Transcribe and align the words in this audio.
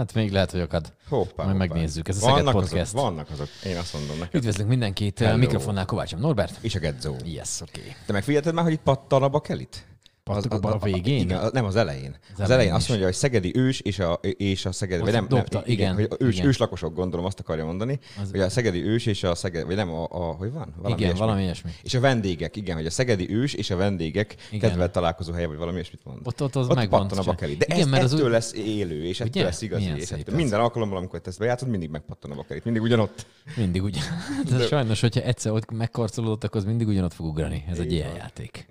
Hát 0.00 0.14
még 0.14 0.32
lehet, 0.32 0.50
hogy 0.50 0.60
akad. 0.60 0.92
Hoppá, 1.08 1.44
Majd 1.44 1.48
hoppá. 1.48 1.52
megnézzük. 1.52 2.08
Ez 2.08 2.16
a 2.16 2.20
Szeged 2.20 2.36
vannak 2.36 2.52
Podcast. 2.52 2.94
Azok, 2.94 3.00
vannak 3.00 3.30
azok, 3.30 3.48
én 3.64 3.76
azt 3.76 3.92
mondom 3.92 4.18
neked. 4.18 4.34
Üdvözlünk 4.34 4.68
mindenkit. 4.68 5.18
Hello. 5.18 5.36
Mikrofonnál 5.36 5.84
Kovácsom 5.84 6.20
Norbert. 6.20 6.58
És 6.60 6.74
a 6.74 6.78
Gedzó. 6.78 7.16
Yes, 7.24 7.60
oké. 7.60 7.80
Okay. 7.80 7.92
Te 8.06 8.12
megfigyelted 8.12 8.54
már, 8.54 8.64
hogy 8.64 8.72
itt 8.72 8.80
pattan 8.80 9.22
a 9.22 9.28
bakelit? 9.28 9.86
Pattan 10.24 10.60
a 10.72 10.78
végén? 10.78 11.20
Igen, 11.20 11.38
a- 11.38 11.50
nem 11.52 11.64
az 11.64 11.76
elején. 11.76 12.16
Az, 12.20 12.40
elején 12.40 12.52
elején 12.52 12.70
is. 12.72 12.76
azt 12.78 12.88
mondja, 12.88 13.06
hogy 13.06 13.14
szegedi 13.16 13.56
ős 13.56 13.80
és 13.80 13.98
a, 13.98 14.12
és 14.22 14.64
a 14.66 14.72
szegedi, 14.72 15.02
vagy 15.02 15.12
nem, 15.12 15.28
dobta, 15.28 15.58
nem, 15.58 15.62
igen, 15.66 15.94
hogy 15.94 16.08
ős, 16.18 16.34
igen. 16.34 16.46
őslakosok 16.46 16.94
gondolom 16.94 17.26
azt 17.26 17.40
akarja 17.40 17.64
mondani, 17.64 17.98
Az- 18.16 18.22
az... 18.22 18.30
hogy 18.30 18.40
a 18.40 18.48
szegedi 18.48 18.82
ős 18.84 19.06
és 19.06 19.22
a 19.22 19.34
szegedi, 19.34 19.64
vagy 19.66 19.76
nem, 19.76 19.90
a, 19.90 20.06
a 20.10 20.18
hogy 20.32 20.52
van? 20.52 20.74
Valami 20.82 21.02
Igen, 21.02 21.16
valami 21.16 21.42
ilyesmi. 21.42 21.70
És 21.82 21.94
a 21.94 22.00
vendégek, 22.00 22.56
igen, 22.56 22.76
hogy 22.76 22.86
a 22.86 22.90
szegedi 22.90 23.34
ős 23.34 23.54
és 23.54 23.70
a 23.70 23.76
vendégek 23.76 24.34
Igen. 24.50 24.68
kedvelt 24.68 24.92
találkozó 24.92 25.32
helye, 25.32 25.46
vagy 25.46 25.56
valami 25.56 25.74
ilyesmit 25.76 26.04
mond. 26.04 26.18
Ott- 26.26 26.42
ott 26.42 26.56
az 26.56 26.68
ott 26.68 26.74
megvan, 26.76 27.00
pattan 27.00 27.18
a 27.18 27.22
bakeli. 27.22 27.56
De 27.56 27.64
Igen, 27.68 27.80
ez, 27.80 27.86
mert 27.88 28.02
az 28.02 28.12
ettől 28.12 28.24
úgy- 28.24 28.32
lesz 28.32 28.52
élő, 28.52 29.04
és 29.04 29.20
ettől 29.20 29.42
lesz 29.42 29.62
igazi. 29.62 29.92
És 29.96 30.10
ettől 30.10 30.34
minden 30.34 30.60
alkalommal, 30.60 30.96
amikor 30.96 31.20
ezt 31.24 31.38
bejátszod, 31.38 31.68
mindig 31.68 31.90
megpattan 31.90 32.30
a 32.30 32.34
bakelit. 32.34 32.64
Mindig 32.64 32.82
ugyanott. 32.82 33.26
Mindig 33.56 33.82
ugyan. 33.82 34.02
De 34.50 34.66
sajnos, 34.66 35.00
hogyha 35.00 35.20
egyszer 35.20 35.52
ott 35.52 35.70
megkarcolódott, 35.70 36.44
akkor 36.44 36.60
az 36.60 36.66
mindig 36.66 36.86
ugyanott 36.88 37.12
fog 37.14 37.26
ugrani. 37.26 37.64
Ez 37.70 37.78
egy 37.78 37.92
ilyen 37.92 38.14
játék. 38.14 38.66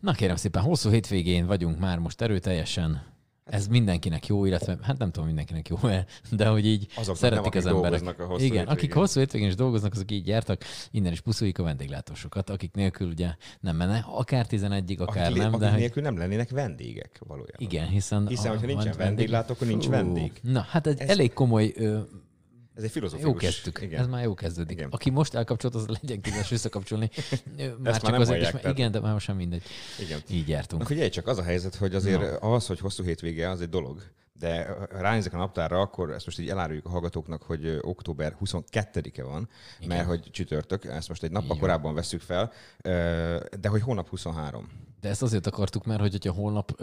Na 0.00 0.12
kérem 0.12 0.36
szépen, 0.36 0.62
hosszú 0.62 0.87
hétvégén 0.88 1.46
vagyunk 1.46 1.78
már 1.78 1.98
most 1.98 2.20
erőteljesen. 2.22 3.06
Ez 3.44 3.66
mindenkinek 3.66 4.26
jó, 4.26 4.44
illetve 4.44 4.76
hát 4.82 4.98
nem 4.98 5.10
tudom 5.10 5.26
mindenkinek 5.26 5.68
jó, 5.68 5.76
de 6.30 6.46
hogy 6.48 6.66
így 6.66 6.86
Azoknak 6.96 7.16
szeretik 7.16 7.52
nem, 7.52 7.62
az 7.62 7.66
emberek. 7.84 8.20
a 8.20 8.24
hosszú 8.24 8.44
Igen, 8.44 8.56
hétvégén. 8.56 8.66
akik 8.66 8.92
hosszú 8.94 9.18
hétvégén 9.18 9.48
is 9.48 9.54
dolgoznak, 9.54 9.92
azok 9.92 10.10
így 10.10 10.26
jártak, 10.26 10.62
innen 10.90 11.12
is 11.12 11.20
puszuljuk 11.20 11.58
a 11.58 11.62
vendéglátósokat, 11.62 12.50
akik 12.50 12.74
nélkül 12.74 13.08
ugye 13.08 13.28
nem 13.60 13.76
menne, 13.76 14.04
akár 14.08 14.46
11-ig, 14.50 14.98
akár 14.98 15.24
akik, 15.26 15.36
nem, 15.38 15.46
akik 15.48 15.60
de 15.60 15.70
hogy- 15.70 15.78
nélkül 15.78 16.02
nem 16.02 16.18
lennének 16.18 16.50
vendégek 16.50 17.20
valójában. 17.26 17.56
igen, 17.60 17.86
hiszen... 17.88 18.26
Hiszen, 18.28 18.46
a- 18.46 18.50
hogyha 18.50 18.66
nincsen 18.66 18.94
vendéglátó, 18.96 19.52
akkor 19.52 19.66
nincs 19.66 19.86
vendég. 19.88 20.32
Na, 20.42 20.60
hát 20.60 20.86
egy 20.86 21.00
Ez- 21.00 21.08
elég 21.08 21.32
komoly 21.32 21.72
ö, 21.76 21.98
Ez 22.78 22.84
egy 22.84 22.90
filozófikus. 22.90 23.32
Jó 23.32 23.38
kezdtük. 23.38 23.78
Igen. 23.82 24.00
Ez 24.00 24.06
már 24.06 24.24
jó 24.24 24.34
kezdődik. 24.34 24.76
Igen. 24.76 24.88
Aki 24.90 25.10
most 25.10 25.34
elkapcsolt, 25.34 25.74
az 25.74 25.86
legyen 25.86 26.20
képes 26.20 26.48
visszakapcsolni. 26.48 27.10
Már 27.56 28.02
nem 28.02 28.20
azért 28.20 28.28
hallják, 28.28 28.54
is, 28.54 28.60
tehát- 28.60 28.78
igen, 28.78 28.90
de 28.90 29.00
már 29.00 29.12
most 29.12 29.24
sem 29.24 29.36
mindegy. 29.36 29.62
Igen. 30.00 30.20
Így 30.30 30.48
jártunk. 30.48 30.82
Na 30.82 30.88
figyelj 30.88 31.08
csak, 31.08 31.26
az 31.26 31.38
a 31.38 31.42
helyzet, 31.42 31.74
hogy 31.74 31.94
azért 31.94 32.42
az, 32.42 32.66
hogy 32.66 32.80
hosszú 32.80 33.04
hétvége, 33.04 33.50
az 33.50 33.60
egy 33.60 33.68
dolog. 33.68 34.02
De 34.32 34.76
ránézek 34.90 35.32
a 35.32 35.36
naptárra, 35.36 35.80
akkor 35.80 36.10
ezt 36.10 36.26
most 36.26 36.38
így 36.38 36.48
eláruljuk 36.48 36.86
a 36.86 36.88
hallgatóknak, 36.88 37.42
hogy 37.42 37.78
október 37.80 38.36
22-e 38.44 39.22
van, 39.22 39.48
Igen. 39.78 39.96
mert 39.96 40.08
hogy 40.08 40.28
csütörtök, 40.30 40.84
ezt 40.84 41.08
most 41.08 41.22
egy 41.22 41.30
nappal 41.30 41.58
korábban 41.58 41.94
veszük 41.94 42.20
fel, 42.20 42.52
de 43.60 43.68
hogy 43.68 43.80
hónap 43.80 44.08
23. 44.08 44.68
De 45.00 45.08
ezt 45.08 45.22
azért 45.22 45.46
akartuk, 45.46 45.84
mert 45.84 46.00
hogy 46.00 46.10
hogyha 46.10 46.32
holnap, 46.32 46.82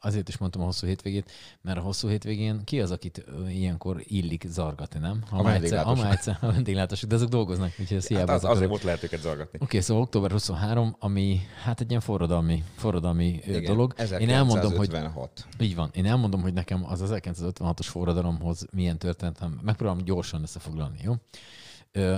azért 0.00 0.28
is 0.28 0.38
mondtam 0.38 0.62
a 0.62 0.64
hosszú 0.64 0.86
hétvégét, 0.86 1.30
mert 1.62 1.78
a 1.78 1.80
hosszú 1.80 2.08
hétvégén 2.08 2.64
ki 2.64 2.80
az, 2.80 2.90
akit 2.90 3.24
ilyenkor 3.48 4.02
illik 4.04 4.44
zargatni, 4.48 5.00
nem? 5.00 5.22
Ha 5.30 5.36
ha 5.36 5.42
vendéglátosok. 5.42 6.02
már 6.02 6.12
egyszer 6.12 6.38
a 6.40 6.46
vendéglátosok, 6.46 7.08
de 7.08 7.14
azok 7.14 7.28
dolgoznak, 7.28 7.72
úgyhogy 7.78 7.96
ez 7.96 8.02
Hát 8.02 8.16
hiába 8.16 8.32
az, 8.32 8.44
az 8.44 8.50
azért 8.50 8.70
ott 8.70 8.82
lehet 8.82 9.02
őket 9.02 9.20
zargatni. 9.20 9.58
Oké, 9.62 9.80
szóval 9.80 10.02
október 10.02 10.30
23, 10.30 10.96
ami 10.98 11.40
hát 11.62 11.80
egy 11.80 11.88
ilyen 11.88 12.00
forradalmi, 12.00 12.64
forradalmi 12.76 13.40
Igen, 13.46 13.64
dolog. 13.64 13.94
Én 14.18 14.30
elmondom, 14.30 14.76
hogy 14.76 14.88
1956. 14.88 15.46
Így 15.58 15.74
van. 15.74 15.90
Én 15.92 16.06
elmondom, 16.06 16.42
hogy 16.42 16.52
nekem 16.52 16.84
az 16.86 17.02
1956-os 17.04 17.86
forradalomhoz 17.86 18.66
milyen 18.72 18.98
történetem. 18.98 19.60
Megpróbálom 19.62 20.04
gyorsan 20.04 20.42
összefoglalni, 20.42 20.98
jó? 21.02 21.14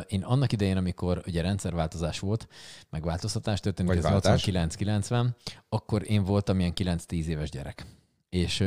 Én 0.06 0.22
annak 0.22 0.52
idején, 0.52 0.76
amikor 0.76 1.22
ugye 1.26 1.42
rendszerváltozás 1.42 2.18
volt, 2.18 2.48
megváltoztatás 2.90 3.60
történt, 3.60 3.88
Vagy 3.88 3.96
ez 3.96 4.02
váltás. 4.02 4.44
89-90, 4.46 5.26
akkor 5.68 6.10
én 6.10 6.24
voltam 6.24 6.58
ilyen 6.60 6.72
9-10 6.74 7.24
éves 7.24 7.50
gyerek. 7.50 7.86
És 8.28 8.60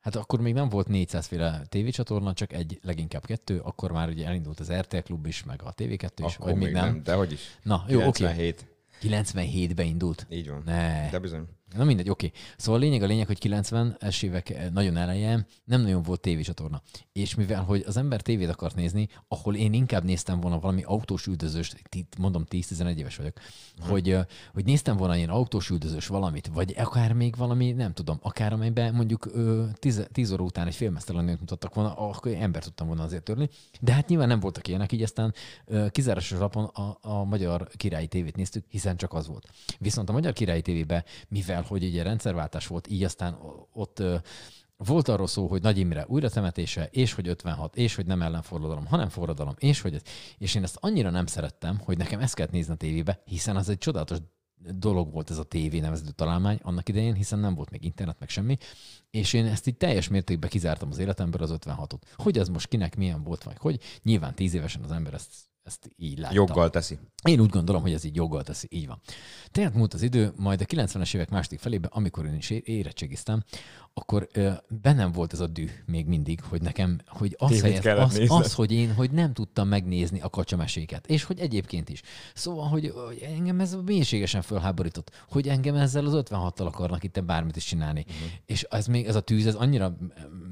hát 0.00 0.16
akkor 0.16 0.40
még 0.40 0.54
nem 0.54 0.68
volt 0.68 0.88
400 0.88 1.26
féle 1.26 1.62
tévécsatorna, 1.68 2.32
csak 2.32 2.52
egy, 2.52 2.78
leginkább 2.82 3.24
kettő, 3.26 3.58
akkor 3.58 3.92
már 3.92 4.08
ugye 4.08 4.26
elindult 4.26 4.60
az 4.60 4.72
RTL 4.72 4.96
klub 4.96 5.26
is, 5.26 5.44
meg 5.44 5.62
a 5.62 5.74
TV2 5.74 6.10
is, 6.26 6.34
Akkor 6.34 6.50
vagy 6.50 6.56
még 6.56 6.72
nem. 6.72 7.02
De 7.02 7.14
hogy 7.14 7.32
is. 7.32 7.58
Na, 7.62 7.84
jó, 7.88 8.06
oké. 8.06 8.10
97. 8.10 8.66
97-ben 9.02 9.86
indult. 9.86 10.26
Így 10.30 10.48
van. 10.48 10.62
Ne. 10.64 11.10
De 11.10 11.18
bizony. 11.18 11.44
Na 11.76 11.84
mindegy, 11.84 12.10
oké. 12.10 12.30
Szóval 12.56 12.80
a 12.80 12.84
lényeg 12.84 13.02
a 13.02 13.06
lényeg, 13.06 13.26
hogy 13.26 13.38
90-es 13.42 14.22
évek 14.22 14.50
eh, 14.50 14.70
nagyon 14.70 14.96
eleje 14.96 15.46
nem 15.64 15.80
nagyon 15.80 16.02
volt 16.02 16.20
tévécsatorna. 16.20 16.82
És 17.12 17.34
mivel, 17.34 17.62
hogy 17.62 17.84
az 17.86 17.96
ember 17.96 18.20
tévét 18.20 18.48
akart 18.48 18.74
nézni, 18.74 19.08
ahol 19.28 19.54
én 19.54 19.72
inkább 19.72 20.04
néztem 20.04 20.40
volna 20.40 20.58
valami 20.58 20.82
autós 20.82 21.26
üldözős, 21.26 21.74
mondom 22.18 22.44
10-11 22.50 22.96
éves 22.96 23.16
vagyok, 23.16 23.36
hogy, 23.80 24.10
eh, 24.10 24.24
hogy 24.52 24.64
néztem 24.64 24.96
volna 24.96 25.16
ilyen 25.16 25.28
autós 25.28 25.70
üldözős 25.70 26.06
valamit, 26.06 26.46
vagy 26.46 26.74
akár 26.78 27.12
még 27.12 27.36
valami, 27.36 27.72
nem 27.72 27.92
tudom, 27.92 28.18
akár 28.22 28.52
amelyben 28.52 28.94
mondjuk 28.94 29.30
10 30.12 30.32
óra 30.32 30.42
után 30.42 30.66
egy 30.66 30.74
filmesztelenőt 30.74 31.40
mutattak 31.40 31.74
volna, 31.74 31.94
akkor 31.94 32.32
ember 32.32 32.62
tudtam 32.62 32.86
volna 32.86 33.02
azért 33.02 33.22
törni. 33.22 33.48
De 33.80 33.92
hát 33.92 34.08
nyilván 34.08 34.28
nem 34.28 34.40
voltak 34.40 34.68
ilyenek, 34.68 34.92
így 34.92 35.02
aztán 35.02 35.34
kizárásos 35.90 36.38
alapon 36.38 36.64
a, 36.64 36.98
a 37.00 37.24
magyar 37.24 37.68
királyi 37.76 38.06
tévét 38.06 38.36
néztük, 38.36 38.64
hiszen 38.68 38.96
csak 38.96 39.12
az 39.12 39.26
volt. 39.26 39.48
Viszont 39.78 40.08
a 40.08 40.12
magyar 40.12 40.32
királyi 40.32 40.62
tévébe, 40.62 41.04
mivel 41.28 41.61
hogy 41.62 41.84
ugye 41.84 42.02
rendszerváltás 42.02 42.66
volt, 42.66 42.88
így 42.88 43.04
aztán 43.04 43.38
ott 43.72 44.02
volt 44.76 45.08
arról 45.08 45.26
szó, 45.26 45.46
hogy 45.46 45.62
Nagy 45.62 45.78
Imre 45.78 46.04
újra 46.08 46.28
temetése, 46.28 46.88
és 46.90 47.12
hogy 47.12 47.28
56, 47.28 47.76
és 47.76 47.94
hogy 47.94 48.06
nem 48.06 48.22
ellenforradalom, 48.22 48.86
hanem 48.86 49.08
forradalom, 49.08 49.54
és 49.58 49.80
hogy. 49.80 50.02
És 50.38 50.54
én 50.54 50.62
ezt 50.62 50.78
annyira 50.80 51.10
nem 51.10 51.26
szerettem, 51.26 51.78
hogy 51.84 51.96
nekem 51.96 52.20
ezt 52.20 52.34
kellett 52.34 52.52
nézni 52.52 52.72
a 52.72 52.76
tévébe, 52.76 53.22
hiszen 53.24 53.56
az 53.56 53.68
egy 53.68 53.78
csodálatos 53.78 54.18
dolog 54.74 55.12
volt 55.12 55.30
ez 55.30 55.38
a 55.38 55.42
tévé 55.42 55.78
nevezetű 55.78 56.10
találmány 56.10 56.58
annak 56.62 56.88
idején, 56.88 57.14
hiszen 57.14 57.38
nem 57.38 57.54
volt 57.54 57.70
még 57.70 57.84
internet, 57.84 58.18
meg 58.18 58.28
semmi, 58.28 58.56
és 59.10 59.32
én 59.32 59.46
ezt 59.46 59.66
így 59.66 59.76
teljes 59.76 60.08
mértékben 60.08 60.50
kizártam 60.50 60.88
az 60.90 60.98
életemből 60.98 61.42
az 61.42 61.54
56-ot. 61.58 62.00
Hogy 62.14 62.38
az 62.38 62.48
most 62.48 62.68
kinek 62.68 62.96
milyen 62.96 63.22
volt, 63.22 63.42
vagy 63.42 63.56
hogy 63.58 63.80
nyilván 64.02 64.34
tíz 64.34 64.54
évesen 64.54 64.82
az 64.82 64.90
ember 64.90 65.14
ezt, 65.14 65.34
ezt 65.62 65.90
így 65.96 66.18
látta. 66.18 66.34
Joggal 66.34 66.70
teszi. 66.70 66.98
Én 67.24 67.40
úgy 67.40 67.50
gondolom, 67.50 67.82
hogy 67.82 67.92
ez 67.92 68.04
így 68.04 68.16
joggal 68.16 68.42
teszi, 68.42 68.66
így 68.70 68.86
van. 68.86 69.00
Tehát 69.50 69.74
múlt 69.74 69.94
az 69.94 70.02
idő, 70.02 70.32
majd 70.36 70.60
a 70.60 70.64
90-es 70.64 71.14
évek 71.14 71.30
második 71.30 71.58
felében, 71.58 71.90
amikor 71.94 72.26
én 72.26 72.34
is 72.34 72.50
érettségiztem, 72.50 73.44
akkor 73.94 74.28
ö, 74.32 74.50
bennem 74.82 75.12
volt 75.12 75.32
ez 75.32 75.40
a 75.40 75.46
düh 75.46 75.70
még 75.86 76.06
mindig, 76.06 76.42
hogy 76.42 76.62
nekem, 76.62 77.00
hogy 77.06 77.36
az, 77.38 77.60
helyez, 77.60 77.86
az, 77.86 78.20
az, 78.28 78.54
hogy 78.54 78.72
én 78.72 78.94
hogy 78.94 79.10
nem 79.10 79.32
tudtam 79.32 79.68
megnézni 79.68 80.20
a 80.20 80.30
kacsameséket, 80.30 81.06
és 81.06 81.24
hogy 81.24 81.40
egyébként 81.40 81.88
is. 81.88 82.02
Szóval, 82.34 82.68
hogy, 82.68 82.92
hogy 83.06 83.18
engem 83.18 83.60
ez 83.60 83.76
mélységesen 83.84 84.42
fölháborított, 84.42 85.10
hogy 85.28 85.48
engem 85.48 85.74
ezzel 85.74 86.06
az 86.06 86.12
56-tal 86.30 86.66
akarnak 86.66 87.04
itt 87.04 87.24
bármit 87.24 87.56
is 87.56 87.64
csinálni. 87.64 88.04
Uh-huh. 88.08 88.30
És 88.46 88.62
ez 88.62 88.86
még, 88.86 89.06
ez 89.06 89.14
a 89.14 89.20
tűz, 89.20 89.46
ez 89.46 89.54
annyira 89.54 89.96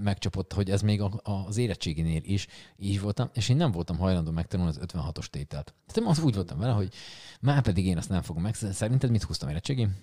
megcsapott, 0.03 0.53
hogy 0.53 0.71
ez 0.71 0.83
még 0.83 1.01
a, 1.01 1.21
a, 1.22 1.31
az 1.31 1.57
érettséginél 1.57 2.21
is 2.25 2.47
így 2.77 3.01
voltam, 3.01 3.31
és 3.34 3.49
én 3.49 3.57
nem 3.57 3.71
voltam 3.71 3.99
hajlandó 3.99 4.31
megtanulni 4.31 4.71
az 4.71 4.81
56-os 4.86 5.27
tételt. 5.27 5.75
Tehát 5.86 6.03
én 6.03 6.07
az 6.07 6.25
úgy 6.25 6.34
voltam 6.34 6.59
vele, 6.59 6.72
hogy 6.72 6.93
már 7.41 7.63
pedig 7.63 7.86
én 7.86 7.97
azt 7.97 8.09
nem 8.09 8.22
fogom 8.22 8.43
meg. 8.43 8.54
Szerinted 8.54 9.10
mit 9.10 9.22
húztam 9.22 9.48
érettségim? 9.48 9.97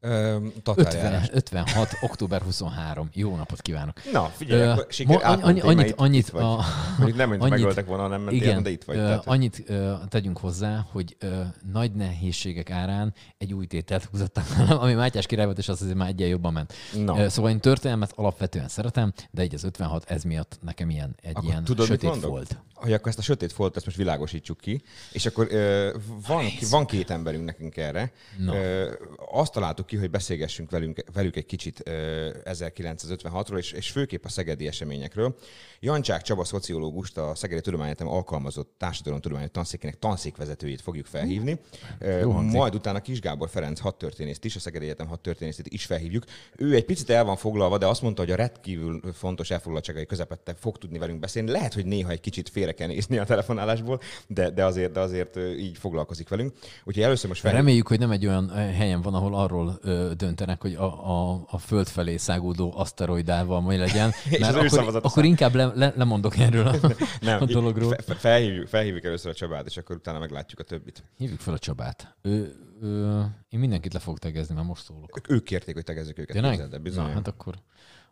Ö, 0.00 0.34
50, 0.34 0.52
tatárjárás. 0.62 1.28
56. 1.32 1.88
október 2.00 2.42
23. 2.42 3.08
Jó 3.12 3.36
napot 3.36 3.60
kívánok! 3.62 4.00
Na, 4.12 4.24
figyelj, 4.24 4.60
Ö, 4.60 4.70
akkor 4.70 4.86
siker, 4.88 5.20
annyi- 5.22 5.60
annyit- 5.60 5.94
annyit 5.96 6.26
itt 6.26 6.28
vagy. 6.32 6.42
a- 6.42 6.64
Mondjuk 6.98 7.18
nem, 7.18 7.28
hogy 7.28 7.38
annyit- 7.40 7.50
megöltek 7.50 7.86
volna, 7.86 8.06
nem 8.08 8.20
mentél, 8.20 8.42
Igen, 8.42 8.62
de 8.62 8.70
itt 8.70 8.84
vagy. 8.84 8.96
tehát, 8.96 9.24
hogy- 9.24 9.34
annyit 9.36 9.62
ö, 9.66 9.92
tegyünk 10.08 10.38
hozzá, 10.38 10.86
hogy 10.92 11.16
ö, 11.20 11.40
nagy 11.72 11.92
nehézségek 11.92 12.70
árán 12.70 13.14
egy 13.38 13.52
új 13.54 13.66
tételt 13.66 14.04
húzottam, 14.04 14.44
ami 14.68 14.94
Mátyás 14.94 15.26
király 15.26 15.44
volt, 15.44 15.58
és 15.58 15.68
az 15.68 15.82
azért 15.82 15.96
már 15.96 16.08
egyen 16.08 16.28
jobban 16.28 16.52
ment. 16.52 16.72
Na. 17.04 17.18
Ö, 17.22 17.28
Szóval 17.28 17.50
én 17.50 17.60
történelmet 17.60 18.12
alapvetően 18.14 18.68
szeretem, 18.68 19.12
de 19.30 19.42
így 19.44 19.54
az 19.54 19.64
56 19.64 20.04
ez 20.10 20.22
miatt 20.22 20.58
nekem 20.62 20.90
ilyen, 20.90 21.14
egy 21.22 21.30
Akkor 21.36 21.44
ilyen 21.48 21.64
tudod, 21.64 21.86
sötét 21.86 22.20
volt. 22.20 22.58
hogy 22.74 22.92
akkor 22.92 23.08
ezt 23.08 23.18
a 23.18 23.22
sötét 23.22 23.52
foltot 23.52 23.76
ezt 23.76 23.84
most 23.84 23.96
világosítsuk 23.98 24.58
ki, 24.58 24.82
és 25.12 25.26
akkor 25.26 25.46
ö, 25.50 25.94
van, 26.26 26.44
van 26.70 26.86
két 26.86 27.10
emberünk 27.10 27.44
nekünk 27.44 27.76
erre. 27.76 28.12
No. 28.38 28.54
Ö, 28.54 28.92
azt 29.32 29.52
találtuk 29.52 29.86
ki, 29.88 29.96
hogy 29.96 30.10
beszélgessünk 30.10 30.70
velünk, 30.70 31.04
velük 31.12 31.36
egy 31.36 31.46
kicsit 31.46 31.80
ö, 31.84 32.28
1956-ról, 32.44 33.58
és, 33.58 33.72
és 33.72 33.90
főképp 33.90 34.24
a 34.24 34.28
szegedi 34.28 34.66
eseményekről. 34.66 35.36
Jancsák 35.80 36.22
Csaba 36.22 36.44
szociológust, 36.44 37.18
a 37.18 37.34
Szegedi 37.34 37.60
Tudományegyetem 37.60 38.08
alkalmazott 38.08 38.74
társadalomtudományi 38.78 39.48
tanszékének 39.48 39.98
tanszékvezetőjét 39.98 40.80
fogjuk 40.80 41.06
felhívni. 41.06 41.60
Ö, 41.98 42.18
Jó 42.18 42.32
majd 42.32 42.74
utána 42.74 43.00
Kis 43.00 43.20
Gábor 43.20 43.48
Ferenc 43.48 43.80
hadtörténészt 43.80 44.44
is, 44.44 44.56
a 44.56 44.58
Szegedi 44.58 44.84
Egyetem 44.84 45.06
hadtörténészét 45.06 45.66
is 45.68 45.84
felhívjuk. 45.84 46.24
Ő 46.56 46.74
egy 46.74 46.84
picit 46.84 47.10
el 47.10 47.24
van 47.24 47.36
foglalva, 47.36 47.78
de 47.78 47.86
azt 47.86 48.02
mondta, 48.02 48.22
hogy 48.22 48.30
a 48.30 48.36
rendkívül 48.36 49.00
fontos 49.12 49.50
elfoglaltságai 49.50 50.06
közepette 50.06 50.54
fog 50.54 50.78
tudni 50.78 50.98
velünk 50.98 51.18
beszélni. 51.18 51.50
Lehet, 51.50 51.74
hogy 51.74 51.86
néha 51.86 52.10
egy 52.10 52.20
kicsit 52.20 52.48
félre 52.48 52.72
kell 52.72 52.88
nézni 52.88 53.18
a 53.18 53.24
telefonálásból, 53.24 54.00
de, 54.26 54.50
de, 54.50 54.64
azért, 54.64 54.92
de 54.92 55.00
azért 55.00 55.36
így 55.58 55.78
foglalkozik 55.78 56.28
velünk. 56.28 56.52
Úgyhogy 56.84 57.02
először 57.02 57.28
most 57.28 57.40
felhívjuk. 57.40 57.66
Reméljük, 57.66 57.88
hogy 57.88 57.98
nem 57.98 58.10
egy 58.10 58.26
olyan 58.26 58.50
helyen 58.50 59.02
van, 59.02 59.14
ahol 59.14 59.34
arról 59.34 59.77
ö, 59.80 60.12
döntenek, 60.16 60.60
hogy 60.60 60.74
a, 60.74 61.10
a, 61.10 61.44
a 61.46 61.58
föld 61.58 61.88
felé 61.88 62.16
szágódó 62.16 62.72
aszteroidával 62.76 63.60
majd 63.60 63.78
legyen. 63.78 64.12
Mert 64.40 64.56
akkor, 64.56 64.96
akkor 65.02 65.24
inkább 65.24 65.54
le, 65.54 65.72
le, 65.74 65.92
lemondok 65.96 66.36
erről 66.38 66.66
a, 66.66 66.74
Nem, 67.20 67.42
a 67.42 67.44
dologról. 67.44 67.96
Fe, 67.98 68.14
felhívjuk, 68.14 68.66
felhívjuk 68.66 69.04
először 69.04 69.30
a 69.30 69.34
Csabát, 69.34 69.66
és 69.66 69.76
akkor 69.76 69.96
utána 69.96 70.18
meglátjuk 70.18 70.60
a 70.60 70.62
többit. 70.62 71.04
Hívjuk 71.16 71.40
fel 71.40 71.54
a 71.54 71.58
Csabát. 71.58 72.16
Ő, 72.22 72.56
ő, 72.82 73.22
én 73.48 73.60
mindenkit 73.60 73.92
le 73.92 73.98
fogok 73.98 74.18
tegezni, 74.18 74.54
mert 74.54 74.66
most 74.66 74.84
szólok. 74.84 75.20
Ők, 75.28 75.44
kérték, 75.44 75.74
hogy 75.74 75.84
tegezzük 75.84 76.18
őket. 76.18 76.34
Tényleg? 76.34 76.60
el, 76.60 76.78
bizony. 76.78 77.04
Na, 77.04 77.12
hát 77.12 77.28
akkor, 77.28 77.54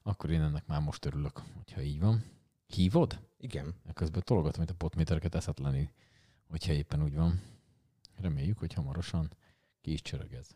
akkor 0.03 0.31
én 0.31 0.41
ennek 0.41 0.67
már 0.67 0.81
most 0.81 1.05
örülök, 1.05 1.43
hogyha 1.57 1.81
így 1.81 2.01
van. 2.01 2.25
Hívod? 2.67 3.19
Igen. 3.39 3.75
Közben 3.95 4.23
tologatom 4.25 4.63
itt 4.63 4.71
a 4.71 4.75
potmétereket 4.75 5.35
eszetlenül, 5.35 5.89
hogyha 6.49 6.73
éppen 6.73 7.03
úgy 7.03 7.15
van. 7.15 7.41
Reméljük, 8.21 8.59
hogy 8.59 8.73
hamarosan 8.73 9.31
ki 9.81 9.93
is 9.93 10.03
csörög 10.03 10.33
ez. 10.33 10.47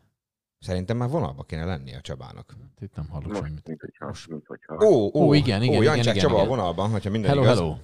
Szerintem 0.61 0.97
már 0.97 1.09
vonalba 1.09 1.43
kéne 1.43 1.65
lennie 1.65 1.97
a 1.97 2.01
Csabának. 2.01 2.55
Hát 2.61 2.81
Itt 2.81 2.95
nem 2.95 3.07
hallok 3.09 3.27
Most, 3.27 3.41
semmit. 3.43 3.67
mint 3.67 3.81
hogyha, 3.81 4.05
Most. 4.05 4.27
mint 4.29 4.45
hogyha. 4.47 4.85
Ó, 4.85 5.09
ó, 5.13 5.27
Ó, 5.27 5.33
igen, 5.33 5.61
igen, 5.61 5.77
ó, 5.77 5.81
igen, 5.81 5.93
Jancsák 5.93 6.15
igen, 6.15 6.27
Csaba 6.27 6.35
igen. 6.41 6.45
a 6.45 6.49
vonalban, 6.55 6.89
hogyha 6.89 7.09
minden 7.09 7.29
Hello, 7.29 7.41
igaz. 7.43 7.57
hello! 7.57 7.75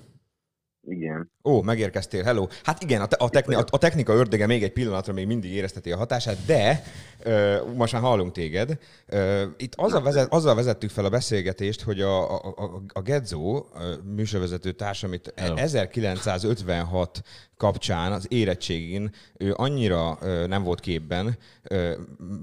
Igen. 0.89 1.31
Ó, 1.43 1.61
megérkeztél, 1.61 2.23
hello. 2.23 2.47
Hát 2.63 2.83
igen, 2.83 3.01
a, 3.01 3.05
te, 3.05 3.15
a, 3.15 3.29
techni, 3.29 3.55
a, 3.55 3.63
a 3.69 3.77
technika 3.77 4.13
ördöge 4.13 4.45
még 4.45 4.63
egy 4.63 4.73
pillanatra 4.73 5.13
még 5.13 5.27
mindig 5.27 5.51
érezteti 5.51 5.91
a 5.91 5.97
hatását, 5.97 6.45
de 6.45 6.83
ö, 7.23 7.57
most 7.75 7.93
már 7.93 8.01
hallunk 8.01 8.31
téged. 8.31 8.77
Ö, 9.05 9.45
itt 9.57 9.75
azzal, 9.75 10.01
vezet, 10.01 10.33
azzal 10.33 10.55
vezettük 10.55 10.89
fel 10.89 11.05
a 11.05 11.09
beszélgetést, 11.09 11.81
hogy 11.81 12.01
a, 12.01 12.31
a, 12.35 12.53
a, 12.57 12.81
a 12.93 13.01
Gedzó 13.01 13.65
ö, 13.75 13.93
műsorvezető 14.15 14.71
társam 14.71 15.13
itt 15.13 15.33
Hello. 15.35 15.55
1956 15.55 17.21
kapcsán 17.57 18.11
az 18.11 18.25
érettségén 18.29 19.11
ő 19.37 19.53
annyira 19.55 20.17
nem 20.47 20.63
volt 20.63 20.79
képben, 20.79 21.37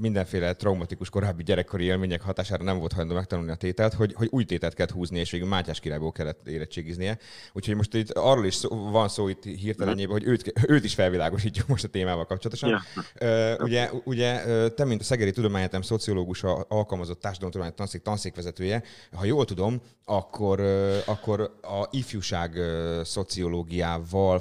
mindenféle 0.00 0.54
traumatikus 0.54 1.10
korábbi 1.10 1.42
gyerekkori 1.42 1.84
élmények 1.84 2.22
hatására 2.22 2.64
nem 2.64 2.78
volt 2.78 2.92
hajlandó 2.92 3.16
megtanulni 3.16 3.50
a 3.50 3.54
tételt, 3.54 3.94
hogy, 3.94 4.12
hogy 4.14 4.28
új 4.30 4.44
tételt 4.44 4.74
kellett 4.74 4.92
húzni, 4.92 5.18
és 5.18 5.30
végül 5.30 5.48
Mátyás 5.48 5.80
királyból 5.80 6.12
kellett 6.12 6.48
érettségiznie. 6.48 7.18
Úgyhogy 7.52 7.74
most 7.74 7.94
itt 7.94 8.10
arról 8.10 8.46
is 8.46 8.54
szó, 8.54 8.90
van 8.90 9.08
szó 9.08 9.28
itt 9.28 9.44
hirtelenjében, 9.44 10.12
hogy 10.12 10.26
őt, 10.26 10.52
őt 10.66 10.84
is 10.84 10.94
felvilágosítjuk 10.94 11.66
most 11.66 11.84
a 11.84 11.88
témával 11.88 12.26
kapcsolatosan. 12.26 12.82
Ja. 13.18 13.56
Ugye, 13.64 13.90
ugye 14.04 14.40
te, 14.70 14.84
mint 14.84 15.00
a 15.00 15.04
Szegedi 15.04 15.30
Tudományegyetem 15.30 15.82
szociológusa, 15.82 16.54
alkalmazott 16.54 17.20
társadalomtudományi 17.20 17.76
tanszék 17.76 18.02
tanszékvezetője, 18.02 18.82
ha 19.12 19.24
jól 19.24 19.44
tudom, 19.44 19.80
akkor, 20.04 20.60
akkor 21.06 21.40
a 21.62 21.88
ifjúság 21.90 22.58
szociológiával 23.04 24.38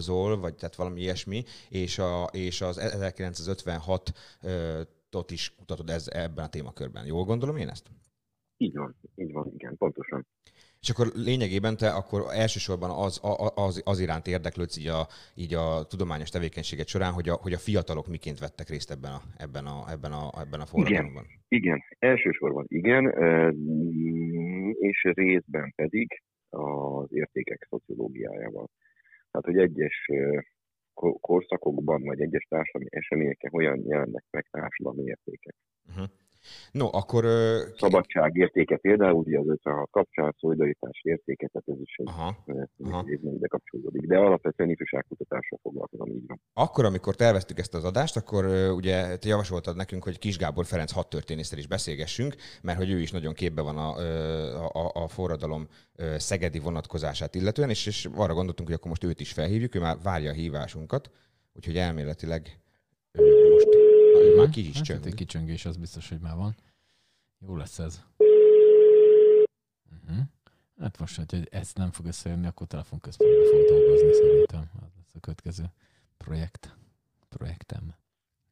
foglalkozol, 0.00 0.40
vagy 0.40 0.54
tehát 0.54 0.76
valami 0.76 1.00
ilyesmi, 1.00 1.42
és, 1.68 1.98
a, 1.98 2.24
és 2.32 2.60
az 2.60 2.78
1956 2.78 4.12
ö, 4.42 4.80
tot 5.10 5.30
is 5.30 5.54
kutatod 5.58 5.90
ez, 5.90 6.08
ebben 6.08 6.44
a 6.44 6.48
témakörben. 6.48 7.06
Jól 7.06 7.24
gondolom 7.24 7.56
én 7.56 7.68
ezt? 7.68 7.86
Így 8.56 8.76
van, 8.76 8.94
így 9.14 9.32
van, 9.32 9.50
igen, 9.54 9.76
pontosan. 9.76 10.26
És 10.80 10.90
akkor 10.90 11.06
lényegében 11.14 11.76
te 11.76 11.88
akkor 11.88 12.20
elsősorban 12.32 12.90
az, 12.90 13.20
az, 13.54 13.82
az 13.84 14.00
iránt 14.00 14.26
érdeklődsz 14.26 14.78
így 14.78 14.86
a, 14.86 15.06
így 15.34 15.54
a 15.54 15.84
tudományos 15.88 16.28
tevékenységet 16.28 16.86
során, 16.86 17.12
hogy 17.12 17.28
a, 17.28 17.34
hogy 17.34 17.52
a 17.52 17.58
fiatalok 17.58 18.06
miként 18.08 18.38
vettek 18.38 18.68
részt 18.68 18.90
ebben 18.90 19.12
a, 19.12 19.20
ebben 19.36 19.66
a, 19.66 19.90
ebben 19.90 20.12
a, 20.12 20.40
ebben 20.40 20.60
a 20.60 20.66
forradalomban. 20.66 21.24
Igen, 21.48 21.82
elsősorban 21.98 22.64
igen, 22.68 23.04
mm, 23.54 24.70
és 24.70 25.02
részben 25.14 25.72
pedig 25.76 26.22
az 26.50 27.08
értékek 27.12 27.66
szociológiájával. 27.70 28.68
Tehát, 29.30 29.46
hogy 29.46 29.58
egyes 29.58 30.08
korszakokban, 31.20 32.02
vagy 32.02 32.20
egyes 32.20 32.46
társadalmi 32.48 32.88
eseményeken 32.90 33.50
hogyan 33.50 33.82
jelennek 33.86 34.24
meg 34.30 34.46
társadalmi 34.50 35.02
értékek. 35.02 35.54
Uh-huh. 35.88 36.08
No, 36.72 36.88
akkor... 36.92 37.22
ki- 37.22 37.78
Szabadság 37.78 38.36
értéke 38.36 38.76
például, 38.76 39.14
ugye 39.14 39.38
az 39.38 39.48
56 39.48 39.90
kapcsán, 39.90 40.34
szolidaritás 40.38 41.00
értéke, 41.02 41.48
tehát 41.52 41.68
ez 41.68 41.86
is 41.86 41.96
egy 41.96 42.08
Aha. 42.08 42.36
Aha. 42.84 43.04
ide 43.06 43.46
kapcsolódik. 43.46 44.06
De 44.06 44.18
alapvetően 44.18 44.70
ifjúságkutatással 44.70 45.58
foglalkozom, 45.62 46.08
így 46.08 46.26
van. 46.26 46.40
Akkor, 46.52 46.84
amikor 46.84 47.14
terveztük 47.14 47.58
ezt 47.58 47.74
az 47.74 47.84
adást, 47.84 48.16
akkor 48.16 48.44
ö, 48.44 48.70
ugye 48.70 49.16
te 49.16 49.28
javasoltad 49.28 49.76
nekünk, 49.76 50.04
hogy 50.04 50.18
Kis 50.18 50.36
Gábor 50.38 50.64
Ferenc 50.64 50.92
hadtörténésszel 50.92 51.58
is 51.58 51.66
beszélgessünk, 51.66 52.34
mert 52.62 52.78
hogy 52.78 52.90
ő 52.90 52.98
is 53.00 53.10
nagyon 53.10 53.32
képbe 53.34 53.62
van 53.62 53.76
a, 53.76 53.88
a, 54.66 54.90
a 54.94 55.08
forradalom 55.08 55.66
szegedi 56.16 56.58
vonatkozását 56.58 57.34
illetően, 57.34 57.68
és, 57.70 57.86
és 57.86 58.08
arra 58.14 58.34
gondoltunk, 58.34 58.68
hogy 58.68 58.76
akkor 58.76 58.88
most 58.88 59.04
őt 59.04 59.20
is 59.20 59.32
felhívjuk, 59.32 59.74
ő 59.74 59.80
már 59.80 59.96
várja 60.02 60.30
a 60.30 60.34
hívásunkat, 60.34 61.10
úgyhogy 61.52 61.76
elméletileg 61.76 62.60
már 64.40 64.50
ki 64.50 64.68
is 64.68 64.76
hát, 64.76 64.84
csöng. 64.84 65.06
egy 65.06 65.14
kicsöngés, 65.14 65.64
az 65.64 65.76
biztos, 65.76 66.08
hogy 66.08 66.18
már 66.20 66.36
van. 66.36 66.56
Jó 67.38 67.56
lesz 67.56 67.78
ez. 67.78 68.04
Uh-huh. 70.04 70.24
Hát 70.80 70.98
most, 70.98 71.16
hogy 71.30 71.48
ezt 71.50 71.76
nem 71.76 71.90
fog 71.92 72.06
összejönni, 72.06 72.46
akkor 72.46 72.66
telefonközpontban 72.66 73.44
fog 73.44 73.64
dolgozni 73.64 74.12
szerintem. 74.12 74.70
Az 74.74 74.92
lesz 74.96 75.14
a 75.14 75.20
következő 75.20 75.64
projekt. 76.16 76.74
Projektem. 77.28 77.94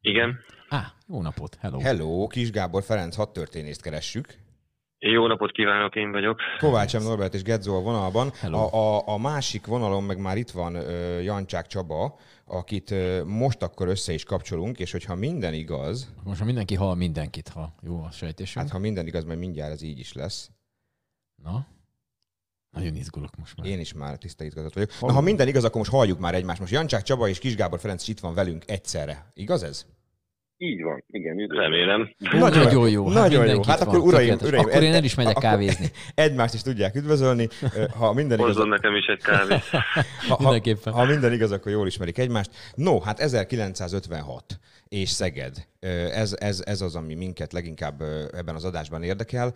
Igen. 0.01 0.39
Á, 0.69 0.93
jó 1.07 1.21
napot, 1.21 1.55
hello. 1.55 1.79
Hello, 1.79 2.27
Kis 2.27 2.51
Gábor 2.51 2.83
Ferenc 2.83 3.15
hadtörténészt 3.15 3.81
keressük. 3.81 4.37
Jó 5.01 5.27
napot 5.27 5.51
kívánok, 5.51 5.95
én 5.95 6.11
vagyok. 6.11 6.39
Kovács 6.57 6.97
M. 6.97 7.01
Norbert 7.01 7.33
és 7.33 7.41
Gedzo 7.43 7.75
a 7.75 7.81
vonalban. 7.81 8.31
Hello. 8.33 8.57
A, 8.57 8.97
a, 8.97 9.07
a 9.07 9.17
másik 9.17 9.65
vonalon 9.65 10.03
meg 10.03 10.19
már 10.19 10.37
itt 10.37 10.49
van 10.49 10.75
ö, 10.75 11.19
Jancsák 11.19 11.67
Csaba, 11.67 12.19
akit 12.45 12.91
ö, 12.91 13.23
most 13.23 13.61
akkor 13.61 13.87
össze 13.87 14.13
is 14.13 14.23
kapcsolunk, 14.23 14.79
és 14.79 14.91
hogyha 14.91 15.15
minden 15.15 15.53
igaz, 15.53 16.13
Most 16.23 16.37
már 16.37 16.45
mindenki 16.47 16.75
hall 16.75 16.95
mindenkit, 16.95 17.47
ha 17.47 17.73
jó 17.81 18.03
a 18.03 18.11
sejtésünk. 18.11 18.65
hát 18.65 18.73
ha 18.73 18.79
minden 18.79 19.07
igaz, 19.07 19.23
majd 19.23 19.39
mindjárt 19.39 19.71
ez 19.71 19.81
így 19.81 19.99
is 19.99 20.13
lesz. 20.13 20.49
Na? 21.43 21.67
Nagyon 22.69 22.95
izgulok 22.95 23.35
most 23.37 23.57
már. 23.57 23.67
Én 23.67 23.79
is 23.79 23.93
már 23.93 24.17
tiszta 24.17 24.43
izgatott 24.43 24.73
vagyok. 24.73 24.91
Na, 25.01 25.11
ha 25.11 25.21
minden 25.21 25.47
igaz, 25.47 25.63
akkor 25.63 25.77
most 25.77 25.91
halljuk 25.91 26.19
már 26.19 26.35
egymást. 26.35 26.59
Most 26.59 26.71
Jancsák 26.71 27.03
Csaba 27.03 27.27
és 27.27 27.39
Kis 27.39 27.55
Gábor 27.55 27.79
Ferenc 27.79 28.01
is 28.01 28.07
itt 28.07 28.19
van 28.19 28.33
velünk 28.33 28.63
egyszerre. 28.67 29.31
Igaz 29.33 29.63
ez? 29.63 29.85
Így 30.61 30.81
van, 30.83 31.03
igen, 31.09 31.39
üdvözlöm. 31.39 31.71
Remélem. 31.71 32.09
Nagyon 32.31 32.89
jó. 32.89 33.05
Hát 33.05 33.13
Nagyon 33.13 33.47
jó. 33.47 33.63
Hát 33.63 33.81
akkor 33.81 33.99
van, 33.99 34.07
uraim, 34.07 34.27
tökéletes. 34.37 34.47
uraim. 34.49 34.65
Akkor 34.67 34.83
én 34.83 34.93
el 34.93 35.03
is 35.03 35.15
megyek 35.15 35.31
akkor 35.37 35.49
kávézni. 35.49 35.85
Egymást 36.15 36.53
is 36.53 36.61
tudják 36.61 36.95
üdvözölni. 36.95 37.47
Ha 37.97 38.13
minden 38.13 38.37
igaz, 38.39 38.53
Hozzon 38.53 38.69
nekem 38.69 38.95
is 38.95 39.05
egy 39.05 39.21
kávét. 39.23 39.63
ha, 39.63 39.83
ha, 40.27 40.37
Mindenképpen. 40.39 40.93
ha 40.93 41.05
minden 41.05 41.33
igaz, 41.33 41.51
akkor 41.51 41.71
jól 41.71 41.87
ismerik 41.87 42.17
egymást. 42.17 42.51
No, 42.75 42.99
hát 42.99 43.19
1956 43.19 44.59
és 44.89 45.09
Szeged. 45.09 45.67
Ez, 46.13 46.35
ez, 46.39 46.61
ez 46.65 46.81
az, 46.81 46.95
ami 46.95 47.13
minket 47.15 47.53
leginkább 47.53 48.01
ebben 48.33 48.55
az 48.55 48.63
adásban 48.63 49.03
érdekel, 49.03 49.53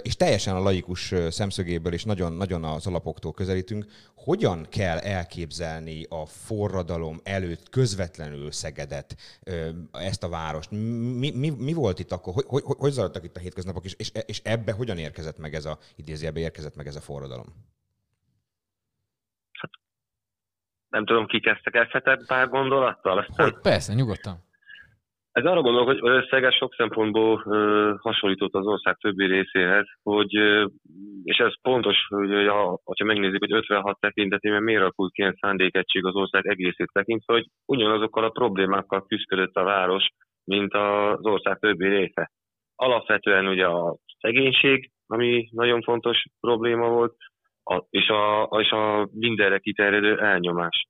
és 0.00 0.16
teljesen 0.16 0.54
a 0.54 0.62
laikus 0.62 1.14
szemszögéből 1.30 1.92
és 1.92 2.04
nagyon, 2.04 2.32
nagyon 2.32 2.64
az 2.64 2.86
alapoktól 2.86 3.32
közelítünk. 3.32 3.86
Hogyan 4.28 4.66
kell 4.70 4.98
elképzelni 4.98 6.04
a 6.08 6.26
forradalom 6.26 7.16
előtt 7.24 7.68
közvetlenül 7.68 8.50
Szegedet, 8.50 9.16
ezt 9.92 10.22
a 10.22 10.28
várost? 10.28 10.70
Mi, 10.70 11.30
mi, 11.30 11.50
mi 11.50 11.72
volt 11.72 11.98
itt 11.98 12.12
akkor? 12.12 12.34
Hogy, 12.34 12.44
hogy, 12.46 12.62
hogy, 12.78 12.90
zajlottak 12.90 13.24
itt 13.24 13.36
a 13.36 13.40
hétköznapok, 13.40 13.84
és, 13.84 13.94
és, 13.98 14.10
és 14.26 14.40
ebbe 14.44 14.72
hogyan 14.72 14.98
érkezett 14.98 15.38
meg 15.38 15.54
ez 15.54 15.64
a, 15.64 15.78
idézőjelbe 15.96 16.40
érkezett 16.40 16.76
meg 16.76 16.86
ez 16.86 16.96
a 16.96 17.00
forradalom? 17.00 17.46
Nem 20.88 21.04
tudom, 21.04 21.26
ki 21.26 21.40
kezdtek 21.40 21.74
pár 22.26 22.48
gondolattal. 22.48 23.18
Aztán 23.18 23.50
Hogy? 23.50 23.60
Persze, 23.60 23.94
nyugodtan. 23.94 24.47
Ez 25.38 25.44
arra 25.44 25.62
gondolok, 25.62 25.86
hogy 25.86 25.98
ö, 26.02 26.20
Szeged 26.30 26.52
sok 26.52 26.74
szempontból 26.74 27.42
ö, 27.46 27.92
hasonlított 27.98 28.54
az 28.54 28.66
ország 28.66 28.96
többi 28.96 29.26
részéhez, 29.26 29.86
hogy, 30.02 30.36
ö, 30.36 30.66
és 31.24 31.36
ez 31.36 31.60
pontos, 31.62 31.96
hogy 32.08 32.46
ha, 32.46 32.80
ha 32.84 33.04
megnézzük, 33.04 33.38
hogy 33.38 33.52
56 33.52 34.00
tekintetében 34.00 34.62
miért 34.62 34.80
alakult 34.80 35.12
ki 35.12 35.20
ilyen 35.20 35.36
szándékegység 35.40 36.04
az 36.04 36.14
ország 36.14 36.46
egészét 36.46 36.90
tekintve, 36.92 37.32
hogy 37.32 37.46
ugyanazokkal 37.66 38.24
a 38.24 38.28
problémákkal 38.30 39.06
küzdött 39.06 39.54
a 39.54 39.62
város, 39.62 40.06
mint 40.44 40.74
az 40.74 41.26
ország 41.26 41.58
többi 41.58 41.88
része. 41.88 42.30
Alapvetően 42.74 43.46
ugye 43.46 43.66
a 43.66 43.96
szegénység, 44.20 44.90
ami 45.06 45.48
nagyon 45.50 45.82
fontos 45.82 46.24
probléma 46.40 46.88
volt, 46.88 47.14
a, 47.64 47.84
és, 47.90 48.08
a, 48.08 48.48
és 48.60 48.70
a 48.70 49.08
mindenre 49.12 49.58
kiterjedő 49.58 50.18
elnyomás. 50.20 50.86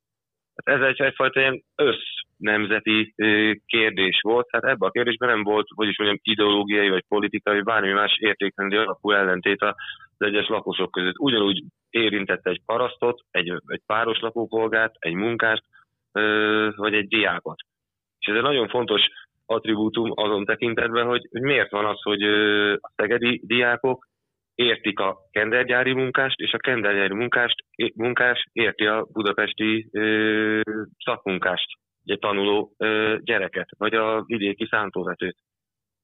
Hát 0.65 0.81
ez 0.81 0.87
egy, 0.87 1.01
egyfajta 1.01 1.41
ilyen 1.41 1.63
össznemzeti 1.75 3.13
ö, 3.17 3.53
kérdés 3.67 4.21
volt, 4.23 4.49
hát 4.51 4.65
ebben 4.65 4.89
a 4.89 4.91
kérdésben 4.91 5.29
nem 5.29 5.43
volt, 5.43 5.67
hogy 5.75 5.89
is 5.89 5.99
mondjam, 5.99 6.21
ideológiai 6.23 6.89
vagy 6.89 7.05
politikai, 7.09 7.63
bármi 7.63 7.93
más 7.93 8.17
értékrendi 8.19 8.77
alapú 8.77 9.11
ellentét 9.11 9.63
az 9.63 9.75
egyes 10.19 10.47
lakosok 10.49 10.91
között. 10.91 11.19
Ugyanúgy 11.19 11.63
érintette 11.91 12.51
egy 12.51 12.63
parasztot, 12.67 13.21
egy, 13.31 13.53
egy 13.67 13.83
páros 13.87 14.19
lakópolgárt, 14.19 14.95
egy 14.99 15.15
munkást, 15.15 15.63
vagy 16.77 16.95
egy 16.95 17.09
diákot. 17.09 17.59
És 18.19 18.27
ez 18.27 18.37
egy 18.37 18.43
nagyon 18.43 18.69
fontos 18.69 19.03
attribútum 19.47 20.13
azon 20.15 20.45
tekintetben, 20.45 21.07
hogy, 21.07 21.29
hogy 21.31 21.41
miért 21.41 21.71
van 21.71 21.85
az, 21.85 22.03
hogy 22.03 22.23
a 22.81 22.91
szegedi 22.97 23.41
diákok 23.45 24.08
értik 24.59 24.99
a 24.99 25.19
kendergyári 25.31 25.93
munkást, 25.93 26.41
és 26.41 26.53
a 26.53 26.59
kendergyári 26.59 27.15
munkást, 27.15 27.65
munkás 27.95 28.45
érti 28.53 28.87
a 28.87 29.07
budapesti 29.13 29.89
ö, 29.93 30.61
szakmunkást, 31.05 31.67
egy 32.05 32.19
tanuló 32.19 32.75
ö, 32.79 33.17
gyereket, 33.21 33.69
vagy 33.77 33.95
a 33.95 34.23
vidéki 34.27 34.67
szántóvetőt. 34.71 35.37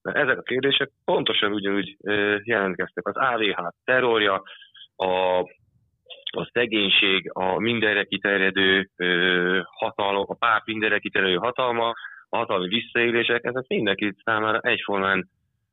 Mert 0.01 0.17
ezek 0.17 0.37
a 0.37 0.41
kérdések 0.41 0.89
pontosan 1.05 1.51
ugyanúgy 1.51 1.95
ö, 2.03 2.37
jelentkeztek. 2.43 3.07
Az 3.07 3.15
AVH 3.15 3.67
terrorja, 3.83 4.43
a, 4.95 5.39
a 6.37 6.49
szegénység, 6.53 7.29
a 7.33 7.59
mindenre 7.59 8.03
kiterjedő 8.03 8.89
ö, 8.95 9.59
hatalom, 9.63 10.25
a 10.27 10.35
párt 10.35 10.65
mindenre 10.65 10.99
kiterjedő 10.99 11.35
hatalma, 11.35 11.93
a 12.29 12.37
hatalmi 12.37 12.67
visszaélések, 12.67 13.43
ezek 13.43 13.67
mindenki 13.67 14.13
számára 14.23 14.59
egyformán, 14.59 15.29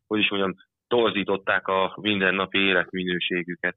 hogy 0.06 0.20
is 0.20 0.30
mondjam, 0.30 0.54
torzították 0.92 1.68
a 1.68 1.98
mindennapi 2.00 2.58
életminőségüket. 2.58 3.76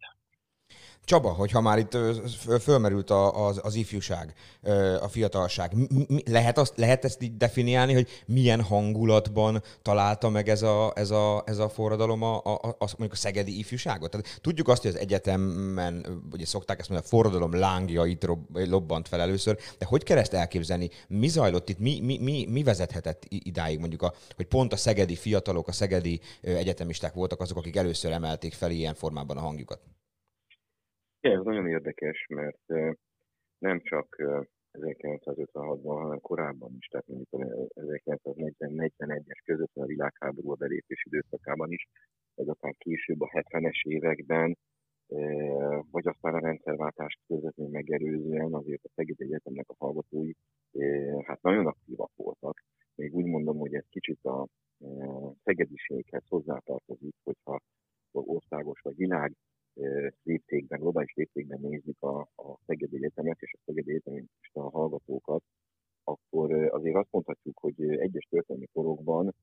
Csaba, 1.05 1.29
hogyha 1.29 1.61
már 1.61 1.77
itt 1.77 1.97
fölmerült 2.59 3.09
az, 3.09 3.59
az 3.63 3.75
ifjúság, 3.75 4.33
a 5.01 5.07
fiatalság, 5.07 5.73
lehet, 6.25 6.57
azt, 6.57 6.73
lehet 6.75 7.05
ezt 7.05 7.21
így 7.21 7.37
definiálni, 7.37 7.93
hogy 7.93 8.07
milyen 8.25 8.61
hangulatban 8.61 9.63
találta 9.81 10.29
meg 10.29 10.49
ez 10.49 10.61
a, 10.61 10.91
ez 10.95 11.09
a, 11.09 11.43
ez 11.45 11.57
a 11.57 11.69
forradalom 11.69 12.21
a, 12.21 12.35
a, 12.35 12.53
a, 12.53 12.75
mondjuk 12.79 13.11
a 13.11 13.15
szegedi 13.15 13.57
ifjúságot? 13.59 14.11
Tehát 14.11 14.39
tudjuk 14.41 14.67
azt, 14.67 14.81
hogy 14.81 14.91
az 14.91 14.97
egyetemen, 14.97 16.23
ugye 16.31 16.45
szokták 16.45 16.79
ezt 16.79 16.89
mondani, 16.89 17.09
a 17.09 17.15
forradalom 17.15 17.53
lángjait 17.53 18.27
lobbant 18.53 19.07
fel 19.07 19.21
először, 19.21 19.57
de 19.77 19.85
hogy 19.85 20.03
kell 20.03 20.17
ezt 20.17 20.33
elképzelni? 20.33 20.89
Mi 21.07 21.27
zajlott 21.27 21.69
itt? 21.69 21.79
Mi, 21.79 21.99
mi, 22.01 22.17
mi, 22.21 22.47
mi 22.49 22.63
vezethetett 22.63 23.25
idáig 23.29 23.79
mondjuk, 23.79 24.01
a, 24.01 24.13
hogy 24.35 24.45
pont 24.45 24.73
a 24.73 24.77
szegedi 24.77 25.15
fiatalok, 25.15 25.67
a 25.67 25.71
szegedi 25.71 26.19
egyetemisták 26.41 27.13
voltak 27.13 27.41
azok, 27.41 27.57
akik 27.57 27.75
először 27.75 28.11
emelték 28.11 28.53
fel 28.53 28.71
ilyen 28.71 28.93
formában 28.93 29.37
a 29.37 29.41
hangjukat? 29.41 29.79
Igen, 31.25 31.37
ez 31.37 31.45
nagyon 31.45 31.67
érdekes, 31.67 32.25
mert 32.27 32.65
nem 33.57 33.81
csak 33.81 34.15
1956-ban, 34.71 35.97
hanem 36.01 36.19
korábban 36.19 36.75
is, 36.79 36.87
tehát 36.87 37.07
mondjuk 37.07 37.29
1940-41-es 37.73 39.41
között 39.45 39.75
a 39.75 39.85
világháború 39.85 40.51
a 40.51 40.55
belépés 40.55 41.03
időszakában 41.05 41.71
is, 41.71 41.87
ez 42.35 42.47
aztán 42.47 42.75
később 42.77 43.21
a 43.21 43.29
70-es 43.29 43.81
években, 43.83 44.57
vagy 45.91 46.07
aztán 46.07 46.33
a 46.33 46.39
rendszerváltást 46.39 47.19
közvetlenül 47.27 47.71
megerőzően 47.71 48.53
azért 48.53 48.83
a 48.83 48.89
Szeged 48.95 49.21
Egyetemnek 49.21 49.69
a 49.69 49.75
hallgatói 49.77 50.31
hát 51.25 51.41
nagyon 51.41 51.67
aktívak 51.67 52.11
voltak. 52.15 52.63
Még 52.95 53.13
úgy 53.13 53.25
mondom, 53.25 53.57
hogy 53.57 53.73
ez 53.73 53.85
kicsit 53.89 54.23
a 54.23 54.47
szegediséghez 55.43 56.23
hozzátartozik, 56.27 57.15
hogyha 57.23 57.59
országos 58.11 58.81
vagy 58.81 58.95
világ 58.95 59.33
léptékben, 60.23 60.79
globális 60.79 61.13
léptékben 61.13 61.59
nézzük 61.59 62.01
a, 62.01 62.19
a 62.19 62.59
Szegedi 62.65 62.95
Egyetemet 62.95 63.41
és 63.41 63.53
a 63.53 63.61
Szegedi 63.65 63.89
Egyetemista 63.89 64.69
hallgatókat, 64.69 65.43
akkor 66.03 66.51
azért 66.53 66.95
azt 66.95 67.11
mondhatjuk, 67.11 67.59
hogy 67.59 67.81
egyes 67.81 68.27
történelmi 68.29 68.67
korokban 68.73 69.35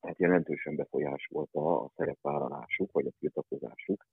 hát 0.00 0.18
jelentősen 0.18 0.76
befolyásolta 0.76 1.80
a 1.80 1.90
szerepvállalásuk, 1.96 2.92
vagy 2.92 3.06
a 3.06 3.12
tiltakozásuk 3.18 4.06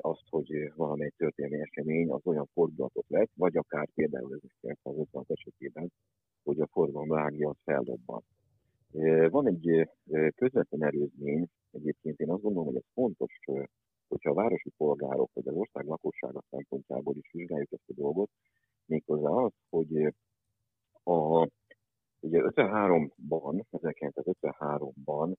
azt, 0.00 0.28
hogy 0.28 0.72
valamely 0.74 1.12
történelmi 1.16 1.60
esemény 1.60 2.10
az 2.10 2.26
olyan 2.26 2.48
fordulatot 2.52 3.04
lett, 3.08 3.30
vagy 3.34 3.56
akár 3.56 3.88
például 3.94 4.34
ez 4.34 4.50
1950 4.60 5.24
esetében, 5.28 5.92
hogy 6.42 6.60
a 6.60 6.66
forgalomlági 6.66 7.42
az 7.42 7.56
feldobban. 7.64 8.22
Van 9.28 9.46
egy 9.46 9.88
közvetlen 10.34 10.84
erőzmény, 10.84 11.46
egyébként 11.70 12.20
én 12.20 12.30
azt 12.30 12.42
gondolom, 12.42 12.66
hogy 12.66 12.76
ez 12.76 12.92
fontos 12.92 13.38
hogyha 14.10 14.30
a 14.30 14.34
városi 14.34 14.70
polgárok 14.76 15.30
vagy 15.32 15.48
az 15.48 15.54
ország 15.54 15.86
lakossága 15.86 16.42
szempontjából 16.50 17.14
is 17.16 17.30
vizsgáljuk 17.32 17.72
ezt 17.72 17.88
a 17.88 17.92
dolgot, 17.92 18.30
méghozzá 18.86 19.28
az, 19.28 19.52
hogy 19.70 20.14
a, 21.02 21.48
ugye 22.20 22.40
53-ban, 22.42 23.62
1953-ban 23.72 25.34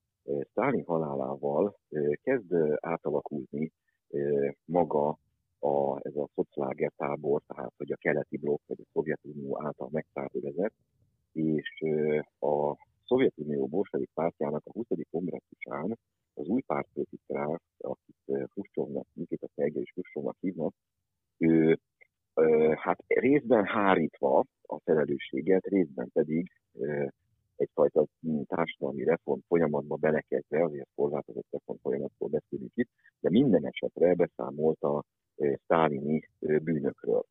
Sztálin 0.50 0.84
halálával 0.84 1.76
kezd 2.22 2.54
átalakulni 2.80 3.72
maga 4.64 5.18
a, 5.58 5.98
ez 6.02 6.16
a 6.16 6.28
szociáger 6.34 6.92
tábor, 6.96 7.42
tehát 7.46 7.72
hogy 7.76 7.92
a 7.92 7.96
keleti 7.96 8.36
blokk 8.36 8.66
vagy 8.66 8.80
a 8.80 8.88
Szovjetunió 8.92 9.62
által 9.62 9.88
megszervezett, 9.92 10.74
és 11.32 11.84
a 12.38 12.76
Szovjetunió 13.04 13.66
bolsevik 13.66 14.10
pártjának 14.14 14.62
a 14.66 14.72
20. 14.72 14.86
kongresszusán 15.10 15.98
az 16.34 16.46
új 16.46 16.60
pártfőtitkár, 16.60 17.60
akit 17.78 18.48
Huscsovnak, 18.54 19.06
Nikita 19.12 19.48
Szergei 19.54 19.82
és 19.82 19.92
Huscsovnak 19.94 20.36
hívnak, 20.40 20.74
ő 21.38 21.78
hát 22.76 23.04
részben 23.06 23.64
hárítva 23.64 24.44
a 24.62 24.78
felelősséget, 24.78 25.66
részben 25.66 26.10
pedig 26.12 26.52
egyfajta 27.56 28.06
társadalmi 28.46 29.04
reform 29.04 29.40
folyamatba 29.46 29.96
belekezdve, 29.96 30.64
azért 30.64 30.88
korlátozott 30.94 31.46
reform 31.50 31.78
folyamatból 31.78 32.28
beszélünk 32.28 32.70
itt, 32.74 32.90
de 33.20 33.30
minden 33.30 33.66
esetre 33.66 34.14
beszámolt 34.14 34.82
a 34.82 35.02
sztálini 35.64 36.28
bűnökről. 36.38 37.24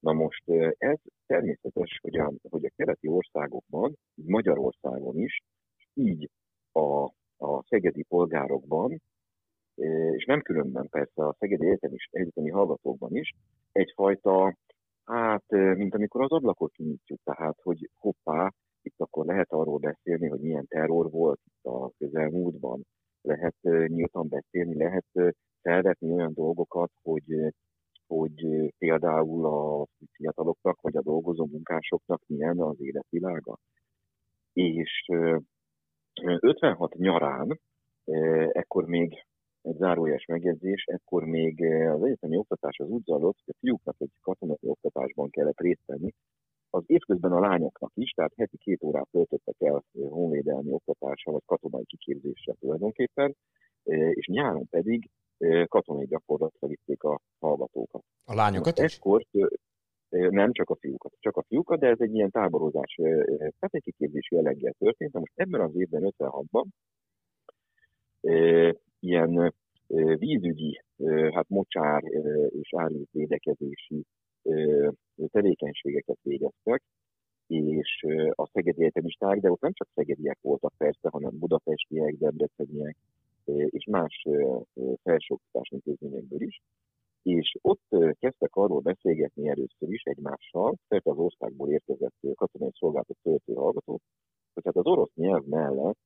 Na 0.00 0.12
most 0.12 0.50
ez 0.78 0.98
természetes, 1.26 1.98
hogy 2.02 2.16
a, 2.16 2.32
hogy 2.48 2.64
a 2.64 2.72
keleti 2.76 3.08
országokban, 3.08 3.96
Magyarországon 4.14 5.18
is, 5.18 5.42
így 5.94 6.30
a 6.72 7.10
a 7.38 7.62
szegedi 7.62 8.02
polgárokban, 8.02 9.02
és 10.16 10.24
nem 10.24 10.42
különben 10.42 10.88
persze 10.88 11.26
a 11.26 11.36
szegedi 11.38 11.66
egyetemi, 11.66 11.96
egyetemi 12.10 12.50
hallgatókban 12.50 13.16
is, 13.16 13.32
egyfajta, 13.72 14.56
hát, 15.04 15.44
mint 15.50 15.94
amikor 15.94 16.22
az 16.22 16.30
ablakot 16.30 16.72
kinyitjuk, 16.72 17.20
tehát, 17.24 17.58
hogy 17.62 17.90
hoppá, 17.94 18.52
itt 18.82 19.00
akkor 19.00 19.26
lehet 19.26 19.52
arról 19.52 19.78
beszélni, 19.78 20.28
hogy 20.28 20.40
milyen 20.40 20.66
terror 20.66 21.10
volt 21.10 21.40
itt 21.44 21.64
a 21.64 21.90
közelmúltban, 21.98 22.86
lehet 23.22 23.56
nyíltan 23.86 24.28
beszélni, 24.28 24.76
lehet 24.76 25.34
felvetni 25.60 26.12
olyan 26.12 26.32
dolgokat, 26.34 26.90
hogy, 27.02 27.54
hogy 28.06 28.72
például 28.78 29.46
a 29.46 29.86
fiataloknak 30.12 30.80
vagy 30.80 30.96
a 30.96 31.02
dolgozó 31.02 31.46
munkásoknak 31.46 32.22
milyen 32.26 32.60
az 32.60 32.80
életvilága. 32.80 33.58
És 34.52 35.10
56 36.22 36.94
nyarán, 36.94 37.60
ekkor 38.52 38.84
még 38.86 39.26
egy 39.62 39.76
zárójeles 39.76 40.24
megjegyzés, 40.26 40.84
ekkor 40.84 41.24
még 41.24 41.64
az 41.90 42.02
egyetemi 42.02 42.36
oktatás 42.36 42.78
az 42.78 42.88
úgy 42.88 43.04
zajlott, 43.04 43.36
hogy 43.44 43.54
a 43.56 43.58
fiúknak 43.60 43.96
egy 43.98 44.10
katonai 44.22 44.58
oktatásban 44.60 45.30
kellett 45.30 45.60
részt 45.60 45.86
venni, 45.86 46.10
az 46.70 46.82
évközben 46.86 47.32
a 47.32 47.40
lányoknak 47.40 47.90
is, 47.94 48.10
tehát 48.10 48.32
heti 48.36 48.56
két 48.56 48.82
órát 48.82 49.08
töltöttek 49.10 49.54
el 49.58 49.84
honvédelmi 49.92 50.72
oktatással, 50.72 51.32
vagy 51.32 51.42
katonai 51.46 51.84
kiképzéssel 51.84 52.56
tulajdonképpen, 52.60 53.36
és 54.10 54.26
nyáron 54.26 54.68
pedig 54.68 55.10
katonai 55.68 56.06
gyakorlatra 56.06 56.68
vitték 56.68 57.02
a 57.02 57.20
hallgatókat. 57.38 58.02
A 58.24 58.34
lányokat 58.34 58.78
is? 58.78 58.96
Ekkor, 58.96 59.26
nem 60.30 60.52
csak 60.52 60.70
a 60.70 60.76
fiúkat, 60.76 61.12
csak 61.18 61.36
a 61.36 61.44
fiúkat, 61.48 61.78
de 61.78 61.86
ez 61.86 62.00
egy 62.00 62.14
ilyen 62.14 62.30
táborozás, 62.30 63.00
hát 63.60 63.74
egy 63.74 63.82
kiképzési 63.82 64.34
jelleggel 64.34 64.74
történt. 64.78 65.12
Most 65.12 65.32
ebben 65.34 65.60
az 65.60 65.76
évben, 65.76 66.14
56-ban 66.18 66.64
ilyen 69.00 69.54
vízügyi, 70.18 70.82
hát 71.30 71.48
mocsár 71.48 72.02
és 72.48 72.74
árvízvédekezési 72.76 74.04
tevékenységeket 75.30 76.18
végeztek, 76.22 76.82
és 77.46 78.06
a 78.30 78.46
szegedi 78.52 78.80
egyetemisták, 78.80 79.40
de 79.40 79.50
ott 79.50 79.60
nem 79.60 79.72
csak 79.72 79.88
szegediek 79.94 80.38
voltak 80.40 80.72
persze, 80.76 81.08
hanem 81.08 81.38
budapestiek, 81.38 82.14
debreceniek 82.14 82.96
és 83.44 83.84
más 83.84 84.26
felsőoktatási 85.02 85.74
intézményekből 85.74 86.42
is 86.42 86.60
és 87.24 87.56
ott 87.62 87.88
kezdtek 88.18 88.54
arról 88.54 88.80
beszélgetni 88.80 89.48
először 89.48 89.90
is 89.90 90.02
egymással, 90.02 90.74
szerte 90.88 91.10
az 91.10 91.18
országból 91.18 91.70
érkezett 91.70 92.14
katonai 92.34 92.70
szolgálatot 92.72 93.16
töltő 93.22 93.52
hallgatók, 93.52 94.00
hogy 94.54 94.64
hát 94.64 94.76
az 94.76 94.86
orosz 94.86 95.14
nyelv 95.14 95.44
mellett 95.44 95.98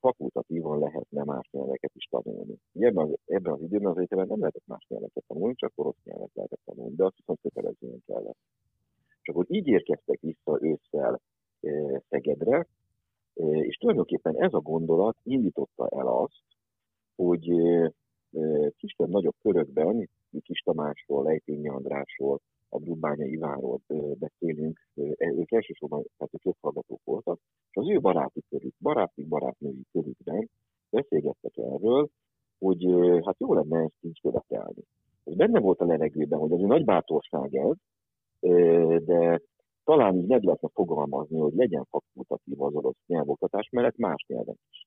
fakultatívan 0.00 0.78
lehetne 0.78 1.24
más 1.24 1.48
nyelveket 1.50 1.90
is 1.94 2.04
tanulni. 2.04 2.56
Ebben 2.72 3.04
az, 3.04 3.18
ebben 3.24 3.52
az 3.52 3.62
időben 3.62 3.90
az 3.90 3.96
egyetemen 3.96 4.26
nem 4.26 4.38
lehetett 4.38 4.66
más 4.66 4.86
nyelveket 4.88 5.24
tanulni, 5.26 5.54
csak 5.54 5.72
orosz 5.74 6.02
nyelvet 6.04 6.34
lehetett 6.34 6.60
tanulni, 6.64 6.94
de 6.94 7.04
azt 7.04 7.16
viszont 7.16 7.40
kötelezően 7.40 8.02
kellett. 8.06 8.38
És 9.20 9.28
akkor 9.28 9.44
így 9.48 9.66
érkeztek 9.66 10.20
vissza 10.20 10.58
ősszel 10.60 11.20
Szegedre, 12.08 12.66
és 13.34 13.76
tulajdonképpen 13.76 14.36
ez 14.36 14.52
a 14.52 14.60
gondolat 14.60 15.16
indította 15.22 15.88
el 15.88 16.06
azt, 16.06 16.42
hogy 17.16 17.50
kisebb-nagyobb 18.76 19.34
körökben, 19.42 19.86
Kis 20.40 20.60
Tamásról, 20.60 21.22
Lejtényi 21.22 21.68
Andrásról, 21.68 22.40
a 22.68 22.78
Brubánya 22.78 23.26
Ivánról 23.26 23.80
beszélünk, 24.18 24.78
ö, 24.94 25.10
ők 25.18 25.52
elsősorban 25.52 26.04
tehát 26.16 26.34
ők 26.34 26.44
joghallgatók 26.44 27.00
voltak, 27.04 27.38
és 27.70 27.76
az 27.76 27.88
ő 27.90 28.00
baráti 28.00 28.42
körük, 28.48 28.74
baráti 28.80 29.24
barátnői 29.24 29.82
körükben 29.92 30.50
beszélgettek 30.90 31.56
erről, 31.56 32.08
hogy 32.58 32.84
hát 33.24 33.38
jó 33.38 33.54
lenne 33.54 33.82
ezt 33.82 33.96
így 34.00 34.20
követelni. 34.20 34.82
Ez 35.24 35.34
benne 35.34 35.60
volt 35.60 35.80
a 35.80 35.84
levegőben, 35.84 36.38
hogy 36.38 36.52
ez 36.52 36.58
egy 36.58 36.66
nagy 36.66 36.84
bátorság 36.84 37.54
ez, 37.54 37.76
de 39.04 39.40
talán 39.84 40.16
így 40.16 40.26
meg 40.26 40.42
lehetne 40.42 40.68
fogalmazni, 40.72 41.38
hogy 41.38 41.54
legyen 41.54 41.84
fakultatív 41.84 42.62
az 42.62 42.74
orosz 42.74 42.96
nyelvoktatás 43.06 43.68
mellett 43.70 43.96
más 43.96 44.24
nyelven 44.26 44.58
is. 44.70 44.86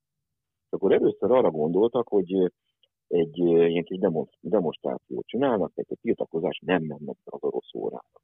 És 0.65 0.72
akkor 0.72 0.91
először 0.91 1.31
arra 1.31 1.51
gondoltak, 1.51 2.08
hogy 2.08 2.51
egy 3.11 3.37
ilyen 3.37 3.83
kis 3.83 3.97
demo- 3.97 4.37
demonstrációt 4.39 5.25
csinálnak, 5.25 5.73
tehát 5.73 5.91
egy 5.91 5.99
tiltakozás 6.01 6.59
nem 6.65 6.83
mennek 6.83 7.17
be 7.23 7.31
az 7.31 7.43
orosz 7.43 7.73
órára. 7.73 8.21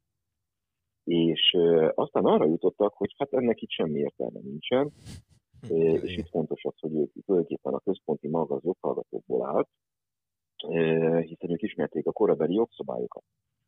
És 1.03 1.58
aztán 1.94 2.25
arra 2.25 2.46
jutottak, 2.46 2.94
hogy 2.94 3.13
hát 3.17 3.34
ennek 3.34 3.62
itt 3.62 3.70
semmi 3.70 4.00
értelme 4.00 4.39
nincsen, 4.39 4.91
ö, 5.70 5.75
és 5.75 6.17
itt 6.17 6.29
fontos 6.29 6.63
az, 6.63 6.79
hogy 6.79 6.96
ők 6.96 7.12
tulajdonképpen 7.25 7.74
a 7.74 7.79
központi 7.79 8.27
maga 8.27 8.56
az 8.56 8.63
joghallgatókból 8.63 9.46
állt, 9.46 9.67
hiszen 11.25 11.51
ők 11.51 11.62
ismerték 11.62 12.06
a 12.06 12.12
korabeli 12.12 12.53
jogszabályokat, 12.53 13.24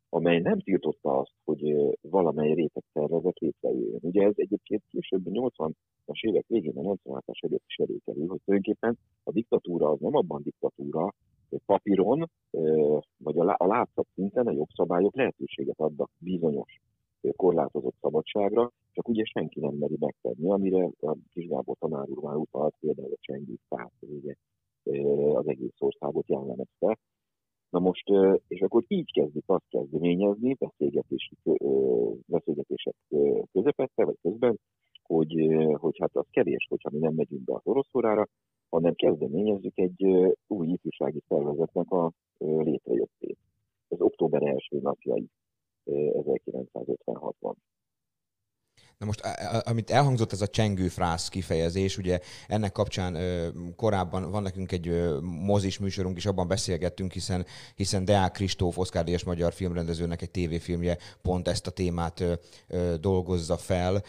amely 0.09 0.39
nem 0.39 0.59
tiltotta 0.59 1.17
azt, 1.19 1.33
hogy 1.43 1.75
valamely 2.01 2.53
réteg 2.53 2.83
szervezet 2.93 3.39
létrejöjjön. 3.39 3.99
Ugye 4.01 4.23
ez 4.23 4.33
egyébként 4.35 4.83
később 4.89 5.27
a 5.27 5.29
80-as 5.29 6.21
évek 6.21 6.45
végén, 6.47 6.77
a 6.77 6.81
86-as 6.81 7.43
előtt 7.43 7.63
is 7.67 7.75
előkerül, 7.75 8.27
hogy 8.27 8.39
tulajdonképpen 8.45 8.97
a 9.23 9.31
diktatúra 9.31 9.89
az 9.89 9.99
nem 9.99 10.15
abban 10.15 10.41
diktatúra, 10.43 11.13
hogy 11.49 11.61
papíron, 11.65 12.29
vagy 13.17 13.37
a 13.37 13.43
lá- 13.43 13.61
a 13.61 13.67
látszat 13.67 14.07
szinten 14.13 14.47
a 14.47 14.51
jogszabályok 14.51 15.15
lehetőséget 15.15 15.79
adnak 15.79 16.09
bizonyos 16.17 16.81
korlátozott 17.35 17.95
szabadságra, 18.01 18.71
csak 18.91 19.07
ugye 19.07 19.23
senki 19.25 19.59
nem 19.59 19.73
meri 19.73 19.95
megtenni, 19.99 20.51
amire 20.51 20.89
a 20.99 21.15
Kis 21.33 21.47
Gábor 21.47 21.75
tanár 21.79 22.09
úr 22.09 22.23
már 22.23 22.35
utalt, 22.35 22.75
például 22.79 23.13
a 23.13 23.17
Csengő 23.19 23.55
párt, 23.67 23.93
ugye 23.99 24.35
az 25.33 25.47
egész 25.47 25.75
országot 25.77 26.27
jellemezte. 26.27 26.97
Na 27.69 27.79
most, 27.79 28.03
és 28.47 28.61
akkor 28.61 28.83
így 28.87 29.11
kezdik 29.11 29.43
azt 29.45 29.69
kezdeményezni, 29.69 30.53
beszélgetési, 30.53 31.37
ö, 31.43 31.53
beszélgetések 32.25 32.95
közepette, 33.51 34.05
vagy 34.05 34.17
közben, 34.21 34.59
hogy, 35.03 35.33
hogy 35.73 35.97
hát 35.99 36.15
az 36.15 36.25
kevés, 36.31 36.65
hogyha 36.69 36.89
mi 36.89 36.97
nem 36.97 37.13
megyünk 37.13 37.43
be 37.43 37.53
az 37.53 37.61
orosz 37.63 37.95
órára, 37.95 38.27
hanem 38.69 38.93
kezdeményezzük 38.93 39.77
egy 39.77 40.03
új 40.47 40.67
ifjúsági 40.67 41.21
szervezetnek 41.27 41.91
a 41.91 42.11
létrejöttét. 42.37 43.37
Ez 43.87 44.01
október 44.01 44.43
első 44.43 44.79
napjai 44.81 45.29
ö, 45.83 46.09
1956-ban. 46.23 47.53
Na 48.99 49.05
most, 49.05 49.21
amit 49.63 49.91
elhangzott 49.91 50.31
ez 50.31 50.41
a 50.41 50.47
csengő 50.47 50.87
frász 50.87 51.29
kifejezés, 51.29 51.97
ugye 51.97 52.19
ennek 52.47 52.71
kapcsán 52.71 53.17
korábban 53.75 54.31
van 54.31 54.43
nekünk 54.43 54.71
egy 54.71 54.91
mozis 55.21 55.77
műsorunk 55.77 56.17
is, 56.17 56.25
abban 56.25 56.47
beszélgettünk, 56.47 57.11
hiszen, 57.11 57.45
hiszen 57.75 58.05
Deák 58.05 58.31
Kristóf, 58.31 58.77
Oszkár 58.77 59.03
Díjas 59.03 59.23
magyar 59.23 59.53
filmrendezőnek 59.53 60.21
egy 60.21 60.29
tévéfilmje 60.29 60.97
pont 61.21 61.47
ezt 61.47 61.67
a 61.67 61.71
témát 61.71 62.23
dolgozza 62.99 63.57
fel. 63.57 64.03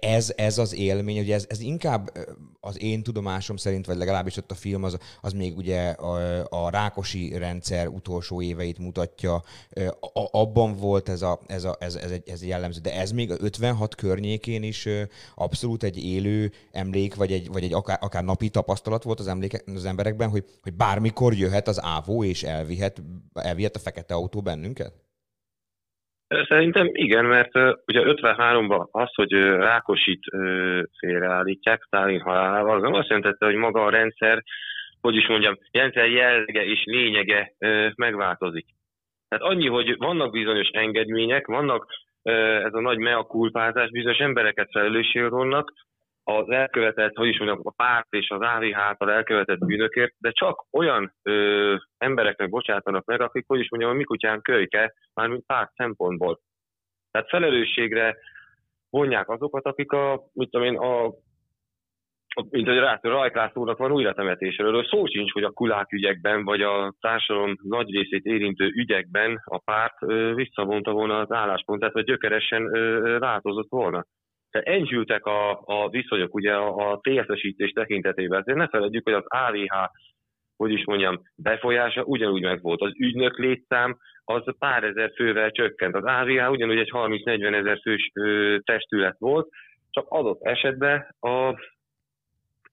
Ez, 0.00 0.32
ez 0.36 0.58
az 0.58 0.74
élmény, 0.74 1.18
ugye 1.18 1.34
ez, 1.34 1.44
ez 1.48 1.60
inkább 1.60 2.12
az 2.60 2.82
én 2.82 3.02
tudomásom 3.02 3.56
szerint, 3.56 3.86
vagy 3.86 3.96
legalábbis 3.96 4.36
ott 4.36 4.50
a 4.50 4.54
film, 4.54 4.82
az, 4.84 4.98
az 5.20 5.32
még 5.32 5.56
ugye 5.56 5.90
a, 5.90 6.44
a 6.48 6.70
Rákosi 6.70 7.36
rendszer 7.36 7.88
utolsó 7.88 8.42
éveit 8.42 8.78
mutatja. 8.78 9.42
A, 10.00 10.38
abban 10.38 10.76
volt 10.76 11.08
ez, 11.08 11.22
a, 11.22 11.40
ez, 11.46 11.64
a, 11.64 11.76
ez, 11.80 11.94
ez, 11.94 12.10
egy, 12.10 12.28
ez 12.28 12.44
jellemző, 12.44 12.80
de 12.80 12.94
ez 12.94 13.10
még 13.10 13.30
a 13.30 13.36
56 13.38 13.94
környékén 14.08 14.62
is 14.62 14.80
abszolút 15.46 15.82
egy 15.82 15.98
élő 16.14 16.40
emlék, 16.82 17.12
vagy 17.14 17.32
egy, 17.36 17.46
vagy 17.54 17.64
egy 17.68 17.74
akár, 17.80 17.98
akár 18.00 18.24
napi 18.24 18.48
tapasztalat 18.50 19.02
volt 19.02 19.20
az, 19.20 19.28
emléke, 19.34 19.58
az 19.66 19.86
emberekben, 19.92 20.28
hogy, 20.34 20.44
hogy 20.62 20.74
bármikor 20.84 21.32
jöhet 21.42 21.66
az 21.72 21.78
ávó, 21.96 22.16
és 22.32 22.40
elvihet, 22.42 22.96
elvihet 23.48 23.74
a 23.74 23.84
fekete 23.86 24.14
autó 24.14 24.40
bennünket? 24.48 24.92
Szerintem 26.48 26.86
igen, 26.92 27.24
mert 27.24 27.56
ö, 27.56 27.72
ugye 27.86 28.00
53-ban 28.04 28.90
az, 28.90 29.14
hogy 29.14 29.34
ö, 29.34 29.56
Rákosit 29.56 30.22
ö, 30.32 30.82
félreállítják 30.98 31.82
Sztálin 31.86 32.20
halálával, 32.20 32.76
az 32.76 32.82
nem 32.82 32.92
azt 32.92 33.08
jelentette, 33.08 33.46
hogy 33.46 33.54
maga 33.54 33.84
a 33.84 33.90
rendszer, 33.90 34.42
hogy 35.00 35.14
is 35.14 35.28
mondjam, 35.28 35.58
rendszer 35.70 36.10
jellege 36.10 36.64
és 36.64 36.82
lényege 36.84 37.52
megváltozik. 37.94 38.66
Tehát 39.28 39.44
annyi, 39.44 39.68
hogy 39.68 39.96
vannak 39.96 40.30
bizonyos 40.30 40.68
engedmények, 40.68 41.46
vannak 41.46 41.86
ez 42.64 42.74
a 42.74 42.80
nagy 42.80 42.98
mea 42.98 43.24
culpázás, 43.24 43.90
bizonyos 43.90 44.18
embereket 44.18 44.68
felelősségre 44.72 45.28
vonnak, 45.28 45.72
az 46.24 46.50
elkövetett, 46.50 47.16
hogy 47.16 47.28
is 47.28 47.38
mondjam, 47.38 47.60
a 47.62 47.70
párt 47.76 48.06
és 48.10 48.28
az 48.30 48.40
AVH 48.40 48.78
által 48.78 49.12
elkövetett 49.12 49.58
bűnökért, 49.58 50.14
de 50.18 50.30
csak 50.30 50.64
olyan 50.72 51.14
ö, 51.22 51.74
embereknek 51.98 52.48
bocsátanak 52.48 53.04
meg, 53.04 53.20
akik, 53.20 53.44
hogy 53.46 53.60
is 53.60 53.70
mondjam, 53.70 53.92
a 53.92 53.94
Mikutyán 53.94 54.42
kölyke, 54.42 54.94
mármint 55.14 55.46
párt 55.46 55.72
szempontból. 55.74 56.40
Tehát 57.10 57.28
felelősségre 57.28 58.16
vonják 58.90 59.28
azokat, 59.28 59.66
akik 59.66 59.92
a, 59.92 60.28
mit 60.32 60.50
tudom 60.50 60.66
én, 60.66 60.76
a 60.76 61.12
mint 62.50 62.66
hogy 62.66 62.78
Rászor 62.78 63.10
Rajklászónak 63.10 63.78
van 63.78 63.92
újratemetésről. 63.92 64.68
Erről 64.68 64.84
szó 64.84 65.06
sincs, 65.06 65.32
hogy 65.32 65.42
a 65.42 65.50
kulák 65.50 65.92
ügyekben, 65.92 66.44
vagy 66.44 66.62
a 66.62 66.94
társadalom 67.00 67.54
nagy 67.62 67.90
részét 67.90 68.24
érintő 68.24 68.66
ügyekben 68.66 69.42
a 69.44 69.58
párt 69.58 69.98
visszavonta 70.34 70.92
volna 70.92 71.18
az 71.18 71.32
álláspontát, 71.32 71.92
vagy 71.92 72.04
gyökeresen 72.04 72.70
változott 73.18 73.68
volna. 73.68 74.04
Tehát 74.50 74.66
enyhültek 74.66 75.26
a, 75.26 75.60
a 75.64 75.88
viszonyok 75.88 76.34
ugye 76.34 76.54
a, 76.54 76.90
a 76.90 77.00
TSZ-esítés 77.02 77.70
tekintetében. 77.70 78.40
Ezért 78.40 78.58
ne 78.58 78.68
feledjük, 78.68 79.04
hogy 79.04 79.12
az 79.12 79.24
AVH, 79.26 79.74
hogy 80.56 80.72
is 80.72 80.84
mondjam, 80.84 81.22
befolyása 81.36 82.02
ugyanúgy 82.02 82.42
megvolt. 82.42 82.80
Az 82.80 82.92
ügynök 82.98 83.38
létszám 83.38 83.96
az 84.24 84.42
pár 84.58 84.84
ezer 84.84 85.12
fővel 85.14 85.50
csökkent. 85.50 85.94
Az 85.94 86.04
AVH 86.04 86.50
ugyanúgy 86.50 86.78
egy 86.78 86.90
30-40 86.92 87.54
ezer 87.54 87.78
fős 87.82 88.10
ö, 88.14 88.56
testület 88.64 89.16
volt, 89.18 89.48
csak 89.90 90.06
adott 90.08 90.42
esetben 90.42 91.14
a, 91.20 91.54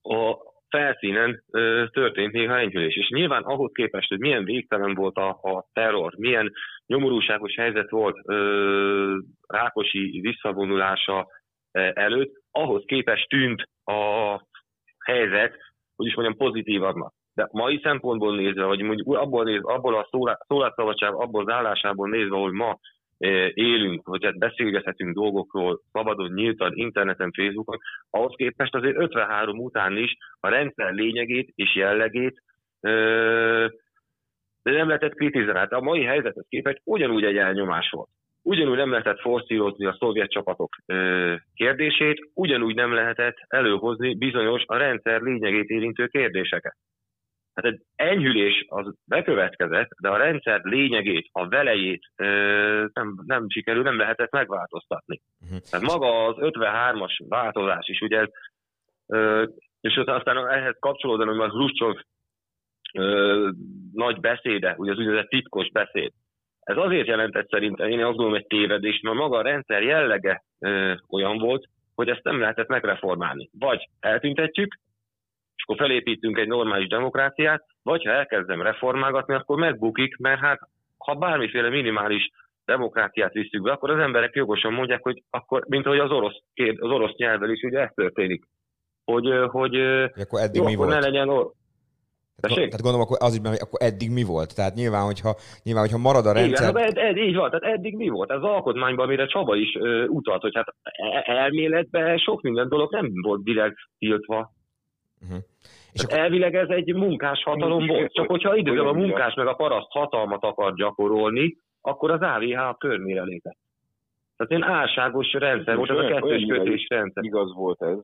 a 0.05 0.37
felszínen 0.69 1.43
ö, 1.51 1.85
történt 1.91 2.31
néha 2.33 2.59
enyhülés. 2.59 2.95
És 2.95 3.09
nyilván 3.09 3.43
ahhoz 3.43 3.71
képest, 3.73 4.09
hogy 4.09 4.19
milyen 4.19 4.43
végtelen 4.43 4.93
volt 4.93 5.15
a, 5.15 5.29
a 5.29 5.65
terror, 5.73 6.13
milyen 6.17 6.51
nyomorúságos 6.85 7.55
helyzet 7.55 7.89
volt 7.89 8.17
ö, 8.25 9.17
Rákosi 9.47 10.19
visszavonulása 10.21 11.27
ö, 11.71 11.89
előtt, 11.93 12.33
ahhoz 12.51 12.83
képest 12.85 13.29
tűnt 13.29 13.69
a 13.83 14.41
helyzet, 15.05 15.57
hogy 15.95 16.05
is 16.05 16.15
mondjam, 16.15 16.37
pozitívabbnak. 16.37 17.13
De 17.33 17.47
mai 17.51 17.79
szempontból 17.83 18.35
nézve, 18.35 18.65
vagy 18.65 18.81
mondjuk 18.81 19.17
abból, 19.17 19.43
néz, 19.43 19.63
abból 19.63 19.95
a 19.95 20.07
szólá- 20.11 20.45
szólásszabadság, 20.47 21.13
abból 21.13 21.41
az 21.41 21.53
állásából 21.53 22.09
nézve, 22.09 22.37
hogy 22.37 22.51
ma 22.51 22.79
élünk, 23.53 24.07
hogy 24.07 24.23
hát 24.23 24.37
beszélgethetünk 24.37 25.15
dolgokról 25.15 25.81
szabadon, 25.91 26.31
nyíltan, 26.33 26.71
interneten, 26.75 27.31
Facebookon, 27.31 27.77
ahhoz 28.09 28.33
képest 28.35 28.75
azért 28.75 28.97
53 28.97 29.59
után 29.59 29.97
is 29.97 30.17
a 30.39 30.47
rendszer 30.47 30.93
lényegét 30.93 31.51
és 31.55 31.75
jellegét 31.75 32.43
de 34.65 34.71
nem 34.71 34.87
lehetett 34.87 35.13
kritizálni. 35.13 35.59
Hát 35.59 35.71
A 35.71 35.81
mai 35.81 36.03
helyzethez 36.03 36.45
képest 36.49 36.81
ugyanúgy 36.83 37.23
egy 37.23 37.37
elnyomás 37.37 37.89
volt. 37.89 38.09
Ugyanúgy 38.41 38.77
nem 38.77 38.89
lehetett 38.91 39.19
forszírozni 39.19 39.85
a 39.85 39.95
szovjet 39.99 40.31
csapatok 40.31 40.75
kérdését, 41.53 42.29
ugyanúgy 42.33 42.75
nem 42.75 42.93
lehetett 42.93 43.35
előhozni 43.47 44.15
bizonyos 44.15 44.63
a 44.65 44.77
rendszer 44.77 45.21
lényegét 45.21 45.69
érintő 45.69 46.07
kérdéseket. 46.07 46.75
Hát 47.55 47.65
egy 47.65 47.81
enyhülés 47.95 48.65
az 48.67 48.93
bekövetkezett, 49.05 49.89
de 50.01 50.09
a 50.09 50.17
rendszer 50.17 50.61
lényegét, 50.63 51.29
a 51.31 51.47
velejét 51.47 52.01
nem, 52.93 53.15
nem 53.25 53.45
sikerül, 53.49 53.83
nem 53.83 53.97
lehetett 53.97 54.31
megváltoztatni. 54.31 55.21
Mhm. 55.39 55.55
Tehát 55.69 55.85
maga 55.85 56.25
az 56.25 56.35
53-as 56.39 57.25
változás 57.29 57.87
is, 57.87 58.01
ugye 58.01 58.27
és 59.81 59.95
aztán 59.95 60.49
ehhez 60.49 60.75
kapcsolódóan, 60.79 61.37
hogy 61.37 61.49
Hruscsov 61.49 61.95
ö, 62.93 63.49
nagy 63.93 64.19
beszéde, 64.19 64.75
ugye 64.77 64.91
az 64.91 64.97
úgynevezett 64.97 65.29
titkos 65.29 65.71
beszéd. 65.71 66.11
Ez 66.59 66.77
azért 66.77 67.07
jelentett 67.07 67.49
szerintem, 67.49 67.89
én 67.89 67.97
azt 68.03 68.15
gondolom, 68.15 68.35
egy 68.35 68.47
tévedés, 68.47 68.99
mert 69.01 69.17
maga 69.17 69.37
a 69.37 69.41
rendszer 69.41 69.83
jellege 69.83 70.43
ö, 70.59 70.93
olyan 71.09 71.37
volt, 71.37 71.65
hogy 71.95 72.09
ezt 72.09 72.23
nem 72.23 72.39
lehetett 72.39 72.67
megreformálni. 72.67 73.49
Vagy 73.59 73.89
eltüntetjük, 73.99 74.79
akkor 75.65 75.77
felépítünk 75.77 76.37
egy 76.37 76.47
normális 76.47 76.87
demokráciát, 76.87 77.65
vagy 77.83 78.03
ha 78.03 78.11
elkezdem 78.11 78.61
reformálgatni, 78.61 79.33
akkor 79.33 79.57
megbukik, 79.57 80.17
mert 80.17 80.39
hát 80.39 80.59
ha 80.97 81.13
bármiféle 81.13 81.69
minimális 81.69 82.29
demokráciát 82.65 83.33
visszük 83.33 83.61
be, 83.61 83.71
akkor 83.71 83.89
az 83.89 83.99
emberek 83.99 84.35
jogosan 84.35 84.73
mondják, 84.73 85.03
hogy 85.03 85.23
akkor, 85.29 85.65
mint 85.67 85.85
ahogy 85.85 85.99
az 85.99 86.11
orosz, 86.11 86.41
az 86.79 86.91
orosz 86.91 87.15
nyelvvel 87.15 87.49
is 87.49 87.63
ugye 87.63 87.79
ez 87.79 87.89
történik. 87.93 88.43
Hogy, 89.05 89.27
hogy 89.47 89.75
akkor 90.15 90.39
eddig 90.41 90.61
jó, 90.61 90.63
mi 90.65 90.73
akkor 90.73 90.85
volt? 90.85 90.99
ne 90.99 91.05
legyen 91.07 91.29
or- 91.29 91.53
Tehát, 92.41 92.55
Tessék? 92.55 92.69
tehát 92.69 92.81
gondolom, 92.81 93.07
akkor 93.07 93.17
az 93.19 93.37
mert 93.37 93.61
akkor 93.61 93.81
eddig 93.81 94.11
mi 94.11 94.23
volt? 94.23 94.55
Tehát 94.55 94.73
nyilván, 94.73 95.05
hogyha, 95.05 95.35
nyilván, 95.63 95.83
hogyha 95.83 96.07
marad 96.07 96.25
a 96.25 96.31
rendszer... 96.31 96.69
Igen, 96.69 96.83
ed, 96.83 96.97
ed, 96.97 97.17
így 97.17 97.35
van, 97.35 97.49
tehát 97.49 97.75
eddig 97.75 97.95
mi 97.95 98.09
volt? 98.09 98.31
Ez 98.31 98.37
az 98.37 98.43
alkotmányban, 98.43 99.05
amire 99.05 99.25
Csaba 99.25 99.55
is 99.55 99.75
ö, 99.79 100.05
utalt, 100.05 100.41
hogy 100.41 100.55
hát 100.55 100.67
e- 100.81 101.23
elméletben 101.25 102.17
sok 102.17 102.41
minden 102.41 102.69
dolog 102.69 102.91
nem 102.91 103.09
volt 103.21 103.43
direkt 103.43 103.77
tiltva. 103.97 104.53
Uh-huh. 105.21 105.43
És 105.91 106.03
akkor, 106.03 106.17
elvileg 106.17 106.55
ez 106.55 106.69
egy 106.69 106.93
munkás 106.93 107.43
hatalom 107.43 107.87
volt, 107.87 108.13
csak 108.13 108.27
hogyha 108.27 108.55
idővel 108.55 108.87
a 108.87 108.93
munkás 108.93 109.33
meg 109.33 109.47
a 109.47 109.53
paraszt 109.53 109.91
hatalmat 109.91 110.43
akar 110.43 110.75
gyakorolni, 110.75 111.57
akkor 111.81 112.11
az 112.11 112.21
AVH 112.21 112.59
a 112.59 112.75
körmére 112.75 113.23
lépett. 113.23 113.57
Tehát 114.35 114.51
én 114.51 114.63
álságos 114.63 115.33
rendszer 115.33 115.75
volt, 115.75 115.89
ez 115.89 115.97
a 115.97 116.07
kettős 116.07 116.45
kötés 116.49 116.87
rendszer. 116.89 117.23
Igaz 117.23 117.53
volt 117.53 117.81
ez, 117.81 117.99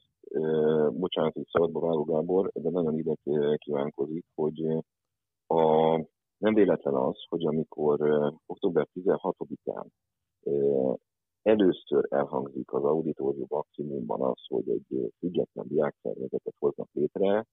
bocsánat, 0.94 1.34
hogy 1.34 1.46
szabadba 1.52 1.80
vágó 1.80 2.04
Gábor, 2.04 2.50
de 2.54 2.70
nagyon 2.70 2.98
ide 2.98 3.16
kívánkozik, 3.56 4.26
hogy 4.36 4.62
a, 5.48 5.96
nem 6.38 6.54
véletlen 6.54 6.94
az, 6.94 7.24
hogy 7.30 7.46
amikor 7.46 8.00
október 8.46 8.88
16-án 9.00 9.86
ö, 10.44 10.92
először 11.42 12.08
elhangzik 12.10 12.74
az 12.74 12.84
auditorium 12.84 13.46
maximumban 13.50 14.22
az, 14.22 14.46
hogy 14.48 14.70
egy 14.70 15.14
független 15.20 15.68
diákszervezetet 15.68 16.56
hoznak 16.60 16.90
létre, 16.94 17.46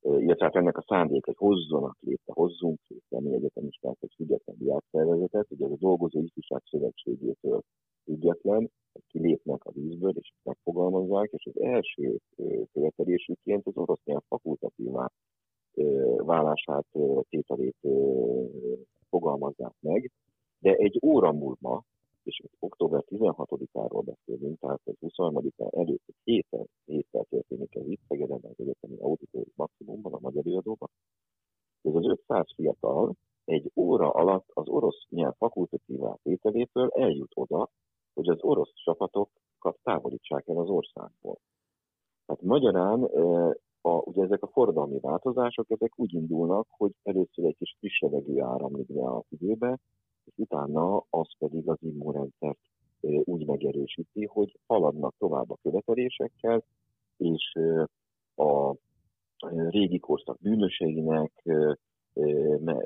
illetve 0.00 0.44
hát 0.44 0.56
ennek 0.56 0.78
a 0.78 0.84
szándék, 0.86 1.24
hogy 1.24 1.36
hozzanak 1.36 1.96
létre, 2.00 2.32
hozzunk 2.32 2.78
létre 2.88 3.20
mi 3.20 3.34
egyetemisták 3.34 3.96
egy 4.00 4.12
független 4.16 4.56
diákszervezetet, 4.58 5.46
ugye 5.50 5.64
ez 5.64 5.70
a 5.70 5.76
Dolgozó 5.76 6.20
Ifjúság 6.20 6.62
Szövetségétől 6.70 7.60
független, 8.04 8.70
kilépnek 9.06 9.64
a 9.64 9.70
vízből, 9.70 10.12
és 10.16 10.32
megfogalmazzák, 10.42 11.30
és 11.32 11.46
az 11.54 11.60
első 11.60 12.18
követelésüként 12.72 13.66
az 13.66 13.76
orosz 13.76 14.04
nyelv 14.04 14.22
fakultatívá 14.28 15.10
válását, 16.16 16.86
tételét 17.28 17.76
fogalmazzák 19.08 19.74
meg, 19.80 20.10
de 20.58 20.74
egy 20.74 20.98
óra 21.02 21.32
múlva, 21.32 21.84
és 22.24 22.42
október 22.58 23.04
16-áról 23.06 24.02
beszélünk, 24.04 24.58
tehát 24.58 24.80
az 24.84 24.94
23-án 25.00 25.76
előtt 25.76 26.02
egy 26.06 26.16
héten, 26.24 26.66
héttel 26.84 27.24
történik 27.30 27.74
ez 27.74 27.86
itt, 27.86 28.00
Szegeden 28.08 28.40
az 28.42 28.54
egyetemi 28.56 28.96
auditórium 29.00 29.52
maximumban, 29.56 30.12
a 30.12 30.18
magyar 30.20 30.46
előadóban. 30.46 30.90
Ez 31.82 31.94
az 31.94 32.06
500 32.06 32.46
fiatal 32.54 33.14
egy 33.44 33.70
óra 33.74 34.10
alatt 34.10 34.46
az 34.52 34.68
orosz 34.68 35.06
nyelv 35.08 35.34
fakultatívá 35.36 36.16
tételétől 36.22 36.88
eljut 36.88 37.32
oda, 37.34 37.68
hogy 38.14 38.28
az 38.28 38.38
orosz 38.40 38.72
csapatokat 38.74 39.78
távolítsák 39.82 40.48
el 40.48 40.56
az 40.56 40.68
országból. 40.68 41.38
Tehát 42.26 42.42
magyarán 42.42 43.04
eh, 43.04 43.50
a, 43.80 44.02
ugye 44.04 44.22
ezek 44.22 44.42
a 44.42 44.46
forradalmi 44.46 44.98
változások, 45.00 45.70
ezek 45.70 45.92
úgy 45.96 46.14
indulnak, 46.14 46.66
hogy 46.70 46.92
először 47.02 47.44
egy 47.44 47.56
kis 47.56 47.76
friss 47.78 48.00
levegő 48.00 48.40
áramlik 48.40 48.92
be 48.92 49.10
az 49.10 49.24
időbe, 49.28 49.78
és 50.24 50.32
utána 50.36 51.04
az 51.10 51.28
pedig 51.38 51.68
az 51.68 51.78
immunrendszert 51.80 52.58
úgy 53.24 53.46
megerősíti, 53.46 54.24
hogy 54.24 54.58
haladnak 54.66 55.14
tovább 55.18 55.50
a 55.50 55.58
követelésekkel, 55.62 56.64
és 57.16 57.52
a 58.36 58.74
régi 59.68 59.98
korszak 59.98 60.38
bűnöseinek 60.40 61.42
me- 62.60 62.84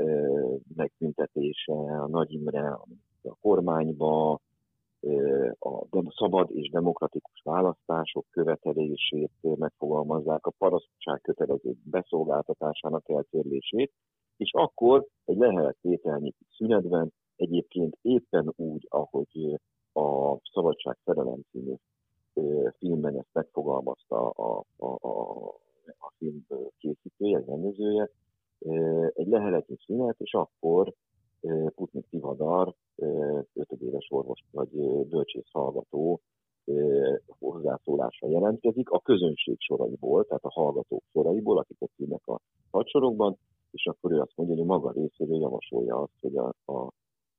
megbüntetése, 0.77 1.73
a 1.73 2.09
Nagy 2.09 2.33
Imre 2.33 2.69
a 3.23 3.37
kormányba, 3.41 4.41
a 5.59 6.13
szabad 6.17 6.51
és 6.51 6.71
demokratikus 6.71 7.41
választások 7.45 8.27
követelését 8.31 9.31
megfogalmazzák, 9.41 10.47
a 10.47 10.53
parasztság 10.59 11.21
kötelező 11.21 11.75
beszolgáltatásának 11.85 13.09
eltörlését, 13.09 13.93
és 14.37 14.53
akkor 14.53 15.07
egy 15.25 15.37
lehelettételnyi 15.37 16.35
szünetben 16.57 17.13
egyébként 17.39 17.99
éppen 18.03 18.53
úgy, 18.57 18.87
ahogy 18.89 19.61
a 19.93 20.37
Szabadság 20.53 20.97
Szerelem 21.05 21.41
című 21.51 21.75
filmben 22.79 23.19
ezt 23.19 23.33
megfogalmazta 23.33 24.31
a, 24.31 24.65
a, 24.77 24.87
a, 24.87 25.47
a 25.99 26.13
film 26.19 26.47
készítője, 26.79 27.43
rendezője, 27.47 28.11
egy 29.15 29.27
leheletnyi 29.27 29.77
szünet, 29.87 30.17
és 30.19 30.33
akkor 30.33 30.95
Putnik 31.75 32.09
Tivadar, 32.11 32.75
ötödéves 33.55 34.07
orvos 34.11 34.41
vagy 34.51 34.69
bölcsész 35.09 35.51
hallgató 35.53 36.21
ö, 36.65 37.15
hozzászólása 37.39 38.29
jelentkezik 38.29 38.91
a 38.91 39.01
közönség 39.01 39.57
soraiból, 39.61 40.25
tehát 40.25 40.45
a 40.45 40.53
hallgatók 40.53 41.03
soraiból, 41.13 41.59
akik 41.59 41.77
ott 41.79 41.93
ülnek 41.99 42.27
a 42.27 42.41
hadsorokban, 42.71 43.39
és 43.71 43.87
akkor 43.87 44.13
ő 44.13 44.21
azt 44.21 44.33
mondja, 44.37 44.57
hogy 44.57 44.65
maga 44.65 44.91
részéről 44.91 45.41
javasolja 45.41 45.97
azt, 45.97 46.21
hogy 46.21 46.37
a, 46.37 46.55
a, 46.73 46.91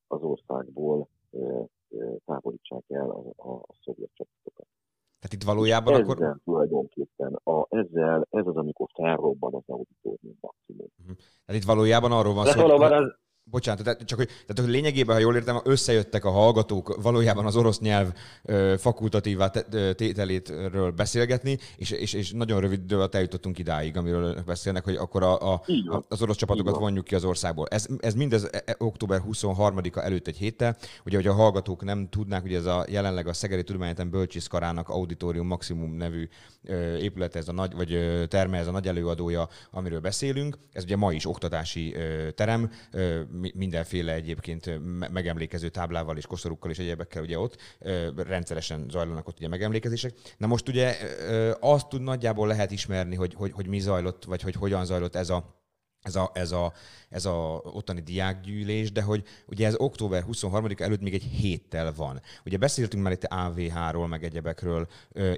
az 0.10 0.22
országból 0.22 1.08
távolítsák 2.26 2.84
el 2.88 3.10
a, 3.10 3.24
a, 3.36 3.54
a 3.54 3.74
szovjet 3.84 4.10
csapatokat. 4.13 4.67
tehát 5.19 5.34
itt 5.34 5.43
valójában 5.43 5.93
ezzel 5.93 6.04
akkor... 6.10 6.39
tulajdonképpen, 6.43 7.34
a, 7.43 7.65
ezzel, 7.69 8.28
ez 8.30 8.45
az, 8.48 8.56
amikor 8.56 8.88
felrobban 8.93 9.54
az 9.54 9.63
auditorium 9.65 10.38
maximum. 10.39 10.88
Tehát 11.45 11.62
itt 11.62 11.67
valójában 11.67 12.12
arról 12.12 12.34
van 12.34 12.43
De 12.43 12.52
szó, 12.52 12.62
hogy- 12.62 12.91
az, 12.91 13.15
Bocsánat, 13.51 13.83
tehát 13.83 14.03
csak 14.03 14.17
hogy, 14.17 14.27
tehát 14.27 14.59
hogy 14.59 14.69
lényegében, 14.69 15.15
ha 15.15 15.21
jól 15.21 15.35
értem, 15.35 15.62
összejöttek 15.63 16.25
a 16.25 16.29
hallgatók 16.29 17.01
valójában 17.01 17.45
az 17.45 17.55
orosz 17.55 17.79
nyelv 17.79 18.13
fakultatívá 18.77 19.47
tételétről 19.95 20.91
beszélgetni, 20.91 21.57
és, 21.77 21.91
és, 21.91 22.13
és 22.13 22.31
nagyon 22.31 22.59
rövid 22.59 22.83
idő 22.83 22.95
alatt 22.95 23.15
eljutottunk 23.15 23.59
idáig, 23.59 23.97
amiről 23.97 24.23
önök 24.23 24.45
beszélnek, 24.45 24.83
hogy 24.83 24.95
akkor 24.95 25.23
a, 25.23 25.53
a, 25.53 25.62
az 26.07 26.21
orosz 26.21 26.38
csapatokat 26.38 26.77
vonjuk 26.77 27.05
ki 27.05 27.15
az 27.15 27.23
országból. 27.23 27.67
Ez, 27.67 27.85
ez 27.99 28.13
mindez 28.13 28.43
e- 28.51 28.63
e- 28.65 28.75
október 28.77 29.21
23-a 29.31 29.99
előtt 29.99 30.27
egy 30.27 30.38
héttel, 30.38 30.77
ugye, 31.05 31.15
hogy 31.15 31.27
a 31.27 31.33
hallgatók 31.33 31.83
nem 31.83 32.07
tudnák, 32.09 32.41
hogy 32.41 32.53
ez 32.53 32.65
a 32.65 32.85
jelenleg 32.89 33.27
a 33.27 33.33
Szegedi 33.33 33.63
Tudományegyetem 33.63 34.09
Bölcsészkarának 34.09 34.89
Auditorium 34.89 35.47
Maximum 35.47 35.95
nevű 35.95 36.27
ö, 36.63 36.95
épület, 36.95 37.35
ez 37.35 37.47
a 37.47 37.51
nagy, 37.51 37.75
vagy 37.75 38.25
terme, 38.27 38.57
ez 38.57 38.67
a 38.67 38.71
nagy 38.71 38.88
előadója, 38.88 39.47
amiről 39.71 39.99
beszélünk. 39.99 40.57
Ez 40.71 40.83
ugye 40.83 40.95
ma 40.95 41.13
is 41.13 41.25
oktatási 41.25 41.95
terem, 42.35 42.71
mindenféle 43.54 44.13
egyébként 44.13 44.80
megemlékező 45.12 45.69
táblával 45.69 46.17
és 46.17 46.25
koszorúkkal 46.25 46.71
és 46.71 46.80
egyebekkel 46.80 47.23
ugye 47.23 47.39
ott 47.39 47.58
rendszeresen 48.15 48.86
zajlanak 48.89 49.28
ott 49.28 49.38
ugye 49.38 49.47
megemlékezések. 49.47 50.13
Na 50.38 50.47
most 50.47 50.67
ugye 50.67 50.97
azt 51.60 51.89
tud 51.89 52.02
nagyjából 52.02 52.47
lehet 52.47 52.71
ismerni, 52.71 53.15
hogy, 53.15 53.34
hogy, 53.34 53.52
hogy 53.52 53.67
mi 53.67 53.80
zajlott, 53.80 54.23
vagy 54.23 54.41
hogy 54.41 54.56
hogyan 54.56 54.86
zajlott 54.86 55.15
ez 55.15 55.30
a 55.30 55.59
ez 56.01 56.15
a, 56.15 56.31
ez 56.33 56.51
a, 56.51 56.73
ez 57.09 57.25
a 57.25 57.62
ottani 57.63 58.01
diákgyűlés, 58.01 58.91
de 58.91 59.01
hogy 59.01 59.23
ugye 59.47 59.67
ez 59.67 59.75
október 59.77 60.23
23 60.23 60.67
előtt 60.77 61.01
még 61.01 61.13
egy 61.13 61.23
héttel 61.23 61.93
van. 61.95 62.21
Ugye 62.45 62.57
beszéltünk 62.57 63.03
már 63.03 63.12
itt 63.12 63.23
AVH-ról, 63.23 64.07
meg 64.07 64.23
egyebekről. 64.23 64.88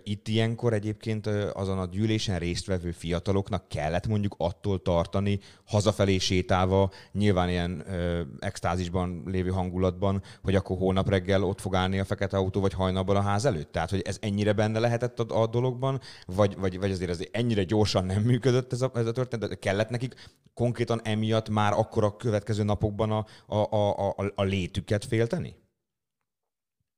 Itt 0.04 0.28
ilyenkor 0.28 0.74
egyébként 0.74 1.28
azon 1.54 1.80
a 1.80 1.86
gyűlésen 1.86 2.40
résztvevő 2.40 2.92
fiataloknak 2.92 3.68
kellett 3.68 4.08
mondjuk 4.08 4.36
attól 4.38 4.82
tartani, 4.82 5.40
hazafelé 5.66 6.18
sétálva, 6.18 6.92
nyilván 7.12 7.50
ilyen 7.50 7.84
ö, 7.88 8.22
extázisban 8.40 9.24
lévő 9.26 9.50
hangulatban, 9.50 10.24
hogy 10.44 10.56
akkor 10.56 10.78
holnap 10.78 11.10
reggel 11.10 11.44
ott 11.44 11.62
fog 11.62 11.76
állni 11.76 12.00
a 12.00 12.06
fekete 12.06 12.38
autó, 12.38 12.62
vagy 12.62 12.74
hajnalban 12.74 13.16
a 13.16 13.22
ház 13.22 13.46
előtt? 13.46 13.72
Tehát, 13.72 13.90
hogy 13.90 14.02
ez 14.02 14.18
ennyire 14.22 14.54
benne 14.54 14.80
lehetett 14.80 15.20
a, 15.20 15.42
a 15.42 15.48
dologban, 15.48 16.02
vagy, 16.26 16.56
vagy, 16.58 16.80
vagy 16.80 16.92
azért 16.92 17.10
ez 17.10 17.20
ennyire 17.32 17.64
gyorsan 17.64 18.06
nem 18.06 18.22
működött 18.22 18.74
ez 18.74 18.82
a, 18.82 18.92
ez 18.94 19.06
a 19.06 19.12
történet, 19.12 19.50
de 19.50 19.56
kellett 19.56 19.90
nekik 19.90 20.16
konkrétan 20.54 21.00
emiatt 21.04 21.50
már 21.50 21.74
akkor 21.74 22.04
a 22.04 22.16
következő 22.16 22.64
napokban 22.64 23.12
a, 23.12 23.24
a, 23.48 23.60
a, 23.72 24.10
a, 24.10 24.32
a 24.36 24.44
létüket 24.44 25.06
félteni? 25.06 25.56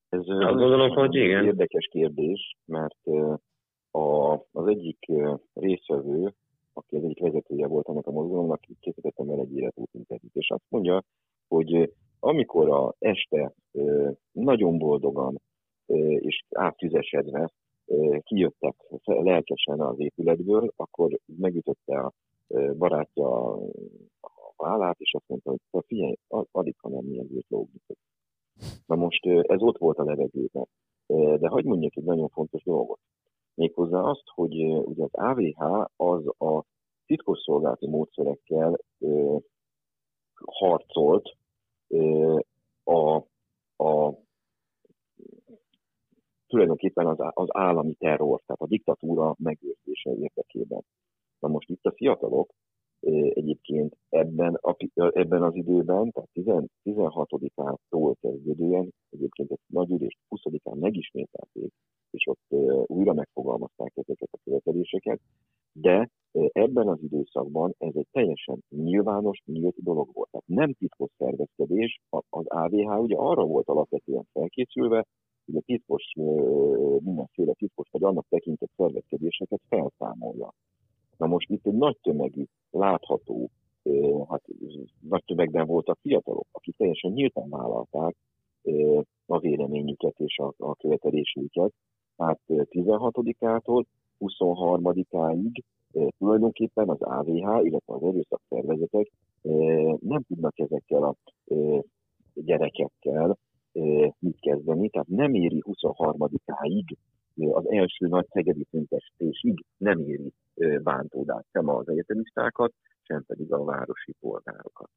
Ez 0.10 0.20
Azt 0.20 0.58
gondolom, 0.58 0.90
hogy 0.90 1.16
igen. 1.16 1.46
Érdekes 1.46 1.88
kérdés, 1.92 2.58
mert 2.66 3.06
a, 3.92 4.34
az 4.34 4.68
egyik 4.68 4.98
ö, 5.08 5.34
résztvevő, 5.54 6.34
aki 6.74 6.96
az 6.96 7.04
egyik 7.04 7.20
vezetője 7.20 7.68
volt 7.68 7.90
ennek 7.90 8.08
a 8.08 8.12
mozgalomnak, 8.12 8.62
készítettem 8.80 9.30
el 9.30 9.40
egy 9.40 9.58
életútinterjút, 9.58 10.36
és 10.36 10.50
azt 10.50 10.66
mondja, 10.70 11.04
hogy 11.48 11.94
amikor 12.20 12.70
a 12.70 12.96
este 13.00 13.54
nagyon 14.32 14.78
boldogan 14.78 15.42
és 16.20 16.44
áttüzesedve 16.50 17.52
kijöttek 18.20 18.76
lelkesen 19.04 19.80
az 19.80 20.00
épületből, 20.00 20.74
akkor 20.76 21.20
megütötte 21.38 22.00
a 22.00 22.12
barátja 22.78 23.54
a 24.22 24.54
vállát, 24.56 25.00
és 25.00 25.14
azt 25.14 25.28
mondta, 25.28 25.50
hogy 25.50 25.60
"Te 25.72 25.82
figyelj, 25.88 26.16
alig, 26.52 26.76
ha 26.78 26.90
nem 26.90 27.06
milyen 27.06 27.28
őt 27.32 27.50
lógni 27.50 27.80
fog." 27.86 27.98
Na 28.86 28.96
most 28.96 29.26
ez 29.26 29.62
ott 29.62 29.78
volt 29.78 29.98
a 29.98 30.04
levegőben. 30.04 30.68
De 31.40 31.48
hagyd 31.48 31.66
mondjak 31.66 31.96
egy 31.96 32.04
nagyon 32.04 32.30
fontos 32.30 32.64
dolgot. 32.64 33.00
Méghozzá 33.56 34.00
azt, 34.00 34.24
hogy 34.26 34.64
ugye 34.64 35.04
az 35.04 35.14
AVH 35.14 35.88
az 35.96 36.28
a 36.28 36.64
titkosszolgálati 37.06 37.88
módszerekkel 37.88 38.80
harcolt 40.46 41.38
a, 42.84 43.16
a 43.84 44.18
tulajdonképpen 46.48 47.08
az, 47.08 47.18
az 47.34 47.48
állami 47.52 47.94
terror, 47.94 48.42
tehát 48.46 48.62
a 48.62 48.68
diktatúra 48.68 49.36
megőrzése 49.38 50.12
érdekében. 50.12 50.84
Na 51.44 51.50
most 51.50 51.70
itt 51.70 51.86
a 51.86 51.92
fiatalok 51.92 52.54
egyébként 53.34 53.98
ebben, 54.10 54.54
a, 54.54 54.76
ebben 54.96 55.44
az 55.44 55.56
időben, 55.56 56.12
tehát 56.12 56.30
10 56.34 56.46
16-ától 56.84 58.16
kezdődően, 58.22 58.94
egyébként 59.10 59.52
egy 59.52 59.60
nagy 59.68 59.92
ülést 59.92 60.18
20-án 60.30 60.80
megismételték, 60.80 61.72
és 62.12 62.28
ott 62.28 62.46
újra 62.88 63.14
megfogalmazták 63.14 63.92
ezeket 63.96 64.30
a 64.32 64.40
követeléseket, 64.44 65.20
de 65.72 66.10
ebben 66.32 66.88
az 66.88 67.02
időszakban 67.02 67.76
ez 67.78 67.96
egy 67.96 68.08
teljesen 68.12 68.64
nyilvános, 68.70 69.42
nyílt 69.46 69.84
dolog 69.84 70.10
volt. 70.14 70.30
Tehát 70.32 70.48
nem 70.48 70.74
titkos 70.74 71.12
szervezkedés, 71.18 72.00
az 72.10 72.46
AVH 72.48 73.00
ugye 73.00 73.16
arra 73.16 73.46
volt 73.46 73.68
alapvetően 73.68 74.28
felkészülve, 74.34 75.06
hogy 75.46 75.56
a 75.56 75.62
titkos, 75.62 76.14
mindenféle 77.00 77.54
titkos 77.54 77.88
vagy 77.92 78.04
annak 78.04 78.26
tekintett 78.30 78.72
szervezkedéseket 78.78 79.62
felszámolja. 79.70 80.54
Na 81.18 81.28
most 81.28 81.50
itt 81.50 81.66
egy 81.66 81.74
nagy 81.74 81.98
tömegű, 82.02 82.44
látható, 82.72 83.50
hát 84.30 84.44
nagy 85.00 85.24
tömegben 85.26 85.66
voltak 85.66 85.98
fiatalok, 86.02 86.48
akik 86.52 86.76
teljesen 86.76 87.12
nyíltan 87.12 87.50
vállalták 87.50 88.16
a 89.26 89.40
véleményüket 89.40 90.20
és 90.20 90.38
a, 90.38 90.54
a 90.58 90.76
követelésüket. 90.76 91.74
Tehát 92.16 92.40
ö, 92.48 92.62
16-ától 92.70 93.84
23-áig 94.20 95.62
ö, 95.92 96.08
tulajdonképpen 96.18 96.90
az 96.90 97.02
AVH, 97.02 97.66
illetve 97.66 97.94
az 97.94 98.04
erőszak 98.04 98.42
szervezetek 98.50 99.12
ö, 99.42 99.52
nem 100.00 100.22
tudnak 100.22 100.60
ezekkel 100.60 101.04
a 101.04 101.16
gyerekekkel 102.34 103.38
mit 104.20 104.40
kezdeni, 104.40 104.90
tehát 104.90 105.08
nem 105.08 105.34
éri 105.34 105.64
23-áig 105.66 106.86
ö, 106.90 107.13
az 107.36 107.72
első 107.72 108.08
nagy 108.08 108.26
szegedi 108.30 108.66
tüntetésig 108.72 109.66
nem 109.78 110.00
éri 110.00 110.34
ö, 110.56 110.78
bántódás 110.80 111.46
sem 111.52 111.70
az 111.70 111.90
egyetemistákat, 111.90 112.74
sem 113.02 113.24
pedig 113.26 113.54
a 113.54 113.64
városi 113.64 114.16
polgárokat. 114.20 114.90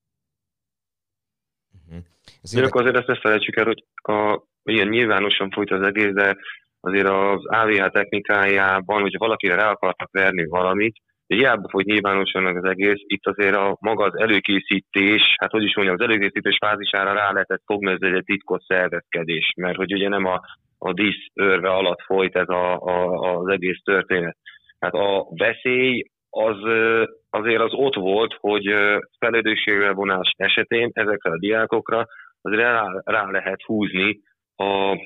Ez 2.42 2.50
De 2.50 2.58
érdekes. 2.58 2.68
akkor 2.68 2.80
azért 2.80 2.96
ezt 2.96 3.06
ne 3.06 3.20
felejtsük 3.20 3.56
el, 3.56 3.64
hogy 3.64 3.84
a, 3.94 4.42
ilyen 4.64 4.88
nyilvánosan 4.88 5.50
folyt 5.50 5.70
az 5.70 5.86
egész, 5.86 6.12
de 6.12 6.36
azért 6.80 7.08
az 7.08 7.46
AVH 7.46 7.88
technikájában, 7.90 9.00
hogyha 9.00 9.18
valakire 9.18 9.54
rá 9.54 9.70
akartak 9.70 10.08
verni 10.12 10.46
valamit, 10.46 10.96
de 11.26 11.34
hiába 11.34 11.68
folyt 11.68 11.86
nyilvánosan 11.86 12.56
az 12.56 12.64
egész, 12.64 13.00
itt 13.06 13.26
azért 13.26 13.54
a 13.56 13.76
maga 13.80 14.04
az 14.04 14.18
előkészítés, 14.18 15.34
hát 15.38 15.50
hogy 15.50 15.62
is 15.62 15.76
mondjam, 15.76 15.96
az 15.98 16.04
előkészítés 16.04 16.56
fázisára 16.60 17.12
rá 17.12 17.32
lehetett 17.32 17.62
fogni, 17.64 17.90
ez 17.90 17.98
egy 18.00 18.24
titkos 18.24 18.64
szervezkedés, 18.66 19.52
mert 19.56 19.76
hogy 19.76 19.92
ugye 19.92 20.08
nem 20.08 20.24
a, 20.24 20.40
a 20.78 20.92
dísz 20.92 21.26
örve 21.34 21.68
alatt 21.68 22.00
folyt 22.02 22.36
ez 22.36 22.48
a, 22.48 22.80
a, 22.80 23.36
az 23.38 23.48
egész 23.48 23.80
történet. 23.84 24.36
Hát 24.78 24.92
a 24.92 25.26
veszély 25.36 26.04
az 26.30 26.56
azért 27.30 27.62
az 27.62 27.72
ott 27.72 27.94
volt, 27.94 28.36
hogy 28.40 28.74
felelősségre 29.18 29.92
vonás 29.92 30.30
esetén 30.36 30.90
ezekre 30.92 31.30
a 31.30 31.38
diákokra 31.38 32.06
azért 32.40 32.62
rá, 32.62 32.86
rá 33.04 33.30
lehet 33.30 33.62
húzni 33.62 34.20
a, 34.56 34.96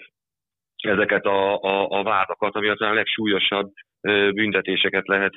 ezeket 0.77 1.25
a, 1.25 1.61
a, 1.61 1.89
a 1.89 2.03
vádakat, 2.03 2.55
ami 2.55 2.69
aztán 2.69 2.91
a 2.91 2.95
legsúlyosabb 2.95 3.73
büntetéseket 4.35 5.07
lehet 5.07 5.33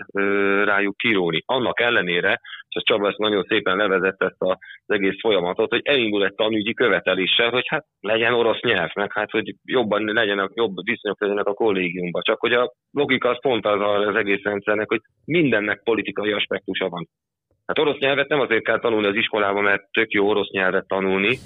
rájuk 0.63 0.97
kiróni. 0.97 1.43
Annak 1.45 1.79
ellenére, 1.79 2.39
és 2.41 2.75
ez 2.75 2.83
Csaba 2.83 3.07
ezt 3.07 3.17
nagyon 3.17 3.43
szépen 3.43 3.77
levezette 3.77 4.25
ezt 4.25 4.35
az 4.37 4.57
egész 4.85 5.19
folyamatot, 5.19 5.69
hogy 5.69 5.81
elindul 5.83 6.25
egy 6.25 6.35
tanügyi 6.35 6.73
követeléssel, 6.73 7.49
hogy 7.49 7.67
hát 7.67 7.85
legyen 7.99 8.33
orosz 8.33 8.61
nyelv, 8.61 8.89
meg 8.95 9.13
hát, 9.13 9.31
hogy 9.31 9.55
jobban 9.63 10.03
legyenek, 10.03 10.49
jobb 10.53 10.73
viszonyok 10.83 11.21
legyenek 11.21 11.45
a 11.45 11.53
kollégiumban. 11.53 12.21
Csak 12.21 12.39
hogy 12.39 12.53
a 12.53 12.73
logika 12.91 13.29
az 13.29 13.39
pont 13.41 13.65
az 13.65 14.07
az 14.07 14.15
egész 14.15 14.43
rendszernek, 14.43 14.89
hogy 14.89 15.01
mindennek 15.25 15.83
politikai 15.83 16.31
aspektusa 16.31 16.89
van. 16.89 17.07
Hát 17.65 17.79
orosz 17.79 17.99
nyelvet 17.99 18.27
nem 18.27 18.39
azért 18.39 18.63
kell 18.63 18.79
tanulni 18.79 19.07
az 19.07 19.15
iskolában, 19.15 19.63
mert 19.63 19.91
tök 19.91 20.11
jó 20.11 20.27
orosz 20.27 20.49
nyelvet 20.49 20.87
tanulni, 20.87 21.37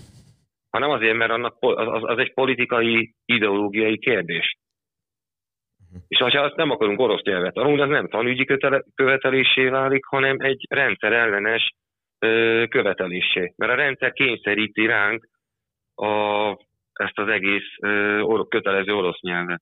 hanem 0.70 0.90
azért, 0.90 1.18
mert 1.18 1.32
annak 1.32 1.56
az, 1.60 2.04
az 2.04 2.18
egy 2.18 2.34
politikai, 2.34 3.14
ideológiai 3.26 3.98
kérdés. 3.98 4.58
És 6.08 6.18
ha 6.18 6.42
azt 6.42 6.56
nem 6.56 6.70
akarunk 6.70 7.00
orosz 7.00 7.22
nyelvet 7.22 7.54
tanulni, 7.54 7.82
az 7.82 7.90
nem 7.90 8.08
tanügyi 8.08 8.46
kötele- 8.46 8.86
követelésé 8.96 9.68
válik, 9.68 10.06
hanem 10.06 10.36
egy 10.40 10.66
rendszer 10.70 11.14
ellenes 11.14 11.74
ö, 12.20 12.64
követelésé. 12.70 13.54
Mert 13.56 13.72
a 13.72 13.76
rendszer 13.76 14.12
kényszeríti 14.12 14.86
ránk 14.86 15.28
a, 15.96 16.50
ezt 16.94 17.20
az 17.20 17.28
egész 17.28 17.76
ö, 17.82 18.44
kötelező 18.50 18.96
orosz 18.96 19.22
nyelvet. 19.22 19.62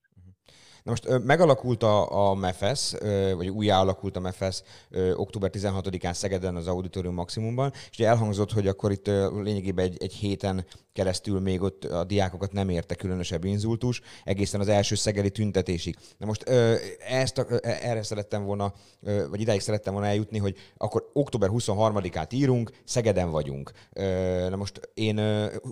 Na 0.86 0.91
most 0.91 1.24
megalakult 1.24 1.84
a, 1.84 2.30
a 2.30 2.34
MEFES, 2.34 2.93
ö, 3.00 3.34
vagy 3.36 3.48
újjá 3.48 3.80
alakult 3.80 4.15
a 4.15 4.19
MEFES 4.19 4.62
ö, 4.89 5.13
október 5.13 5.50
16-án 5.54 6.13
Szegeden 6.13 6.56
az 6.56 6.67
Auditorium 6.67 7.13
Maximumban, 7.13 7.71
és 7.89 7.98
ugye 8.00 8.08
elhangzott, 8.08 8.52
hogy 8.52 8.67
akkor 8.67 8.91
itt 8.91 9.08
lényegében 9.41 9.86
egy, 9.86 9.98
egy 10.00 10.13
héten 10.13 10.65
keresztül 10.93 11.39
még 11.39 11.62
ott 11.62 11.84
a 11.84 12.04
diákokat 12.04 12.52
nem 12.52 12.69
érte 12.69 12.95
különösebb 12.95 13.43
inzultus, 13.43 14.02
egészen 14.24 14.60
az 14.60 14.67
első 14.67 14.95
szegedi 14.95 15.30
tüntetésig. 15.30 15.95
Na 16.17 16.26
most 16.26 16.43
ezt, 17.10 17.38
a- 17.38 17.45
erre 17.62 18.04
szerettem 18.04 18.43
volna, 18.43 18.74
vagy 19.30 19.41
idáig 19.41 19.62
szerettem 19.62 19.93
volna 19.93 20.08
eljutni, 20.08 20.38
hogy 20.38 20.56
akkor 20.78 21.10
október 21.13 21.50
23-át 21.54 22.34
írunk, 22.34 22.71
Szegeden 22.84 23.32
vagyunk. 23.32 23.71
Na 24.50 24.56
most 24.56 24.89
én 24.93 25.21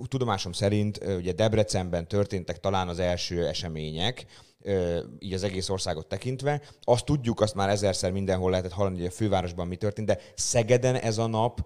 tudomásom 0.08 0.52
szerint 0.52 1.00
ugye 1.18 1.32
Debrecenben 1.32 2.08
történtek 2.08 2.60
talán 2.60 2.88
az 2.88 3.00
első 3.00 3.48
események, 3.48 4.26
így 5.20 5.34
az 5.34 5.44
egész 5.44 5.70
országot 5.70 6.08
tekintve. 6.08 6.62
Azt 6.82 7.06
tudjuk, 7.06 7.42
azt 7.42 7.56
már 7.56 7.70
ezerszer 7.70 8.12
mindenhol 8.12 8.50
lehetett 8.50 8.72
hallani, 8.72 8.98
hogy 8.98 9.06
a 9.06 9.12
fővárosban 9.12 9.68
mi 9.68 9.76
történt, 9.76 10.08
de 10.08 10.20
Szegeden 10.36 10.96
ez 10.96 11.18
a 11.18 11.28
nap 11.28 11.60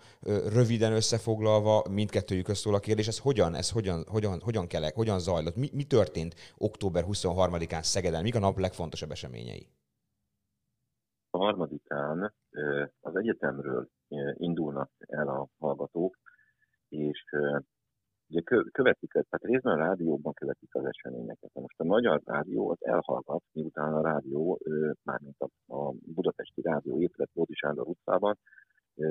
röviden 0.53 0.93
összefoglalva, 0.93 1.83
mindkettőjük 1.89 2.47
szól 2.47 2.75
a 2.75 2.79
kérdés, 2.79 3.07
ez 3.07 3.19
hogyan, 3.19 3.55
ez 3.55 3.71
hogyan, 3.71 4.05
hogyan, 4.07 4.39
hogyan 4.39 4.67
kelek, 4.67 4.95
hogyan 4.95 5.19
zajlott, 5.19 5.55
mi, 5.55 5.69
mi 5.73 5.83
történt 5.83 6.36
október 6.57 7.03
23-án 7.07 7.83
Szegeden, 7.83 8.21
mik 8.21 8.36
a 8.36 8.39
nap 8.39 8.57
legfontosabb 8.57 9.12
eseményei? 9.12 9.67
A 11.29 11.38
harmadikán 11.38 12.33
az 12.99 13.15
egyetemről 13.15 13.89
indulnak 14.33 14.91
el 15.07 15.27
a 15.27 15.49
hallgatók, 15.60 16.17
és 16.89 17.23
ugye 18.29 18.41
kö- 18.41 18.71
követik, 18.71 19.11
tehát 19.11 19.43
részben 19.43 19.79
a 19.79 19.83
rádióban 19.83 20.33
követik 20.33 20.75
az 20.75 20.85
eseményeket. 20.85 21.49
Most 21.53 21.79
a 21.79 21.83
magyar 21.83 22.21
rádió 22.25 22.69
az 22.69 22.77
elhallgat, 22.79 23.43
miután 23.51 23.93
a 23.93 24.01
rádió, 24.01 24.59
mármint 25.03 25.39
a, 25.39 25.75
a 25.75 25.93
budapesti 26.15 26.61
rádió 26.61 27.01
épület 27.01 27.29
Bódi 27.33 27.53
Sándor 27.53 27.87
utcában, 27.87 28.37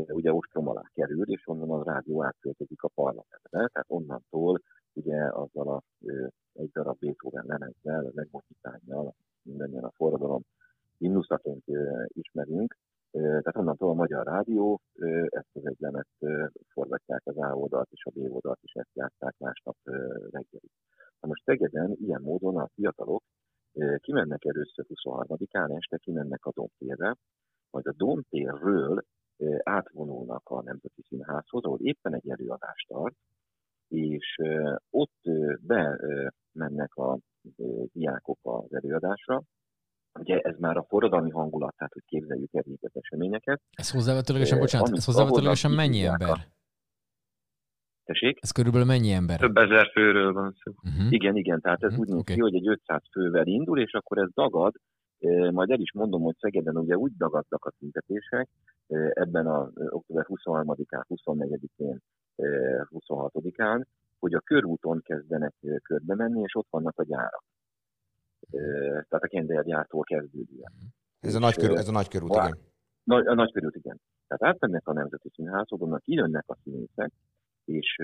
ugye 0.09 0.33
ostrom 0.33 0.69
alá 0.69 0.83
kerül, 0.95 1.31
és 1.31 1.47
onnan 1.47 1.71
a 1.71 1.85
rádió 1.85 2.25
átköltözik 2.25 2.83
a 2.83 2.89
parlamentre. 2.89 3.69
Tehát 3.73 3.87
onnantól 3.87 4.63
ugye 4.93 5.29
azzal 5.33 5.69
a 5.69 5.83
egy 6.53 6.71
darab 6.71 6.99
Beethoven 6.99 7.45
lemezzel, 7.47 8.07
az 8.07 8.19
egmotitánnyal, 8.19 9.15
mindannyian 9.43 9.85
a 9.85 9.91
forradalom 9.91 10.43
himnuszaként 10.99 11.65
ismerünk, 12.09 12.77
tehát 13.11 13.57
onnantól 13.57 13.91
a 13.91 13.95
Magyar 13.95 14.27
Rádió 14.27 14.81
ezt 15.29 15.51
az 15.53 15.67
egy 15.67 15.77
lemezt 15.79 16.17
ö, 16.19 16.47
forgatják 16.73 17.21
az 17.25 17.37
A 17.37 17.55
oldalt 17.55 17.89
és 17.91 18.05
a 18.05 18.11
B 18.11 18.33
oldalt, 18.33 18.59
és 18.63 18.73
ezt 18.73 18.91
játszák 18.93 19.35
másnap 19.39 19.77
reggelig. 20.31 20.71
Na 21.21 21.29
most 21.29 21.43
Szegeden 21.45 21.97
ilyen 22.01 22.23
módon 22.23 22.57
a 22.57 22.69
fiatalok 22.75 23.23
kimennek 24.01 24.45
először 24.45 24.87
23-án 24.89 25.77
este, 25.77 25.97
kimennek 25.97 26.45
a 26.47 26.53
Domtérre, 26.55 27.15
majd 27.71 27.87
a 27.87 27.93
Domtérről 27.97 29.03
ö, 29.37 29.57
átvonulnak 29.63 30.49
a 30.49 30.63
Nemzeti 30.63 31.03
Színházhoz, 31.09 31.65
ahol 31.65 31.79
éppen 31.81 32.15
egy 32.15 32.29
előadást 32.29 32.87
tart, 32.89 33.17
és 33.89 34.37
ott 34.91 35.21
bemennek 35.61 36.95
a 36.95 37.19
diákok 37.93 38.39
az 38.43 38.75
előadásra, 38.75 39.43
Ugye 40.19 40.39
ez 40.41 40.59
már 40.59 40.77
a 40.77 40.85
forradalmi 40.89 41.31
hangulat, 41.31 41.75
tehát 41.77 41.93
hogy 41.93 42.03
képzeljük 42.07 42.55
el 42.55 42.63
így 42.67 42.79
az 42.81 42.91
eseményeket. 42.95 43.61
Ez 43.71 43.91
hozzávetőlegesen, 43.91 44.59
bocsánat, 44.59 44.97
ez 44.97 45.05
hozzávetőlegesen 45.05 45.71
mennyi 45.71 46.05
ember? 46.05 46.49
Tessék? 48.05 48.39
Ez 48.43 48.51
körülbelül 48.51 48.87
mennyi 48.87 49.11
ember? 49.13 49.39
Több 49.39 49.57
ezer 49.57 49.87
főről 49.93 50.33
van 50.33 50.57
szó. 50.63 50.73
Uh-huh. 50.83 51.13
Igen, 51.13 51.37
igen, 51.37 51.61
tehát 51.61 51.83
ez 51.83 51.93
Mhm, 51.93 52.01
úgy 52.01 52.09
néz 52.09 52.19
oké. 52.19 52.35
ki, 52.35 52.41
hogy 52.41 52.55
egy 52.55 52.69
500 52.69 53.03
fővel 53.13 53.47
indul, 53.47 53.81
és 53.81 53.93
akkor 53.93 54.19
ez 54.19 54.29
dagad, 54.35 54.75
majd 55.51 55.71
el 55.71 55.81
is 55.81 55.93
mondom, 55.93 56.23
hogy 56.23 56.37
Szegeden 56.39 56.77
ugye 56.77 56.97
úgy 56.97 57.13
dagadtak 57.17 57.65
a 57.65 57.71
tüntetések, 57.79 58.49
ebben 59.13 59.47
a 59.47 59.71
október 59.89 60.27
23-án, 60.29 61.05
24-én, 61.09 61.99
ö, 62.37 62.81
26-án, 62.91 63.85
hogy 64.19 64.35
a 64.35 64.41
körúton 64.41 65.01
kezdenek 65.03 65.55
körbe 65.83 66.15
menni, 66.15 66.41
és 66.43 66.55
ott 66.55 66.67
vannak 66.71 66.99
a 66.99 67.05
gyárak. 67.05 67.45
Tehát 69.09 69.25
a 69.25 69.29
Kendergyártól 69.29 70.03
kezdődően. 70.03 70.73
Ez 71.21 71.35
a 71.35 71.39
És, 71.39 71.43
nagy, 71.43 71.57
körül, 71.57 71.77
ö, 71.77 71.79
ez 71.79 71.89
a 71.89 71.93
nagy 71.93 72.09
körút, 72.09 72.35
vá- 72.35 72.49
igen. 72.49 72.59
Nagy, 73.05 73.27
a 73.27 73.35
nagykörült, 73.35 73.77
igen. 73.77 74.01
Tehát 74.27 74.55
átmennek 74.55 74.89
a 74.89 74.93
Nemzeti 74.93 75.29
Színházokon, 75.35 76.01
kijönnek 76.05 76.45
a 76.47 76.57
színészek, 76.63 77.13
és 77.65 77.97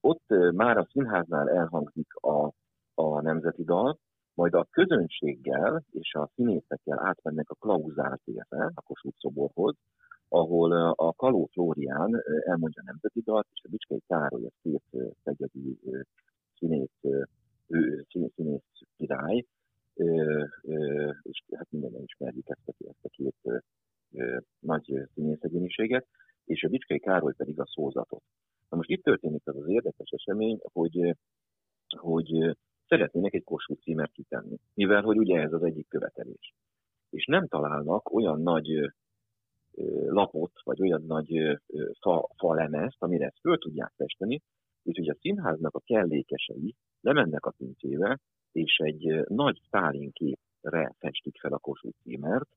ott 0.00 0.24
már 0.52 0.76
a 0.76 0.86
színháznál 0.90 1.50
elhangzik 1.50 2.14
a, 2.14 2.52
a 2.94 3.20
nemzeti 3.20 3.64
dal, 3.64 3.98
majd 4.34 4.54
a 4.54 4.66
közönséggel 4.70 5.84
és 5.90 6.14
a 6.14 6.30
színészekkel 6.34 6.98
átmennek 7.06 7.50
a 7.50 7.54
Klauzál 7.54 8.20
térre, 8.24 8.70
a 8.74 8.82
Kossuth 8.82 9.18
szoborhoz, 9.18 9.74
ahol 10.28 10.72
a 10.96 11.12
Kaló 11.12 11.48
Flórián 11.52 12.22
elmondja 12.44 12.82
a 12.82 12.86
nemzeti 12.86 13.20
dalt, 13.20 13.46
és 13.52 13.60
a 13.64 13.68
Bicskei 13.70 14.02
Károly, 14.06 14.44
a 14.44 14.78
ö, 14.90 15.06
szegedi 15.24 15.78
színész, 16.58 17.24
ő, 17.66 18.06
színész, 18.34 18.62
király, 18.96 19.44
és 21.22 21.42
hát 21.56 21.70
mindenben 21.70 22.02
ismerjük 22.02 22.48
ezt 22.48 22.68
a, 22.68 22.72
ezt 22.88 23.04
a 23.04 23.08
két 23.08 23.64
nagy 24.58 25.08
színész 25.14 25.42
egyéniséget, 25.42 26.06
és 26.44 26.62
a 26.62 26.68
Bicskei 26.68 26.98
Károly 26.98 27.34
pedig 27.36 27.60
a 27.60 27.66
szózatot. 27.66 28.22
Na 28.68 28.76
most 28.76 28.90
itt 28.90 29.02
történik 29.02 29.42
az 29.44 29.56
az 29.56 29.68
érdekes 29.68 30.10
esemény, 30.10 30.58
hogy, 30.62 31.16
hogy 31.96 32.56
szeretnének 32.86 33.34
egy 33.34 33.44
Kossuth 33.44 33.82
címert 33.82 34.12
kitenni, 34.12 34.56
mivel 34.74 35.02
hogy 35.02 35.18
ugye 35.18 35.40
ez 35.40 35.52
az 35.52 35.62
egyik 35.62 35.88
követelés. 35.88 36.54
És 37.10 37.26
nem 37.26 37.46
találnak 37.46 38.12
olyan 38.12 38.40
nagy 38.40 38.92
lapot, 40.06 40.52
vagy 40.62 40.80
olyan 40.80 41.02
nagy 41.06 41.60
fa, 42.00 42.28
fa 42.36 42.54
lemezt, 42.54 42.96
amire 42.98 43.26
ezt 43.26 43.40
föl 43.40 43.58
tudják 43.58 43.92
festeni, 43.96 44.42
úgyhogy 44.82 45.08
a 45.08 45.16
színháznak 45.20 45.74
a 45.74 45.82
kellékesei 45.84 46.74
lemennek 47.00 47.46
a 47.46 47.54
pincébe, 47.56 48.18
és 48.52 48.76
egy 48.76 49.24
nagy 49.28 49.60
Sztálin 49.66 50.12
képre 50.12 50.94
festik 50.98 51.38
fel 51.38 51.52
a 51.52 51.58
Kossuth 51.58 51.96
címert, 52.02 52.48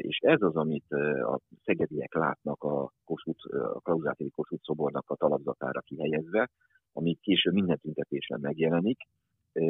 és 0.00 0.18
ez 0.18 0.42
az, 0.42 0.56
amit 0.56 0.92
a 1.22 1.40
szegediek 1.64 2.14
látnak 2.14 2.62
a, 2.62 2.92
Kossuth, 3.04 3.54
a 3.54 3.80
Klauzátéri 3.80 4.30
Kossuth 4.30 4.64
szobornak 4.64 5.10
a 5.10 5.16
talapzatára 5.16 5.80
kihelyezve, 5.80 6.50
ami 6.92 7.14
később 7.20 7.52
minden 7.52 7.78
tüntetésen 7.78 8.40
megjelenik. 8.40 8.98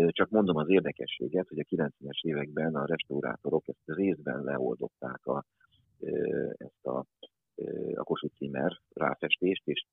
Csak 0.08 0.30
mondom 0.30 0.56
az 0.56 0.70
érdekességet, 0.70 1.48
hogy 1.48 1.58
a 1.58 1.64
90-es 1.76 2.20
években 2.22 2.74
a 2.74 2.86
restaurátorok 2.86 3.68
ezt 3.68 3.96
részben 3.98 4.44
leoldották 4.44 5.26
a, 5.26 5.44
ezt 6.56 6.86
a, 6.86 7.04
a 7.94 8.02
Kossuth 8.02 8.36
címer 8.36 8.78
ráfestést, 8.94 9.62
és 9.64 9.84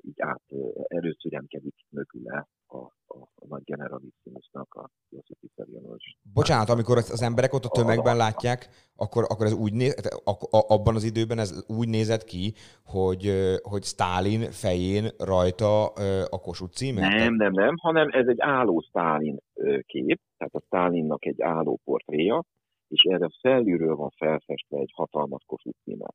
így 0.00 0.20
át 0.20 0.42
ö, 0.48 0.68
előszüremkedik 0.88 1.74
mögüle 1.90 2.46
a, 2.72 2.78
a, 3.06 3.18
a 3.34 3.46
nagy 3.48 3.62
generalissimusnak 3.64 4.74
a 4.74 4.90
Josip 5.08 5.36
Vissarionos 5.40 6.16
Bocsánat, 6.34 6.68
amikor 6.68 6.96
az 6.96 7.22
emberek 7.22 7.52
ott 7.52 7.64
a 7.64 7.68
tömegben 7.68 8.16
látják, 8.16 8.68
akkor, 8.96 9.24
akkor 9.28 9.46
ez 9.46 9.52
úgy 9.52 9.72
néz, 9.72 9.94
a- 10.24 10.74
abban 10.74 10.94
az 10.94 11.04
időben 11.04 11.38
ez 11.38 11.64
úgy 11.66 11.88
nézett 11.88 12.24
ki, 12.24 12.54
hogy, 12.84 13.32
hogy 13.62 13.82
Stálin 13.82 14.40
fején 14.50 15.04
rajta 15.18 15.86
a 16.24 16.38
Kossuth 16.38 16.74
címer? 16.74 17.12
Nem, 17.12 17.34
nem, 17.34 17.52
nem, 17.52 17.74
hanem 17.76 18.08
ez 18.12 18.26
egy 18.26 18.40
álló 18.40 18.80
Sztálin 18.80 19.38
ö, 19.54 19.78
kép, 19.80 20.20
tehát 20.36 20.54
a 20.54 20.62
Sztálinnak 20.66 21.26
egy 21.26 21.42
álló 21.42 21.80
portréja, 21.84 22.42
és 22.88 23.02
erre 23.02 23.28
felülről 23.40 23.96
van 23.96 24.10
felfestve 24.16 24.78
egy 24.78 24.90
hatalmas 24.94 25.42
Kossuth 25.46 25.78
címer. 25.84 26.10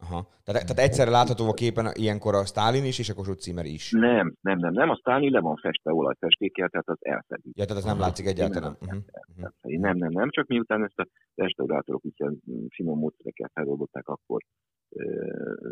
Aha. 0.00 0.26
Tehát, 0.44 0.62
tehát 0.66 0.78
egyszerre 0.78 1.10
látható 1.10 1.48
a 1.48 1.52
képen 1.52 1.86
ilyenkor 1.92 2.34
a 2.34 2.44
Stálin 2.44 2.84
is, 2.84 2.98
és 2.98 3.08
a 3.08 3.14
Kossuth 3.14 3.40
címer 3.40 3.64
is. 3.64 3.90
Nem, 3.90 4.34
nem, 4.40 4.58
nem, 4.58 4.72
nem, 4.72 4.90
a 4.90 4.96
Sztálin 4.96 5.30
le 5.30 5.40
van 5.40 5.56
festve 5.56 5.92
olajfestékkel, 5.92 6.68
tehát 6.68 6.88
az 6.88 6.98
elfedi. 7.00 7.50
Ja, 7.54 7.64
tehát 7.64 7.82
ez 7.82 7.88
nem 7.88 7.98
látszik 7.98 8.26
egyáltalán. 8.26 8.76
Nem, 8.80 9.04
Uh-huh. 9.36 9.80
Nem, 9.80 9.96
nem, 9.96 10.10
nem, 10.10 10.30
csak 10.30 10.46
miután 10.46 10.84
ezt 10.84 10.98
a 10.98 11.06
restaurátorok 11.34 12.02
ilyen 12.04 12.40
finom 12.68 12.98
módszerekkel 12.98 13.50
feloldották, 13.54 14.08
akkor 14.08 14.42
ö, 14.88 15.04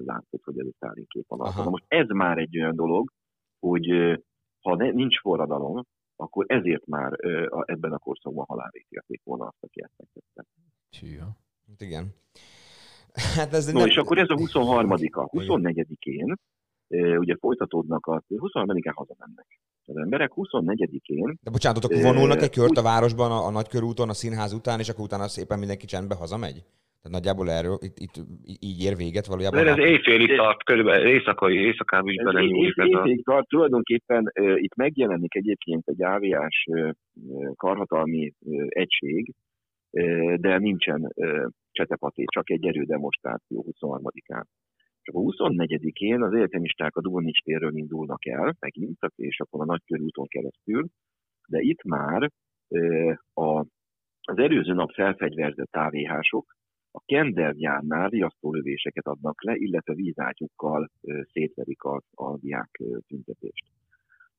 látszott, 0.04 0.42
hogy 0.44 0.58
ez 0.58 0.66
a 0.66 0.72
Sztálin 0.76 1.06
kép 1.06 1.28
van. 1.28 1.52
Na 1.56 1.70
most 1.70 1.84
ez 1.88 2.08
már 2.08 2.38
egy 2.38 2.58
olyan 2.58 2.76
dolog, 2.76 3.12
hogy 3.58 3.86
ha 4.60 4.76
ne, 4.76 4.90
nincs 4.90 5.20
forradalom, 5.20 5.82
akkor 6.16 6.44
ezért 6.48 6.86
már 6.86 7.12
ö, 7.16 7.46
a, 7.46 7.64
ebben 7.66 7.92
a 7.92 7.98
korszakban 7.98 8.44
halálra 8.48 8.78
ítélték 8.78 9.20
volna 9.24 9.44
azt, 9.46 9.56
aki 9.60 9.82
ezt 9.82 9.94
megtette. 9.96 10.44
Hát 11.66 11.80
igen. 11.80 12.14
Hát 13.36 13.52
ez 13.52 13.72
No, 13.72 13.78
nem... 13.78 13.88
és 13.88 13.96
akkor 13.96 14.18
ez 14.18 14.28
a 14.28 14.34
23-a. 14.34 15.28
24-én 15.28 16.34
ö, 16.88 17.16
ugye 17.16 17.36
folytatódnak 17.40 18.06
a 18.06 18.22
23-án 18.28 18.92
hazamennek. 18.94 19.46
Az 19.86 19.96
emberek 19.96 20.30
24-én 20.36 21.38
De 21.42 21.50
bocsánat, 21.50 21.84
akkor 21.84 22.02
vonulnak 22.02 22.42
egy 22.42 22.50
kört 22.50 22.70
úgy- 22.70 22.78
a 22.78 22.82
városban, 22.82 23.30
a, 23.30 23.46
a 23.46 23.50
nagykörúton, 23.50 24.08
a 24.08 24.12
színház 24.12 24.52
után, 24.52 24.78
és 24.78 24.88
akkor 24.88 25.04
utána 25.04 25.28
szépen 25.28 25.58
mindenki 25.58 25.86
csendbe 25.86 26.14
hazamegy? 26.14 26.64
Tehát 27.02 27.16
nagyjából 27.18 27.50
erről 27.50 27.78
itt, 27.80 27.98
itt 27.98 28.14
így 28.60 28.82
ér 28.82 28.96
véget 28.96 29.26
valójában. 29.26 29.64
De 29.64 29.70
ez 29.70 29.78
éjfélig 29.78 30.36
tart, 30.36 30.64
körülbelül 30.64 31.06
éjszakai, 31.06 31.56
éjszakában 31.56 32.10
is 32.12 32.22
belenyúlik 32.22 32.74
évig 32.76 33.24
tart, 33.24 33.48
tulajdonképpen 33.48 34.32
uh, 34.40 34.62
itt 34.62 34.74
megjelenik 34.74 35.34
egyébként 35.34 35.88
egy 35.88 36.02
áviás 36.02 36.66
uh, 36.66 36.90
karhatalmi 37.54 38.32
uh, 38.40 38.66
egység, 38.68 39.34
de 40.36 40.58
nincsen 40.58 41.12
csetepaté, 41.70 42.24
csak 42.24 42.50
egy 42.50 42.66
erődemonstráció 42.66 43.64
23-án. 43.70 44.44
Csak 45.02 45.14
a 45.14 45.20
24-én 45.20 46.22
az 46.22 46.34
egyetemisták 46.34 46.96
a 46.96 47.00
Dubonics 47.00 47.42
térről 47.42 47.76
indulnak 47.76 48.26
el, 48.26 48.56
megint, 48.60 48.98
és 49.16 49.40
akkor 49.40 49.60
a 49.60 49.64
nagykörúton 49.64 50.26
keresztül, 50.26 50.86
de 51.48 51.60
itt 51.60 51.82
már 51.82 52.30
a, 53.34 53.58
az 54.20 54.38
előző 54.38 54.72
nap 54.72 54.90
felfegyverzett 54.92 55.76
AVH-sok 55.76 56.56
a 56.90 57.02
Kender 57.04 57.54
gyárnál 57.54 58.08
riasztólövéseket 58.08 59.06
adnak 59.06 59.44
le, 59.44 59.54
illetve 59.56 59.94
vízágyukkal 59.94 60.90
szétverik 61.32 61.82
a, 61.82 62.02
a 62.14 62.36
diák 62.36 62.82
tüntetést. 63.06 63.64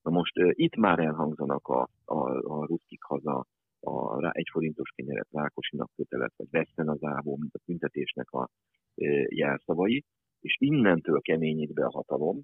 Na 0.02 0.12
most 0.12 0.34
itt 0.50 0.76
már 0.76 1.00
elhangzanak 1.00 1.68
a, 1.68 1.90
a, 2.06 2.20
a 2.30 2.66
ruszkik 2.66 3.04
haza, 3.04 3.46
a 3.80 4.22
rá- 4.22 4.36
egy 4.36 4.48
forintos 4.52 4.90
kenyeret 4.96 5.28
Rákosinak 5.32 5.92
kötelet, 5.96 6.34
vagy 6.36 6.48
veszten 6.50 6.90
az 6.90 7.04
ávó, 7.04 7.36
mint 7.36 7.54
a 7.54 7.60
tüntetésnek 7.66 8.32
a 8.32 8.50
jelszavai, 9.30 10.04
és 10.40 10.56
innentől 10.60 11.22
keményít 11.22 11.74
be 11.74 11.86
a 11.86 11.92
hatalom, 11.92 12.42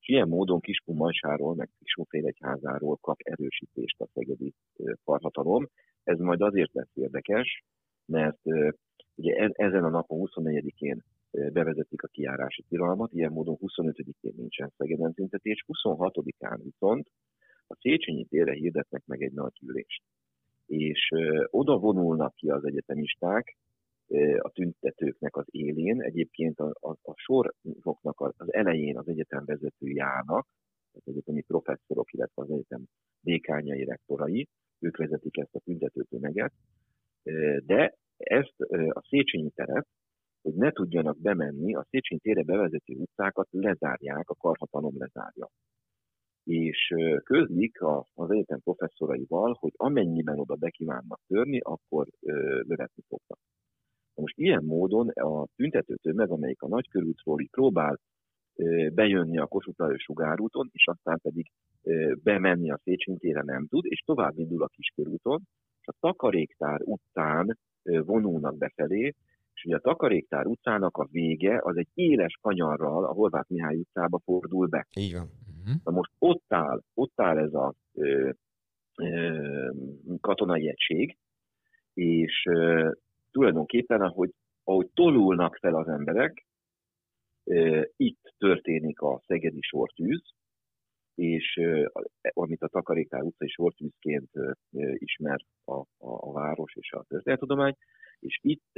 és 0.00 0.08
ilyen 0.08 0.28
módon 0.28 0.60
Kiskunmajsáról, 0.60 1.54
meg 1.54 1.70
Kiskunfélegyházáról 1.78 2.96
kap 2.96 3.20
erősítést 3.20 4.00
a 4.00 4.08
szegedi 4.14 4.52
ö, 4.76 4.92
karhatalom. 5.04 5.68
Ez 6.02 6.18
majd 6.18 6.40
azért 6.40 6.72
lesz 6.72 6.90
érdekes, 6.94 7.64
mert 8.04 8.40
Ugye 9.18 9.34
e- 9.34 9.52
ezen 9.54 9.84
a 9.84 9.88
napon 9.88 10.28
24-én 10.32 11.04
ö, 11.30 11.50
bevezetik 11.50 12.02
a 12.02 12.06
kiárási 12.06 12.64
tilalmat, 12.68 13.12
ilyen 13.12 13.32
módon 13.32 13.56
25-én 13.60 14.32
nincsen 14.36 14.72
Szegeden 14.76 15.14
tüntetés, 15.14 15.64
26-án 15.66 16.58
viszont 16.62 17.08
a 17.66 17.76
Széchenyi 17.80 18.24
térre 18.24 18.52
hirdetnek 18.52 19.02
meg 19.06 19.22
egy 19.22 19.32
nagy 19.32 19.52
gyűlést. 19.60 20.02
És 20.68 21.08
oda 21.50 21.78
vonulnak 21.78 22.34
ki 22.34 22.48
az 22.48 22.64
egyetemisták 22.64 23.56
a 24.38 24.50
tüntetőknek 24.50 25.36
az 25.36 25.46
élén, 25.50 26.02
egyébként 26.02 26.58
a, 26.60 26.74
a, 26.80 26.90
a 26.90 27.12
soroknak 27.14 28.20
az, 28.20 28.32
elején 28.46 28.98
az 28.98 29.08
egyetem 29.08 29.44
vezetői 29.44 29.98
állnak, 29.98 30.46
az 30.92 31.02
egyetemi 31.04 31.42
professzorok, 31.42 32.12
illetve 32.12 32.42
az 32.42 32.50
egyetem 32.50 32.84
dékányai, 33.20 33.84
rektorai, 33.84 34.48
ők 34.78 34.96
vezetik 34.96 35.38
ezt 35.38 35.54
a 35.54 35.60
tüntetőtömeget, 35.60 36.52
Ö, 37.22 37.58
de 37.66 37.94
ezt 38.16 38.60
a 38.88 39.02
Széchenyi 39.08 39.50
teret, 39.50 39.86
hogy 40.42 40.54
ne 40.54 40.70
tudjanak 40.70 41.18
bemenni, 41.20 41.74
a 41.74 41.86
Széchenyi 41.90 42.20
térre 42.20 42.42
bevezető 42.42 42.94
utcákat 42.94 43.48
lezárják, 43.50 44.30
a 44.30 44.34
karhatalom 44.34 44.98
lezárja. 44.98 45.48
És 46.48 46.94
közlik 47.24 47.78
az 48.14 48.30
egyetem 48.30 48.60
professzoraival, 48.60 49.56
hogy 49.58 49.72
amennyiben 49.76 50.38
oda 50.38 50.54
bekívánnak 50.54 51.20
törni, 51.26 51.60
akkor 51.60 52.06
lövetni 52.66 53.02
fognak. 53.08 53.38
Na 54.14 54.22
most 54.22 54.38
ilyen 54.38 54.64
módon 54.64 55.08
a 55.08 55.46
tüntető 55.56 55.94
tömeg, 55.94 56.30
amelyik 56.30 56.62
a 56.62 56.68
nagykörútról 56.68 57.40
így 57.40 57.50
próbál 57.50 57.98
bejönni 58.94 59.38
a 59.38 59.46
Kossuth 59.46 59.96
sugárúton, 59.96 60.68
és 60.72 60.86
aztán 60.86 61.18
pedig 61.22 61.50
bemenni 62.22 62.70
a 62.70 62.80
Széchenyi 62.82 63.18
térre 63.18 63.42
nem 63.42 63.66
tud, 63.66 63.84
és 63.84 64.02
tovább 64.06 64.38
indul 64.38 64.62
a 64.62 64.66
kiskörúton, 64.66 65.40
és 65.80 65.86
a 65.86 65.96
takaréktár 66.00 66.80
utcán 66.84 67.58
ö, 67.82 68.02
vonulnak 68.02 68.56
befelé, 68.56 69.14
és 69.54 69.64
ugye 69.64 69.76
a 69.76 69.80
Takaréktár 69.80 70.46
utcának 70.46 70.96
a 70.96 71.08
vége 71.10 71.60
az 71.62 71.76
egy 71.76 71.88
éles 71.94 72.38
kanyarral 72.40 73.04
a 73.04 73.12
Horváth 73.12 73.50
Mihály 73.50 73.76
utcába 73.76 74.20
fordul 74.24 74.66
be. 74.66 74.86
Így 74.96 75.12
van. 75.12 75.28
Mhm. 75.68 75.76
Na 75.84 75.90
most 75.90 76.12
ott 76.18 76.52
áll, 76.52 76.82
ott 76.94 77.20
áll 77.20 77.38
ez 77.38 77.54
a 77.54 77.74
ö, 77.94 78.30
ö, 78.96 79.70
katonai 80.20 80.68
egység, 80.68 81.16
és 81.94 82.46
ö, 82.50 82.90
tulajdonképpen, 83.30 84.00
ahogy, 84.00 84.30
ahogy 84.64 84.88
tolulnak 84.94 85.56
fel 85.56 85.74
az 85.74 85.88
emberek, 85.88 86.46
ö, 87.44 87.82
itt 87.96 88.34
történik 88.38 89.00
a 89.00 89.22
szegedi 89.26 89.60
sortűz, 89.60 90.22
és 91.14 91.60
amit 92.22 92.62
a 92.62 92.68
Takaréktár 92.68 93.22
utcai 93.22 93.48
sortűzként 93.48 94.30
ismer 94.92 95.44
a, 95.64 95.74
a, 95.74 95.86
a 95.98 96.32
város 96.32 96.74
és 96.74 96.92
a 96.92 97.04
történettudomány, 97.08 97.74
és 98.18 98.38
itt 98.42 98.70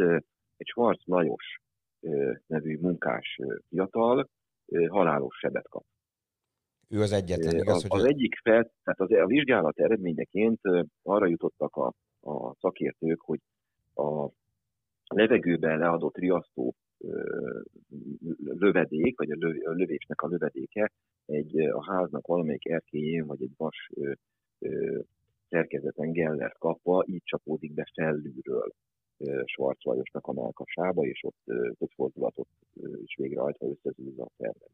egy 0.57 0.67
Schwarz 0.67 1.03
Lajos 1.05 1.61
nevű 2.47 2.79
munkás 2.81 3.39
fiatal 3.69 4.29
halálos 4.89 5.39
sebet 5.39 5.69
kap. 5.69 5.85
Ő 6.91 7.01
az 7.01 7.13
egyetlen, 7.13 7.57
igaz, 7.57 7.75
az, 7.75 7.87
hogy 7.87 8.01
az 8.01 8.07
egyik 8.07 8.35
fel, 8.43 8.71
tehát 8.85 9.01
az, 9.01 9.11
a 9.11 9.27
vizsgálat 9.27 9.79
eredményeként 9.79 10.61
arra 11.03 11.27
jutottak 11.27 11.77
a, 11.77 11.93
a 12.21 12.55
szakértők, 12.61 13.21
hogy 13.21 13.41
a 13.95 14.29
levegőben 15.15 15.79
leadott 15.79 16.17
riasztó 16.17 16.75
lövedék, 18.45 19.19
vagy 19.19 19.31
a, 19.31 19.37
lö, 19.39 19.65
a 19.65 19.71
lövésnek 19.71 20.21
a 20.21 20.27
lövedéke 20.27 20.93
egy 21.27 21.61
a 21.61 21.93
háznak 21.93 22.27
valamelyik 22.27 22.69
erkélyén, 22.69 23.27
vagy 23.27 23.43
egy 23.43 23.53
vas 23.57 23.91
ö, 23.95 24.13
ö, 24.59 25.01
szerkezeten 25.49 26.13
Gellert 26.13 26.59
kapva, 26.59 27.05
így 27.07 27.23
csapódik 27.25 27.75
be 27.75 27.91
fellülről 27.95 28.73
Schwarz 29.45 29.79
Lajosnak 29.83 30.27
a 30.27 30.33
melkasába, 30.33 31.03
és 31.03 31.25
ott 31.25 31.43
több 31.79 31.91
fordulatot 31.95 32.49
is 33.05 33.17
végrehajtva 33.17 33.67
összezűzze 33.67 34.23
a 34.23 34.31
szervet. 34.37 34.71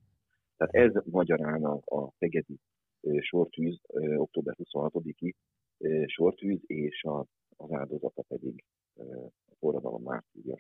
Tehát 0.57 0.75
ez 0.75 1.03
magyarán 1.05 1.65
a, 1.65 1.81
a 1.85 2.13
Szegedi 2.19 2.59
sortűz, 3.21 3.81
október 4.17 4.57
26-i 4.59 5.33
ö, 5.79 6.03
sortűz, 6.07 6.61
és 6.67 7.03
a, 7.03 7.27
az 7.57 7.73
áldozata 7.73 8.23
pedig 8.29 8.65
a 9.49 9.55
forradalom 9.59 10.03
mártírja. 10.03 10.57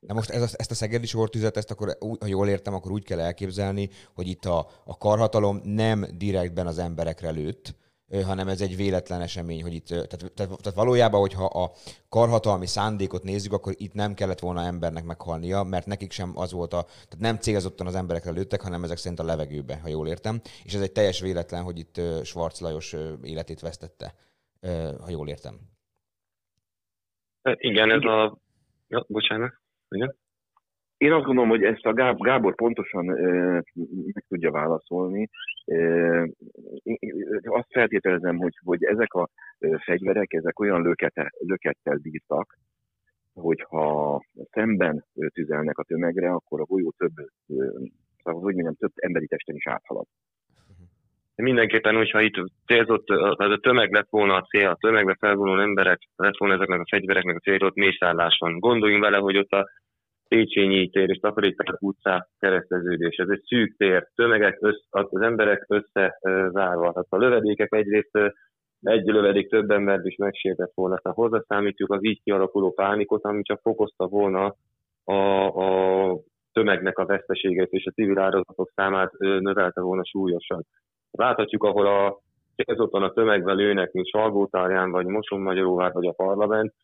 Na 0.00 0.14
most 0.14 0.30
ez 0.30 0.42
a, 0.42 0.48
ezt 0.56 0.70
a 0.70 0.74
szegedi 0.74 1.06
sortüzet, 1.06 1.56
ezt 1.56 1.70
akkor, 1.70 1.88
ha 2.20 2.26
jól 2.26 2.48
értem, 2.48 2.74
akkor 2.74 2.92
úgy 2.92 3.04
kell 3.04 3.20
elképzelni, 3.20 3.88
hogy 4.14 4.26
itt 4.26 4.44
a, 4.44 4.58
a 4.84 4.96
karhatalom 4.96 5.60
nem 5.64 6.04
direktben 6.18 6.66
az 6.66 6.78
emberekre 6.78 7.30
lőtt, 7.30 7.74
hanem 8.24 8.48
ez 8.48 8.60
egy 8.60 8.76
véletlen 8.76 9.20
esemény, 9.20 9.62
hogy 9.62 9.74
itt, 9.74 9.86
tehát, 9.86 10.08
tehát, 10.08 10.34
tehát 10.34 10.74
valójában, 10.74 11.20
hogyha 11.20 11.44
a 11.44 11.70
karhatalmi 12.08 12.66
szándékot 12.66 13.22
nézzük, 13.22 13.52
akkor 13.52 13.72
itt 13.76 13.92
nem 13.92 14.14
kellett 14.14 14.38
volna 14.38 14.62
embernek 14.62 15.04
meghalnia, 15.04 15.62
mert 15.62 15.86
nekik 15.86 16.12
sem 16.12 16.32
az 16.34 16.52
volt 16.52 16.72
a, 16.72 16.82
tehát 16.82 17.18
nem 17.18 17.36
célzottan 17.36 17.86
az 17.86 17.94
emberekre 17.94 18.30
lőttek, 18.30 18.60
hanem 18.60 18.84
ezek 18.84 18.96
szerint 18.96 19.20
a 19.20 19.24
levegőbe, 19.24 19.78
ha 19.82 19.88
jól 19.88 20.08
értem. 20.08 20.40
És 20.64 20.74
ez 20.74 20.80
egy 20.80 20.92
teljes 20.92 21.20
véletlen, 21.20 21.62
hogy 21.62 21.78
itt 21.78 22.00
Schwarz 22.24 22.60
Lajos 22.60 22.94
életét 23.22 23.60
vesztette, 23.60 24.14
ha 25.00 25.10
jól 25.10 25.28
értem. 25.28 25.60
Hát 27.42 27.56
Igen, 27.60 27.90
ez 27.90 28.02
a... 28.02 28.38
Ja, 28.88 29.04
bocsánat. 29.08 29.52
Igen. 29.88 30.16
Én 31.04 31.12
azt 31.12 31.24
gondolom, 31.24 31.50
hogy 31.50 31.62
ezt 31.62 31.86
a 31.86 31.92
Gáb- 31.92 32.22
Gábor 32.22 32.54
pontosan 32.54 33.08
ö, 33.08 33.60
meg 34.12 34.24
tudja 34.28 34.50
válaszolni. 34.50 35.28
Ö, 35.64 36.24
azt 37.42 37.68
feltételezem, 37.70 38.36
hogy, 38.36 38.58
hogy 38.64 38.84
ezek 38.84 39.12
a 39.12 39.28
fegyverek, 39.84 40.32
ezek 40.32 40.60
olyan 40.60 40.82
lökete, 40.82 41.32
lökettel 41.38 41.98
bírtak, 42.02 42.58
hogyha 43.34 44.20
szemben 44.50 45.04
tüzelnek 45.32 45.78
a 45.78 45.82
tömegre, 45.82 46.30
akkor 46.30 46.60
a 46.60 46.64
golyó 46.64 46.92
több, 46.96 47.12
szóval, 48.22 48.42
hogy 48.42 48.54
mondjam, 48.54 48.74
több 48.74 48.92
emberi 48.94 49.26
testen 49.26 49.54
is 49.54 49.66
áthalad. 49.66 50.06
Mindenképpen, 51.36 51.94
hogyha 51.94 52.20
itt 52.20 52.34
célzott, 52.66 53.08
az 53.10 53.50
a 53.50 53.58
tömeg 53.62 53.92
lett 53.92 54.08
volna 54.10 54.34
a 54.34 54.42
cél, 54.42 54.68
a 54.68 54.76
tömegbe 54.80 55.16
felvonuló 55.20 55.60
emberek 55.60 55.98
lett 56.16 56.36
volna 56.36 56.54
ezeknek 56.54 56.80
a 56.80 56.88
fegyvereknek 56.90 57.36
a 57.36 57.40
célja, 57.40 57.66
ott 57.66 57.74
mészállás 57.74 58.36
van. 58.40 58.58
Gondoljunk 58.58 59.02
bele, 59.02 59.16
hogy 59.16 59.36
ott 59.36 59.50
a 59.50 59.68
Széchenyi 60.28 60.88
tér 60.88 61.10
és 61.10 61.18
Takarékpár 61.18 61.76
utcá 61.80 62.26
kereszteződés. 62.38 63.16
Ez 63.16 63.28
egy 63.28 63.42
szűk 63.42 63.76
tér, 63.76 64.08
tömegek, 64.14 64.56
össz, 64.60 64.82
az 64.90 65.20
emberek 65.20 65.66
összezárva. 65.68 66.92
Tehát 66.92 67.06
a 67.08 67.16
lövedékek 67.16 67.72
egyrészt 67.72 68.18
egy 68.80 69.06
lövedék 69.06 69.48
több 69.48 69.70
embert 69.70 70.04
is 70.04 70.16
megsértett 70.16 70.72
volna. 70.74 70.98
Tehát 70.98 71.18
hozzászámítjuk 71.18 71.92
az 71.92 72.04
így 72.04 72.22
kialakuló 72.22 72.72
pánikot, 72.72 73.24
ami 73.24 73.42
csak 73.42 73.60
fokozta 73.60 74.06
volna 74.06 74.54
a, 75.04 75.14
a 75.46 76.18
tömegnek 76.52 76.98
a 76.98 77.06
veszteségét 77.06 77.70
és 77.70 77.86
a 77.86 77.90
civil 77.90 78.18
áldozatok 78.18 78.70
számát 78.74 79.12
növelte 79.18 79.80
volna 79.80 80.04
súlyosan. 80.04 80.66
Láthatjuk, 81.10 81.64
ahol 81.64 81.86
a 81.86 82.18
célzottan 82.56 83.02
a 83.02 83.12
tömegvel 83.12 83.54
lőnek, 83.54 83.92
mint 83.92 84.08
Salgótarján, 84.08 84.90
vagy 84.90 85.06
Moson-Magyaróvár, 85.06 85.92
vagy 85.92 86.06
a 86.06 86.12
parlament, 86.12 86.74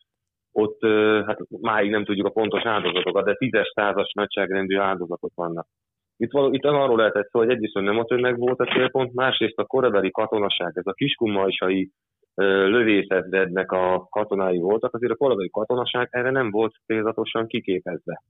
ott 0.51 0.81
hát 1.25 1.39
máig 1.61 1.89
nem 1.89 2.03
tudjuk 2.03 2.25
a 2.25 2.29
pontos 2.29 2.63
áldozatokat, 2.63 3.25
de 3.25 3.33
tízes, 3.33 3.71
százas 3.75 4.11
nagyságrendű 4.13 4.77
áldozatok 4.77 5.31
vannak. 5.35 5.67
Itt, 6.17 6.31
való, 6.31 6.53
itt 6.53 6.65
arról 6.65 6.97
lehetett 6.97 7.29
szó, 7.29 7.39
hogy 7.39 7.49
egyrészt 7.49 7.73
nem 7.73 7.99
a 7.99 8.03
tömeg 8.03 8.37
volt 8.37 8.59
a 8.59 8.73
célpont, 8.73 9.13
másrészt 9.13 9.57
a 9.57 9.65
korabeli 9.65 10.11
katonaság, 10.11 10.71
ez 10.75 10.85
a 10.85 10.93
kiskunmajsai 10.93 11.89
ö, 12.35 12.67
lövészednek 12.67 13.71
a 13.71 14.07
katonái 14.09 14.57
voltak, 14.57 14.93
azért 14.93 15.11
a 15.11 15.15
korabeli 15.15 15.49
katonaság 15.49 16.07
erre 16.11 16.29
nem 16.29 16.51
volt 16.51 16.73
célzatosan 16.85 17.47
kiképezve. 17.47 18.23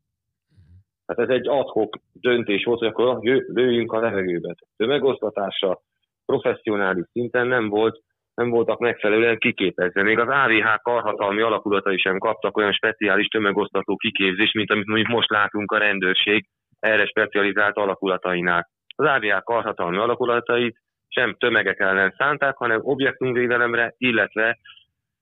Tehát 1.05 1.29
ez 1.29 1.37
egy 1.37 1.47
adhok 1.47 1.97
döntés 2.13 2.63
volt, 2.63 2.79
hogy 2.79 2.87
akkor 2.87 3.19
lőjünk 3.47 3.91
a 3.91 3.99
levegőbe. 3.99 4.55
Tömegosztatása 4.77 5.81
professzionális 6.25 7.05
szinten 7.11 7.47
nem 7.47 7.69
volt 7.69 8.01
nem 8.41 8.49
voltak 8.49 8.79
megfelelően 8.79 9.37
kiképezve. 9.37 10.03
Még 10.03 10.19
az 10.19 10.27
AVH 10.27 10.81
karhatalmi 10.81 11.41
alakulatai 11.41 11.97
sem 11.97 12.17
kaptak 12.17 12.57
olyan 12.57 12.71
speciális 12.71 13.27
tömegosztató 13.27 13.95
kiképzést, 13.95 14.53
mint 14.53 14.71
amit 14.71 14.85
mondjuk 14.85 15.07
most 15.07 15.29
látunk 15.29 15.71
a 15.71 15.77
rendőrség 15.77 16.45
erre 16.79 17.05
specializált 17.05 17.77
alakulatainál. 17.77 18.69
Az 18.95 19.05
AVH 19.05 19.43
karhatalmi 19.43 19.97
alakulatait 19.97 20.77
sem 21.07 21.35
tömegek 21.37 21.79
ellen 21.79 22.13
szánták, 22.17 22.55
hanem 22.57 22.79
objektumvédelemre, 22.81 23.93
illetve 23.97 24.57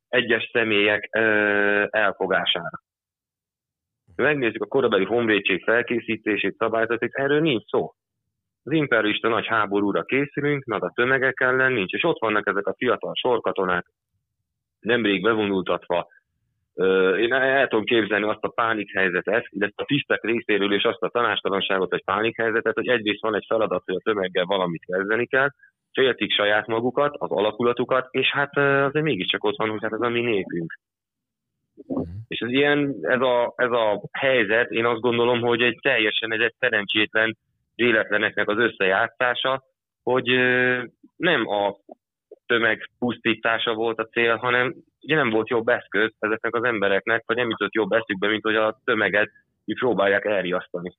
egyes 0.07 0.49
személyek 0.53 1.09
ö, 1.11 1.22
elfogására. 1.89 2.82
Megnézzük 4.15 4.63
a 4.63 4.67
korabeli 4.67 5.05
honvédség 5.05 5.63
felkészítését, 5.63 6.55
szabályzatét, 6.57 7.13
erről 7.13 7.41
nincs 7.41 7.63
szó 7.65 7.93
az 8.70 8.76
imperialista 8.76 9.28
nagy 9.28 9.47
háborúra 9.47 10.03
készülünk, 10.03 10.63
meg 10.63 10.84
a 10.84 10.91
tömegek 10.95 11.39
ellen 11.39 11.72
nincs, 11.72 11.93
és 11.93 12.03
ott 12.03 12.20
vannak 12.20 12.47
ezek 12.47 12.67
a 12.67 12.76
fiatal 12.78 13.13
sorkatonák, 13.15 13.86
nemrég 14.80 15.22
bevonultatva. 15.22 16.07
Én 17.17 17.34
el 17.34 17.67
tudom 17.67 17.86
képzelni 17.86 18.26
azt 18.26 18.43
a 18.43 18.49
pánikhelyzetet, 18.49 19.45
illetve 19.49 19.84
a 19.84 19.86
tisztek 19.86 20.24
részéről 20.24 20.74
és 20.74 20.84
azt 20.84 21.01
a 21.01 21.09
tanástalanságot, 21.09 21.89
vagy 21.89 22.03
pánikhelyzetet, 22.03 22.74
hogy 22.74 22.88
egyrészt 22.88 23.22
van 23.22 23.36
egy 23.36 23.45
feladat, 23.47 23.84
hogy 23.86 23.95
a 23.95 24.03
tömeggel 24.03 24.45
valamit 24.45 24.86
kezdeni 24.86 25.26
kell, 25.26 25.49
féltik 25.93 26.32
saját 26.32 26.67
magukat, 26.67 27.15
az 27.17 27.32
alakulatukat, 27.32 28.07
és 28.11 28.32
hát 28.32 28.57
azért 28.57 29.05
mégiscsak 29.05 29.43
ott 29.43 29.57
van, 29.57 29.70
hogy 29.70 29.82
hát 29.82 29.93
ez 29.93 30.01
a 30.01 30.09
mi 30.09 30.22
népünk. 30.22 30.74
És 32.28 32.39
ez 32.39 32.49
ilyen, 32.49 32.95
ez 33.01 33.22
a, 33.22 33.53
ez 33.55 33.72
a 33.72 34.01
helyzet, 34.11 34.70
én 34.70 34.86
azt 34.86 35.01
gondolom, 35.01 35.39
hogy 35.39 35.61
egy 35.61 35.78
teljesen 35.82 36.34
egy 36.34 36.55
szerencsétlen 36.59 37.38
véletleneknek 37.80 38.47
az 38.47 38.57
összejátszása, 38.57 39.63
hogy 40.03 40.27
nem 41.15 41.47
a 41.47 41.75
tömeg 42.45 42.89
pusztítása 42.99 43.73
volt 43.73 43.99
a 43.99 44.07
cél, 44.07 44.36
hanem 44.36 44.75
ugye 45.01 45.15
nem 45.15 45.30
volt 45.30 45.49
jobb 45.49 45.67
eszköz 45.67 46.11
ezeknek 46.19 46.55
az 46.55 46.63
embereknek, 46.63 47.23
vagy 47.25 47.36
nem 47.36 47.49
jutott 47.49 47.73
jobb 47.73 47.91
eszükbe, 47.91 48.27
mint 48.27 48.43
hogy 48.43 48.55
a 48.55 48.80
tömeget 48.84 49.30
így 49.65 49.80
próbálják 49.80 50.25
elriasztani. 50.25 50.97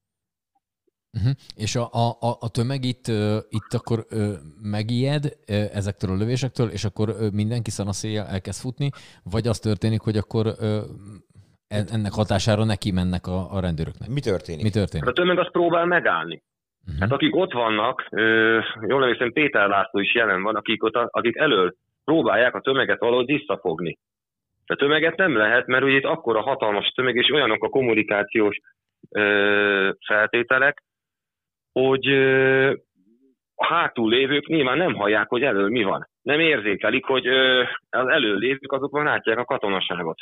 Uh-huh. 1.19 1.33
És 1.57 1.77
a, 1.77 1.85
a, 1.93 2.07
a, 2.29 2.31
a 2.41 2.49
tömeg 2.51 2.85
itt, 2.85 3.09
ö, 3.09 3.39
itt 3.49 3.73
akkor 3.73 3.99
ö, 4.11 4.33
megijed 4.63 5.25
ö, 5.25 5.53
ezektől 5.73 6.11
a 6.11 6.17
lövésektől, 6.17 6.69
és 6.69 6.85
akkor 6.85 7.09
ö, 7.09 7.29
mindenki 7.33 7.71
szanaszéjjel 7.71 8.27
elkezd 8.27 8.61
futni, 8.61 8.91
vagy 9.23 9.47
az 9.47 9.59
történik, 9.59 10.01
hogy 10.01 10.17
akkor 10.17 10.47
en- 11.69 11.91
ennek 11.91 12.13
hatására 12.13 12.65
neki 12.65 12.91
mennek 12.91 13.27
a, 13.27 13.53
a 13.53 13.61
rendőröknek. 13.61 14.09
Mi 14.09 14.21
történik? 14.21 14.63
Mi 14.63 14.71
történik? 14.71 15.05
Hát 15.05 15.19
a 15.19 15.21
tömeg 15.21 15.39
az 15.39 15.51
próbál 15.51 15.87
megállni. 15.87 16.43
Uh-huh. 16.87 17.01
Hát 17.01 17.13
akik 17.13 17.37
ott 17.37 17.53
vannak, 17.53 18.09
jól 18.87 19.03
emlékszem, 19.03 19.33
Péter 19.33 19.69
László 19.69 20.01
is 20.01 20.15
jelen 20.15 20.43
van, 20.43 20.57
akik, 20.57 20.85
ott, 20.85 20.95
akik 20.95 21.37
elől 21.37 21.75
próbálják 22.05 22.55
a 22.55 22.61
tömeget 22.61 23.01
valahogy 23.01 23.27
visszafogni. 23.27 23.99
A 24.67 24.75
tömeget 24.75 25.17
nem 25.17 25.37
lehet, 25.37 25.67
mert 25.67 25.85
ugye 25.85 25.97
itt 25.97 26.05
akkora 26.05 26.41
hatalmas 26.41 26.87
tömeg, 26.87 27.15
és 27.17 27.31
olyanok 27.31 27.65
a 27.65 27.69
kommunikációs 27.69 28.57
ö, 29.11 29.91
feltételek, 30.07 30.83
hogy 31.73 32.09
ö, 32.09 32.71
a 33.55 33.67
hátul 33.67 34.11
lévők 34.11 34.47
nyilván 34.47 34.79
nem 34.79 34.95
hallják, 34.95 35.29
hogy 35.29 35.43
elől 35.43 35.69
mi 35.69 35.83
van. 35.83 36.09
Nem 36.23 36.41
érzékelik, 36.41 37.05
hogy 37.05 37.27
ö, 37.27 37.63
az 37.91 38.09
elől 38.09 38.39
lévők 38.39 38.73
azokban 38.73 39.05
látják 39.05 39.39
a 39.39 39.45
katonaságot. 39.45 40.19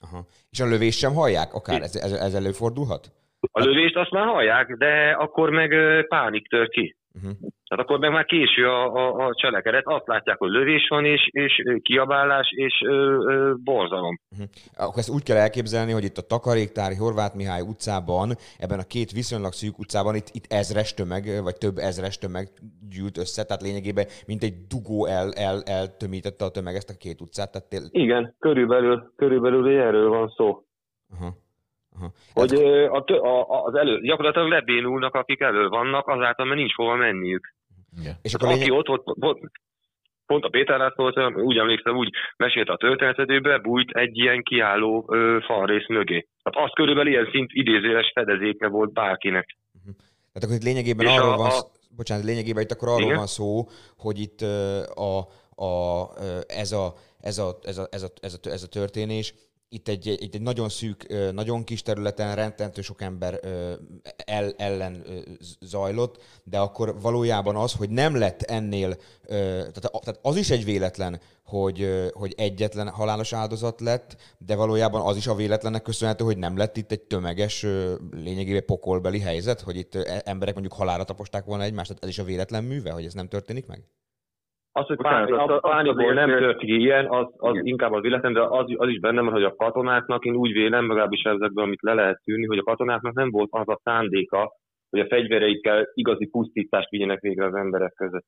Aha. 0.00 0.24
És 0.50 0.60
a 0.60 0.66
lövést 0.66 0.98
sem 0.98 1.12
hallják? 1.12 1.54
Akár 1.54 1.82
ez, 1.82 1.96
ez, 1.96 2.12
ez 2.12 2.34
előfordulhat? 2.34 3.12
A 3.52 3.60
lövést 3.60 3.96
azt 3.96 4.10
már 4.10 4.26
hallják, 4.26 4.76
de 4.76 5.10
akkor 5.10 5.50
meg 5.50 5.74
pánik 6.08 6.48
tör 6.48 6.68
ki. 6.68 6.96
Uh-huh. 7.16 7.32
Tehát 7.68 7.84
akkor 7.84 7.98
meg 7.98 8.10
már 8.10 8.24
késő 8.24 8.68
a, 8.68 8.94
a, 8.94 9.26
a 9.26 9.34
cselekedet, 9.34 9.86
azt 9.86 10.06
látják, 10.06 10.38
hogy 10.38 10.50
lövés 10.50 10.88
van, 10.88 11.04
és, 11.04 11.28
és 11.30 11.62
kiabálás, 11.82 12.50
és 12.50 12.82
ö, 12.86 12.92
ö, 13.28 13.52
borzalom. 13.64 14.20
Uh-huh. 14.30 14.48
Akkor 14.76 14.98
ezt 14.98 15.10
úgy 15.10 15.22
kell 15.22 15.36
elképzelni, 15.36 15.92
hogy 15.92 16.04
itt 16.04 16.16
a 16.16 16.26
Takaréktári 16.26 16.94
Horváth 16.94 17.36
Mihály 17.36 17.60
utcában, 17.60 18.28
ebben 18.58 18.78
a 18.78 18.86
két 18.88 19.10
viszonylag 19.10 19.52
szűk 19.52 19.78
utcában 19.78 20.14
itt, 20.14 20.28
itt 20.32 20.52
ezres 20.52 20.94
tömeg, 20.94 21.24
vagy 21.42 21.56
több 21.56 21.76
ezres 21.76 22.18
tömeg 22.18 22.48
gyűlt 22.94 23.18
össze, 23.18 23.44
tehát 23.44 23.62
lényegében 23.62 24.06
mint 24.26 24.42
egy 24.42 24.54
dugó 24.68 25.06
el, 25.06 25.32
el, 25.32 25.62
eltömítette 25.62 26.44
a 26.44 26.50
tömeg 26.50 26.74
ezt 26.74 26.90
a 26.90 26.96
két 26.98 27.20
utcát. 27.20 27.52
Tehát 27.52 27.68
tél... 27.68 27.82
Igen, 27.90 28.34
körülbelül, 28.38 29.12
körülbelül 29.16 29.68
erről 29.68 30.08
van 30.08 30.28
szó. 30.28 30.64
Aha. 31.14 31.42
Aha. 31.96 32.12
Hogy 32.32 32.54
a, 32.54 32.96
a, 32.96 33.64
az 33.64 33.74
elő, 33.74 34.00
gyakorlatilag 34.00 34.48
lebénulnak, 34.48 35.14
akik 35.14 35.40
elő 35.40 35.68
vannak, 35.68 36.08
azáltal, 36.08 36.46
mert 36.46 36.58
nincs 36.58 36.74
hova 36.74 36.94
menniük. 36.94 37.54
Igen. 38.00 38.14
És 38.22 38.34
akkor 38.34 38.48
Aki 38.48 38.58
lényeg... 38.58 38.72
ott 38.72 38.86
volt, 38.86 39.02
volt, 39.04 39.38
pont 40.26 40.44
a 40.44 40.48
Péter 40.48 40.78
László, 40.78 41.10
volt, 41.14 41.36
úgy 41.36 41.56
emlékszem, 41.58 41.96
úgy 41.96 42.10
mesélt 42.36 42.68
a 42.68 42.76
történetet, 42.76 43.30
ő 43.30 43.40
bebújt 43.40 43.90
egy 43.90 44.18
ilyen 44.18 44.42
kiálló 44.42 45.04
ö, 45.08 45.38
falrész 45.46 45.88
mögé. 45.88 46.26
Hát 46.44 46.54
az 46.56 46.70
körülbelül 46.74 47.12
ilyen 47.12 47.28
szint 47.30 47.50
idézőjeles 47.52 48.10
fedezéke 48.14 48.68
volt 48.68 48.92
bárkinek. 48.92 49.56
Tehát 50.32 50.42
akkor 50.42 50.54
itt 50.54 50.62
lényegében 50.62 51.06
És 51.06 51.12
arról 51.16 51.32
a- 51.32 51.36
van, 51.36 51.46
a- 51.46 51.50
szó, 51.50 51.66
bocsánat, 51.96 52.24
lényegében 52.24 52.62
itt 52.62 52.70
akkor 52.70 52.88
arról 52.88 53.02
Igen? 53.02 53.16
van 53.16 53.26
szó, 53.26 53.68
hogy 53.96 54.18
itt 54.18 54.40
ö, 54.42 54.80
a, 54.94 55.18
a, 55.64 56.02
ö, 56.20 56.38
ez, 56.46 56.72
a, 56.72 56.92
ez, 57.20 57.38
a, 57.38 57.58
ez, 57.62 57.78
a, 57.78 57.86
ez, 57.90 58.02
a, 58.02 58.08
ez, 58.20 58.34
a, 58.42 58.50
ez 58.50 58.62
a 58.62 58.68
történés, 58.68 59.34
itt 59.74 59.88
egy, 59.88 60.08
egy, 60.08 60.34
egy 60.34 60.42
nagyon 60.42 60.68
szűk, 60.68 61.06
nagyon 61.32 61.64
kis 61.64 61.82
területen 61.82 62.34
rendtentő 62.34 62.80
sok 62.80 63.02
ember 63.02 63.40
el, 64.16 64.54
ellen 64.56 65.04
zajlott, 65.60 66.22
de 66.44 66.58
akkor 66.58 67.00
valójában 67.00 67.56
az, 67.56 67.72
hogy 67.72 67.90
nem 67.90 68.16
lett 68.16 68.42
ennél, 68.42 68.96
tehát, 69.26 70.18
az 70.22 70.36
is 70.36 70.50
egy 70.50 70.64
véletlen, 70.64 71.20
hogy, 71.44 72.10
hogy 72.12 72.34
egyetlen 72.36 72.88
halálos 72.88 73.32
áldozat 73.32 73.80
lett, 73.80 74.16
de 74.38 74.54
valójában 74.54 75.00
az 75.00 75.16
is 75.16 75.26
a 75.26 75.34
véletlennek 75.34 75.82
köszönhető, 75.82 76.24
hogy 76.24 76.38
nem 76.38 76.56
lett 76.56 76.76
itt 76.76 76.90
egy 76.90 77.02
tömeges, 77.02 77.66
lényegében 78.10 78.64
pokolbeli 78.64 79.20
helyzet, 79.20 79.60
hogy 79.60 79.76
itt 79.76 79.94
e- 79.94 80.22
emberek 80.24 80.54
mondjuk 80.54 80.74
halálra 80.74 81.04
taposták 81.04 81.44
volna 81.44 81.62
egymást, 81.62 81.88
tehát 81.88 82.02
ez 82.04 82.08
is 82.08 82.18
a 82.18 82.24
véletlen 82.24 82.64
műve, 82.64 82.90
hogy 82.90 83.04
ez 83.04 83.14
nem 83.14 83.28
történik 83.28 83.66
meg? 83.66 83.84
Az, 84.76 84.86
hogy 84.86 84.96
Bocsánat, 84.96 85.30
pár, 85.30 85.40
az- 85.40 85.48
a 85.50 85.54
az 85.54 85.60
pánikból 85.60 86.12
nem 86.12 86.28
tört 86.28 86.58
ki 86.58 86.76
ilyen, 86.80 87.06
az, 87.06 87.26
az 87.36 87.52
Igen. 87.54 87.66
inkább 87.66 87.92
az 87.92 88.02
véletlen, 88.02 88.32
de 88.32 88.40
az, 88.42 88.64
az 88.76 88.88
is 88.88 88.98
benne 89.00 89.20
van, 89.20 89.32
hogy 89.32 89.42
a 89.44 89.54
katonáknak, 89.56 90.24
én 90.24 90.34
úgy 90.34 90.52
vélem, 90.52 90.88
legalábbis 90.88 91.22
ezekben, 91.22 91.64
amit 91.64 91.82
le 91.82 91.94
lehet 91.94 92.20
tűnni, 92.24 92.46
hogy 92.46 92.58
a 92.58 92.62
katonáknak 92.62 93.14
nem 93.14 93.30
volt 93.30 93.48
az 93.52 93.68
a 93.68 93.80
szándéka, 93.82 94.52
hogy 94.90 95.00
a 95.00 95.06
fegyvereikkel 95.06 95.86
igazi 95.94 96.26
pusztítást 96.26 96.90
vigyenek 96.90 97.20
végre 97.20 97.44
az 97.46 97.54
emberek 97.54 97.92
között. 97.94 98.24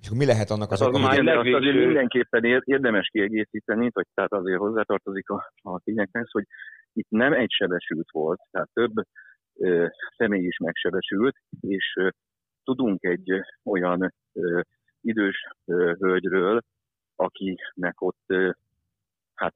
És 0.00 0.06
akkor 0.06 0.18
mi 0.18 0.24
lehet 0.26 0.50
annak 0.50 0.70
az 0.70 0.80
Hát 0.80 0.88
oka, 0.88 0.96
az 0.98 1.02
hogy... 1.02 1.10
már 1.10 1.22
Igen, 1.22 1.24
de 1.44 1.50
azt 1.50 1.60
azért 1.62 1.84
mindenképpen 1.86 2.44
ér- 2.44 2.62
érdemes 2.64 3.08
kiegészíteni, 3.12 3.88
vagy 3.92 4.06
tehát 4.14 4.32
azért 4.32 4.58
hozzátartozik 4.58 5.28
a, 5.28 5.52
a 5.62 5.80
tényekhez, 5.84 6.30
hogy 6.30 6.44
itt 6.92 7.08
nem 7.10 7.32
egy 7.32 7.50
sebesült 7.50 8.10
volt, 8.10 8.40
tehát 8.50 8.68
több 8.72 8.92
ö, 9.58 9.86
személy 10.16 10.46
is 10.46 10.56
megsebesült, 10.56 11.36
és 11.60 11.94
ö, 12.00 12.08
tudunk 12.64 13.02
egy 13.04 13.30
ö, 13.30 13.38
olyan 13.64 14.12
ö, 14.32 14.60
idős 15.02 15.46
hölgyről, 15.98 16.60
akinek 17.16 18.00
ott, 18.00 18.34
hát 19.34 19.54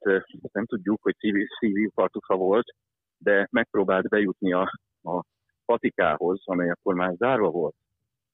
nem 0.51 0.65
tudjuk, 0.65 1.01
hogy 1.01 1.15
szív- 1.17 1.49
szívinfarktusa 1.59 2.35
volt, 2.35 2.75
de 3.17 3.47
megpróbált 3.51 4.07
bejutni 4.07 4.53
a, 4.53 4.79
a 5.03 5.23
patikához, 5.65 6.41
amely 6.45 6.69
akkor 6.69 6.95
már 6.95 7.15
zárva 7.15 7.49
volt. 7.49 7.75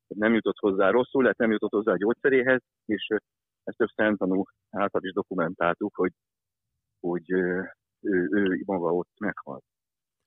Nem 0.08 0.34
jutott 0.34 0.58
hozzá 0.58 0.90
rosszul, 0.90 1.24
lett 1.24 1.38
nem 1.38 1.52
jutott 1.52 1.72
hozzá 1.72 1.92
a 1.92 1.98
gyógyszeréhez, 1.98 2.62
és 2.86 3.08
ezt 3.64 3.78
több 3.78 3.88
szemtanú 3.96 4.44
által 4.70 5.04
is 5.04 5.12
dokumentáltuk, 5.12 5.96
hogy, 5.96 6.12
hogy 7.00 7.32
ö, 7.32 7.62
ő, 8.02 8.28
ő 8.32 8.62
maga 8.66 8.94
ott 8.94 9.20
meghalt. 9.20 9.64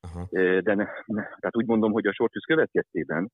Aha. 0.00 0.26
De 0.60 0.74
ne, 0.74 0.86
ne, 1.04 1.22
tehát 1.22 1.56
úgy 1.56 1.66
mondom, 1.66 1.92
hogy 1.92 2.06
a 2.06 2.12
sortűz 2.12 2.44
következtében, 2.44 3.30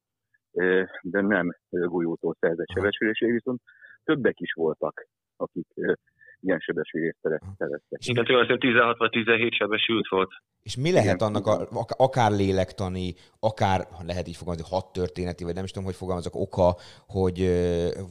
de 1.02 1.20
nem 1.20 1.56
golyótól 1.70 2.36
szerzett 2.40 2.70
sebesülésé, 2.74 3.30
viszont 3.30 3.60
többek 4.04 4.40
is 4.40 4.52
voltak, 4.52 5.06
akik 5.36 5.66
ilyen 6.42 6.58
sebesülést 6.58 7.16
szere- 7.22 7.42
szereztek. 7.58 8.06
Igen, 8.06 8.24
tulajdonképpen 8.24 8.70
16 8.70 8.98
vagy 8.98 9.10
17 9.10 9.54
sebesült 9.54 10.08
volt. 10.08 10.30
És 10.62 10.76
mi 10.76 10.92
lehet 10.92 11.14
Igen, 11.14 11.28
annak, 11.28 11.46
a, 11.46 11.66
ak- 11.70 11.94
akár 11.96 12.30
lélektani, 12.30 13.14
akár, 13.40 13.80
lehet 14.06 14.28
így 14.28 14.36
fogalmazni, 14.36 14.68
hat 14.70 14.92
történeti, 14.92 15.44
vagy 15.44 15.54
nem 15.54 15.64
is 15.64 15.70
tudom, 15.70 15.86
hogy 15.88 15.96
fogalmazok, 15.96 16.34
oka, 16.34 16.76
hogy, 17.06 17.38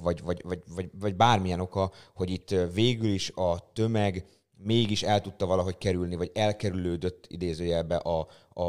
vagy, 0.03 0.21
vagy, 0.23 0.39
vagy, 0.43 0.59
vagy, 0.75 0.89
vagy 0.99 1.15
bármilyen 1.15 1.59
oka, 1.59 1.91
hogy 2.13 2.29
itt 2.29 2.49
végül 2.73 3.09
is 3.09 3.31
a 3.35 3.71
tömeg 3.73 4.23
mégis 4.63 5.03
el 5.03 5.21
tudta 5.21 5.45
valahogy 5.45 5.77
kerülni, 5.77 6.15
vagy 6.15 6.31
elkerülődött 6.33 7.25
idézőjelbe 7.27 7.95
a, 7.95 8.27
a, 8.53 8.61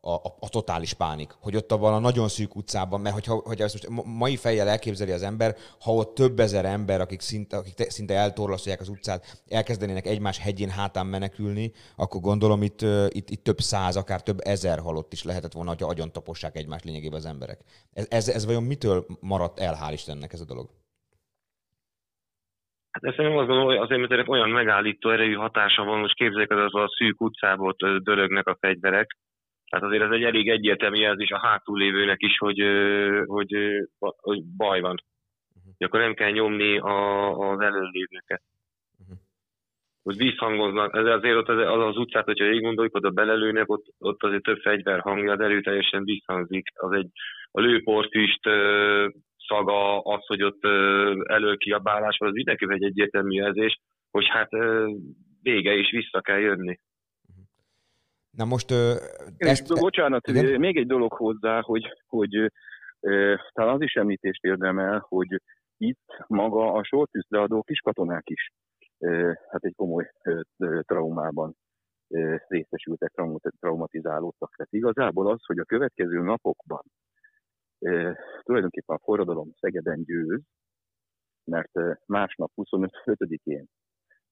a, 0.00 0.10
a, 0.10 0.36
a 0.40 0.48
totális 0.48 0.94
pánik. 0.94 1.36
Hogy 1.40 1.56
ott 1.56 1.72
abban 1.72 1.94
a 1.94 1.98
nagyon 1.98 2.28
szűk 2.28 2.56
utcában, 2.56 3.00
mert 3.00 3.14
hogyha, 3.14 3.34
hogyha 3.34 3.64
ezt 3.64 3.72
most 3.72 3.88
ma- 3.88 4.12
mai 4.16 4.36
fejjel 4.36 4.68
elképzeli 4.68 5.10
az 5.10 5.22
ember, 5.22 5.56
ha 5.80 5.92
ott 5.92 6.14
több 6.14 6.40
ezer 6.40 6.64
ember, 6.64 7.00
akik 7.00 7.20
szinte, 7.20 7.56
akik 7.56 7.74
te- 7.74 7.90
szinte 7.90 8.14
eltorlaszolják 8.14 8.80
az 8.80 8.88
utcát, 8.88 9.42
elkezdenének 9.48 10.06
egymás 10.06 10.38
hegyén 10.38 10.70
hátán 10.70 11.06
menekülni, 11.06 11.72
akkor 11.96 12.20
gondolom 12.20 12.62
itt, 12.62 12.80
itt, 13.08 13.30
itt 13.30 13.44
több 13.44 13.60
száz, 13.60 13.96
akár 13.96 14.22
több 14.22 14.40
ezer 14.40 14.78
halott 14.78 15.12
is 15.12 15.22
lehetett 15.22 15.52
volna, 15.52 15.70
hogyha 15.70 15.88
agyon 15.88 16.12
tapossák 16.12 16.56
egymást 16.56 16.84
lényegében 16.84 17.18
az 17.18 17.26
emberek. 17.26 17.60
Ez, 17.92 18.06
ez, 18.08 18.28
ez 18.28 18.44
vajon 18.44 18.62
mitől 18.62 19.06
maradt 19.20 19.60
el, 19.60 19.78
hál' 19.82 19.92
Istennek 19.92 20.32
ez 20.32 20.40
a 20.40 20.44
dolog? 20.44 20.68
Hát 23.00 23.10
ezt 23.10 23.18
én 23.18 23.26
azt 23.26 23.46
gondolom, 23.46 23.64
hogy 23.64 23.76
azért, 23.76 24.00
mert 24.00 24.12
ennek 24.12 24.28
olyan 24.28 24.50
megállító 24.50 25.10
erejű 25.10 25.34
hatása 25.34 25.84
van, 25.84 25.98
most 25.98 26.14
képzeljék, 26.14 26.50
az 26.50 26.74
a 26.74 26.88
szűk 26.96 27.20
utcából 27.20 27.74
dörögnek 27.98 28.46
a 28.46 28.56
fegyverek. 28.60 29.16
Tehát 29.70 29.86
azért 29.86 30.02
ez 30.02 30.10
egy 30.10 30.22
elég 30.22 30.48
egyértelmű 30.48 30.98
jelzés 30.98 31.30
a 31.30 31.46
hátul 31.46 31.78
lévőnek 31.78 32.22
is, 32.22 32.38
hogy, 32.38 32.62
hogy, 33.26 33.56
hogy 33.98 34.42
baj 34.56 34.80
van. 34.80 35.02
Hogy 35.64 35.86
akkor 35.86 36.00
nem 36.00 36.14
kell 36.14 36.30
nyomni 36.30 36.78
a, 36.78 37.30
az 37.50 37.60
előlévőket. 37.60 38.42
Mhm. 38.98 39.12
Hogy 40.02 40.16
visszhangoznak, 40.16 40.96
ez 40.96 41.06
azért 41.06 41.36
ott 41.36 41.48
az, 41.48 41.58
az, 41.58 41.86
az 41.86 41.96
utcát, 41.96 42.24
hogyha 42.24 42.52
így 42.52 42.62
gondoljuk, 42.62 42.94
oda 42.94 43.10
belelőnek, 43.10 43.70
ott, 43.70 43.84
ott 43.98 44.22
azért 44.22 44.42
több 44.42 44.58
fegyver 44.58 45.00
hangja, 45.00 45.36
de 45.36 45.44
erőteljesen 45.44 46.04
visszhangzik. 46.04 46.68
Az 46.74 46.92
egy 46.92 47.08
a 47.50 47.60
lőportüst 47.60 48.46
szaga, 49.48 50.00
az, 50.00 50.26
hogy 50.26 50.42
ott 50.42 50.64
előkiabálás 51.28 52.16
van, 52.18 52.28
az 52.28 52.34
mindenképpen 52.34 52.76
egy 52.76 52.84
egyértelmű 52.84 53.34
jelzés, 53.34 53.80
hogy 54.10 54.26
hát 54.28 54.50
vége 55.42 55.72
is 55.72 55.90
vissza 55.90 56.20
kell 56.20 56.38
jönni. 56.38 56.78
Na 58.30 58.44
most 58.44 58.70
ö, 58.70 58.92
És 59.36 59.48
ezt, 59.48 59.80
bocsánat, 59.80 60.26
igen? 60.26 60.60
még 60.60 60.76
egy 60.76 60.86
dolog 60.86 61.12
hozzá, 61.12 61.60
hogy, 61.60 61.84
hogy 62.06 62.34
ö, 63.00 63.34
talán 63.52 63.74
az 63.74 63.82
is 63.82 63.94
említést 63.94 64.44
érdemel, 64.44 65.04
hogy 65.08 65.42
itt 65.76 66.24
maga 66.26 66.72
a 66.72 66.84
sortűzleadó 66.84 67.62
kiskatonák 67.62 68.28
is 68.30 68.52
ö, 68.98 69.32
hát 69.50 69.64
egy 69.64 69.74
komoly 69.76 70.10
ö, 70.22 70.40
ö, 70.58 70.80
traumában 70.82 71.56
ö, 72.08 72.36
részesültek, 72.48 73.10
trauma- 73.10 73.54
traumatizálódtak. 73.60 74.54
Tehát 74.56 74.72
igazából 74.72 75.30
az, 75.30 75.44
hogy 75.44 75.58
a 75.58 75.64
következő 75.64 76.20
napokban 76.20 76.82
tulajdonképpen 78.42 78.96
a 78.96 79.02
forradalom 79.02 79.52
Szegeden 79.60 80.04
győz, 80.04 80.40
mert 81.44 81.70
másnap 82.06 82.50
25-én, 82.54 83.64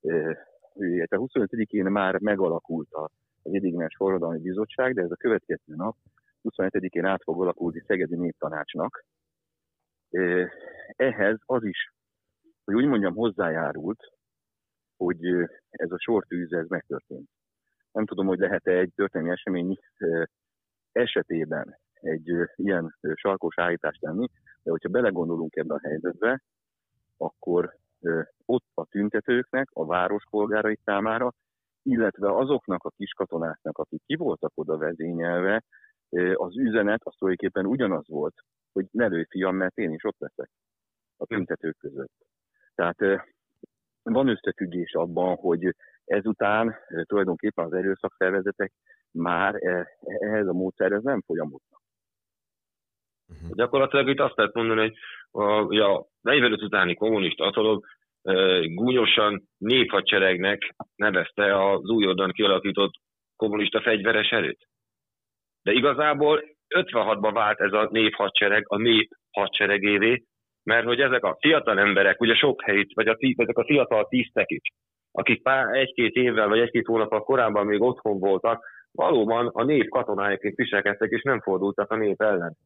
ö, 0.00 0.32
illetve 0.74 1.16
25-én 1.16 1.84
már 1.84 2.20
megalakult 2.20 2.92
a 2.92 3.10
az 3.46 3.54
Idignes 3.54 3.94
Forradalmi 3.96 4.40
Bizottság, 4.40 4.94
de 4.94 5.02
ez 5.02 5.10
a 5.10 5.16
következő 5.16 5.74
nap 5.74 5.96
27-én 6.42 7.04
át 7.04 7.22
fog 7.22 7.40
alakulni 7.40 7.82
Szegedi 7.86 8.16
Néptanácsnak. 8.16 9.04
Eh, 10.10 10.50
Ehhez 10.96 11.38
az 11.46 11.64
is, 11.64 11.92
hogy 12.64 12.74
úgy 12.74 12.84
mondjam, 12.84 13.14
hozzájárult, 13.14 14.12
hogy 14.96 15.26
ez 15.70 15.90
a 15.90 15.98
sortűz 15.98 16.52
ez 16.52 16.66
megtörtént. 16.68 17.28
Nem 17.92 18.06
tudom, 18.06 18.26
hogy 18.26 18.38
lehet-e 18.38 18.70
egy 18.70 18.92
történelmi 18.94 19.32
esemény 19.32 19.78
esetében 20.92 21.78
egy 22.00 22.32
ilyen 22.56 22.96
sarkos 23.14 23.58
állítást 23.58 24.00
tenni, 24.00 24.26
de 24.62 24.70
hogyha 24.70 24.88
belegondolunk 24.88 25.56
ebbe 25.56 25.74
a 25.74 25.80
helyzetbe, 25.82 26.42
akkor 27.16 27.76
ott 28.44 28.66
a 28.74 28.84
tüntetőknek, 28.84 29.68
a 29.72 29.86
város 29.86 30.24
polgárai 30.30 30.78
számára 30.84 31.32
illetve 31.86 32.36
azoknak 32.36 32.84
a 32.84 32.92
kiskatonáknak, 32.96 33.78
akik 33.78 34.02
ki 34.06 34.16
voltak 34.16 34.52
oda 34.54 34.76
vezényelve, 34.76 35.62
az 36.34 36.56
üzenet 36.56 37.00
az 37.04 37.14
tulajdonképpen 37.18 37.66
ugyanaz 37.66 38.08
volt, 38.08 38.34
hogy 38.72 38.86
ne 38.90 39.06
lőj 39.06 39.24
fiam, 39.28 39.56
mert 39.56 39.78
én 39.78 39.92
is 39.92 40.04
ott 40.04 40.18
leszek 40.18 40.50
a 41.16 41.26
tüntetők 41.26 41.76
között. 41.78 42.12
Tehát 42.74 42.96
van 44.02 44.28
összefüggés 44.28 44.92
abban, 44.92 45.36
hogy 45.36 45.76
ezután 46.04 46.76
tulajdonképpen 47.02 47.64
az 47.64 47.72
erőszakszervezetek 47.72 48.72
már 49.10 49.54
eh, 49.54 49.86
ehhez 50.00 50.46
a 50.46 50.52
módszerhez 50.52 51.02
nem 51.02 51.20
folyamodnak. 51.20 51.80
Gyakorlatilag 53.54 54.08
itt 54.08 54.20
azt 54.20 54.36
lehet 54.36 54.54
mondani, 54.54 54.92
hogy 55.30 55.78
a, 55.78 55.96
a 55.96 56.06
45 56.20 56.62
utáni 56.62 56.94
kommunista 56.94 57.44
hatalom 57.44 57.80
ö, 58.22 58.64
gúnyosan 58.64 59.48
néphadseregnek 59.58 60.74
nevezte 60.96 61.70
az 61.70 61.88
újonnan 61.90 62.30
kialakított 62.32 62.92
kommunista 63.36 63.80
fegyveres 63.80 64.28
erőt. 64.28 64.68
De 65.62 65.72
igazából 65.72 66.42
56-ban 66.74 67.30
vált 67.32 67.60
ez 67.60 67.72
a 67.72 67.88
néphadsereg 67.90 68.64
a 68.66 68.76
nép 68.76 69.10
hadseregévé, 69.30 70.24
mert 70.62 70.86
hogy 70.86 71.00
ezek 71.00 71.24
a 71.24 71.36
fiatal 71.40 71.78
emberek, 71.78 72.20
ugye 72.20 72.34
sok 72.34 72.62
helyt, 72.62 72.94
vagy 72.94 73.08
a, 73.08 73.16
ezek 73.18 73.58
a 73.58 73.64
fiatal 73.64 74.06
tisztek 74.08 74.50
is, 74.50 74.60
akik 75.12 75.42
pár, 75.42 75.74
egy-két 75.74 76.14
évvel 76.14 76.48
vagy 76.48 76.58
egy-két 76.58 76.86
hónappal 76.86 77.22
korábban 77.22 77.66
még 77.66 77.82
otthon 77.82 78.18
voltak, 78.18 78.64
valóban 78.90 79.46
a 79.46 79.64
nép 79.64 79.88
katonájaként 79.88 80.56
viselkedtek, 80.56 81.10
és 81.10 81.22
nem 81.22 81.40
fordultak 81.40 81.90
a 81.90 81.96
nép 81.96 82.20
ellen. 82.20 82.56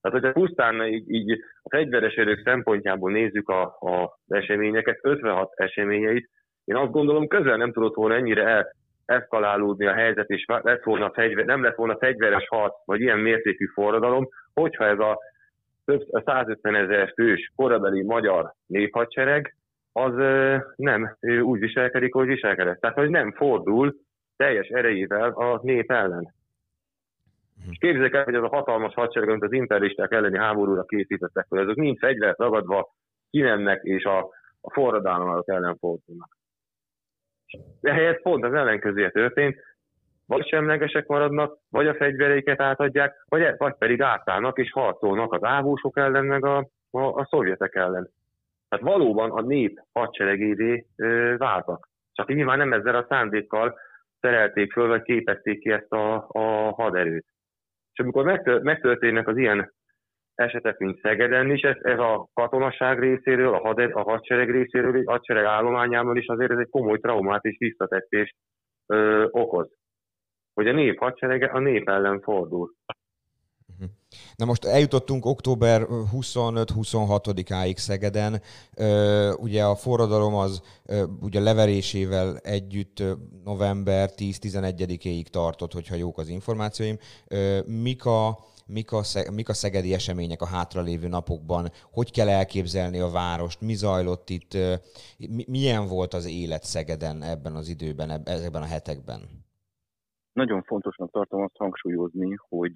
Tehát, 0.00 0.20
hogyha 0.20 0.40
pusztán 0.40 0.86
így, 0.86 1.10
így 1.10 1.30
a 1.62 1.68
fegyveres 1.68 2.14
erők 2.14 2.40
szempontjából 2.44 3.10
nézzük 3.10 3.48
a, 3.48 3.62
a 3.62 4.18
eseményeket, 4.28 4.98
56 5.02 5.52
eseményeit, 5.54 6.30
én 6.64 6.76
azt 6.76 6.92
gondolom, 6.92 7.26
közel 7.26 7.56
nem 7.56 7.72
tudott 7.72 7.94
volna 7.94 8.14
ennyire 8.14 8.44
el, 8.44 8.74
eszkalálódni 9.04 9.86
a 9.86 9.92
helyzet, 9.92 10.28
és 10.28 10.44
lett 10.46 10.82
volna 10.82 11.10
fegyver, 11.10 11.44
nem 11.44 11.62
lett 11.62 11.76
volna 11.76 11.96
fegyveres 11.98 12.46
harc, 12.48 12.74
vagy 12.84 13.00
ilyen 13.00 13.18
mértékű 13.18 13.66
forradalom, 13.66 14.28
hogyha 14.54 14.84
ez 14.84 14.98
a 14.98 15.18
több 15.84 16.02
150 16.24 16.74
ezer 16.74 17.12
fős 17.14 17.52
korabeli 17.56 18.02
magyar 18.02 18.52
néphadsereg, 18.66 19.54
az 19.92 20.12
nem 20.76 21.16
úgy 21.42 21.58
viselkedik, 21.58 22.14
hogy 22.14 22.26
viselkedett. 22.26 22.80
Tehát, 22.80 22.96
hogy 22.96 23.10
nem 23.10 23.32
fordul 23.32 23.94
teljes 24.36 24.68
erejével 24.68 25.30
a 25.30 25.60
nép 25.62 25.90
ellen. 25.90 26.34
És 27.68 27.78
képzeljék 27.78 28.14
el, 28.14 28.24
hogy 28.24 28.34
ez 28.34 28.42
a 28.42 28.48
hatalmas 28.48 28.94
hadsereg, 28.94 29.28
amit 29.28 29.42
az 29.42 29.52
imperialisták 29.52 30.12
elleni 30.12 30.38
háborúra 30.38 30.84
készítettek 30.84 31.46
hogy 31.48 31.58
azok 31.58 31.76
mind 31.76 31.98
fegyvert 31.98 32.38
ragadva 32.38 32.94
kimennek, 33.30 33.82
és 33.82 34.04
a, 34.04 34.18
a 34.60 34.72
forradalmak 34.72 35.48
ellen 35.48 35.76
fordulnak. 35.76 36.36
De 37.80 37.92
helyett 37.92 38.22
pont 38.22 38.44
az 38.44 38.54
ellenkezője 38.54 39.10
történt, 39.10 39.56
vagy 40.26 40.46
semlegesek 40.46 41.06
maradnak, 41.06 41.58
vagy 41.70 41.86
a 41.86 41.94
fegyvereiket 41.94 42.60
átadják, 42.60 43.24
vagy, 43.28 43.54
vagy 43.56 43.74
pedig 43.74 44.02
átállnak 44.02 44.58
és 44.58 44.72
harcolnak 44.72 45.32
az 45.32 45.44
ávósok 45.44 45.96
ellen, 45.96 46.24
meg 46.24 46.44
a, 46.44 46.56
a, 46.90 47.00
a 47.00 47.26
szovjetek 47.30 47.74
ellen. 47.74 48.10
Tehát 48.68 48.84
valóban 48.84 49.30
a 49.30 49.40
nép 49.40 49.80
hadseregévé 49.92 50.86
váltak. 51.36 51.88
Csak 52.12 52.28
nyilván 52.28 52.58
nem 52.58 52.72
ezzel 52.72 52.94
a 52.94 53.06
szándékkal 53.08 53.78
szerelték 54.20 54.72
föl, 54.72 54.88
vagy 54.88 55.02
képezték 55.02 55.60
ki 55.60 55.70
ezt 55.70 55.92
a, 55.92 56.26
a 56.28 56.72
haderőt. 56.72 57.26
És 58.00 58.06
amikor 58.06 58.24
megtörténnek 58.62 59.28
az 59.28 59.36
ilyen 59.36 59.72
esetek, 60.34 60.78
mint 60.78 61.00
Szegeden 61.00 61.50
is, 61.50 61.60
ez, 61.62 61.76
ez 61.80 61.98
a 61.98 62.28
katonaság 62.34 62.98
részéről, 62.98 63.54
a, 63.54 63.58
hader, 63.58 63.90
a 63.96 64.02
hadsereg 64.02 64.50
részéről, 64.50 65.02
a 65.04 65.10
hadsereg 65.10 65.44
állományából 65.44 66.16
is 66.16 66.26
azért 66.26 66.50
ez 66.50 66.58
egy 66.58 66.68
komoly 66.70 66.98
traumát 66.98 67.44
és 67.44 67.56
visszatettést 67.58 68.34
ö, 68.86 69.26
okoz. 69.30 69.68
Hogy 70.54 70.68
a 70.68 70.72
nép 70.72 70.98
hadserege 70.98 71.46
a 71.46 71.58
nép 71.58 71.88
ellen 71.88 72.20
fordul. 72.20 72.72
Na 74.36 74.44
most 74.44 74.64
eljutottunk 74.64 75.24
október 75.24 75.86
25-26-áig 75.88 77.76
Szegeden. 77.76 78.40
Ugye 79.36 79.64
a 79.64 79.74
forradalom 79.74 80.34
az 80.34 80.62
ugye 81.20 81.40
leverésével 81.40 82.36
együtt 82.36 83.02
november 83.44 84.10
10-11-éig 84.16 85.26
tartott, 85.26 85.72
hogyha 85.72 85.94
jók 85.94 86.18
az 86.18 86.28
információim. 86.28 86.98
Mik 87.66 88.04
a, 88.04 88.38
mik 88.66 88.92
a, 88.92 89.00
mik 89.32 89.48
a 89.48 89.52
szegedi 89.52 89.94
események 89.94 90.42
a 90.42 90.46
hátralévő 90.46 91.08
napokban, 91.08 91.70
hogy 91.92 92.10
kell 92.12 92.28
elképzelni 92.28 92.98
a 92.98 93.10
várost, 93.10 93.60
mi 93.60 93.74
zajlott 93.74 94.30
itt, 94.30 94.56
milyen 95.46 95.86
volt 95.88 96.14
az 96.14 96.26
élet 96.26 96.64
Szegeden 96.64 97.22
ebben 97.22 97.54
az 97.54 97.68
időben, 97.68 98.22
ezekben 98.24 98.62
a 98.62 98.66
hetekben? 98.66 99.20
Nagyon 100.32 100.62
fontosnak 100.62 101.10
tartom 101.10 101.42
azt 101.42 101.56
hangsúlyozni, 101.56 102.36
hogy 102.48 102.72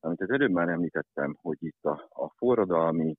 amit 0.00 0.20
az 0.20 0.30
előbb 0.30 0.50
már 0.50 0.68
említettem, 0.68 1.36
hogy 1.40 1.56
itt 1.60 1.84
a, 1.84 2.08
a 2.08 2.30
forradalmi 2.36 3.16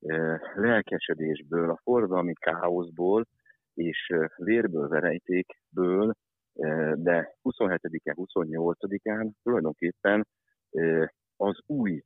e, 0.00 0.40
lelkesedésből, 0.54 1.70
a 1.70 1.80
forradalmi 1.82 2.32
káoszból 2.32 3.26
és 3.74 4.08
e, 4.08 4.30
vérből, 4.36 4.88
verejtékből, 4.88 6.14
e, 6.54 6.94
de 6.94 7.36
27-en, 7.42 8.14
28-án 8.14 9.30
tulajdonképpen 9.42 10.26
e, 10.70 11.12
az 11.36 11.58
új 11.66 12.02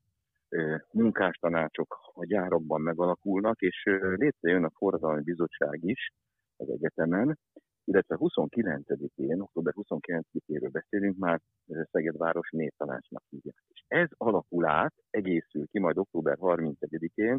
e, 0.49 0.85
munkástanácsok 0.93 1.97
a 2.15 2.25
gyárakban 2.25 2.81
megalakulnak, 2.81 3.61
és 3.61 3.83
e, 3.85 4.07
létrejön 4.07 4.65
a 4.65 4.71
forradalmi 4.75 5.23
bizottság 5.23 5.79
is 5.83 6.13
az 6.57 6.69
egyetemen, 6.71 7.39
illetve 7.85 8.17
29-én, 8.19 9.41
október 9.41 9.75
29-éről 9.77 10.69
beszélünk, 10.73 11.17
már 11.17 11.41
Szegedváros 11.91 12.51
néptanácsnak 12.51 13.23
hívják. 13.31 13.63
És 13.69 13.85
ez 13.89 14.09
alakul 14.17 14.67
át, 14.67 14.95
egészül 15.11 15.67
ki 15.67 15.79
majd 15.79 15.99
október 15.99 16.37
31-én 16.41 17.39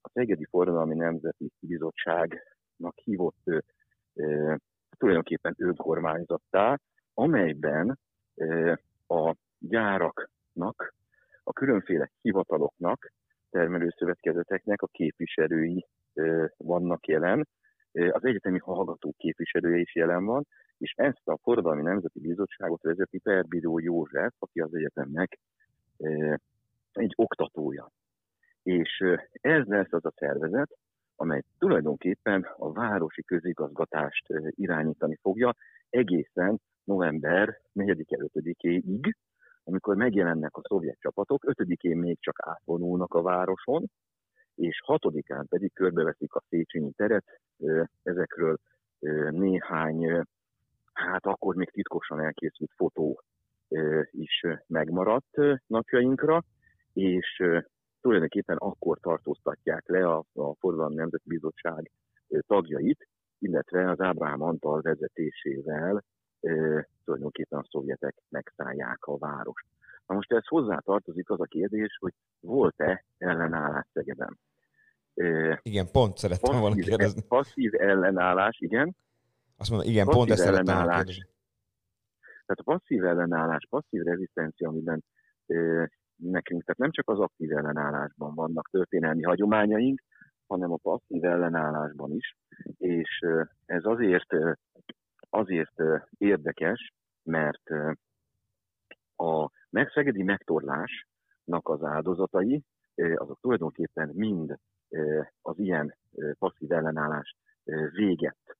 a 0.00 0.08
Szegedi 0.12 0.44
Forradalmi 0.44 0.94
Nemzeti 0.94 1.50
Bizottságnak 1.60 2.98
hívott 3.04 3.48
e, 4.14 4.58
tulajdonképpen 4.98 5.54
önkormányzattá, 5.58 6.78
amelyben 7.14 7.98
e, 8.34 8.80
a 9.06 9.34
gyáraknak, 9.58 10.94
a 11.42 11.52
különféle 11.52 12.10
hivataloknak, 12.22 13.12
termelőszövetkezeteknek 13.50 14.82
a 14.82 14.86
képviselői 14.86 15.86
e, 16.14 16.52
vannak 16.56 17.06
jelen, 17.06 17.48
az 17.92 18.24
egyetemi 18.24 18.58
hallgatók 18.58 19.16
képviselője 19.16 19.80
is 19.80 19.94
jelen 19.94 20.24
van, 20.24 20.46
és 20.78 20.94
ezt 20.96 21.28
a 21.28 21.38
Forradalmi 21.42 21.82
Nemzeti 21.82 22.20
Bizottságot 22.20 22.82
vezeti 22.82 23.18
Perbidó 23.18 23.78
József, 23.78 24.34
aki 24.38 24.60
az 24.60 24.74
egyetemnek 24.74 25.38
egy 26.92 27.12
oktatója. 27.16 27.90
És 28.62 29.04
ez 29.32 29.66
lesz 29.66 29.92
az 29.92 30.04
a 30.04 30.12
szervezet, 30.16 30.78
amely 31.16 31.42
tulajdonképpen 31.58 32.46
a 32.56 32.72
városi 32.72 33.22
közigazgatást 33.22 34.26
irányítani 34.50 35.18
fogja 35.22 35.54
egészen 35.90 36.60
november 36.84 37.60
4-5-éig, 37.74 39.12
amikor 39.64 39.96
megjelennek 39.96 40.56
a 40.56 40.62
szovjet 40.68 41.00
csapatok, 41.00 41.44
5-én 41.46 41.96
még 41.96 42.20
csak 42.20 42.36
átvonulnak 42.46 43.14
a 43.14 43.22
városon, 43.22 43.90
és 44.60 44.80
hatodikán 44.84 45.46
pedig 45.48 45.72
körbeveszik 45.72 46.34
a 46.34 46.42
Széchenyi 46.48 46.92
teret, 46.96 47.24
ezekről 48.02 48.56
néhány, 49.30 50.24
hát 50.92 51.26
akkor 51.26 51.54
még 51.54 51.70
titkosan 51.70 52.20
elkészült 52.20 52.70
fotó 52.76 53.22
is 54.10 54.46
megmaradt 54.66 55.36
napjainkra, 55.66 56.44
és 56.92 57.42
tulajdonképpen 58.00 58.56
akkor 58.56 58.98
tartóztatják 58.98 59.88
le 59.88 60.08
a, 60.08 60.24
a 60.34 60.54
Forradalmi 60.54 60.94
Nemzeti 60.94 61.28
Bizottság 61.28 61.90
tagjait, 62.46 63.08
illetve 63.38 63.90
az 63.90 64.00
Ábrahám 64.00 64.42
Antal 64.42 64.80
vezetésével 64.80 66.04
tulajdonképpen 67.04 67.58
a 67.58 67.68
szovjetek 67.70 68.14
megszállják 68.28 69.04
a 69.04 69.18
várost. 69.18 69.66
Na 70.06 70.14
most 70.14 70.32
ez 70.32 70.46
hozzá 70.46 70.78
tartozik 70.78 71.30
az 71.30 71.40
a 71.40 71.44
kérdés, 71.44 71.96
hogy 72.00 72.12
volt-e 72.40 73.04
ellenállás 73.18 73.86
Szegeden. 73.92 74.38
Igen, 75.62 75.86
pont 75.92 76.16
szerettem 76.16 76.60
volna 76.60 76.74
kérdezni. 76.74 77.22
Passzív 77.28 77.74
ellenállás, 77.74 78.58
igen. 78.60 78.96
Azt 79.56 79.70
mondom, 79.70 79.88
igen, 79.88 80.04
passzív 80.04 80.18
pont 80.18 80.30
ezt 80.30 80.42
szerettem 80.42 80.74
volna 80.74 80.94
kérdezni. 80.94 81.28
Tehát 82.46 82.64
a 82.64 82.72
passzív 82.72 83.04
ellenállás, 83.04 83.66
passzív 83.68 84.02
rezisztencia, 84.02 84.68
amiben 84.68 85.04
ö, 85.46 85.84
nekünk, 86.16 86.64
tehát 86.64 86.80
nem 86.80 86.90
csak 86.90 87.08
az 87.08 87.18
aktív 87.18 87.52
ellenállásban 87.56 88.34
vannak 88.34 88.68
történelmi 88.70 89.22
hagyományaink, 89.22 90.02
hanem 90.46 90.72
a 90.72 90.76
passzív 90.82 91.24
ellenállásban 91.24 92.12
is, 92.12 92.36
és 92.76 93.20
ö, 93.22 93.42
ez 93.66 93.84
azért, 93.84 94.32
ö, 94.32 94.52
azért 95.30 95.80
ö, 95.80 95.96
érdekes, 96.18 96.92
mert 97.22 97.70
ö, 97.70 97.92
a 99.16 99.50
megszegedi 99.70 100.22
megtorlásnak 100.22 101.68
az 101.68 101.82
áldozatai, 101.82 102.62
azok 103.14 103.40
tulajdonképpen 103.40 104.10
mind 104.14 104.58
az 105.42 105.58
ilyen 105.58 105.96
passzív 106.38 106.72
ellenállás 106.72 107.36
véget 107.92 108.56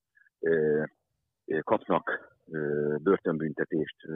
kapnak 1.63 2.35
börtönbüntetést 2.97 4.07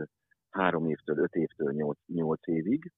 három 0.49 0.89
évtől, 0.89 1.17
öt 1.17 1.35
évtől 1.35 1.71
nyolc, 1.71 1.99
nyolc 2.05 2.47
évig, 2.47 2.91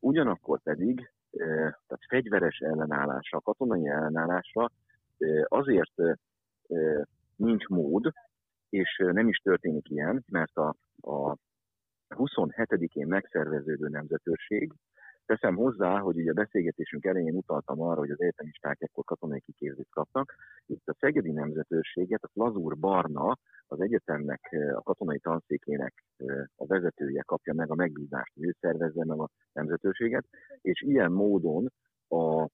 ugyanakkor 0.00 0.60
pedig 0.62 1.12
tehát 1.30 2.04
fegyveres 2.08 2.58
ellenállásra, 2.58 3.40
katonai 3.40 3.88
ellenállásra 3.88 4.70
azért 5.44 5.94
nincs 7.36 7.66
mód, 7.66 8.12
és 8.68 9.02
nem 9.12 9.28
is 9.28 9.36
történik 9.36 9.90
ilyen, 9.90 10.24
mert 10.28 10.56
a, 10.56 10.74
a 11.00 11.36
27-én 12.08 13.06
megszerveződő 13.06 13.88
nemzetőrség 13.88 14.72
Teszem 15.26 15.56
hozzá, 15.56 15.98
hogy 15.98 16.16
ugye 16.16 16.30
a 16.30 16.34
beszélgetésünk 16.34 17.04
elején 17.04 17.34
utaltam 17.34 17.80
arra, 17.80 17.98
hogy 17.98 18.10
az 18.10 18.20
egyetemisták 18.20 18.76
ekkor 18.80 19.04
katonai 19.04 19.40
kiképzést 19.40 19.90
kaptak. 19.90 20.34
Itt 20.66 20.88
a 20.88 20.96
Szegedi 21.00 21.30
Nemzetőrséget, 21.30 22.22
a 22.22 22.30
Lazur 22.32 22.78
Barna, 22.78 23.38
az 23.66 23.80
egyetemnek, 23.80 24.56
a 24.74 24.82
katonai 24.82 25.18
tanszékének 25.18 26.04
a 26.56 26.66
vezetője 26.66 27.22
kapja 27.22 27.54
meg 27.54 27.70
a 27.70 27.74
megbízást, 27.74 28.34
hogy 28.34 28.44
ő 28.44 28.54
szervezze 28.60 29.04
meg 29.04 29.18
a 29.18 29.28
nemzetőrséget, 29.52 30.24
és 30.60 30.82
ilyen 30.82 31.12
módon 31.12 31.72
a 32.08 32.48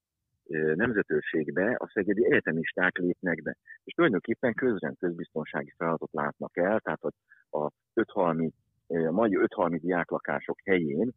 nemzetőrségbe 0.75 1.75
a 1.79 1.91
szegedi 1.93 2.25
egyetemisták 2.25 2.99
lépnek 2.99 3.43
be. 3.43 3.57
És 3.85 3.93
tulajdonképpen 3.93 4.55
közrend 4.55 4.97
közbiztonsági 4.99 5.73
feladatot 5.77 6.12
látnak 6.12 6.57
el, 6.57 6.81
tehát 6.81 7.03
a 7.51 7.71
öthalmi 7.95 8.53
a 8.87 9.11
mai 9.11 9.39
5-30 9.57 9.79
diáklakások 9.81 10.59
helyén 10.64 11.12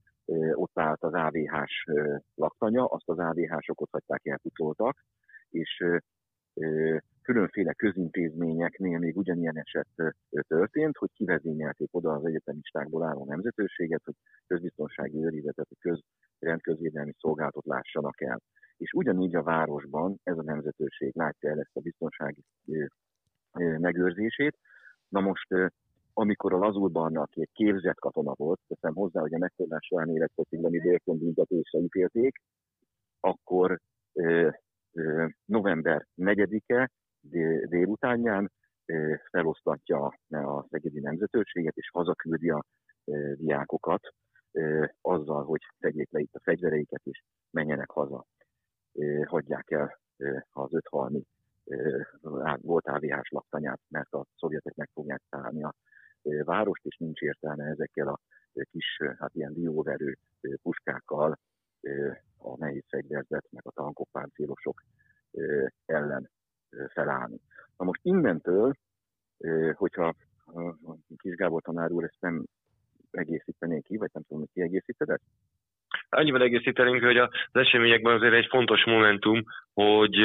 ott 0.53 0.79
állt 0.79 1.03
az 1.03 1.13
AVH-s 1.13 1.85
laktanya, 2.35 2.85
azt 2.85 3.09
az 3.09 3.19
AVH-sok 3.19 3.81
ott 3.81 3.91
hagyták 3.91 4.25
elpucoltak, 4.25 4.97
és 5.49 5.83
különféle 7.21 7.73
közintézményeknél 7.73 8.99
még 8.99 9.17
ugyanilyen 9.17 9.57
eset 9.57 9.87
történt, 10.47 10.97
hogy 10.97 11.09
kivezényelték 11.13 11.89
oda 11.91 12.13
az 12.13 12.25
egyetemistákból 12.25 13.03
álló 13.03 13.25
nemzetőséget, 13.25 14.01
hogy 14.03 14.15
közbiztonsági 14.47 15.23
őrizetet, 15.23 15.67
hogy 15.67 15.77
köz, 15.79 15.99
rendközvédelmi 16.39 17.13
szolgálatot 17.19 17.65
lássanak 17.65 18.21
el. 18.21 18.41
És 18.77 18.91
ugyanígy 18.91 19.35
a 19.35 19.43
városban 19.43 20.19
ez 20.23 20.37
a 20.37 20.43
nemzetőség 20.43 21.15
látja 21.15 21.49
el 21.49 21.59
ezt 21.59 21.75
a 21.75 21.79
biztonsági 21.79 22.43
megőrzését. 23.77 24.57
Na 25.09 25.19
most, 25.19 25.47
amikor 26.13 26.53
a 26.53 26.57
Lazul 26.57 26.89
Barna, 26.89 27.21
aki 27.21 27.41
egy 27.41 27.51
képzett 27.53 27.99
katona 27.99 28.33
volt, 28.33 28.59
teszem 28.67 28.93
hozzá, 28.93 29.19
hogy 29.21 29.33
a 29.33 29.37
megtorlás 29.37 29.85
során 29.85 30.09
életfosztiglani 30.09 30.79
börtönbüntetésre 30.79 31.79
ítélték, 31.79 32.41
akkor 33.19 33.79
ö, 34.13 34.49
ö, 34.93 35.25
november 35.45 36.05
4-e 36.15 36.89
dé- 37.19 37.65
délutánján 37.65 38.51
ö, 38.85 39.13
felosztatja 39.29 40.13
a 40.29 40.65
Szegedi 40.69 40.99
Nemzetőrséget, 40.99 41.75
és 41.75 41.89
hazaküldi 41.89 42.49
a 42.49 42.63
ö, 43.05 43.33
diákokat 43.35 44.13
ö, 44.51 44.85
azzal, 45.01 45.43
hogy 45.43 45.61
tegyék 45.79 46.11
le 46.11 46.19
itt 46.19 46.33
a 46.33 46.41
fegyvereiket, 46.43 47.01
és 47.03 47.23
menjenek 47.49 47.89
haza. 47.89 48.25
Ö, 48.93 49.21
Hagyják 49.25 49.71
el 49.71 49.99
ö, 50.17 50.37
az 50.51 50.73
5 50.73 50.89
volt 52.61 52.87
AVH-s 52.87 53.29
laktanyát, 53.29 53.79
mert 53.87 54.13
a 54.13 54.25
szovjetek 54.35 54.75
meg 54.75 54.89
fogják 54.93 55.21
szállni 55.29 55.63
a 55.63 55.73
várost, 56.43 56.85
és 56.85 56.97
nincs 56.97 57.21
értelme 57.21 57.65
ezekkel 57.65 58.07
a 58.07 58.19
kis, 58.71 58.99
hát 59.19 59.35
ilyen 59.35 59.53
dióverő 59.53 60.17
puskákkal 60.61 61.39
a 62.37 62.57
nehéz 62.57 62.83
fegyverzet, 62.87 63.45
meg 63.49 63.61
a 63.65 63.71
tankok, 63.71 64.07
páncélosok 64.11 64.83
ellen 65.85 66.29
felállni. 66.93 67.39
Na 67.77 67.85
most 67.85 67.99
innentől, 68.03 68.73
hogyha 69.73 70.15
Kis 71.17 71.35
Gábor 71.35 71.61
tanár 71.61 71.91
úr 71.91 72.03
ezt 72.03 72.17
nem 72.19 72.43
egészítené 73.11 73.79
ki, 73.79 73.97
vagy 73.97 74.09
nem 74.13 74.23
tudom, 74.23 74.39
hogy 74.39 74.51
kiegészíted 74.53 75.09
ezt? 75.09 75.23
Annyiban 76.09 76.41
egészítenénk, 76.41 77.03
hogy 77.03 77.17
az 77.17 77.29
eseményekben 77.51 78.15
azért 78.15 78.33
egy 78.33 78.47
fontos 78.49 78.85
momentum, 78.85 79.43
hogy 79.73 80.15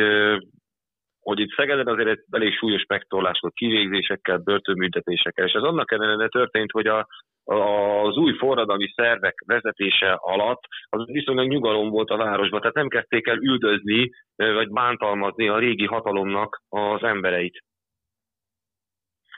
hogy 1.29 1.41
itt 1.41 1.55
Szegeden 1.55 1.87
azért 1.87 2.09
egy 2.09 2.25
elég 2.31 2.53
súlyos 2.53 2.85
megtorlás 2.87 3.39
volt 3.41 3.55
kivégzésekkel, 3.55 4.39
börtönbüntetésekkel, 4.39 5.47
és 5.47 5.53
ez 5.53 5.63
annak 5.63 5.93
ellenére 5.93 6.29
történt, 6.29 6.71
hogy 6.71 6.87
a, 6.87 7.07
az 7.45 8.17
új 8.17 8.33
forradalmi 8.33 8.93
szervek 8.95 9.35
vezetése 9.47 10.13
alatt 10.13 10.61
az 10.89 11.07
viszonylag 11.07 11.47
nyugalom 11.47 11.89
volt 11.91 12.11
a 12.11 12.17
városban, 12.17 12.61
tehát 12.61 12.75
nem 12.75 12.89
kezdték 12.89 13.27
el 13.27 13.37
üldözni 13.37 14.11
vagy 14.37 14.69
bántalmazni 14.69 15.49
a 15.49 15.59
régi 15.59 15.87
hatalomnak 15.87 16.63
az 16.69 17.03
embereit. 17.03 17.59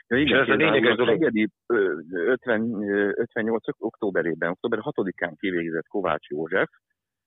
Ja, 0.07 0.17
És 0.17 0.23
igen, 0.23 0.39
ez 0.39 0.49
a 0.49 0.53
lényeges 0.53 0.95
dolog. 0.95 1.13
Szegedi 1.13 1.47
ö, 1.67 1.93
50, 2.11 2.61
ö, 2.83 3.11
58. 3.15 3.63
októberében, 3.77 4.49
október 4.49 4.79
6-án 4.81 5.33
kivégzett 5.39 5.87
Kovács 5.87 6.27
József, 6.27 6.69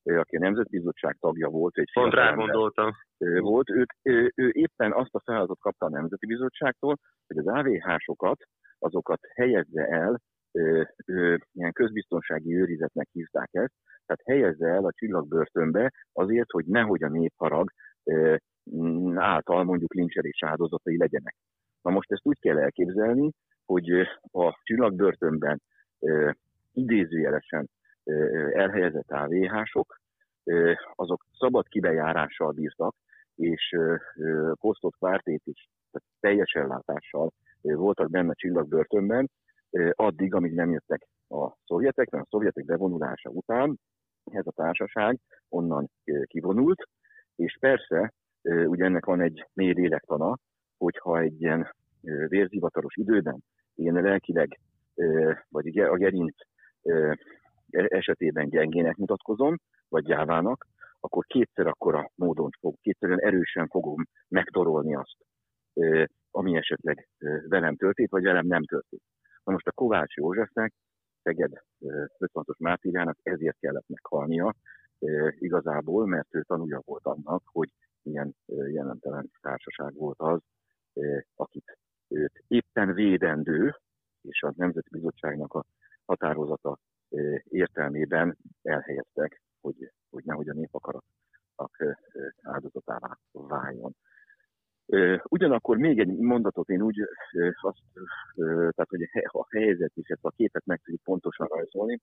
aki 0.05 0.37
a 0.37 0.41
Nemzetbizottság 0.41 1.17
tagja 1.21 1.49
volt, 1.49 1.77
egy 1.77 1.91
Pont 1.93 2.13
rá 2.13 2.33
gondoltam. 2.33 2.93
volt, 3.19 3.71
ők, 3.71 3.93
ő, 4.03 4.33
ő 4.35 4.51
éppen 4.53 4.93
azt 4.93 5.15
a 5.15 5.21
feladatot 5.25 5.59
kapta 5.61 5.87
a 5.87 5.91
Nemzeti 5.91 6.27
Bizottságtól, 6.27 6.97
hogy 7.27 7.39
az 7.39 7.47
AVH-sokat, 7.47 8.43
azokat 8.79 9.21
helyezze 9.35 9.87
el, 9.87 10.21
ö, 10.53 10.83
ö, 11.07 11.37
ilyen 11.53 11.73
közbiztonsági 11.73 12.57
őrizetnek 12.57 13.09
hívták 13.13 13.49
ezt, 13.53 13.75
tehát 14.07 14.23
helyezze 14.25 14.69
el 14.69 14.85
a 14.85 14.93
csillagbörtönbe 14.93 15.93
azért, 16.13 16.51
hogy 16.51 16.65
nehogy 16.65 17.03
a 17.03 17.09
népharag 17.09 17.71
ö, 18.05 18.37
által 19.15 19.65
mondjuk 19.65 19.95
lincselés 19.95 20.43
áldozatai 20.43 20.97
legyenek. 20.97 21.37
Na 21.83 21.91
most 21.91 22.13
ezt 22.13 22.27
úgy 22.27 22.39
kell 22.41 22.59
elképzelni, 22.59 23.31
hogy 23.65 23.91
a 24.33 24.61
csillagbörtönben 24.63 25.63
idézőjelesen 26.73 27.69
elhelyezett 28.65 29.11
AVH-sok, 29.11 30.01
azok 30.95 31.25
szabad 31.39 31.69
kibejárással 31.69 32.53
bírtak, 32.53 32.95
és 33.35 33.77
posztott 34.53 34.97
pártét 34.99 35.43
is, 35.45 35.69
tehát 35.91 36.09
teljes 36.21 36.53
ellátással 36.53 37.31
voltak 37.61 38.11
benne 38.11 38.33
csillagbörtönben, 38.35 39.31
addig, 39.91 40.35
amíg 40.35 40.53
nem 40.53 40.71
jöttek 40.71 41.09
a 41.29 41.57
szovjetek, 41.65 42.11
mert 42.11 42.25
a 42.25 42.29
szovjetek 42.31 42.65
bevonulása 42.65 43.31
után 43.31 43.79
ez 44.25 44.47
a 44.47 44.53
társaság 44.53 45.19
onnan 45.49 45.91
kivonult, 46.25 46.83
és 47.37 47.57
persze, 47.61 48.13
ugye 48.43 48.85
ennek 48.85 49.05
van 49.05 49.21
egy 49.21 49.47
mély 49.53 49.73
lélektana, 49.73 50.39
hogyha 50.77 51.21
egy 51.21 51.41
ilyen 51.41 51.75
vérzivataros 52.29 52.97
időben 52.97 53.45
én 53.75 53.93
lelkileg, 53.93 54.61
vagy 55.49 55.79
a 55.79 55.97
gerinc 55.97 56.37
esetében 57.71 58.49
gyengének 58.49 58.97
mutatkozom, 58.97 59.57
vagy 59.89 60.05
gyávának, 60.05 60.67
akkor 61.01 61.25
kétszer 61.25 61.67
akkora 61.67 62.11
módon 62.15 62.51
fog, 62.61 62.75
kétszerűen 62.81 63.21
erősen 63.21 63.69
fogom 63.69 64.07
megtorolni 64.29 64.95
azt, 64.95 65.17
ami 66.31 66.57
esetleg 66.57 67.09
velem 67.49 67.77
történt, 67.77 68.11
vagy 68.11 68.23
velem 68.23 68.47
nem 68.47 68.65
történt. 68.65 69.03
Na 69.45 69.53
most 69.53 69.67
a 69.67 69.73
Kovács 69.73 70.15
Józsefnek, 70.15 70.73
Szeged 71.23 71.53
ö, 71.81 72.05
56-os 72.19 72.59
mártírjának 72.59 73.19
ezért 73.23 73.59
kellett 73.59 73.89
meghalnia, 73.89 74.55
igazából, 75.39 76.07
mert 76.07 76.35
ő 76.35 76.43
tanulja 76.43 76.81
volt 76.85 77.05
annak, 77.05 77.43
hogy 77.45 77.69
ilyen 78.03 78.35
ö, 78.47 78.69
jelentelen 78.69 79.31
társaság 79.41 79.95
volt 79.95 80.19
az, 80.19 80.41
akit 81.35 81.79
őt 82.09 82.45
éppen 82.49 82.95
védendő, 82.95 83.75
és 84.23 84.43
a 84.43 84.53
Nemzeti 84.57 84.89
Bizottságnak 84.91 85.55
a 85.55 85.65
határozata 86.05 86.79
értelmében 87.45 88.37
elhelyeztek, 88.63 89.41
hogy, 89.61 89.93
hogy 90.11 90.25
nehogy 90.25 90.49
a 90.49 90.53
népakaratnak 90.53 91.97
áldozatává 92.43 93.19
váljon. 93.33 93.97
Ugyanakkor 95.29 95.77
még 95.77 95.99
egy 95.99 96.17
mondatot 96.17 96.69
én 96.69 96.83
úgy, 96.83 97.01
azt, 97.61 97.79
tehát 98.35 98.89
hogy 98.89 99.03
a 99.03 99.09
he- 99.11 99.29
a 99.33 99.47
helyzet 99.51 99.93
és 99.95 100.09
ezt 100.09 100.25
a 100.25 100.31
képet 100.31 100.65
meg 100.67 100.81
tudjuk 100.83 101.03
pontosan 101.03 101.47
rajzolni. 101.47 102.01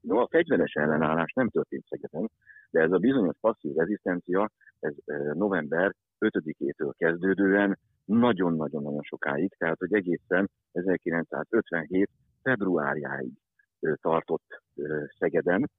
No, 0.00 0.18
a 0.18 0.28
fegyveres 0.30 0.72
ellenállás 0.72 1.32
nem 1.32 1.48
történt 1.48 1.86
Szegeden, 1.88 2.30
de 2.70 2.80
ez 2.80 2.92
a 2.92 2.98
bizonyos 2.98 3.36
passzív 3.40 3.74
rezisztencia, 3.74 4.50
ez 4.80 4.94
november 5.32 5.94
5-től 6.18 6.92
kezdődően 6.96 7.78
nagyon-nagyon-nagyon 8.04 9.02
sokáig, 9.02 9.54
tehát 9.58 9.78
hogy 9.78 9.94
egészen 9.94 10.50
1957 10.72 12.10
februárjáig 12.42 13.32
tartott 14.00 14.62
Szegeden, 15.18 15.70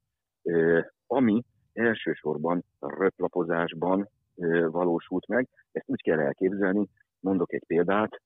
ami 1.07 1.43
elsősorban 1.73 2.63
röplapozásban 2.79 4.09
valósult 4.67 5.27
meg. 5.27 5.49
Ezt 5.71 5.89
úgy 5.89 6.01
kell 6.01 6.19
elképzelni, 6.19 6.87
mondok 7.19 7.53
egy 7.53 7.63
példát, 7.67 8.21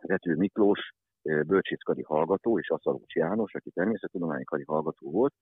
Rető 0.00 0.34
Miklós, 0.34 0.94
bölcsészkari 1.22 2.02
hallgató, 2.02 2.58
és 2.58 2.70
Aszalócs 2.70 3.14
János, 3.14 3.54
aki 3.54 3.70
természettudományi 3.70 4.44
kari 4.44 4.64
hallgató 4.66 5.10
volt, 5.10 5.34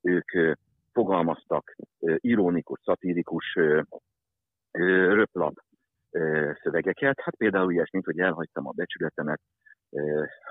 ők 0.00 0.56
fogalmaztak 0.92 1.76
ironikus, 2.16 2.80
szatirikus 2.82 3.58
röplap 4.70 5.54
szövegeket. 6.62 7.20
Hát 7.20 7.36
például 7.36 7.72
ilyesmit, 7.72 8.04
hogy 8.04 8.18
elhagytam 8.18 8.66
a 8.66 8.72
becsületemet, 8.72 9.40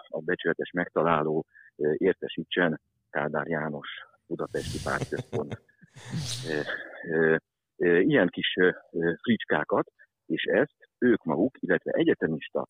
a 0.09 0.19
becsületes 0.19 0.71
megtaláló 0.71 1.45
értesítsen 1.97 2.81
Kádár 3.09 3.47
János 3.47 3.87
Budapesti 4.27 4.77
Pártközpont. 4.83 5.61
Ilyen 7.77 8.27
kis 8.27 8.53
fricskákat, 9.21 9.91
és 10.25 10.43
ezt 10.43 10.89
ők 10.97 11.23
maguk, 11.23 11.57
illetve 11.59 11.91
egyetemista 11.91 12.67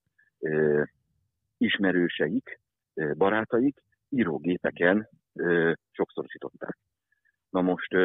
ismerőseik, 1.57 2.59
barátaik 3.13 3.79
írógépeken 4.09 5.09
sokszorosították. 5.91 6.77
Na 7.49 7.61
most 7.61 7.95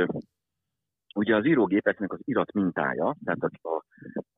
ugye 1.14 1.36
az 1.36 1.46
írógépeknek 1.46 2.12
az 2.12 2.20
irat 2.24 2.52
mintája, 2.52 3.16
tehát 3.24 3.42
a, 3.42 3.68
a, 3.68 3.84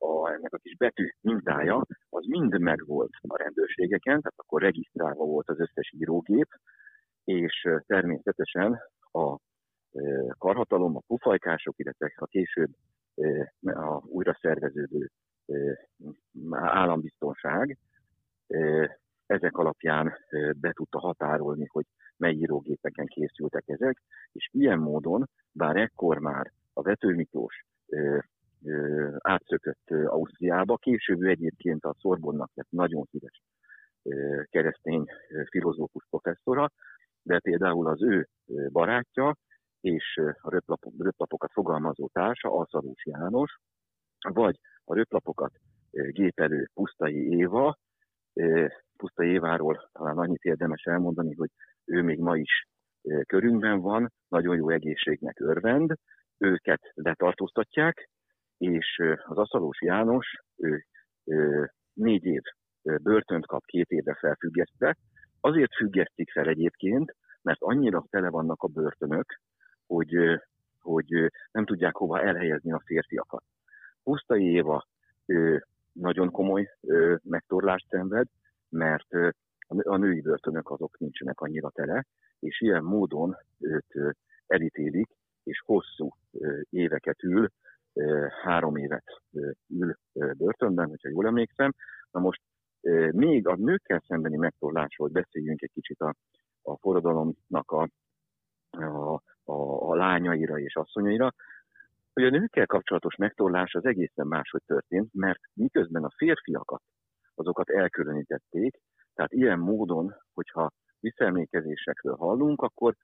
a, 0.05 0.31
ennek 0.31 0.53
a 0.53 0.57
kis 0.57 0.77
betű 0.77 1.09
mintája, 1.21 1.85
az 2.09 2.25
mind 2.25 2.59
megvolt 2.59 3.11
a 3.27 3.37
rendőrségeken, 3.37 4.21
tehát 4.21 4.39
akkor 4.39 4.61
regisztrálva 4.61 5.25
volt 5.25 5.49
az 5.49 5.59
összes 5.59 5.93
írógép, 5.97 6.47
és 7.23 7.67
természetesen 7.85 8.79
a 9.11 9.37
karhatalom, 10.37 10.95
a 10.95 11.03
pufajkások, 11.07 11.73
illetve 11.77 12.11
a 12.15 12.25
később 12.25 12.69
a 13.61 14.05
újra 14.05 14.37
szerveződő 14.41 15.11
állambiztonság 16.51 17.77
ezek 19.25 19.57
alapján 19.57 20.13
be 20.55 20.71
tudta 20.71 20.99
határolni, 20.99 21.65
hogy 21.65 21.85
mely 22.17 22.33
írógépeken 22.33 23.05
készültek 23.05 23.63
ezek, 23.67 24.03
és 24.31 24.49
ilyen 24.51 24.79
módon, 24.79 25.29
bár 25.51 25.75
ekkor 25.75 26.17
már 26.19 26.51
a 26.77 26.81
Vető 26.81 27.13
Miklós 27.13 27.65
átszökött 29.17 29.89
Ausztriába, 29.89 30.77
később 30.77 31.21
egyébként 31.21 31.85
a 31.85 31.95
Szorbonnak 31.99 32.51
lett 32.53 32.69
nagyon 32.69 33.07
híres 33.11 33.41
keresztény 34.43 35.05
filozófus 35.49 36.05
professzora, 36.09 36.71
de 37.21 37.39
például 37.39 37.87
az 37.87 38.03
ő 38.03 38.27
barátja 38.71 39.35
és 39.81 40.19
a 40.41 40.49
röplapok, 40.49 40.93
röplapokat 40.97 41.51
fogalmazó 41.51 42.09
társa, 42.13 42.51
Alszalós 42.51 43.05
János, 43.05 43.57
vagy 44.29 44.59
a 44.83 44.93
röplapokat 44.93 45.51
gépelő 45.91 46.69
Pusztai 46.73 47.37
Éva, 47.37 47.77
Pusztai 48.97 49.29
Éváról 49.29 49.89
talán 49.91 50.17
annyit 50.17 50.43
érdemes 50.43 50.83
elmondani, 50.83 51.35
hogy 51.35 51.49
ő 51.85 52.01
még 52.01 52.19
ma 52.19 52.37
is 52.37 52.67
körünkben 53.25 53.79
van, 53.79 54.11
nagyon 54.27 54.55
jó 54.55 54.69
egészségnek 54.69 55.39
örvend, 55.39 55.93
őket 56.37 56.81
letartóztatják, 56.93 58.09
és 58.57 59.01
az 59.25 59.37
Aszalós 59.37 59.81
János 59.81 60.41
ő, 60.57 60.83
ő, 61.25 61.71
négy 61.93 62.25
év 62.25 62.41
börtönt 62.81 63.45
kap 63.45 63.65
két 63.65 63.89
évre 63.89 64.15
felfüggesztve. 64.15 64.97
Azért 65.39 65.75
függesztik 65.75 66.31
fel 66.31 66.47
egyébként, 66.47 67.15
mert 67.41 67.61
annyira 67.61 68.05
tele 68.09 68.29
vannak 68.29 68.63
a 68.63 68.67
börtönök, 68.67 69.39
hogy, 69.87 70.39
hogy 70.79 71.31
nem 71.51 71.65
tudják 71.65 71.95
hova 71.95 72.21
elhelyezni 72.21 72.71
a 72.71 72.81
férfiakat. 72.85 73.43
Pusztai 74.03 74.51
Éva 74.51 74.87
ő, 75.25 75.65
nagyon 75.91 76.31
komoly 76.31 76.69
ő, 76.81 77.19
megtorlást 77.23 77.87
szenved, 77.89 78.27
mert 78.69 79.07
a 79.67 79.97
női 79.97 80.21
börtönök 80.21 80.69
azok 80.69 80.99
nincsenek 80.99 81.39
annyira 81.39 81.69
tele, 81.69 82.05
és 82.39 82.61
ilyen 82.61 82.83
módon 82.83 83.37
őt 83.59 84.15
elítélik, 84.47 85.16
és 85.47 85.61
hosszú 85.65 86.09
éveket 86.69 87.23
ül, 87.23 87.49
három 88.43 88.75
évet 88.75 89.21
ül 89.67 89.95
börtönben, 90.37 90.87
hogyha 90.89 91.09
jól 91.09 91.25
emlékszem. 91.25 91.73
Na 92.11 92.19
most 92.19 92.41
még 93.11 93.47
a 93.47 93.55
nőkkel 93.55 94.03
szembeni 94.07 94.37
megtorlásról 94.37 95.07
beszéljünk 95.07 95.61
egy 95.61 95.71
kicsit 95.73 95.99
a, 95.99 96.13
a 96.61 96.77
forradalomnak 96.77 97.71
a, 97.71 97.89
a, 98.69 99.13
a, 99.43 99.89
a 99.89 99.95
lányaira 99.95 100.59
és 100.59 100.75
asszonyaira, 100.75 101.33
hogy 102.13 102.23
a 102.23 102.29
nőkkel 102.29 102.65
kapcsolatos 102.65 103.15
megtorlás 103.15 103.73
az 103.73 103.85
egészen 103.85 104.27
máshogy 104.27 104.61
történt, 104.65 105.13
mert 105.13 105.39
miközben 105.53 106.03
a 106.03 106.13
férfiakat, 106.15 106.81
azokat 107.35 107.69
elkülönítették, 107.69 108.79
tehát 109.13 109.33
ilyen 109.33 109.59
módon, 109.59 110.15
hogyha 110.33 110.71
visszaemlékezésekről 110.99 112.15
hallunk, 112.15 112.61
akkor 112.61 112.95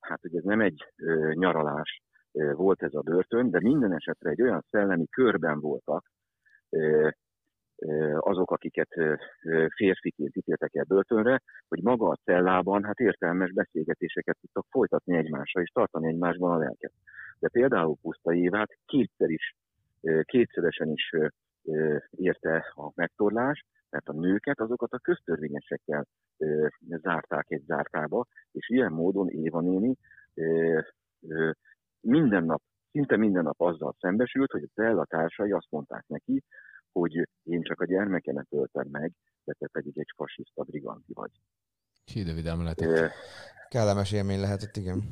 hát 0.00 0.20
hogy 0.20 0.36
ez 0.36 0.42
nem 0.42 0.60
egy 0.60 0.92
nyaralás 1.32 2.00
volt 2.32 2.82
ez 2.82 2.94
a 2.94 3.00
börtön, 3.00 3.50
de 3.50 3.60
minden 3.60 3.92
esetre 3.92 4.30
egy 4.30 4.42
olyan 4.42 4.64
szellemi 4.70 5.06
körben 5.06 5.60
voltak 5.60 6.10
azok, 8.18 8.50
akiket 8.50 8.88
férfiként 9.74 10.36
ítéltek 10.36 10.74
el 10.74 10.84
börtönre, 10.84 11.40
hogy 11.68 11.82
maga 11.82 12.08
a 12.08 12.18
cellában 12.24 12.84
hát 12.84 12.98
értelmes 12.98 13.52
beszélgetéseket 13.52 14.36
tudtak 14.40 14.66
folytatni 14.70 15.16
egymással, 15.16 15.62
és 15.62 15.70
tartani 15.70 16.08
egymásban 16.08 16.50
a 16.50 16.58
lelket. 16.58 16.92
De 17.38 17.48
például 17.48 17.96
Puszta 18.02 18.34
Évát 18.34 18.78
kétszer 18.86 19.30
is, 19.30 19.56
kétszeresen 20.22 20.88
is 20.88 21.10
érte 22.10 22.72
a 22.74 22.90
megtorlás, 22.94 23.64
mert 23.90 24.08
a 24.08 24.12
nőket 24.12 24.60
azokat 24.60 24.92
a 24.92 24.98
köztörvényesekkel 24.98 26.06
zárták 26.78 27.50
egy 27.50 27.64
zárkába, 27.66 28.26
és 28.52 28.68
ilyen 28.68 28.92
módon 28.92 29.28
Éva 29.28 29.60
néni 29.60 29.96
minden 32.00 32.44
nap, 32.44 32.62
szinte 32.92 33.16
minden 33.16 33.42
nap 33.42 33.60
azzal 33.60 33.96
szembesült, 34.00 34.50
hogy 34.50 34.62
a 34.62 34.80
cella 34.80 35.04
társai 35.04 35.52
azt 35.52 35.70
mondták 35.70 36.04
neki, 36.06 36.44
hogy 36.92 37.28
én 37.42 37.62
csak 37.62 37.80
a 37.80 37.86
gyermekemet 37.86 38.46
öltem 38.50 38.88
meg, 38.90 39.12
de 39.44 39.52
te 39.52 39.68
pedig 39.72 39.98
egy 39.98 40.12
fasiszta 40.16 40.62
briganti 40.62 41.12
vagy. 41.12 41.30
Hű, 42.12 42.22
de 42.22 42.32
vidám 42.32 42.62
lehetett. 42.62 43.10
Kellemes 43.68 44.12
élmény 44.12 44.40
lehetett, 44.40 44.76
igen. 44.76 45.02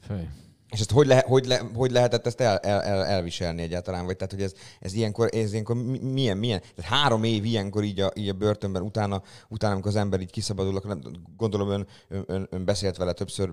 Fej. 0.00 0.28
És 0.70 0.80
ezt 0.80 0.90
hogy, 0.90 1.06
le, 1.06 1.22
hogy, 1.26 1.46
le, 1.46 1.58
hogy 1.74 1.90
lehetett 1.90 2.26
ezt 2.26 2.40
el, 2.40 2.58
el, 2.58 2.80
el, 2.82 3.04
elviselni 3.04 3.62
egyáltalán? 3.62 4.04
Vagy 4.04 4.16
tehát, 4.16 4.32
hogy 4.32 4.42
ez, 4.42 4.54
ez 4.80 4.94
ilyenkor, 4.94 5.28
ez 5.32 5.52
ilyenkor 5.52 5.76
milyen, 6.00 6.38
milyen? 6.38 6.60
Tehát 6.60 6.90
három 6.90 7.24
év 7.24 7.44
ilyenkor 7.44 7.82
így 7.82 8.00
a, 8.00 8.10
így 8.14 8.28
a 8.28 8.38
börtönben, 8.38 8.82
utána, 8.82 9.22
utána, 9.48 9.72
amikor 9.72 9.90
az 9.90 9.96
ember 9.96 10.20
így 10.20 10.30
kiszabadul, 10.30 10.76
akkor 10.76 10.98
gondolom 11.36 11.68
ön, 11.68 11.86
ön, 12.26 12.46
ön 12.50 12.64
beszélt 12.64 12.96
vele 12.96 13.12
többször, 13.12 13.50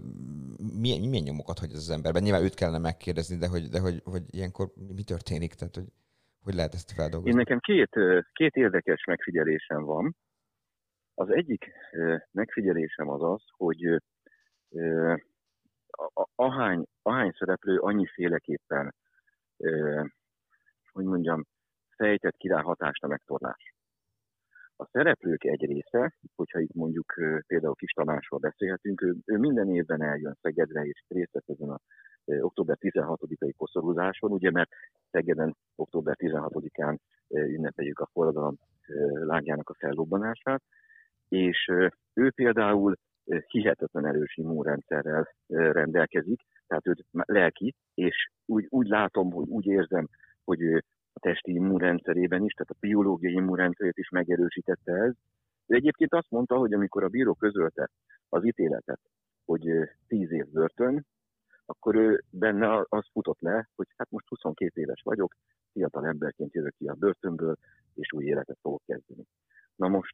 milyen, 0.79 0.99
milyen 0.99 1.23
nyomokat 1.23 1.59
hagy 1.59 1.71
ez 1.71 1.77
az 1.77 1.89
emberben? 1.89 2.23
Nyilván 2.23 2.43
őt 2.43 2.55
kellene 2.55 2.77
megkérdezni, 2.77 3.37
de 3.37 3.47
hogy, 3.47 3.69
de 3.69 3.79
hogy, 3.79 4.01
hogy 4.03 4.23
ilyenkor 4.29 4.71
mi 4.95 5.03
történik? 5.03 5.53
Tehát, 5.53 5.75
hogy, 5.75 5.87
hogy 6.43 6.53
lehet 6.53 6.73
ezt 6.73 6.91
feldolgozni? 6.91 7.29
Én 7.29 7.37
nekem 7.37 7.59
két, 7.59 7.91
két 8.33 8.55
érdekes 8.55 9.03
megfigyelésem 9.03 9.83
van. 9.83 10.15
Az 11.13 11.29
egyik 11.29 11.71
megfigyelésem 12.31 13.09
az 13.09 13.21
az, 13.23 13.41
hogy 13.57 14.01
ahány, 16.35 16.85
ahány 17.01 17.31
szereplő 17.37 17.77
annyiféleképpen, 17.77 18.95
hogy 20.91 21.05
mondjam, 21.05 21.43
fejtett 21.95 22.37
ki 22.37 22.49
hatást 22.49 23.03
a 23.03 23.07
megtorlás. 23.07 23.75
A 24.75 24.85
szereplők 24.91 25.43
egy 25.43 25.65
része, 25.65 26.13
hogyha 26.35 26.59
itt 26.59 26.73
mondjuk 26.73 27.13
például 27.47 27.75
Kis 27.75 27.91
Tamásról 27.91 28.39
beszélhetünk, 28.39 29.01
ő, 29.01 29.15
ő 29.25 29.37
minden 29.37 29.69
évben 29.69 30.01
eljön 30.01 30.37
Szegedre 30.41 30.81
és 30.81 31.03
részt 31.07 31.31
vesz 31.31 31.47
ezen 31.47 31.69
a 31.69 31.79
október 32.41 32.77
16-ai 32.79 33.53
koszorúzáson, 33.57 34.31
ugye 34.31 34.51
mert 34.51 34.69
Szegeden 35.11 35.55
október 35.75 36.15
16-án 36.19 36.97
ünnepeljük 37.27 37.99
a 37.99 38.09
forradalom 38.11 38.57
lángjának 39.25 39.69
a 39.69 39.75
fellobbanását, 39.77 40.63
és 41.27 41.71
ő 42.13 42.31
például 42.31 42.95
hihetetlen 43.47 44.05
erős 44.05 44.37
immunrendszerrel 44.37 45.27
rendelkezik, 45.47 46.41
tehát 46.67 46.87
őt 46.87 47.05
lelki, 47.11 47.75
és 47.93 48.29
úgy, 48.45 48.65
úgy 48.69 48.87
látom, 48.87 49.31
hogy 49.31 49.47
úgy 49.47 49.65
érzem, 49.65 50.07
hogy 50.43 50.61
ő 50.61 50.83
a 51.13 51.19
testi 51.19 51.51
immunrendszerében 51.51 52.43
is, 52.43 52.53
tehát 52.53 52.69
a 52.69 52.87
biológiai 52.87 53.33
immunrendszerét 53.33 53.97
is 53.97 54.09
megerősítette 54.09 54.93
ez. 54.93 55.13
Ő 55.67 55.75
egyébként 55.75 56.13
azt 56.13 56.29
mondta, 56.29 56.57
hogy 56.57 56.73
amikor 56.73 57.03
a 57.03 57.07
bíró 57.07 57.33
közölte 57.33 57.89
az 58.29 58.45
ítéletet, 58.45 58.99
hogy 59.45 59.61
10 60.07 60.31
év 60.31 60.47
börtön, 60.47 61.05
akkor 61.65 61.95
ő 61.95 62.23
benne 62.29 62.85
az 62.89 63.05
futott 63.11 63.39
le, 63.39 63.69
hogy 63.75 63.87
hát 63.97 64.09
most 64.09 64.27
22 64.27 64.81
éves 64.81 65.01
vagyok, 65.03 65.33
fiatal 65.71 66.05
emberként 66.05 66.53
jövök 66.53 66.73
ki 66.77 66.87
a 66.87 66.93
börtönből, 66.93 67.55
és 67.93 68.13
új 68.13 68.25
életet 68.25 68.57
fogok 68.61 68.81
kezdeni. 68.85 69.23
Na 69.75 69.87
most, 69.87 70.13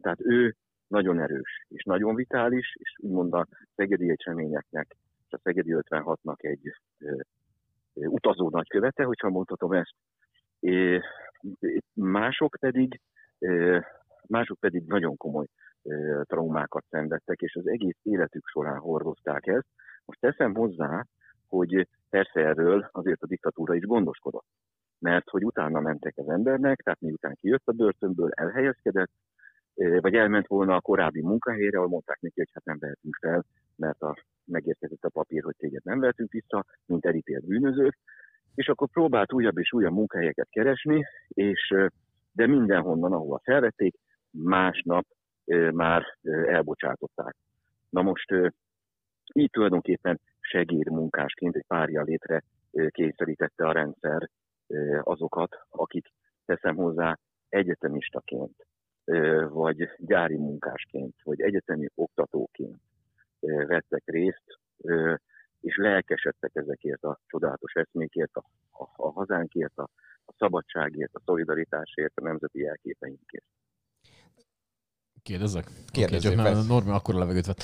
tehát 0.00 0.20
ő 0.20 0.56
nagyon 0.86 1.20
erős 1.20 1.64
és 1.68 1.82
nagyon 1.82 2.14
vitális, 2.14 2.76
és 2.78 2.94
úgymond 2.98 3.34
a 3.34 3.46
szegedi 3.74 4.10
eseményeknek 4.10 4.96
és 5.26 5.32
a 5.32 5.40
szegedi 5.42 5.74
56-nak 5.76 6.44
egy 6.44 6.72
ö, 6.98 7.16
ö, 7.94 8.06
utazó 8.06 8.50
nagykövete, 8.50 9.04
hogyha 9.04 9.28
mondhatom 9.28 9.72
ezt. 9.72 9.94
É, 10.60 11.00
mások 11.94 12.56
pedig 12.60 13.00
ö, 13.38 13.78
mások 14.28 14.60
pedig 14.60 14.84
nagyon 14.86 15.16
komoly 15.16 15.46
ö, 15.82 16.22
traumákat 16.24 16.84
szenvedtek, 16.90 17.40
és 17.40 17.54
az 17.54 17.68
egész 17.68 17.98
életük 18.02 18.46
során 18.46 18.78
hordozták 18.78 19.46
ezt. 19.46 19.66
Most 20.04 20.20
teszem 20.20 20.54
hozzá, 20.54 21.06
hogy 21.48 21.88
persze 22.10 22.40
erről 22.40 22.88
azért 22.92 23.22
a 23.22 23.26
diktatúra 23.26 23.74
is 23.74 23.82
gondoskodott. 23.82 24.46
Mert 24.98 25.28
hogy 25.28 25.44
utána 25.44 25.80
mentek 25.80 26.12
az 26.16 26.28
embernek, 26.28 26.80
tehát 26.80 27.00
miután 27.00 27.36
kijött 27.40 27.66
a 27.66 27.72
börtönből, 27.72 28.30
elhelyezkedett, 28.30 29.10
vagy 29.74 30.14
elment 30.14 30.46
volna 30.46 30.74
a 30.74 30.80
korábbi 30.80 31.22
munkahelyre, 31.22 31.76
ahol 31.76 31.88
mondták 31.88 32.20
neki, 32.20 32.34
hogy 32.40 32.50
hát 32.52 32.64
nem 32.64 32.78
vehetünk 32.78 33.16
fel, 33.20 33.44
mert 33.76 34.02
a, 34.02 34.16
megérkezett 34.44 35.04
a 35.04 35.08
papír, 35.08 35.42
hogy 35.42 35.56
téged 35.56 35.84
nem 35.84 36.00
vehetünk 36.00 36.32
vissza, 36.32 36.64
mint 36.86 37.06
elítélt 37.06 37.46
bűnözők, 37.46 37.98
és 38.54 38.68
akkor 38.68 38.88
próbált 38.88 39.32
újabb 39.32 39.58
és 39.58 39.72
újabb 39.72 39.92
munkahelyeket 39.92 40.48
keresni, 40.50 41.04
és 41.28 41.74
de 42.32 42.46
mindenhonnan, 42.46 43.12
ahova 43.12 43.40
felvették, 43.42 43.94
másnap 44.30 45.06
már 45.72 46.04
elbocsátották. 46.46 47.36
Na 47.90 48.02
most 48.02 48.34
így 49.32 49.50
tulajdonképpen 49.50 50.20
segédmunkásként 50.40 51.56
egy 51.56 51.64
párja 51.66 52.02
létre 52.02 52.42
kényszerítette 52.88 53.66
a 53.66 53.72
rendszer 53.72 54.28
azokat, 55.00 55.56
akik 55.68 56.08
teszem 56.44 56.76
hozzá 56.76 57.18
egyetemistaként 57.48 58.66
vagy 59.48 59.90
gyári 59.98 60.36
munkásként, 60.36 61.14
vagy 61.22 61.40
egyetemi 61.40 61.88
oktatóként 61.94 62.80
vettek 63.66 64.02
részt, 64.04 64.58
és 65.60 65.76
lelkesedtek 65.76 66.50
ezekért 66.54 67.02
a 67.02 67.20
csodálatos 67.26 67.72
eszmékért, 67.72 68.36
a, 68.36 68.44
a, 68.70 68.82
a 68.96 69.12
hazánkért, 69.12 69.78
a, 69.78 69.88
a 70.24 70.32
szabadságért, 70.38 71.14
a 71.14 71.20
szolidaritásért, 71.24 72.12
a 72.14 72.22
nemzeti 72.22 72.58
jelképeinkért. 72.58 73.44
Kérdezzek? 75.22 75.66
Kérdezzél, 75.90 76.40
okay. 76.40 76.66
Normi 76.66 76.90
akkor 76.90 77.14
a 77.14 77.18
levegőt 77.18 77.46
vett. 77.46 77.62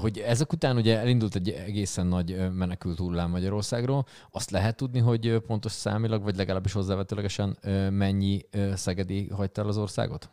Hogy 0.00 0.18
ezek 0.18 0.52
után 0.52 0.76
ugye 0.76 0.98
elindult 0.98 1.34
egy 1.34 1.48
egészen 1.48 2.06
nagy 2.06 2.36
menekült 2.52 2.98
hullám 2.98 3.30
Magyarországról. 3.30 4.04
Azt 4.30 4.50
lehet 4.50 4.76
tudni, 4.76 4.98
hogy 4.98 5.38
pontos 5.46 5.72
számilag, 5.72 6.22
vagy 6.22 6.36
legalábbis 6.36 6.72
hozzávetőlegesen 6.72 7.56
mennyi 7.90 8.40
szegedi 8.74 9.28
hagyta 9.28 9.60
el 9.60 9.68
az 9.68 9.78
országot? 9.78 10.30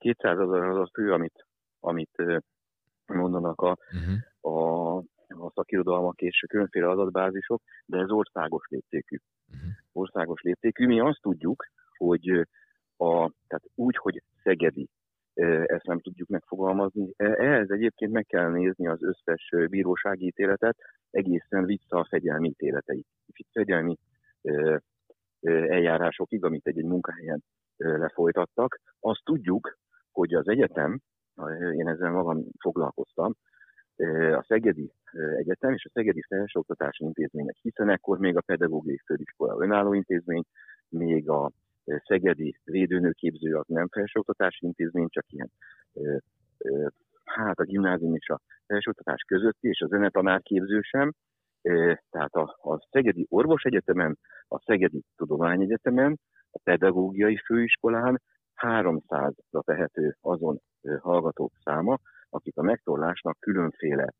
200 0.00 0.38
ezer 0.38 0.62
az 0.62 0.76
a 0.76 0.90
fő, 0.92 1.12
amit, 1.12 1.46
amit 1.80 2.22
mondanak 3.06 3.60
a, 3.60 3.76
Uh-huh. 3.92 4.54
a, 4.54 4.96
a 5.28 5.50
szakirodalmak 5.54 6.20
és 6.20 6.44
különféle 6.48 6.88
adatbázisok, 6.88 7.62
de 7.86 7.98
ez 7.98 8.10
országos 8.10 8.66
léptékű. 8.68 9.16
Uh-huh. 9.52 9.68
Országos 9.92 10.40
léptékű. 10.42 10.86
Mi 10.86 11.00
azt 11.00 11.20
tudjuk, 11.20 11.66
hogy 11.96 12.28
a, 12.96 13.30
tehát 13.46 13.64
úgy, 13.74 13.96
hogy 13.96 14.22
szegedi, 14.42 14.88
ezt 15.64 15.84
nem 15.86 16.00
tudjuk 16.00 16.28
megfogalmazni. 16.28 17.12
E- 17.16 17.36
Ehhez 17.38 17.70
egyébként 17.70 18.12
meg 18.12 18.26
kell 18.26 18.50
nézni 18.50 18.86
az 18.88 19.02
összes 19.02 19.52
bírósági 19.68 20.26
ítéletet, 20.26 20.76
egészen 21.10 21.64
vissza 21.64 21.98
a 21.98 22.06
fegyelmi 22.10 22.48
ítéleteig. 22.48 23.04
Fegyelmi 23.52 23.96
eljárásokig, 25.68 26.44
amit 26.44 26.66
egy-egy 26.66 26.84
munkahelyen 26.84 27.42
ö, 27.76 27.98
lefolytattak. 27.98 28.80
Azt 29.00 29.20
tudjuk, 29.24 29.78
hogy 30.20 30.34
az 30.34 30.48
egyetem, 30.48 31.00
én 31.76 31.88
ezzel 31.88 32.10
magam 32.10 32.44
foglalkoztam, 32.58 33.34
a 34.36 34.44
Szegedi 34.46 34.92
Egyetem 35.36 35.72
és 35.72 35.84
a 35.84 35.90
Szegedi 35.92 36.22
Felsőoktatási 36.22 37.04
Intézmények, 37.04 37.56
hiszen 37.62 37.88
ekkor 37.88 38.18
még 38.18 38.36
a 38.36 38.40
Pedagógiai 38.40 39.00
Főiskola 39.04 39.62
önálló 39.64 39.92
intézmény, 39.92 40.42
még 40.88 41.28
a 41.28 41.50
Szegedi 41.84 42.56
Védőnőképző 42.64 43.54
az 43.54 43.66
nem 43.66 43.88
felsőoktatási 43.88 44.66
intézmény, 44.66 45.08
csak 45.08 45.24
ilyen 45.28 45.50
hát 47.24 47.58
a 47.58 47.64
gimnázium 47.64 48.14
és 48.14 48.28
a 48.28 48.40
felsőoktatás 48.66 49.22
közötti, 49.22 49.68
és 49.68 49.80
a 49.80 49.86
zenetanárképző 49.86 50.80
sem. 50.80 51.12
Tehát 52.10 52.34
a, 52.34 52.58
a 52.62 52.86
Szegedi 52.90 53.26
Orvosegyetemen, 53.28 54.18
a 54.48 54.60
Szegedi 54.60 55.02
Tudományegyetemen, 55.16 56.20
a 56.50 56.58
Pedagógiai 56.64 57.36
Főiskolán 57.36 58.20
300-ra 58.62 59.62
tehető 59.64 60.16
azon 60.20 60.60
hallgatók 61.00 61.52
száma, 61.64 61.98
akik 62.30 62.56
a 62.56 62.62
megtorlásnak 62.62 63.36
különféle 63.40 64.14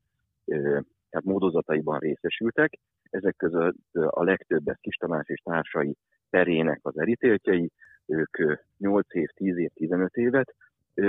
tehát 1.11 1.25
módozataiban 1.25 1.99
részesültek. 1.99 2.79
Ezek 3.11 3.37
között 3.37 3.77
a 3.93 4.23
legtöbbet 4.23 4.79
Kis 4.81 4.97
Tamás 4.97 5.29
és 5.29 5.41
társai 5.41 5.97
perének 6.31 6.81
az 6.83 6.99
elítéltjei, 6.99 7.71
ők 8.07 8.39
ö, 8.39 8.55
8 8.79 9.15
év, 9.15 9.29
10 9.29 9.57
év, 9.57 9.71
15 9.75 10.15
évet 10.15 10.55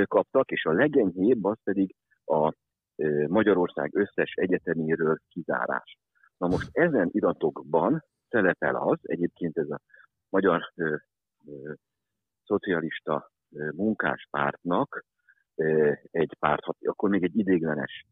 kaptak, 0.04 0.52
és 0.52 0.66
a 0.66 0.72
legenyhébb 0.72 1.44
az 1.44 1.58
pedig 1.64 1.96
a 2.26 2.54
Magyarország 3.28 3.96
összes 3.96 4.34
egyeteméről 4.34 5.18
kizárás. 5.30 5.98
Na 6.38 6.48
most 6.48 6.70
ezen 6.72 7.10
iratokban 7.12 8.04
szerepel 8.30 8.76
az, 8.76 9.00
egyébként 9.02 9.58
ez 9.58 9.70
a 9.70 9.80
Magyar 10.30 10.72
Szocialista 12.46 13.32
Munkáspártnak 13.76 15.06
egy 16.12 16.36
párt, 16.40 16.64
akkor 16.82 17.10
még 17.10 17.24
egy 17.24 17.38
idéglenes 17.38 18.06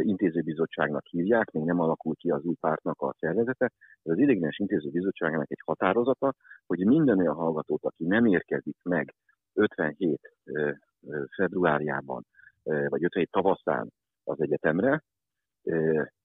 intézőbizottságnak 0.00 1.06
hívják, 1.06 1.50
még 1.50 1.64
nem 1.64 1.80
alakult 1.80 2.18
ki 2.18 2.30
az 2.30 2.44
új 2.44 2.54
pártnak 2.60 3.00
a 3.00 3.14
szervezete, 3.18 3.70
de 4.02 4.12
az 4.12 4.18
idéglenes 4.18 4.58
intézőbizottságnak 4.58 5.50
egy 5.50 5.62
határozata, 5.64 6.34
hogy 6.66 6.86
minden 6.86 7.18
olyan 7.18 7.34
hallgatót, 7.34 7.84
aki 7.84 8.04
nem 8.04 8.26
érkezik 8.26 8.76
meg 8.82 9.14
57 9.52 10.34
ö, 10.44 10.70
ö, 11.06 11.22
februárjában, 11.36 12.26
vagy 12.62 13.04
57 13.04 13.30
tavaszán 13.30 13.92
az 14.24 14.40
egyetemre, 14.40 15.02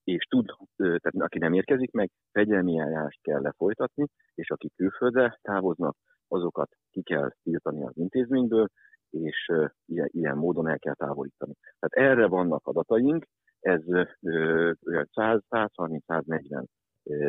és 0.03 0.25
tud, 0.29 0.45
tehát 0.75 1.13
aki 1.17 1.37
nem 1.37 1.53
érkezik 1.53 1.91
meg, 1.91 2.09
fegyelmi 2.31 2.79
eljárást 2.79 3.21
kell 3.21 3.41
lefolytatni, 3.41 4.07
és 4.35 4.49
akik 4.49 4.73
külföldre 4.75 5.39
távoznak, 5.41 5.95
azokat 6.33 6.69
ki 6.91 7.01
kell 7.01 7.33
tiltani 7.43 7.83
az 7.83 7.97
intézményből, 7.97 8.67
és 9.09 9.51
ilyen, 9.85 10.09
ilyen 10.11 10.37
módon 10.37 10.67
el 10.67 10.79
kell 10.79 10.93
távolítani. 10.93 11.53
Tehát 11.79 12.11
erre 12.11 12.27
vannak 12.27 12.67
adataink, 12.67 13.27
ez 13.59 13.81
100-130-140 14.21 16.63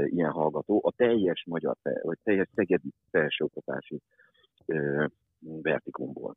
ilyen 0.05 0.30
hallgató 0.30 0.80
a 0.84 0.92
teljes 0.96 1.44
magyar, 1.46 1.76
vagy 2.02 2.18
teljes 2.22 2.48
szegedi 2.55 2.92
felsőoktatási 3.11 4.00
vertikumból. 5.38 6.36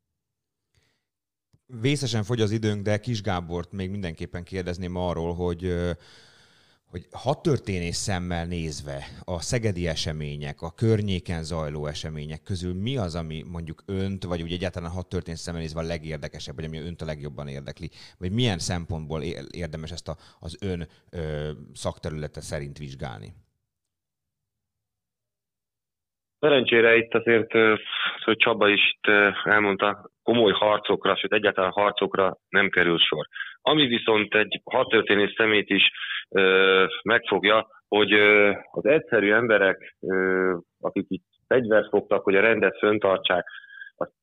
Vészesen 1.80 2.22
fogy 2.22 2.40
az 2.40 2.50
időnk, 2.50 2.82
de 2.82 2.98
Kis 2.98 3.22
Gábort 3.22 3.72
még 3.72 3.90
mindenképpen 3.90 4.44
kérdezném 4.44 4.96
arról, 4.96 5.34
hogy 5.34 5.74
hogy 6.90 7.02
hadtörténés 7.12 7.94
szemmel 7.94 8.46
nézve 8.46 8.98
a 9.24 9.40
szegedi 9.40 9.86
események, 9.86 10.60
a 10.60 10.74
környéken 10.82 11.42
zajló 11.42 11.86
események 11.86 12.42
közül 12.42 12.74
mi 12.74 12.96
az, 12.96 13.14
ami 13.14 13.42
mondjuk 13.52 13.82
önt, 13.86 14.24
vagy 14.24 14.42
úgy 14.42 14.52
egyáltalán 14.52 14.90
hadtörténés 14.90 15.40
szemmel 15.40 15.60
nézve 15.60 15.80
a 15.80 15.90
legérdekesebb, 15.94 16.54
vagy 16.54 16.64
ami 16.64 16.78
önt 16.78 17.00
a 17.00 17.04
legjobban 17.04 17.48
érdekli? 17.48 17.88
Vagy 18.18 18.32
milyen 18.32 18.58
szempontból 18.58 19.20
érdemes 19.64 19.90
ezt 19.90 20.08
a, 20.08 20.16
az 20.40 20.58
ön 20.70 20.80
ö, 21.12 21.50
szakterülete 21.72 22.40
szerint 22.40 22.78
vizsgálni? 22.78 23.28
Szerencsére 26.40 26.96
itt 26.96 27.14
azért, 27.14 27.52
hogy 28.24 28.36
Csaba 28.36 28.68
is 28.68 28.80
itt 28.90 29.06
elmondta, 29.44 30.10
komoly 30.22 30.52
harcokra, 30.52 31.16
sőt 31.16 31.32
egyáltalán 31.32 31.70
harcokra 31.70 32.36
nem 32.48 32.68
kerül 32.68 32.98
sor. 32.98 33.26
Ami 33.60 33.86
viszont 33.86 34.34
egy 34.34 34.60
hadtörténész 34.64 35.34
szemét 35.36 35.70
is 35.70 35.82
megfogja, 37.02 37.66
hogy 37.88 38.12
az 38.70 38.86
egyszerű 38.86 39.32
emberek, 39.32 39.96
akik 40.80 41.06
itt 41.08 41.24
fegyvert 41.46 41.88
fogtak, 41.88 42.24
hogy 42.24 42.34
a 42.34 42.40
rendet 42.40 42.78
föntartsák, 42.78 43.46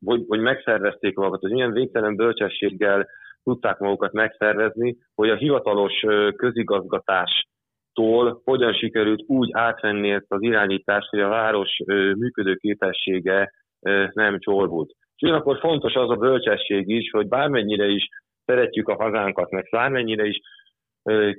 hogy, 0.05 0.23
hogy 0.27 0.39
megszervezték 0.39 1.15
magukat, 1.15 1.41
hogy 1.41 1.51
milyen 1.51 1.71
végtelen 1.71 2.15
bölcsességgel 2.15 3.07
tudták 3.43 3.77
magukat 3.77 4.11
megszervezni, 4.11 4.97
hogy 5.15 5.29
a 5.29 5.35
hivatalos 5.35 5.93
közigazgatástól 6.35 8.41
hogyan 8.43 8.73
sikerült 8.73 9.23
úgy 9.27 9.49
átvenni 9.51 10.11
ezt 10.11 10.31
az 10.31 10.41
irányítást, 10.41 11.09
hogy 11.09 11.19
a 11.19 11.27
város 11.27 11.79
ö, 11.85 12.13
működő 12.13 12.55
képessége 12.55 13.51
ö, 13.81 14.05
nem 14.13 14.39
csorbult. 14.39 14.89
És 14.89 15.21
ugyanakkor 15.21 15.59
fontos 15.59 15.93
az 15.93 16.09
a 16.09 16.15
bölcsesség 16.15 16.89
is, 16.89 17.09
hogy 17.09 17.27
bármennyire 17.27 17.87
is 17.87 18.07
szeretjük 18.45 18.87
a 18.87 19.03
hazánkat, 19.03 19.49
meg 19.49 19.67
bármennyire 19.71 20.25
is 20.25 20.39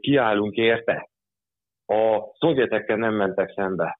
kiállunk 0.00 0.54
érte, 0.54 1.08
a 1.86 2.20
szovjetekkel 2.38 2.96
nem 2.96 3.14
mentek 3.14 3.52
szembe. 3.54 3.98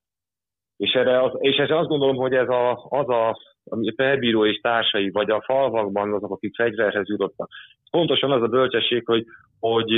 És, 0.77 0.93
erre 0.93 1.23
az, 1.23 1.33
és 1.39 1.57
erre 1.57 1.79
azt 1.79 1.89
gondolom, 1.89 2.17
hogy 2.17 2.35
ez 2.35 2.49
a, 2.49 2.87
az 2.89 3.09
a, 3.09 3.29
a 3.65 3.93
felbíró 3.97 4.47
és 4.47 4.61
társai, 4.61 5.11
vagy 5.11 5.31
a 5.31 5.43
falvakban 5.43 6.13
azok, 6.13 6.31
akik 6.31 6.55
fegyverhez 6.55 7.09
jutottak. 7.09 7.49
Pontosan 7.91 8.31
az 8.31 8.43
a 8.43 8.47
bölcsesség, 8.47 9.07
hogy, 9.07 9.25
hogy, 9.61 9.91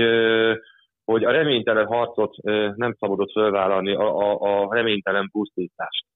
hogy 1.04 1.24
a 1.24 1.30
reménytelen 1.30 1.86
harcot 1.86 2.36
nem 2.74 2.94
szabadott 2.98 3.32
fölvállalni, 3.32 3.94
a, 3.94 4.18
a, 4.18 4.38
a 4.40 4.74
reménytelen 4.74 5.28
pusztítást. 5.32 6.06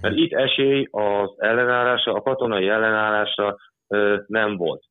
Mert 0.00 0.16
itt 0.16 0.32
esély 0.32 0.86
az 0.90 1.34
ellenállásra, 1.36 2.12
a 2.12 2.22
katonai 2.22 2.68
ellenállásra 2.68 3.56
nem 4.26 4.56
volt. 4.56 4.82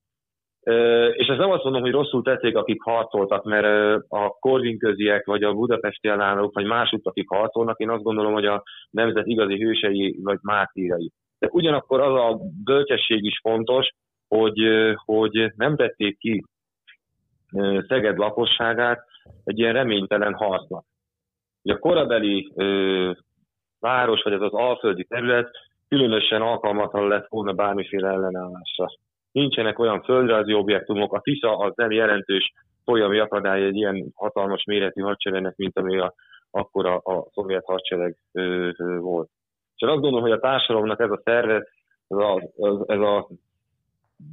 És 1.13 1.27
ez 1.27 1.37
nem 1.37 1.51
azt 1.51 1.63
mondom, 1.63 1.81
hogy 1.81 1.91
rosszul 1.91 2.23
tették, 2.23 2.55
akik 2.55 2.81
harcoltak, 2.81 3.43
mert 3.43 4.03
a 4.07 4.29
korvinköziek, 4.39 5.25
vagy 5.25 5.43
a 5.43 5.53
budapesti 5.53 6.07
ellenállók, 6.07 6.53
vagy 6.53 6.65
másút, 6.65 7.07
akik 7.07 7.29
harcolnak, 7.29 7.79
én 7.79 7.89
azt 7.89 8.03
gondolom, 8.03 8.33
hogy 8.33 8.45
a 8.45 8.63
nemzet 8.89 9.27
igazi 9.27 9.63
hősei, 9.63 10.19
vagy 10.23 10.37
mártírai. 10.41 11.11
De 11.39 11.47
ugyanakkor 11.51 12.01
az 12.01 12.13
a 12.13 12.39
bölcsesség 12.63 13.23
is 13.23 13.39
fontos, 13.41 13.89
hogy, 14.27 14.59
hogy 15.05 15.51
nem 15.55 15.75
tették 15.75 16.17
ki 16.17 16.43
Szeged 17.87 18.17
lakosságát 18.17 19.05
egy 19.43 19.59
ilyen 19.59 19.73
reménytelen 19.73 20.33
harcnak. 20.33 20.85
A 21.63 21.79
korabeli 21.79 22.51
ö, 22.55 23.11
város, 23.79 24.21
vagy 24.21 24.33
ez 24.33 24.41
az 24.41 24.53
alföldi 24.53 25.03
terület 25.03 25.49
különösen 25.87 26.41
alkalmatlan 26.41 27.07
lett 27.07 27.27
volna 27.29 27.53
bármiféle 27.53 28.07
ellenállásra. 28.07 28.87
Nincsenek 29.33 29.79
olyan 29.79 30.01
földrajzi 30.03 30.53
objektumok, 30.53 31.13
a 31.13 31.19
Tisza 31.19 31.57
az 31.57 31.73
nem 31.75 31.91
jelentős 31.91 32.53
folyami 32.85 33.19
akadály 33.19 33.65
egy 33.65 33.75
ilyen 33.75 34.11
hatalmas 34.15 34.63
méretű 34.63 35.01
hadseregnek, 35.01 35.55
mint 35.55 35.77
ami 35.77 35.97
a, 35.97 36.13
akkor 36.51 36.85
a, 36.85 36.95
a 36.95 37.27
szovjet 37.31 37.65
hadsereg 37.65 38.15
ö, 38.31 38.69
ö, 38.77 38.97
volt. 38.97 39.29
És 39.75 39.81
én 39.81 39.89
azt 39.89 40.01
gondolom, 40.01 40.21
hogy 40.21 40.37
a 40.37 40.39
társadalomnak 40.39 40.99
ez 40.99 41.11
a 41.11 41.21
szervezet, 41.23 41.69
ez 42.07 42.17
a, 42.17 42.41
ez, 42.85 42.99
a 42.99 43.27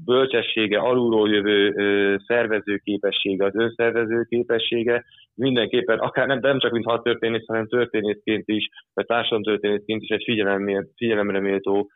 bölcsessége, 0.05 0.79
alulról 0.79 1.31
jövő 1.31 1.75
ö, 1.77 2.17
szervező 2.27 2.77
képessége, 2.77 3.45
az 3.45 3.55
önszervező 3.55 4.27
képessége 4.29 5.05
mindenképpen, 5.35 5.99
akár 5.99 6.27
nem, 6.27 6.39
nem 6.39 6.59
csak 6.59 6.73
mint 6.73 6.85
hadtörténész, 6.85 7.47
hanem 7.47 7.67
történészként 7.67 8.49
is, 8.49 8.69
vagy 8.95 9.07
társadalomtörténészként 9.07 10.03
is 10.03 10.09
egy 10.09 10.23
figyelemre, 10.95 11.41
méltó 11.41 11.91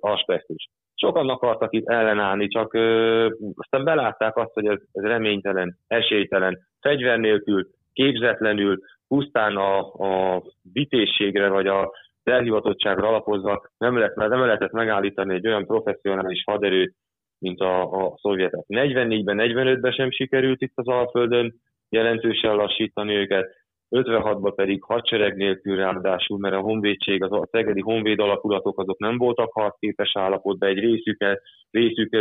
aspektus. 0.00 0.68
Sokan 0.94 1.28
akartak 1.28 1.72
itt 1.72 1.88
ellenállni, 1.88 2.48
csak 2.48 2.74
ö, 2.74 3.28
aztán 3.54 3.84
belátták 3.84 4.36
azt, 4.36 4.52
hogy 4.52 4.66
ez, 4.66 4.78
ez 4.92 5.02
reménytelen, 5.02 5.78
esélytelen, 5.86 6.58
fegyver 6.80 7.18
nélkül, 7.18 7.66
képzetlenül, 7.92 8.78
pusztán 9.08 9.56
a, 9.56 9.78
a 9.78 10.42
vitészségre 10.72 11.48
vagy 11.48 11.66
a 11.66 11.92
elhivatottságra 12.22 13.08
alapozva 13.08 13.62
nem, 13.78 13.96
lehet, 13.98 14.14
nem 14.14 14.44
lehetett 14.44 14.72
megállítani 14.72 15.34
egy 15.34 15.46
olyan 15.46 15.66
professzionális 15.66 16.42
haderőt, 16.44 16.94
mint 17.38 17.60
a, 17.60 17.92
a 17.92 18.18
szovjetek. 18.20 18.64
44-ben, 18.68 19.36
45-ben 19.40 19.92
sem 19.92 20.10
sikerült 20.10 20.60
itt 20.60 20.72
az 20.74 20.88
Alföldön 20.88 21.54
jelentősen 21.88 22.54
lassítani 22.54 23.14
őket, 23.14 23.63
56-ban 23.94 24.52
pedig 24.54 24.82
hadsereg 24.82 25.36
nélkül 25.36 25.76
ráadásul, 25.76 26.38
mert 26.38 26.54
a 26.54 26.60
honvédség, 26.60 27.22
az 27.22 27.32
a 27.32 27.48
szegedi 27.50 27.80
honvéd 27.80 28.18
alakulatok 28.18 28.80
azok 28.80 28.98
nem 28.98 29.18
voltak 29.18 29.52
harcképes 29.52 30.12
állapotban, 30.14 30.68
egy 30.68 30.78
részük, 30.78 31.40
részük 31.70 32.16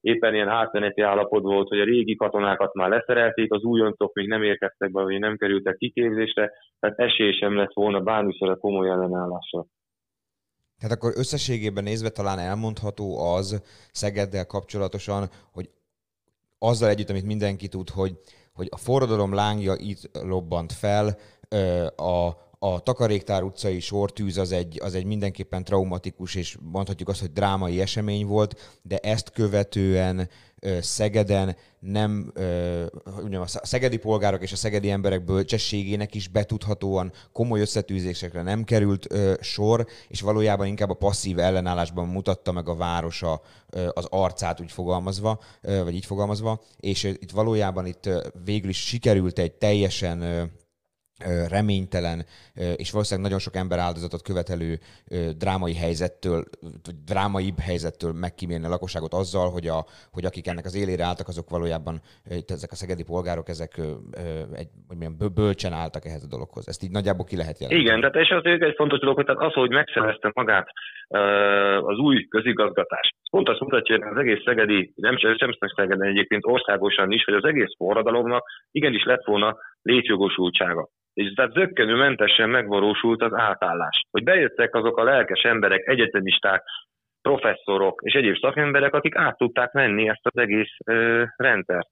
éppen 0.00 0.34
ilyen 0.34 0.48
átmeneti 0.48 1.00
állapot 1.00 1.42
volt, 1.42 1.68
hogy 1.68 1.80
a 1.80 1.84
régi 1.84 2.16
katonákat 2.16 2.74
már 2.74 2.88
leszerelték, 2.88 3.52
az 3.52 3.62
újoncok 3.62 4.14
még 4.14 4.28
nem 4.28 4.42
érkeztek 4.42 4.90
be, 4.90 5.02
vagy 5.02 5.18
nem 5.18 5.36
kerültek 5.36 5.76
kiképzésre, 5.76 6.52
tehát 6.80 6.98
esély 6.98 7.32
sem 7.32 7.56
lett 7.56 7.72
volna 7.72 8.00
bármiféle 8.00 8.54
komoly 8.54 8.88
ellenállásra. 8.88 9.66
Tehát 10.78 10.96
akkor 10.96 11.12
összességében 11.16 11.84
nézve 11.84 12.10
talán 12.10 12.38
elmondható 12.38 13.18
az 13.34 13.62
Szegeddel 13.92 14.46
kapcsolatosan, 14.46 15.28
hogy 15.52 15.70
azzal 16.58 16.88
együtt, 16.88 17.10
amit 17.10 17.26
mindenki 17.26 17.68
tud, 17.68 17.88
hogy, 17.88 18.12
hogy 18.54 18.68
a 18.70 18.76
forradalom 18.76 19.34
lángja 19.34 19.74
itt 19.78 20.18
robbant 20.22 20.72
fel, 20.72 21.18
a, 21.96 22.30
a 22.64 22.80
Takaréktár 22.80 23.42
utcai 23.42 23.80
sortűz 23.80 24.38
az 24.38 24.52
egy, 24.52 24.80
az 24.82 24.94
egy 24.94 25.04
mindenképpen 25.04 25.64
traumatikus, 25.64 26.34
és 26.34 26.56
mondhatjuk 26.60 27.08
azt, 27.08 27.20
hogy 27.20 27.32
drámai 27.32 27.80
esemény 27.80 28.26
volt, 28.26 28.78
de 28.82 28.96
ezt 28.96 29.30
követően 29.30 30.28
Szegeden 30.80 31.56
nem, 31.78 32.32
mondjam, 33.20 33.42
a 33.42 33.46
szegedi 33.46 33.96
polgárok 33.96 34.42
és 34.42 34.52
a 34.52 34.56
szegedi 34.56 34.90
emberek 34.90 35.24
bölcsességének 35.24 36.14
is 36.14 36.28
betudhatóan 36.28 37.12
komoly 37.32 37.60
összetűzésekre 37.60 38.42
nem 38.42 38.64
került 38.64 39.14
sor, 39.40 39.86
és 40.08 40.20
valójában 40.20 40.66
inkább 40.66 40.90
a 40.90 40.94
passzív 40.94 41.38
ellenállásban 41.38 42.08
mutatta 42.08 42.52
meg 42.52 42.68
a 42.68 42.74
városa 42.74 43.40
az 43.92 44.06
arcát 44.10 44.60
úgy 44.60 44.72
fogalmazva, 44.72 45.40
vagy 45.60 45.94
így 45.94 46.06
fogalmazva, 46.06 46.62
és 46.76 47.04
itt 47.04 47.30
valójában 47.30 47.86
itt 47.86 48.08
végül 48.44 48.70
is 48.70 48.86
sikerült 48.86 49.38
egy 49.38 49.52
teljesen 49.52 50.50
reménytelen, 51.48 52.24
és 52.76 52.90
valószínűleg 52.90 53.24
nagyon 53.24 53.38
sok 53.38 53.56
ember 53.56 53.78
áldozatot 53.78 54.22
követelő 54.22 54.78
drámai 55.38 55.74
helyzettől, 55.74 56.44
drámaibb 57.04 57.58
helyzettől 57.58 58.12
megkímélni 58.12 58.64
a 58.64 58.68
lakosságot 58.68 59.14
azzal, 59.14 59.50
hogy, 59.50 59.66
a, 59.66 59.84
hogy 60.12 60.24
akik 60.24 60.46
ennek 60.46 60.64
az 60.64 60.76
élére 60.76 61.04
álltak, 61.04 61.28
azok 61.28 61.50
valójában, 61.50 62.00
ezek 62.46 62.72
a 62.72 62.74
szegedi 62.74 63.02
polgárok, 63.02 63.48
ezek 63.48 63.80
egy, 64.52 64.68
hogy 64.88 64.96
milyen, 64.96 65.16
bölcsen 65.34 65.72
álltak 65.72 66.04
ehhez 66.04 66.24
a 66.24 66.28
dologhoz. 66.28 66.68
Ezt 66.68 66.82
így 66.82 66.90
nagyjából 66.90 67.24
ki 67.24 67.36
lehet 67.36 67.58
jelenteni. 67.58 67.88
Igen, 67.88 68.00
tehát 68.00 68.16
és 68.16 68.30
az 68.30 68.44
egy 68.44 68.74
fontos 68.76 68.98
dolog, 68.98 69.14
hogy 69.16 69.24
tehát 69.24 69.40
az, 69.40 69.52
hogy 69.52 69.70
megszerezte 69.70 70.30
magát 70.34 70.68
az 71.82 71.98
új 71.98 72.26
közigazgatás. 72.28 73.10
Pont 73.30 73.48
azt 73.48 73.60
mutatja, 73.60 73.96
hogy 73.96 74.06
az 74.10 74.16
egész 74.16 74.42
szegedi, 74.44 74.92
nem 74.94 75.16
sem 75.16 75.50
Szegeden 75.76 76.08
egyébként 76.08 76.46
országosan 76.46 77.10
is, 77.10 77.24
hogy 77.24 77.34
az 77.34 77.44
egész 77.44 77.76
forradalomnak 77.76 78.44
igenis 78.70 79.04
lett 79.04 79.24
volna 79.24 79.56
létjogosultsága 79.82 80.88
és 81.14 81.32
tehát 81.32 81.52
zöggenőmentesen 81.52 82.50
megvalósult 82.50 83.22
az 83.22 83.34
átállás. 83.34 84.02
Hogy 84.10 84.22
bejöttek 84.22 84.74
azok 84.74 84.98
a 84.98 85.04
lelkes 85.04 85.42
emberek, 85.42 85.86
egyetemisták, 85.86 86.62
professzorok 87.22 88.00
és 88.04 88.12
egyéb 88.12 88.36
szakemberek, 88.38 88.94
akik 88.94 89.16
át 89.16 89.36
tudták 89.36 89.72
menni 89.72 90.08
ezt 90.08 90.26
az 90.26 90.36
egész 90.36 90.76
ö, 90.86 91.24
rendszert. 91.36 91.88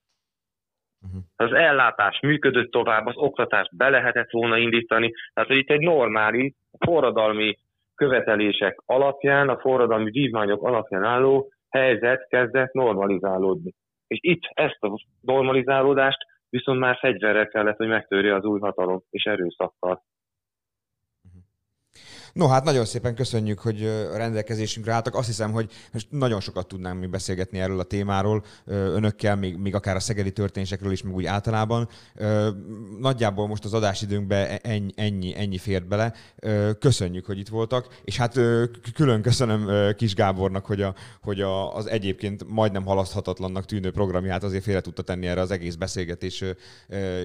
Uh-huh. 1.06 1.22
Az 1.36 1.52
ellátás 1.52 2.20
működött 2.20 2.70
tovább, 2.70 3.06
az 3.06 3.16
oktatást 3.16 3.76
be 3.76 3.88
lehetett 3.88 4.30
volna 4.30 4.56
indítani, 4.56 5.12
tehát 5.32 5.48
hogy 5.48 5.58
itt 5.58 5.70
egy 5.70 5.80
normális 5.80 6.52
forradalmi 6.78 7.58
követelések 8.00 8.82
alapján, 8.86 9.48
a 9.48 9.58
forradalmi 9.58 10.10
vívmányok 10.10 10.62
alapján 10.62 11.04
álló 11.04 11.52
helyzet 11.68 12.26
kezdett 12.28 12.72
normalizálódni. 12.72 13.72
És 14.06 14.18
itt 14.20 14.42
ezt 14.52 14.78
a 14.80 15.04
normalizálódást 15.20 16.18
viszont 16.50 16.78
már 16.78 16.96
fegyverrel 16.96 17.46
kellett, 17.46 17.76
hogy 17.76 17.88
megtörje 17.88 18.34
az 18.34 18.44
új 18.44 18.60
hatalom, 18.60 19.02
és 19.10 19.24
erőszakkal. 19.24 20.02
No, 22.32 22.46
hát 22.46 22.64
nagyon 22.64 22.84
szépen 22.84 23.14
köszönjük, 23.14 23.58
hogy 23.58 23.84
a 23.84 24.16
rendelkezésünkre 24.16 24.92
álltak. 24.92 25.14
Azt 25.14 25.26
hiszem, 25.26 25.52
hogy 25.52 25.70
most 25.92 26.06
nagyon 26.10 26.40
sokat 26.40 26.66
tudnánk 26.66 27.00
mi 27.00 27.06
beszélgetni 27.06 27.58
erről 27.58 27.80
a 27.80 27.82
témáról, 27.82 28.44
önökkel, 28.66 29.36
még, 29.36 29.56
még 29.56 29.74
akár 29.74 29.96
a 29.96 30.00
szegedi 30.00 30.32
történésekről 30.32 30.92
is, 30.92 31.02
meg 31.02 31.14
úgy 31.14 31.24
általában. 31.24 31.88
Nagyjából 33.00 33.46
most 33.46 33.64
az 33.64 33.72
adásidőnkbe 33.72 34.58
ennyi, 34.58 34.92
ennyi, 34.96 35.36
ennyi 35.36 35.58
fért 35.58 35.88
bele. 35.88 36.14
Köszönjük, 36.78 37.26
hogy 37.26 37.38
itt 37.38 37.48
voltak, 37.48 38.00
és 38.04 38.16
hát 38.16 38.38
külön 38.94 39.22
köszönöm 39.22 39.94
Kis 39.94 40.14
Gábornak, 40.14 40.66
hogy, 40.66 40.82
a, 40.82 40.94
hogy 41.22 41.40
a, 41.40 41.76
az 41.76 41.86
egyébként 41.86 42.44
majdnem 42.48 42.84
halaszthatatlannak 42.84 43.64
tűnő 43.64 43.90
programját 43.90 44.44
azért 44.44 44.62
félre 44.62 44.80
tudta 44.80 45.02
tenni 45.02 45.26
erre 45.26 45.40
az 45.40 45.50
egész 45.50 45.74
beszélgetés 45.74 46.44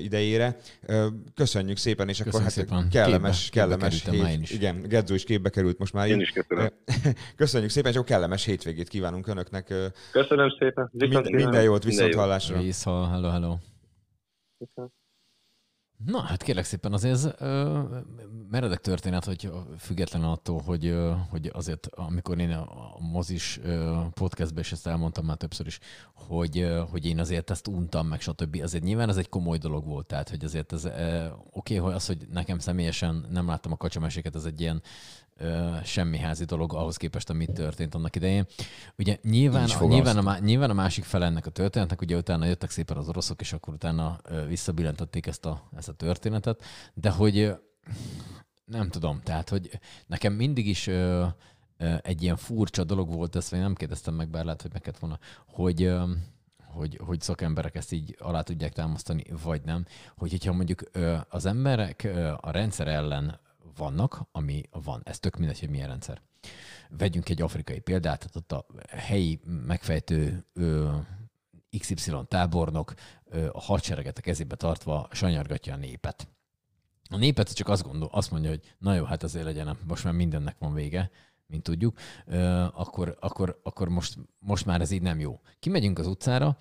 idejére. 0.01 0.57
Köszönjük 1.35 1.77
szépen, 1.77 2.09
és 2.09 2.19
akkor 2.19 2.41
hát 2.41 2.51
szépen. 2.51 2.89
kellemes, 2.89 3.49
Képbe- 3.49 3.67
kellemes 3.67 4.03
hét, 4.09 4.51
igen, 4.51 4.85
Gedzó 4.95 5.13
is 5.13 5.23
képbe 5.23 5.49
került 5.49 5.77
most 5.77 5.93
már. 5.93 6.07
Én 6.07 6.19
is 6.19 6.29
köszönöm. 6.29 6.69
Köszönjük 7.35 7.69
szépen, 7.69 7.91
és 7.91 7.97
akkor 7.97 8.09
kellemes 8.09 8.45
hétvégét 8.45 8.87
kívánunk 8.87 9.27
önöknek. 9.27 9.73
Köszönöm 10.11 10.49
szépen. 10.59 10.89
Viszont 10.91 11.23
Minden, 11.23 11.41
minden 11.43 11.63
jót, 11.63 11.83
viszont 11.83 12.01
Minden 12.01 12.07
jót. 12.07 12.19
hallásra. 12.19 12.61
Vissza, 12.61 13.07
hello, 13.09 13.29
hello. 13.29 13.55
Na, 15.97 16.19
hát 16.19 16.43
kérlek 16.43 16.65
szépen, 16.65 16.93
azért 16.93 17.13
ez 17.13 17.29
ö, 17.37 17.81
meredek 18.51 18.79
történet, 18.79 19.25
hogy 19.25 19.51
függetlenül 19.77 20.29
attól, 20.29 20.61
hogy, 20.61 20.85
ö, 20.85 21.13
hogy 21.29 21.49
azért, 21.53 21.87
amikor 21.91 22.39
én 22.39 22.51
a, 22.51 22.97
mozis 22.99 23.59
ö, 23.63 24.01
podcastben 24.13 24.63
is 24.63 24.71
ezt 24.71 24.87
elmondtam 24.87 25.25
már 25.25 25.37
többször 25.37 25.65
is, 25.65 25.79
hogy, 26.13 26.59
ö, 26.59 26.83
hogy 26.89 27.05
én 27.05 27.19
azért 27.19 27.49
ezt 27.49 27.67
untam, 27.67 28.07
meg 28.07 28.21
stb. 28.21 28.59
Azért 28.63 28.83
nyilván 28.83 29.09
ez 29.09 29.17
egy 29.17 29.29
komoly 29.29 29.57
dolog 29.57 29.85
volt, 29.85 30.07
tehát 30.07 30.29
hogy 30.29 30.43
azért 30.43 30.73
ez 30.73 30.87
oké, 31.51 31.75
hogy 31.75 31.93
az, 31.93 32.05
hogy 32.05 32.27
nekem 32.31 32.59
személyesen 32.59 33.25
nem 33.29 33.47
láttam 33.47 33.71
a 33.71 33.77
kacsameséket, 33.77 34.35
ez 34.35 34.45
egy 34.45 34.61
ilyen 34.61 34.81
semmi 35.83 36.17
házi 36.17 36.45
dolog 36.45 36.73
ahhoz 36.73 36.97
képest, 36.97 37.29
amit 37.29 37.51
történt 37.51 37.95
annak 37.95 38.15
idején. 38.15 38.45
Ugye 38.97 39.17
nyilván, 39.21 39.69
a, 39.69 39.85
nyilván, 39.85 40.17
a, 40.17 40.39
nyilván 40.39 40.69
a 40.69 40.73
másik 40.73 41.03
fele 41.03 41.25
ennek 41.25 41.45
a 41.45 41.49
történetnek, 41.49 42.01
ugye 42.01 42.17
utána 42.17 42.45
jöttek 42.45 42.69
szépen 42.69 42.97
az 42.97 43.07
oroszok, 43.07 43.41
és 43.41 43.53
akkor 43.53 43.73
utána 43.73 44.19
visszabillentették 44.47 45.27
ezt 45.27 45.45
a, 45.45 45.69
ezt 45.75 45.89
a 45.89 45.93
történetet, 45.93 46.63
de 46.93 47.09
hogy 47.09 47.55
nem 48.65 48.89
tudom, 48.89 49.21
tehát, 49.23 49.49
hogy 49.49 49.79
nekem 50.07 50.33
mindig 50.33 50.67
is 50.67 50.87
ö, 50.87 51.25
ö, 51.77 51.95
egy 52.01 52.23
ilyen 52.23 52.35
furcsa 52.37 52.83
dolog 52.83 53.13
volt, 53.13 53.35
ezt 53.35 53.51
még 53.51 53.61
nem 53.61 53.75
kérdeztem 53.75 54.13
meg, 54.13 54.29
bár 54.29 54.43
lehet, 54.43 54.61
hogy 54.61 54.71
meg 54.73 54.81
kellett 54.81 54.99
volna, 54.99 55.19
hogy 55.45 55.83
ö, 55.83 56.03
hogy, 56.75 56.99
hogy 57.03 57.21
szakemberek 57.21 57.75
ezt 57.75 57.91
így 57.91 58.15
alá 58.19 58.41
tudják 58.41 58.73
támasztani, 58.73 59.23
vagy 59.43 59.61
nem. 59.65 59.85
Hogy, 60.17 60.31
hogyha 60.31 60.53
mondjuk 60.53 60.83
az 61.29 61.45
emberek 61.45 62.07
a 62.39 62.51
rendszer 62.51 62.87
ellen 62.87 63.39
vannak, 63.77 64.21
ami 64.31 64.63
van, 64.71 65.01
ez 65.03 65.19
tök 65.19 65.37
mindegy, 65.37 65.59
hogy 65.59 65.69
milyen 65.69 65.87
rendszer. 65.87 66.21
Vegyünk 66.89 67.29
egy 67.29 67.41
afrikai 67.41 67.79
példát, 67.79 68.29
ott 68.33 68.51
a 68.51 68.65
helyi 68.89 69.39
megfejtő 69.45 70.45
ö, 70.53 70.95
XY 71.79 72.11
tábornok 72.27 72.93
ö, 73.25 73.49
a 73.51 73.59
hadsereget 73.59 74.17
a 74.17 74.21
kezébe 74.21 74.55
tartva 74.55 75.07
sanyargatja 75.11 75.73
a 75.73 75.77
népet. 75.77 76.27
A 77.09 77.17
népet 77.17 77.53
csak 77.53 77.69
azt, 77.69 77.83
gondol, 77.83 78.09
azt 78.11 78.31
mondja, 78.31 78.49
hogy 78.49 78.75
na 78.77 78.93
jó, 78.93 79.03
hát 79.03 79.23
azért 79.23 79.45
legyen, 79.45 79.77
most 79.87 80.03
már 80.03 80.13
mindennek 80.13 80.55
van 80.59 80.73
vége, 80.73 81.11
mint 81.47 81.63
tudjuk, 81.63 81.97
akkor, 82.73 83.17
akkor, 83.19 83.59
akkor 83.63 83.89
most, 83.89 84.17
most 84.39 84.65
már 84.65 84.81
ez 84.81 84.91
így 84.91 85.01
nem 85.01 85.19
jó. 85.19 85.39
Kimegyünk 85.59 85.99
az 85.99 86.07
utcára 86.07 86.57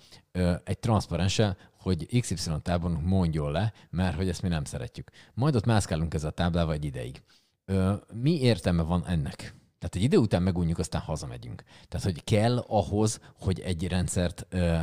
egy 0.63 0.79
transzparenssel, 0.79 1.57
hogy 1.85 2.19
XY 2.19 2.51
tábornok 2.61 3.01
mondjon 3.01 3.51
le, 3.51 3.73
mert 3.89 4.15
hogy 4.15 4.29
ezt 4.29 4.41
mi 4.41 4.47
nem 4.47 4.63
szeretjük. 4.63 5.11
Majd 5.33 5.55
ott 5.55 5.65
mászkálunk 5.65 6.13
ezzel 6.13 6.29
a 6.29 6.33
táblával 6.33 6.73
egy 6.73 6.85
ideig. 6.85 7.23
Ö, 7.65 7.93
mi 8.13 8.41
értelme 8.41 8.81
van 8.81 9.05
ennek? 9.07 9.37
Tehát 9.79 9.95
egy 9.95 10.01
idő 10.01 10.17
után 10.17 10.43
megunjuk, 10.43 10.77
aztán 10.77 11.01
hazamegyünk. 11.01 11.63
Tehát, 11.87 12.05
hogy 12.05 12.23
kell 12.23 12.57
ahhoz, 12.57 13.19
hogy 13.39 13.59
egy 13.59 13.87
rendszert 13.87 14.45
ö, 14.49 14.81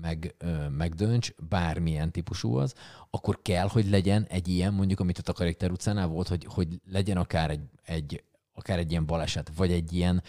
meg, 0.00 0.34
ö, 0.38 0.68
megdönts, 0.68 1.32
bármilyen 1.48 2.10
típusú 2.10 2.56
az, 2.56 2.74
akkor 3.10 3.42
kell, 3.42 3.68
hogy 3.68 3.88
legyen 3.88 4.26
egy 4.28 4.48
ilyen, 4.48 4.74
mondjuk, 4.74 5.00
amit 5.00 5.18
a 5.18 5.22
Takarékter 5.22 5.70
utcánál 5.70 6.06
volt, 6.06 6.28
hogy, 6.28 6.46
hogy 6.48 6.80
legyen 6.90 7.16
akár 7.16 7.50
egy, 7.50 7.64
egy, 7.84 8.24
akár 8.52 8.78
egy 8.78 8.90
ilyen 8.90 9.06
baleset, 9.06 9.50
vagy 9.56 9.72
egy 9.72 9.92
ilyen, 9.92 10.22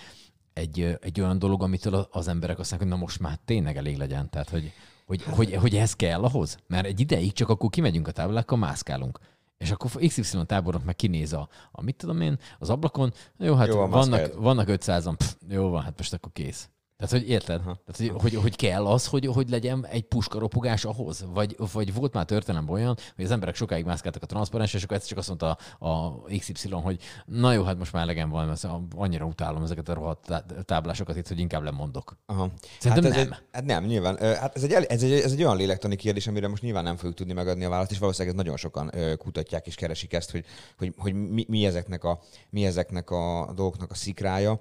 egy, 0.54 0.98
egy 1.02 1.22
olyan 1.22 1.40
dolog, 1.40 1.64
amitől 1.64 2.08
az 2.12 2.28
emberek 2.28 2.60
azt 2.60 2.70
mondják, 2.70 2.92
hogy 2.92 3.00
na 3.00 3.06
most 3.06 3.20
már 3.20 3.40
tényleg 3.46 3.78
elég 3.78 3.98
legyen. 3.98 4.30
Tehát, 4.30 4.50
hogy, 4.50 4.74
hogy, 5.06 5.23
hogy, 5.23 5.53
hogy 5.56 5.76
ez 5.76 5.94
kell 5.94 6.23
ahhoz. 6.23 6.57
Mert 6.68 6.86
egy 6.86 6.99
ideig 6.99 7.34
csak 7.34 7.49
akkor 7.49 7.69
kimegyünk 7.69 8.07
a 8.07 8.11
táblákkal, 8.11 8.57
mászkálunk. 8.57 9.19
És 9.57 9.72
akkor 9.72 9.91
XY 10.07 10.45
tábornok 10.45 10.84
meg 10.84 10.95
kinéz 10.95 11.34
a, 11.34 11.49
a 11.72 11.82
mit 11.82 11.95
tudom 11.95 12.22
én, 12.22 12.40
az 12.60 12.69
ablakon, 12.69 13.14
jó, 13.38 13.56
hát 13.56 13.68
Jó, 13.68 13.73
jó, 13.73 13.80
van, 13.80 13.90
vannak, 13.90 14.34
vannak 14.38 14.68
500-an, 14.72 15.14
pff, 15.18 15.34
jó 15.49 15.69
van, 15.69 15.84
hát 15.84 15.98
most 15.98 16.14
akkor 16.14 16.32
kész. 16.32 16.69
Tehát, 16.98 17.14
hogy 17.14 17.30
érted? 17.30 17.62
Tehát, 17.62 17.98
hogy, 17.98 18.12
hogy, 18.22 18.36
hogy, 18.36 18.56
kell 18.56 18.86
az, 18.86 19.08
hogy, 19.08 19.26
hogy 19.26 19.50
legyen 19.50 19.86
egy 19.86 20.04
puskaropogás 20.04 20.86
ahhoz? 20.86 21.26
Vagy, 21.34 21.56
vagy 21.74 21.94
volt 21.94 22.14
már 22.14 22.26
történelemben 22.26 22.76
olyan, 22.76 22.98
hogy 23.16 23.26
az 23.26 23.32
emberek 23.32 23.56
sokáig 23.56 23.86
mászkáltak 23.86 24.24
a 24.24 24.26
transzparens, 24.26 24.74
és 24.74 24.84
akkor 24.84 24.96
egyszer 24.96 25.10
csak 25.10 25.18
azt 25.18 25.28
mondta 25.28 25.58
a, 25.80 25.88
a 25.88 26.22
XY, 26.38 26.70
hogy 26.70 27.00
na 27.26 27.54
jó, 27.54 27.64
hát 27.64 27.78
most 27.78 27.94
már 27.94 28.04
elegem 28.04 28.30
van, 28.30 28.48
mert 28.48 28.68
annyira 28.96 29.26
utálom 29.26 29.64
ezeket 29.64 29.90
a 29.90 29.94
rohadt 29.94 30.26
tá- 30.26 30.66
táblásokat 30.66 31.18
itt, 31.18 31.28
hogy 31.28 31.40
inkább 31.40 31.64
lemondok. 31.64 32.18
Aha. 32.26 32.52
Szerintem 32.80 33.12
hát 33.12 33.22
ez 33.22 33.28
nem. 33.28 33.34
Egy, 33.34 33.48
hát 33.52 33.66
nem, 33.66 33.84
nyilván. 33.86 34.18
Hát 34.18 34.56
ez 34.56 34.64
egy, 34.64 34.72
ez, 34.72 35.04
egy, 35.04 35.12
ez 35.12 35.32
egy 35.32 35.44
olyan 35.44 35.58
lélektani 35.58 35.96
kérdés, 35.96 36.28
amire 36.28 36.48
most 36.48 36.62
nyilván 36.62 36.84
nem 36.84 36.96
fogjuk 36.96 37.16
tudni 37.16 37.34
megadni 37.34 37.64
a 37.64 37.70
választ, 37.70 37.92
és 37.92 38.00
valószínűleg 38.00 38.36
ez 38.36 38.44
nagyon 38.44 38.58
sokan 38.58 38.92
kutatják 39.18 39.68
és 39.68 39.76
keresik 39.76 40.14
ezt, 40.14 40.32
hogy, 40.32 40.46
hogy, 40.78 40.94
hogy 40.98 41.14
mi, 41.14 41.46
mi, 41.48 41.66
ezeknek 41.66 42.04
a, 42.04 42.20
mi 42.50 42.66
ezeknek 42.66 43.10
a 43.10 43.52
dolgoknak 43.56 43.92
a 43.92 43.96
szikrája. 43.96 44.60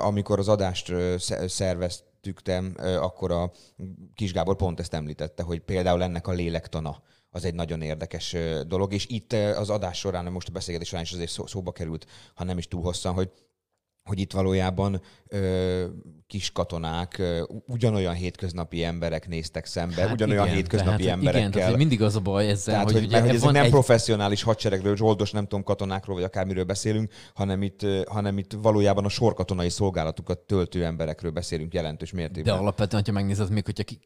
Amikor 0.00 0.38
az 0.38 0.48
adást 0.48 0.92
ö, 1.64 1.88
sze- 1.88 2.04
szerveztük, 2.24 2.40
ö, 2.76 2.96
akkor 3.00 3.30
a 3.30 3.52
Kis 4.14 4.32
Gábor 4.32 4.56
pont 4.56 4.80
ezt 4.80 4.94
említette, 4.94 5.42
hogy 5.42 5.60
például 5.60 6.02
ennek 6.02 6.26
a 6.26 6.32
lélektana 6.32 7.02
az 7.30 7.44
egy 7.44 7.54
nagyon 7.54 7.82
érdekes 7.82 8.36
dolog, 8.66 8.92
és 8.92 9.06
itt 9.06 9.32
az 9.32 9.70
adás 9.70 9.98
során, 9.98 10.32
most 10.32 10.48
a 10.48 10.52
beszélgetés 10.52 10.88
során 10.88 11.04
is 11.04 11.12
azért 11.12 11.30
szó, 11.30 11.46
szóba 11.46 11.72
került, 11.72 12.06
ha 12.34 12.44
nem 12.44 12.58
is 12.58 12.68
túl 12.68 12.82
hosszan, 12.82 13.14
hogy 13.14 13.30
hogy 14.04 14.18
itt 14.18 14.32
valójában 14.32 15.00
ö, 15.28 15.86
kis 16.34 16.52
katonák, 16.52 17.22
ugyanolyan 17.66 18.14
hétköznapi 18.14 18.84
emberek 18.84 19.28
néztek 19.28 19.66
szembe, 19.66 20.02
hát 20.02 20.12
ugyanolyan 20.12 20.44
igen, 20.44 20.56
hétköznapi 20.56 21.02
tehát, 21.02 21.18
emberekkel. 21.18 21.48
Igen, 21.48 21.60
tehát, 21.60 21.76
mindig 21.76 22.02
az 22.02 22.16
a 22.16 22.20
baj 22.20 22.48
ezzel, 22.48 22.74
Tehát, 22.74 22.90
hogy, 22.90 22.94
hogy, 22.94 23.04
ugye 23.04 23.12
mert, 23.12 23.26
hogy 23.26 23.34
ezek 23.34 23.44
van 23.44 23.52
nem 23.52 23.64
egy, 23.64 23.70
professzionális 23.70 24.42
hadseregről, 24.42 24.96
zsoldos, 24.96 25.30
nem 25.30 25.42
tudom, 25.42 25.62
katonákról, 25.62 26.14
vagy 26.14 26.24
akármiről 26.24 26.64
beszélünk, 26.64 27.12
hanem 27.34 27.62
itt, 27.62 27.86
hanem 28.06 28.38
itt 28.38 28.52
valójában 28.52 29.04
a 29.04 29.08
sorkatonai 29.08 29.68
szolgálatukat 29.68 30.38
töltő 30.38 30.84
emberekről 30.84 31.30
beszélünk 31.30 31.74
jelentős 31.74 32.10
De 32.10 32.16
mértékben. 32.16 32.58
alapvetően, 32.58 33.02
ha 33.06 33.12
megnézed, 33.12 33.50
még 33.50 33.64
hogyha 33.64 33.82
ki, 33.82 33.98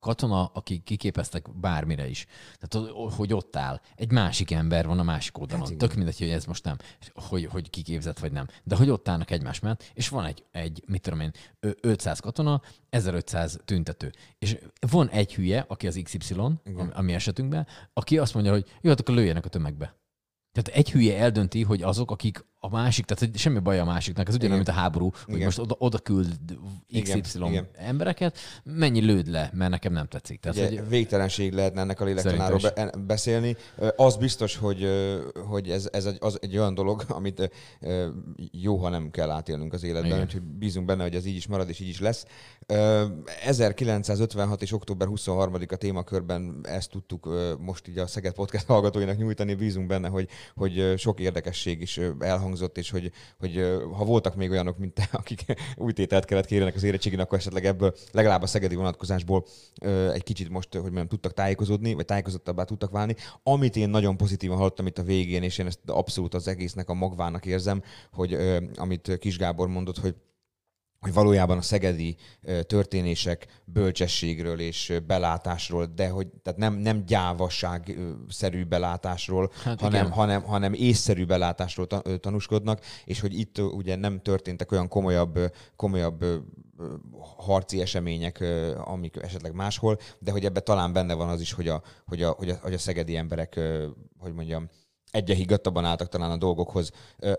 katona, 0.00 0.50
aki 0.54 0.78
kiképeztek 0.78 1.58
bármire 1.60 2.08
is, 2.08 2.26
tehát 2.60 2.90
hogy 3.16 3.32
ott 3.32 3.56
áll, 3.56 3.80
egy 3.96 4.10
másik 4.10 4.50
ember 4.50 4.86
van 4.86 4.98
a 4.98 5.02
másik 5.02 5.38
oldalon. 5.38 5.66
Hát 5.66 5.76
Tök 5.76 5.94
mindegy, 5.94 6.18
hogy 6.18 6.30
ez 6.30 6.44
most 6.44 6.64
nem, 6.64 6.76
hogy, 7.14 7.44
hogy 7.44 7.70
kiképzett 7.70 8.18
vagy 8.18 8.32
nem. 8.32 8.46
De 8.64 8.76
hogy 8.76 8.90
ott 8.90 9.08
állnak 9.08 9.30
egymás 9.30 9.60
mellett, 9.60 9.90
és 9.94 10.08
van 10.08 10.24
egy, 10.24 10.44
egy 10.52 10.82
mit 10.86 11.00
tudom 11.00 11.20
én, 11.20 11.32
500 11.80 12.20
katona, 12.20 12.62
1500 12.90 13.58
tüntető. 13.64 14.12
És 14.38 14.58
van 14.90 15.08
egy 15.08 15.34
hülye, 15.34 15.64
aki 15.68 15.86
az 15.86 16.00
XY, 16.02 16.34
ami, 16.34 16.58
ami 16.92 17.12
esetünkben, 17.12 17.66
aki 17.92 18.18
azt 18.18 18.34
mondja, 18.34 18.52
hogy 18.52 18.66
jó, 18.80 18.90
hát 18.90 19.00
akkor 19.00 19.14
lőjenek 19.14 19.44
a 19.44 19.48
tömegbe. 19.48 19.96
Tehát 20.52 20.78
egy 20.78 20.90
hülye 20.90 21.18
eldönti, 21.18 21.62
hogy 21.62 21.82
azok, 21.82 22.10
akik 22.10 22.44
a 22.64 22.68
másik, 22.68 23.04
tehát 23.04 23.22
hogy 23.22 23.38
semmi 23.40 23.58
baj 23.58 23.78
a 23.78 23.84
másiknak, 23.84 24.28
ez 24.28 24.34
ugyanolyan, 24.34 24.62
mint 24.64 24.76
a 24.76 24.80
háború, 24.80 25.10
hogy 25.24 25.34
Igen. 25.34 25.44
most 25.44 25.58
oda, 25.58 25.74
oda 25.78 25.98
küld 25.98 26.28
XY 27.02 27.38
Igen, 27.46 27.68
embereket, 27.76 28.38
mennyi 28.62 29.00
lőd 29.00 29.28
le, 29.28 29.50
mert 29.52 29.70
nekem 29.70 29.92
nem 29.92 30.06
tetszik. 30.06 30.40
Tehát, 30.40 30.56
Ugye, 30.56 30.80
hogy, 30.80 30.88
végtelenség 30.88 31.52
lehetne 31.52 31.80
ennek 31.80 32.00
a 32.00 32.04
lélektanáról 32.04 32.60
beszélni. 33.06 33.56
Az 33.96 34.16
biztos, 34.16 34.56
hogy, 34.56 34.88
hogy 35.48 35.70
ez, 35.70 35.88
ez 35.92 36.04
egy, 36.04 36.16
az 36.20 36.38
egy 36.40 36.58
olyan 36.58 36.74
dolog, 36.74 37.04
amit 37.08 37.50
jó, 38.52 38.76
ha 38.76 38.88
nem 38.88 39.10
kell 39.10 39.30
átélnünk 39.30 39.72
az 39.72 39.82
életben, 39.82 40.10
Igen. 40.10 40.20
úgyhogy 40.20 40.42
bízunk 40.42 40.86
benne, 40.86 41.02
hogy 41.02 41.14
ez 41.14 41.26
így 41.26 41.36
is 41.36 41.46
marad, 41.46 41.68
és 41.68 41.80
így 41.80 41.88
is 41.88 42.00
lesz. 42.00 42.26
Ö, 42.66 43.04
1956 43.44 44.62
és 44.62 44.72
október 44.72 45.08
23-a 45.10 45.76
témakörben 45.76 46.60
ezt 46.62 46.90
tudtuk 46.90 47.28
most 47.58 47.88
így 47.88 47.98
a 47.98 48.06
Szeged 48.06 48.34
Podcast 48.34 48.66
hallgatóinak 48.66 49.16
nyújtani, 49.16 49.54
bízunk 49.54 49.86
benne, 49.86 50.08
hogy, 50.08 50.28
hogy 50.54 50.94
sok 50.96 51.20
érdekesség 51.20 51.80
is 51.80 51.96
ö, 51.96 52.10
elhangzott, 52.54 52.78
és 52.78 52.90
hogy, 52.90 53.10
hogy 53.38 53.78
ha 53.92 54.04
voltak 54.04 54.34
még 54.34 54.50
olyanok, 54.50 54.78
mint 54.78 54.92
te, 54.92 55.08
akik 55.12 55.44
új 55.76 55.92
tételt 55.92 56.24
kellett 56.24 56.46
kérjenek 56.46 56.74
az 56.74 56.82
érettségén, 56.82 57.20
akkor 57.20 57.38
esetleg 57.38 57.64
ebből 57.64 57.94
legalább 58.12 58.42
a 58.42 58.46
szegedi 58.46 58.74
vonatkozásból 58.74 59.44
egy 60.12 60.22
kicsit 60.22 60.48
most, 60.48 60.72
hogy 60.72 60.82
mondjam, 60.82 61.08
tudtak 61.08 61.32
tájékozódni, 61.32 61.94
vagy 61.94 62.04
tájékozottabbá 62.04 62.64
tudtak 62.64 62.90
válni. 62.90 63.16
Amit 63.42 63.76
én 63.76 63.88
nagyon 63.88 64.16
pozitívan 64.16 64.56
hallottam 64.56 64.86
itt 64.86 64.98
a 64.98 65.02
végén, 65.02 65.42
és 65.42 65.58
én 65.58 65.66
ezt 65.66 65.80
abszolút 65.86 66.34
az 66.34 66.48
egésznek 66.48 66.88
a 66.88 66.94
magvának 66.94 67.46
érzem, 67.46 67.82
hogy 68.12 68.36
amit 68.76 69.18
Kis 69.18 69.38
Gábor 69.38 69.68
mondott, 69.68 69.98
hogy 69.98 70.14
hogy 71.04 71.12
valójában 71.12 71.58
a 71.58 71.62
szegedi 71.62 72.16
történések 72.62 73.46
bölcsességről 73.64 74.60
és 74.60 74.92
belátásról, 75.06 75.86
de 75.86 76.08
hogy 76.08 76.26
tehát 76.42 76.58
nem, 76.58 76.74
nem 76.74 77.04
gyávasság-szerű 77.04 78.64
belátásról, 78.64 79.50
Hát 79.64 79.80
hanem, 79.80 80.00
igen. 80.00 80.16
hanem, 80.16 80.42
hanem 80.42 80.72
észszerű 80.72 81.24
belátásról 81.24 81.86
tanúskodnak, 82.20 82.80
és 83.04 83.20
hogy 83.20 83.38
itt 83.38 83.58
ugye 83.58 83.96
nem 83.96 84.20
történtek 84.20 84.72
olyan 84.72 84.88
komolyabb, 84.88 85.38
komolyabb 85.76 86.24
harci 87.36 87.80
események, 87.80 88.44
amik 88.78 89.16
esetleg 89.22 89.54
máshol, 89.54 89.98
de 90.18 90.30
hogy 90.30 90.44
ebben 90.44 90.64
talán 90.64 90.92
benne 90.92 91.14
van 91.14 91.28
az 91.28 91.40
is, 91.40 91.52
hogy 91.52 91.68
a, 91.68 91.82
hogy 92.06 92.22
a, 92.22 92.30
hogy 92.30 92.48
a, 92.50 92.58
hogy 92.62 92.74
a 92.74 92.78
szegedi 92.78 93.16
emberek, 93.16 93.60
hogy 94.18 94.32
mondjam, 94.32 94.68
egyre 95.14 95.34
higgadtabban 95.34 95.84
álltak 95.84 96.08
talán 96.08 96.30
a 96.30 96.36
dolgokhoz, 96.36 96.90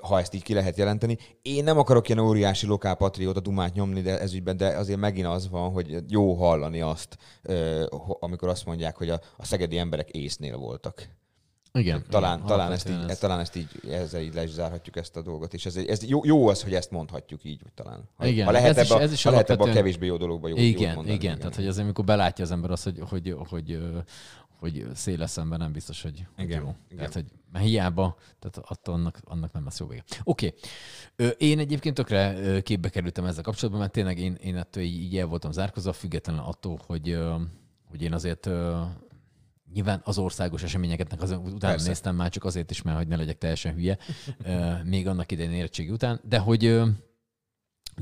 ha 0.02 0.19
ezt 0.19 0.34
így 0.34 0.43
ki 0.43 0.53
lehet 0.53 0.77
jelenteni. 0.77 1.18
Én 1.41 1.64
nem 1.64 1.77
akarok 1.77 2.10
ilyen 2.10 2.19
óriási 2.22 2.65
lokálpatrióta 2.68 3.39
dumát 3.39 3.73
nyomni 3.73 4.02
de 4.02 4.19
ez 4.19 4.34
ügyben, 4.34 4.57
de 4.57 4.68
azért 4.68 4.99
megint 4.99 5.27
az 5.27 5.49
van, 5.49 5.72
hogy 5.72 6.03
jó 6.07 6.34
hallani 6.34 6.81
azt, 6.81 7.18
amikor 8.19 8.47
azt 8.49 8.65
mondják, 8.65 8.97
hogy 8.97 9.10
a, 9.10 9.19
a 9.38 9.45
szegedi 9.45 9.77
emberek 9.77 10.10
észnél 10.10 10.57
voltak. 10.57 11.10
igen, 11.73 12.06
Talán, 12.10 12.35
igen, 12.35 12.47
talán, 12.47 12.72
ezt 12.72 12.89
így, 12.89 13.03
ez- 13.07 13.18
talán 13.18 13.39
ezt 13.39 13.56
így, 13.56 13.68
ezzel 13.89 14.22
így 14.22 14.34
le 14.34 14.43
is 14.43 14.49
zárhatjuk 14.49 14.95
ezt 14.95 15.15
a 15.15 15.22
dolgot, 15.22 15.53
és 15.53 15.65
ez, 15.65 15.76
ez 15.76 16.03
jó, 16.07 16.26
jó 16.26 16.47
az, 16.47 16.64
hogy 16.64 16.73
ezt 16.73 16.91
mondhatjuk 16.91 17.43
így, 17.43 17.60
vagy 17.64 17.73
talán. 17.73 18.10
Ha, 18.18 18.26
Igen, 18.26 18.45
ha 18.45 18.52
lehet, 18.52 18.77
ez 18.77 18.84
is- 18.84 18.89
ebbe, 18.91 18.99
a- 18.99 19.03
ez 19.03 19.11
is 19.11 19.23
ha 19.23 19.30
lehet 19.30 19.49
ebbe 19.49 19.64
a 19.64 19.73
kevésbé 19.73 20.06
jó 20.06 20.18
dologba 20.18 20.47
jó, 20.47 20.56
igen, 20.56 20.95
mondani. 20.95 21.15
igen, 21.15 21.38
tehát 21.38 21.56
hogy 21.56 21.68
azért, 21.68 21.84
amikor 21.85 22.06
belátja 22.06 22.43
az 22.43 22.52
ember 22.52 22.72
azt, 22.72 22.84
hogy, 22.84 22.99
hogy, 23.10 23.35
hogy, 23.49 23.80
hogy, 24.60 24.88
széles 24.94 25.30
szemben 25.30 25.60
nem 25.60 25.72
biztos, 25.72 26.02
hogy, 26.02 26.26
Igen, 26.38 26.61
jó. 26.61 26.76
igen. 26.90 26.98
Tehát, 26.98 27.14
hogy 27.14 27.26
hiába, 27.61 28.18
tehát 28.40 28.69
attól 28.69 28.94
annak, 28.94 29.19
annak 29.23 29.52
nem 29.52 29.64
lesz 29.64 29.80
jó 29.80 29.88
vége. 29.88 30.03
Oké. 30.23 30.53
Okay. 31.18 31.34
Én 31.38 31.60
egyébként 31.60 31.95
tökre 31.95 32.61
képbe 32.61 32.90
kerültem 32.90 33.26
ezzel 33.26 33.44
kapcsolatban, 33.44 33.82
mert 33.82 33.94
tényleg 33.94 34.19
én, 34.19 34.34
én 34.34 34.56
ettől 34.57 34.84
így, 34.84 35.18
el 35.18 35.26
voltam 35.26 35.52
zárkozva, 35.52 35.94
függetlenül 35.94 36.41
attól, 36.41 36.80
hogy, 36.88 37.19
hogy 37.90 38.02
én 38.02 38.14
azért 38.14 38.49
Nyilván 39.73 40.02
az 40.03 40.18
országos 40.18 40.64
eseményeket 40.64 41.22
az, 41.22 41.32
utána 41.32 41.57
Persze. 41.57 41.88
néztem 41.88 42.15
már 42.15 42.30
csak 42.30 42.44
azért 42.44 42.72
is, 42.72 42.82
mert 42.82 42.98
hogy 42.98 43.07
ne 43.07 43.15
legyek 43.15 43.38
teljesen 43.38 43.73
hülye, 43.73 43.98
még 44.84 45.07
annak 45.07 45.32
idején 45.32 45.52
érettségi 45.52 45.90
után, 45.90 46.22
de 46.23 46.38
hogy 46.38 46.82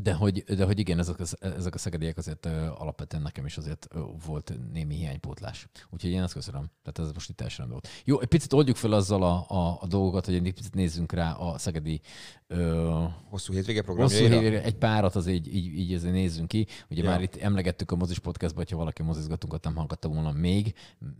de 0.01 0.13
hogy, 0.13 0.43
de 0.43 0.65
hogy 0.65 0.79
igen, 0.79 0.99
ezek, 0.99 1.19
az, 1.19 1.37
ezek 1.39 1.73
a 1.73 1.77
szegediek 1.77 2.17
azért 2.17 2.45
ö, 2.45 2.65
alapvetően 2.77 3.21
nekem 3.23 3.45
is 3.45 3.57
azért 3.57 3.87
ö, 3.91 4.01
volt 4.25 4.53
némi 4.73 4.95
hiánypótlás. 4.95 5.67
Úgyhogy 5.89 6.11
én 6.11 6.21
ezt 6.21 6.33
köszönöm. 6.33 6.69
Tehát 6.83 7.09
ez 7.09 7.13
most 7.13 7.29
itt 7.29 7.35
teljesen 7.35 7.69
volt. 7.69 7.87
Jó, 8.05 8.19
egy 8.19 8.27
picit 8.27 8.53
oldjuk 8.53 8.75
fel 8.75 8.91
azzal 8.91 9.23
a, 9.23 9.45
a, 9.47 9.77
a 9.81 9.87
dolgokat, 9.87 10.25
hogy 10.25 10.35
egy 10.35 10.53
picit 10.53 10.73
nézzünk 10.73 11.11
rá 11.11 11.31
a 11.33 11.57
szegedi 11.57 12.01
ö, 12.47 13.03
Hosszú 13.29 13.53
hétvége 13.53 13.83
Hosszú 13.85 13.95
programjaira? 13.95 14.39
hévére 14.39 14.63
egy 14.63 14.75
párat 14.75 15.15
az 15.15 15.27
így, 15.27 15.55
így, 15.55 15.77
így 15.77 15.93
azért 15.93 16.13
nézzünk 16.13 16.47
ki. 16.47 16.67
Ugye 16.89 17.03
Ja. 17.03 17.09
már 17.09 17.21
itt 17.21 17.35
emlegettük 17.35 17.91
a 17.91 17.95
mozis 17.95 18.19
podcastban, 18.19 18.63
hogyha 18.63 18.77
valaki 18.77 19.03
mozizgatunkat 19.03 19.63
nem 19.63 19.75
hallgatta 19.75 20.07
volna 20.07 20.31
még, 20.31 20.73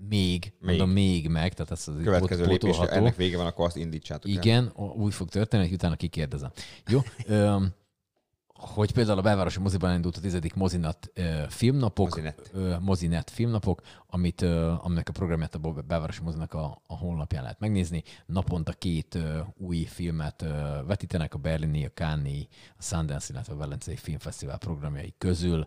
még, 0.10 0.54
Még. 0.60 0.70
mondom 0.70 0.90
még 0.90 1.28
meg, 1.30 1.54
tehát 1.54 1.72
ez 1.72 1.88
az 1.88 1.96
Következő 2.04 2.46
lépés, 2.46 2.78
ennek 2.78 3.16
vége 3.16 3.38
van, 3.38 3.46
akkor 3.46 3.66
azt 3.66 3.78
indítsátok 3.78 4.32
el. 4.32 4.38
Igen, 4.38 4.72
o- 4.76 4.96
úgy 4.96 5.14
fog 5.14 5.30
történni, 5.30 5.64
hogy 5.64 5.74
utána 5.74 5.96
kikérdezem. 5.96 6.52
Jó? 6.88 7.00
Öm, 7.28 7.74
hogy 8.66 8.92
például 8.92 9.18
a 9.18 9.22
belvárosi 9.22 9.60
moziban 9.60 9.90
elindult 9.90 10.18
a 10.18 10.20
tizedik 10.20 10.54
mozinat 10.54 11.12
ö, 11.14 11.44
filmnapok, 11.50 12.08
Mozinet. 12.10 12.50
ö, 12.54 12.76
mozinet 12.80 13.30
filmnapok, 13.30 13.82
amit, 14.08 14.42
ö, 14.42 14.74
aminek 14.82 15.10
a 15.10 15.12
programját 15.12 15.56
a 15.56 15.60
belvárosi 15.60 16.22
mozinak 16.22 16.54
a, 16.54 16.82
a 16.88 16.98
honlapján 16.98 17.42
lehet 17.44 17.60
megnézni. 17.60 18.04
Naponta 18.26 18.72
két 18.72 19.16
ö, 19.16 19.40
új 19.58 19.84
filmet 19.84 20.42
ö, 20.42 20.80
vetítenek 20.86 21.34
a 21.34 21.38
Berlini, 21.38 21.86
a 21.86 21.92
Cannes, 21.94 22.48
a 22.78 22.82
Sundance, 22.84 23.28
illetve 23.34 23.54
a 23.54 23.58
Velencei 23.58 23.96
Filmfesztivál 23.96 24.58
programjai 24.58 25.14
közül. 25.18 25.66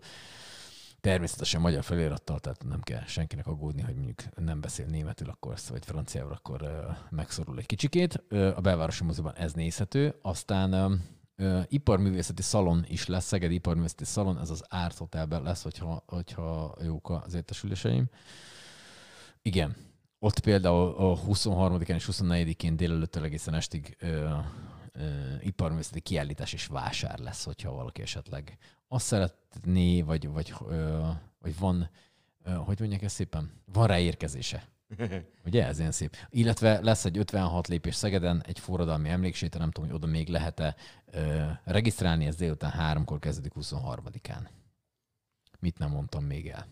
Természetesen 1.01 1.61
magyar 1.61 1.83
felirattal, 1.83 2.39
tehát 2.39 2.65
nem 2.65 2.81
kell 2.81 3.05
senkinek 3.07 3.47
aggódni, 3.47 3.83
hogy 3.83 3.95
mondjuk 3.95 4.23
nem 4.37 4.61
beszél 4.61 4.87
németül, 4.87 5.29
akkor 5.29 5.55
vagy 5.69 5.85
franciául, 5.85 6.33
akkor 6.33 6.63
ö, 6.63 6.91
megszorul 7.11 7.59
egy 7.59 7.67
kicsikét. 7.67 8.25
Ö, 8.29 8.57
a 8.57 8.61
belvárosi 8.61 9.05
moziban 9.05 9.35
ez 9.35 9.53
nézhető. 9.53 10.15
Aztán 10.23 11.01
ö, 11.37 11.61
iparművészeti 11.69 12.43
szalon 12.43 12.85
is 12.89 13.07
lesz, 13.07 13.25
Szegedi 13.25 13.55
iparművészeti 13.55 14.05
szalon, 14.05 14.39
ez 14.39 14.51
az 14.51 14.65
Art 14.69 14.97
Hotelben 14.97 15.43
lesz, 15.43 15.63
hogyha, 15.63 16.03
hogyha 16.07 16.77
jók 16.83 17.11
az 17.11 17.35
értesüléseim. 17.35 18.07
Igen. 19.43 19.77
Ott 20.19 20.41
például 20.41 20.95
a 20.97 21.19
23-án 21.19 21.95
és 21.95 22.09
24-én 22.13 22.77
délelőttől 22.77 23.25
egészen 23.25 23.55
estig 23.55 23.97
ö, 24.01 24.29
ö, 24.93 25.35
iparművészeti 25.41 26.01
kiállítás 26.01 26.53
és 26.53 26.67
vásár 26.67 27.19
lesz, 27.19 27.45
hogyha 27.45 27.73
valaki 27.73 28.03
esetleg 28.03 28.59
azt 28.89 29.07
szeretné, 29.07 30.03
vagy, 30.03 30.29
vagy, 30.29 30.55
ö, 30.69 31.09
vagy 31.39 31.59
van, 31.59 31.91
ö, 32.45 32.51
hogy 32.51 32.79
mondják 32.79 33.03
ezt 33.03 33.15
szépen, 33.15 33.51
van 33.73 33.87
rá. 33.87 33.99
Ugye 35.47 35.67
ez 35.67 35.79
ilyen 35.79 35.93
szép. 35.93 36.17
Illetve 36.31 36.81
lesz 36.81 37.05
egy 37.05 37.19
56 37.19 37.69
lépés 37.69 37.95
Szegeden, 37.95 38.43
egy 38.47 38.59
forradalmi 38.59 39.09
emlékséte, 39.09 39.59
nem 39.59 39.71
tudom, 39.71 39.89
hogy 39.89 39.99
oda 39.99 40.07
még 40.07 40.29
lehet-e 40.29 40.77
ö, 41.11 41.45
regisztrálni, 41.65 42.27
ez 42.27 42.37
délután 42.37 42.71
háromkor 42.71 43.19
kezdődik 43.19 43.53
23-án. 43.61 44.49
Mit 45.59 45.79
nem 45.79 45.91
mondtam 45.91 46.25
még 46.25 46.49
el? 46.49 46.67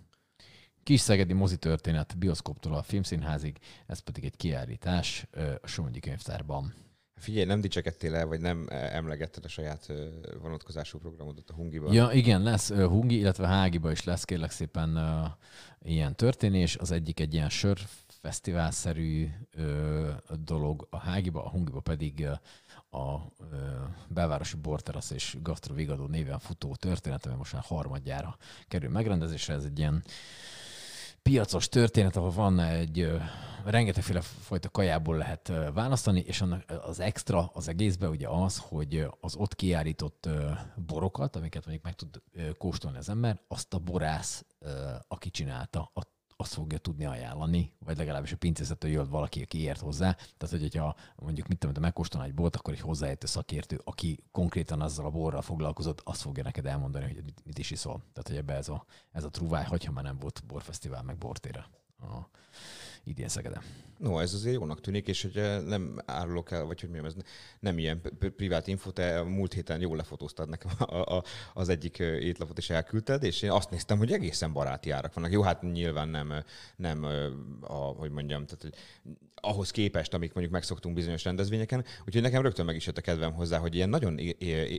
Kis 0.83 1.01
Szegedi 1.01 1.33
mozi 1.33 1.57
történet, 1.57 2.19
bioszkoptól 2.19 2.75
a 2.75 2.83
filmszínházig, 2.83 3.59
ez 3.87 3.99
pedig 3.99 4.25
egy 4.25 4.37
kiállítás 4.37 5.27
ö, 5.31 5.55
a 5.63 5.67
Somogyi 5.67 6.01
könyvtárban. 6.01 6.75
Figyelj, 7.17 7.45
nem 7.45 7.61
dicsekedtél 7.61 8.15
el, 8.15 8.27
vagy 8.27 8.41
nem 8.41 8.67
eh, 8.69 8.95
emlegetted 8.95 9.45
a 9.45 9.49
saját 9.49 9.93
vonatkozású 10.41 10.99
programodat 10.99 11.51
a 11.51 11.55
Hungiban? 11.55 11.93
Ja, 11.93 12.11
igen, 12.13 12.43
lesz 12.43 12.73
Hungi, 12.73 13.19
illetve 13.19 13.47
Hágiba 13.47 13.91
is 13.91 14.05
lesz 14.05 14.25
kérlek 14.25 14.51
szépen 14.51 14.97
ö, 14.97 15.25
ilyen 15.83 16.17
történés. 16.17 16.77
Az 16.77 16.91
egyik 16.91 17.21
egy 17.21 17.35
ilyen 17.35 17.49
sörfesztiválszerű 18.25 19.29
ö, 19.51 20.11
dolog 20.45 20.87
a 20.91 20.99
Hágiba, 20.99 21.45
a 21.45 21.49
Hungiba 21.49 21.81
pedig 21.81 22.27
a 22.91 23.17
ö, 23.53 23.57
belvárosi 24.09 24.57
borterasz 24.57 25.11
és 25.11 25.37
gasztrovigadó 25.43 26.07
néven 26.07 26.39
futó 26.39 26.75
történet, 26.75 27.27
ami 27.27 27.35
most 27.35 27.53
már 27.53 27.63
harmadjára 27.63 28.37
kerül 28.69 28.91
megrendezésre. 28.91 29.55
Ez 29.55 29.65
egy 29.65 29.79
ilyen 29.79 30.05
piacos 31.23 31.69
történet, 31.69 32.17
ahol 32.17 32.31
van 32.31 32.61
egy 32.61 33.01
ö, 33.01 33.17
rengetegféle 33.65 34.21
fajta 34.21 34.69
kajából 34.69 35.17
lehet 35.17 35.53
választani, 35.75 36.21
és 36.21 36.41
annak 36.41 36.65
az 36.83 37.01
extra 37.01 37.51
az 37.55 37.69
egészben 37.69 38.11
ugye 38.11 38.29
az, 38.29 38.59
hogy 38.59 39.07
az 39.21 39.35
ott 39.37 39.55
kiállított 39.55 40.29
borokat, 40.87 41.37
amiket 41.37 41.65
mondjuk 41.65 41.85
meg 41.85 41.95
tud 41.95 42.23
kóstolni 42.59 42.99
az 42.99 43.09
ember, 43.09 43.41
azt 43.49 43.75
a 43.75 43.79
borász, 43.79 44.45
aki 45.09 45.31
csinálta, 45.31 45.91
a 45.95 46.14
azt 46.37 46.55
fogja 46.55 46.79
tudni 46.79 47.05
ajánlani, 47.05 47.73
vagy 47.79 47.97
legalábbis 47.97 48.33
a 48.33 48.37
pincészettől 48.37 48.91
jött 48.91 49.09
valaki, 49.09 49.43
aki 49.43 49.59
ért 49.59 49.81
hozzá. 49.81 50.13
Tehát, 50.13 50.49
hogy 50.51 50.61
hogyha 50.61 50.97
mondjuk 51.17 51.47
mit 51.47 51.59
tudom, 51.59 51.75
te 51.75 51.81
megkóstolnál 51.81 52.29
egy 52.29 52.35
bort, 52.35 52.57
akkor 52.57 52.73
egy 52.73 52.81
hozzáértő 52.81 53.27
szakértő, 53.27 53.81
aki 53.85 54.25
konkrétan 54.33 54.81
azzal 54.81 55.07
a 55.07 55.11
borral 55.11 55.43
foglalkozott, 55.43 56.01
azt 56.05 56.21
fogja 56.21 56.43
neked 56.43 56.67
elmondani, 56.67 57.05
hogy 57.05 57.25
mit- 57.25 57.45
mit 57.45 57.59
is 57.59 57.71
iszol. 57.71 58.03
Tehát, 58.13 58.29
hogy 58.29 58.37
ebbe 58.37 58.55
ez 58.55 58.69
a, 58.69 58.85
ez 59.13 59.25
a 59.25 59.31
truváj, 59.31 59.65
hogyha 59.65 59.93
már 59.93 60.05
nem 60.05 60.19
volt 60.19 60.43
borfesztivál, 60.47 61.03
meg 61.03 61.19
bortére 61.19 61.67
a 62.01 62.29
idén 63.05 63.29
Szegeden. 63.29 63.63
No, 63.99 64.19
ez 64.19 64.35
azért 64.35 64.55
jónak 64.55 64.81
tűnik, 64.81 65.09
és 65.09 65.23
hogy 65.23 65.37
eh, 65.37 65.61
nem 65.61 66.03
árulok 66.07 66.51
el, 66.51 66.65
vagy 66.65 66.81
hogy 66.81 66.91
mondjam, 66.91 67.13
ez 67.17 67.25
nem 67.61 67.79
ilyen 67.79 68.01
privát 68.37 68.67
info, 68.67 68.91
te 68.91 69.23
múlt 69.23 69.53
héten 69.53 69.81
jól 69.81 69.97
lefotóztad 69.97 70.49
nekem 70.49 70.71
a, 70.79 71.17
a, 71.17 71.25
az 71.55 71.69
egyik 71.69 71.99
eh, 71.99 72.07
étlapot, 72.07 72.59
és 72.59 72.71
elküldted, 72.71 73.23
és 73.23 73.43
én 73.43 73.51
azt 73.51 73.71
néztem, 73.71 73.99
hogy 73.99 74.13
egészen 74.13 74.53
baráti 74.53 74.91
árak 74.91 75.15
vannak. 75.15 75.33
Jó, 75.33 75.43
hát 75.43 75.63
nyilván 75.63 76.09
nem, 76.09 76.33
eh, 76.33 76.43
nem 76.77 77.05
a, 77.61 77.75
hogy 77.75 78.11
mondjam, 78.11 78.47
tehát 78.47 78.63
hogy 78.63 78.75
ahhoz 79.45 79.71
képest, 79.71 80.15
amik 80.15 80.33
mondjuk 80.33 80.55
megszoktunk 80.55 80.95
bizonyos 80.95 81.25
rendezvényeken, 81.25 81.85
úgyhogy 82.07 82.23
nekem 82.23 82.43
rögtön 82.43 82.65
meg 82.65 82.77
is 82.77 82.87
jött 82.87 82.99
a 82.99 83.01
kedvem 83.01 83.33
hozzá, 83.33 83.59
hogy 83.59 83.75
ilyen 83.75 83.89
nagyon 83.89 84.19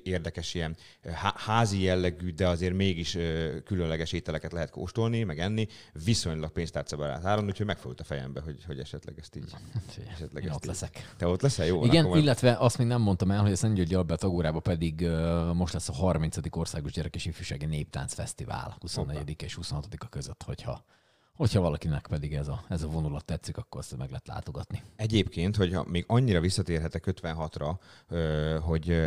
érdekes, 0.03 0.53
ilyen 0.53 0.75
há- 1.13 1.37
házi 1.37 1.81
jellegű, 1.81 2.33
de 2.33 2.47
azért 2.47 2.73
mégis 2.73 3.17
különleges 3.65 4.11
ételeket 4.11 4.51
lehet 4.51 4.69
kóstolni, 4.69 5.23
meg 5.23 5.39
enni, 5.39 5.67
viszonylag 6.05 6.51
pénztárcabarát 6.51 7.25
áron, 7.25 7.45
úgyhogy 7.45 7.65
megfogott 7.65 7.99
a 7.99 8.03
fejembe, 8.15 8.41
hogy, 8.41 8.63
hogy 8.65 8.79
esetleg 8.79 9.19
ezt 9.19 9.35
így. 9.35 9.53
Esetleg 10.11 10.43
Én 10.43 10.49
ezt 10.49 10.55
ott 10.57 10.63
így- 10.63 10.69
leszek. 10.69 11.13
Te 11.17 11.27
ott 11.27 11.41
leszel? 11.41 11.65
Jó, 11.65 11.85
Igen, 11.85 12.05
akkor 12.05 12.17
illetve 12.17 12.55
azt 12.59 12.77
még 12.77 12.87
nem 12.87 13.01
mondtam 13.01 13.31
el, 13.31 13.41
hogy 13.41 13.51
a 13.51 13.55
Szentgyörgyi 13.55 13.95
Albert 13.95 14.23
Agórában 14.23 14.61
pedig 14.61 15.01
uh, 15.01 15.53
most 15.53 15.73
lesz 15.73 15.89
a 15.89 15.93
30. 15.93 16.37
Országos 16.51 16.91
Gyerek 16.91 17.15
és 17.15 17.25
Ifjúsági 17.25 17.65
Néptánc 17.65 18.13
Fesztivál 18.13 18.75
24 18.79 19.35
és 19.43 19.55
26 19.55 19.87
a 19.97 20.07
között, 20.07 20.43
hogyha, 20.43 20.83
hogyha 21.35 21.61
valakinek 21.61 22.07
pedig 22.07 22.33
ez 22.33 22.47
a, 22.47 22.63
ez 22.69 22.83
a 22.83 22.87
vonulat 22.87 23.25
tetszik, 23.25 23.57
akkor 23.57 23.79
azt 23.79 23.97
meg 23.97 24.07
lehet 24.09 24.27
látogatni. 24.27 24.81
Egyébként, 24.95 25.55
hogyha 25.55 25.83
még 25.83 26.03
annyira 26.07 26.39
visszatérhetek 26.39 27.03
56-ra, 27.07 27.75
ö, 28.07 28.57
hogy 28.61 29.01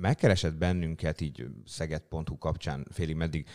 megkeresett 0.00 0.54
bennünket 0.54 1.20
így 1.20 1.46
szeged.hu 1.66 2.38
kapcsán 2.38 2.86
félig 2.90 3.16
meddig 3.16 3.46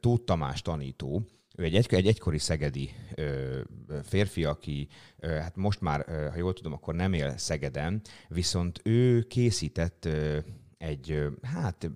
Tóth 0.00 0.24
Tamás 0.24 0.62
tanító, 0.62 1.22
ő 1.56 1.64
egy, 1.64 1.74
egy, 1.74 1.94
egy 1.94 2.06
egykori 2.06 2.38
szegedi 2.38 2.90
ö, 3.14 3.60
férfi, 4.02 4.44
aki 4.44 4.88
ö, 5.18 5.28
hát 5.28 5.56
most 5.56 5.80
már, 5.80 6.04
ö, 6.08 6.28
ha 6.30 6.36
jól 6.36 6.52
tudom, 6.52 6.72
akkor 6.72 6.94
nem 6.94 7.12
él 7.12 7.36
Szegeden, 7.36 8.00
viszont 8.28 8.80
ő 8.84 9.22
készített 9.22 10.04
ö, 10.04 10.38
egy, 10.78 11.10
ö, 11.10 11.28
hát 11.42 11.90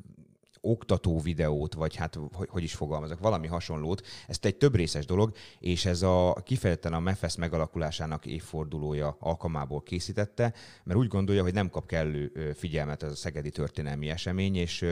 oktató 0.61 1.21
videót, 1.21 1.75
vagy 1.75 1.97
hát 1.97 2.19
hogy, 2.33 2.63
is 2.63 2.75
fogalmazok, 2.75 3.19
valami 3.19 3.47
hasonlót. 3.47 4.07
Ez 4.29 4.39
egy 4.41 4.57
több 4.57 4.75
részes 4.75 5.07
dolog, 5.07 5.33
és 5.59 5.85
ez 5.85 6.03
a 6.03 6.43
kifejezetten 6.45 6.93
a 6.93 7.01
MEFESZ 7.01 7.37
megalakulásának 7.37 8.27
évfordulója 8.27 9.17
alkalmából 9.21 9.83
készítette, 9.83 10.55
mert 10.85 10.99
úgy 10.99 11.09
gondolja, 11.09 11.43
hogy 11.43 11.55
nem 11.55 11.71
kap 11.71 11.87
kellő 11.87 12.53
figyelmet 12.57 13.03
ez 13.03 13.13
a 13.13 13.17
szegedi 13.17 13.51
történelmi 13.51 14.09
esemény, 14.09 14.57
és 14.57 14.87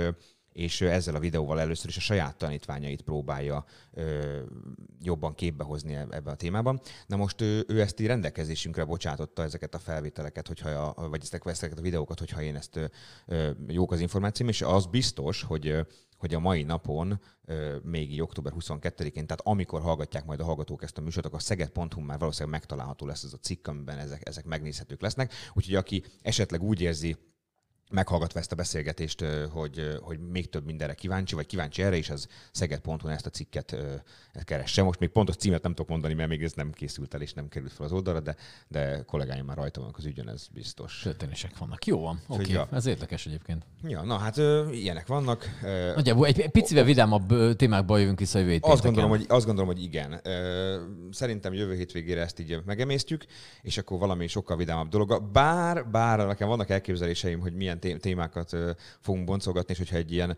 és 0.59 0.81
ezzel 0.81 1.15
a 1.15 1.19
videóval 1.19 1.61
először 1.61 1.89
is 1.89 1.97
a 1.97 2.01
saját 2.01 2.37
tanítványait 2.37 3.03
próbálja 3.03 3.65
ö, 3.93 4.39
jobban 5.01 5.35
képbe 5.35 5.65
hozni 5.65 5.95
eb- 5.95 6.15
ebben 6.15 6.33
a 6.33 6.37
témában. 6.37 6.81
Na 7.07 7.17
most 7.17 7.41
ő, 7.41 7.65
ő 7.69 7.81
ezt 7.81 8.01
így 8.01 8.07
rendelkezésünkre 8.07 8.85
bocsátotta 8.85 9.43
ezeket 9.43 9.75
a 9.75 9.79
felvételeket, 9.79 10.47
hogyha 10.47 10.69
a, 10.69 11.09
vagy 11.09 11.23
ezeket, 11.45 11.79
a 11.79 11.83
videókat, 11.83 12.19
hogyha 12.19 12.43
én 12.43 12.57
ezt 12.57 12.91
ö, 13.27 13.51
jók 13.69 13.93
az 13.93 14.01
információm, 14.01 14.49
és 14.49 14.63
az 14.63 14.87
biztos, 14.87 15.43
hogy 15.43 15.87
hogy 16.19 16.35
a 16.35 16.39
mai 16.39 16.63
napon, 16.63 17.21
még 17.83 18.13
így 18.13 18.21
október 18.21 18.53
22-én, 18.59 19.27
tehát 19.27 19.41
amikor 19.45 19.81
hallgatják 19.81 20.25
majd 20.25 20.41
a 20.41 20.45
hallgatók 20.45 20.83
ezt 20.83 20.99
a 20.99 21.01
műsort, 21.01 21.27
akkor 21.27 21.43
szeged.hu 21.43 22.01
már 22.01 22.19
valószínűleg 22.19 22.59
megtalálható 22.59 23.07
lesz 23.07 23.23
ez 23.23 23.33
a 23.33 23.37
cikk, 23.37 23.67
amiben 23.67 23.99
ezek, 23.99 24.29
ezek 24.29 24.45
megnézhetők 24.45 25.01
lesznek. 25.01 25.33
Úgyhogy 25.55 25.75
aki 25.75 26.05
esetleg 26.23 26.63
úgy 26.63 26.81
érzi, 26.81 27.17
meghallgatva 27.91 28.39
ezt 28.39 28.53
a 28.53 28.57
beszélgetést, 28.57 29.25
hogy, 29.51 29.99
hogy 30.03 30.19
még 30.19 30.49
több 30.49 30.65
mindenre 30.65 30.95
kíváncsi, 30.95 31.35
vagy 31.35 31.47
kíváncsi 31.47 31.83
erre 31.83 31.97
is, 31.97 32.11
az 32.11 32.29
szeged.hu 32.53 33.09
ezt 33.09 33.27
a 33.27 33.31
cikket 33.31 33.73
ö, 33.73 33.95
keresse. 34.45 34.83
Most 34.83 34.99
még 34.99 35.09
pontos 35.09 35.37
címet 35.37 35.63
nem 35.63 35.75
tudok 35.75 35.91
mondani, 35.91 36.15
mert 36.15 36.29
még 36.29 36.43
ez 36.43 36.53
nem 36.53 36.73
készült 36.73 37.15
el, 37.15 37.21
és 37.21 37.33
nem 37.33 37.49
került 37.49 37.73
fel 37.73 37.87
az 37.87 37.93
oldalra, 37.93 38.21
de, 38.21 38.37
de 38.69 39.03
kollégáim 39.07 39.45
már 39.45 39.57
rajta 39.57 39.81
vannak 39.81 39.97
az 39.97 40.05
ügyön, 40.05 40.29
ez 40.29 40.47
biztos. 40.53 41.01
Történések 41.03 41.59
vannak. 41.59 41.87
Jó 41.87 42.01
van, 42.01 42.21
oké. 42.27 42.43
Okay. 42.43 42.55
ja. 42.55 42.69
Ez 42.73 42.87
érdekes 42.87 43.27
egyébként. 43.27 43.67
Ja, 43.83 44.03
na 44.03 44.17
hát 44.17 44.37
ö, 44.37 44.71
ilyenek 44.71 45.07
vannak. 45.07 45.59
Ö, 45.63 45.93
Nagyjából 45.95 46.27
egy, 46.27 46.49
picivel 46.51 46.85
vidámabb 46.85 47.57
témákba 47.57 47.99
jövünk 47.99 48.19
vissza 48.19 48.39
jövő 48.39 48.59
Azt 48.61 48.83
gondolom, 48.83 49.11
hogy, 49.11 49.25
azt 49.29 49.47
gondolom, 49.47 49.75
hogy 49.75 49.83
igen. 49.83 50.21
Ö, 50.23 50.81
Szerintem 51.11 51.53
jövő 51.53 51.75
hétvégére 51.75 52.21
ezt 52.21 52.41
így 52.41 52.63
megemésztjük, 52.65 53.25
és 53.63 53.79
akkor 53.79 53.99
valami 53.99 54.27
sokkal 54.27 54.57
vidámabb 54.57 54.89
dolog. 54.89 55.23
Bár, 55.33 55.91
bár 55.91 56.27
nekem 56.27 56.49
vannak 56.49 56.71
elképzeléseim, 56.71 57.41
hogy 57.41 57.53
milyen 57.53 57.78
té- 57.79 58.01
témákat 58.01 58.57
fogunk 59.01 59.25
boncolgatni, 59.25 59.73
és 59.73 59.79
hogyha 59.79 59.97
egy 59.97 60.13
ilyen 60.13 60.37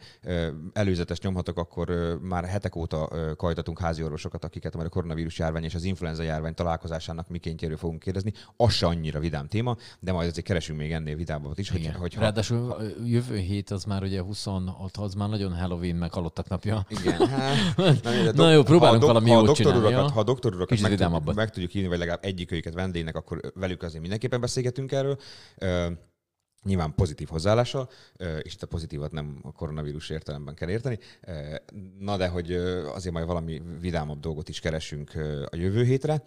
előzetes 0.72 1.20
nyomhatok, 1.20 1.58
akkor 1.58 2.18
már 2.22 2.44
hetek 2.44 2.76
óta 2.76 3.08
kajtatunk 3.36 3.80
házi 3.80 4.02
orvosokat, 4.02 4.44
akiket 4.44 4.74
majd 4.74 4.86
a 4.86 4.90
koronavírus 4.90 5.38
járvány 5.38 5.64
és 5.64 5.74
az 5.74 5.84
influenza 5.84 6.22
járvány 6.22 6.54
találkozásának 6.54 7.28
mikéntjéről 7.28 7.76
fogunk 7.76 8.00
kérdezni. 8.00 8.32
Az 8.56 8.72
se 8.72 8.86
annyira 8.86 9.20
vidám 9.20 9.46
téma, 9.48 9.76
de 10.00 10.12
majd 10.12 10.28
azért 10.28 10.46
keresünk 10.46 10.78
még 10.78 10.92
ennél 10.92 11.16
vidábbat 11.16 11.58
is, 11.58 11.70
hogy, 11.70 11.90
hogyha 11.98 12.20
Ráadásul 12.20 12.76
ö, 12.78 13.04
jövő 13.04 13.36
hét 13.36 13.70
az 13.70 13.84
már 13.84 14.02
ugye 14.02 14.22
26, 14.22 14.96
az 14.96 15.14
már 15.14 15.28
nagyon 15.28 15.54
Halloween 15.54 15.96
meg 15.96 16.12
halottak 16.12 16.48
napja. 16.48 16.86
Igen, 16.88 17.26
hát, 17.28 17.76
na, 17.76 18.32
Na 18.32 18.52
jó, 18.52 18.62
próbálunk 18.62 19.02
ha 19.02 19.08
a 19.08 19.12
valami 19.12 19.30
ha 19.30 19.42
jót 19.42 19.56
csinálni, 19.56 19.88
ja? 19.88 20.10
Ha 20.10 20.20
a 20.20 20.24
doktorurakat 20.24 20.80
meg, 20.80 20.96
tudjuk, 20.96 21.34
meg 21.34 21.50
tudjuk 21.50 21.70
hívni, 21.70 21.88
vagy 21.88 21.98
legalább 21.98 22.24
egyikőjüket 22.24 22.74
vendégnek, 22.74 23.16
akkor 23.16 23.40
velük 23.54 23.82
azért 23.82 24.00
mindenképpen 24.00 24.40
beszélgetünk 24.40 24.92
erről. 24.92 25.18
Nyilván 26.64 26.94
pozitív 26.94 27.28
hozzáállással, 27.28 27.90
és 28.42 28.52
itt 28.52 28.62
a 28.62 28.66
pozitívat 28.66 29.12
nem 29.12 29.38
a 29.42 29.52
koronavírus 29.52 30.10
értelemben 30.10 30.54
kell 30.54 30.68
érteni. 30.68 30.98
Na 31.98 32.16
de, 32.16 32.28
hogy 32.28 32.52
azért 32.94 33.14
majd 33.14 33.26
valami 33.26 33.62
vidámabb 33.80 34.20
dolgot 34.20 34.48
is 34.48 34.60
keresünk 34.60 35.10
a 35.50 35.56
jövő 35.56 35.84
hétre. 35.84 36.22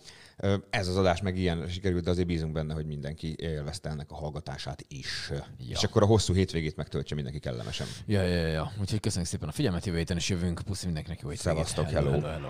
Ez 0.69 0.87
az 0.87 0.97
adás 0.97 1.21
meg 1.21 1.37
ilyen 1.37 1.67
sikerült, 1.67 2.03
de 2.03 2.09
azért 2.09 2.27
bízunk 2.27 2.53
benne, 2.53 2.73
hogy 2.73 2.85
mindenki 2.85 3.35
élvezte 3.37 3.89
ennek 3.89 4.11
a 4.11 4.15
hallgatását 4.15 4.83
is. 4.87 5.31
Ja. 5.31 5.45
És 5.69 5.83
akkor 5.83 6.03
a 6.03 6.05
hosszú 6.05 6.33
hétvégét 6.33 6.75
megtöltse 6.75 7.15
mindenki 7.15 7.39
kellemesen. 7.39 7.87
Ja, 8.05 8.21
ja, 8.21 8.47
ja. 8.47 8.71
Úgyhogy 8.81 8.99
köszönjük 8.99 9.29
szépen 9.29 9.49
a 9.49 9.51
figyelmet, 9.51 9.85
jövő 9.85 9.97
héten 9.97 10.17
is 10.17 10.29
jövünk. 10.29 10.61
Puszi 10.65 10.85
mindenkinek 10.85 11.21
jó 11.21 11.29
hétvégét. 11.29 11.65
Szevasztok, 11.65 11.89
hello. 11.89 12.09
hello. 12.09 12.27
hello. 12.27 12.49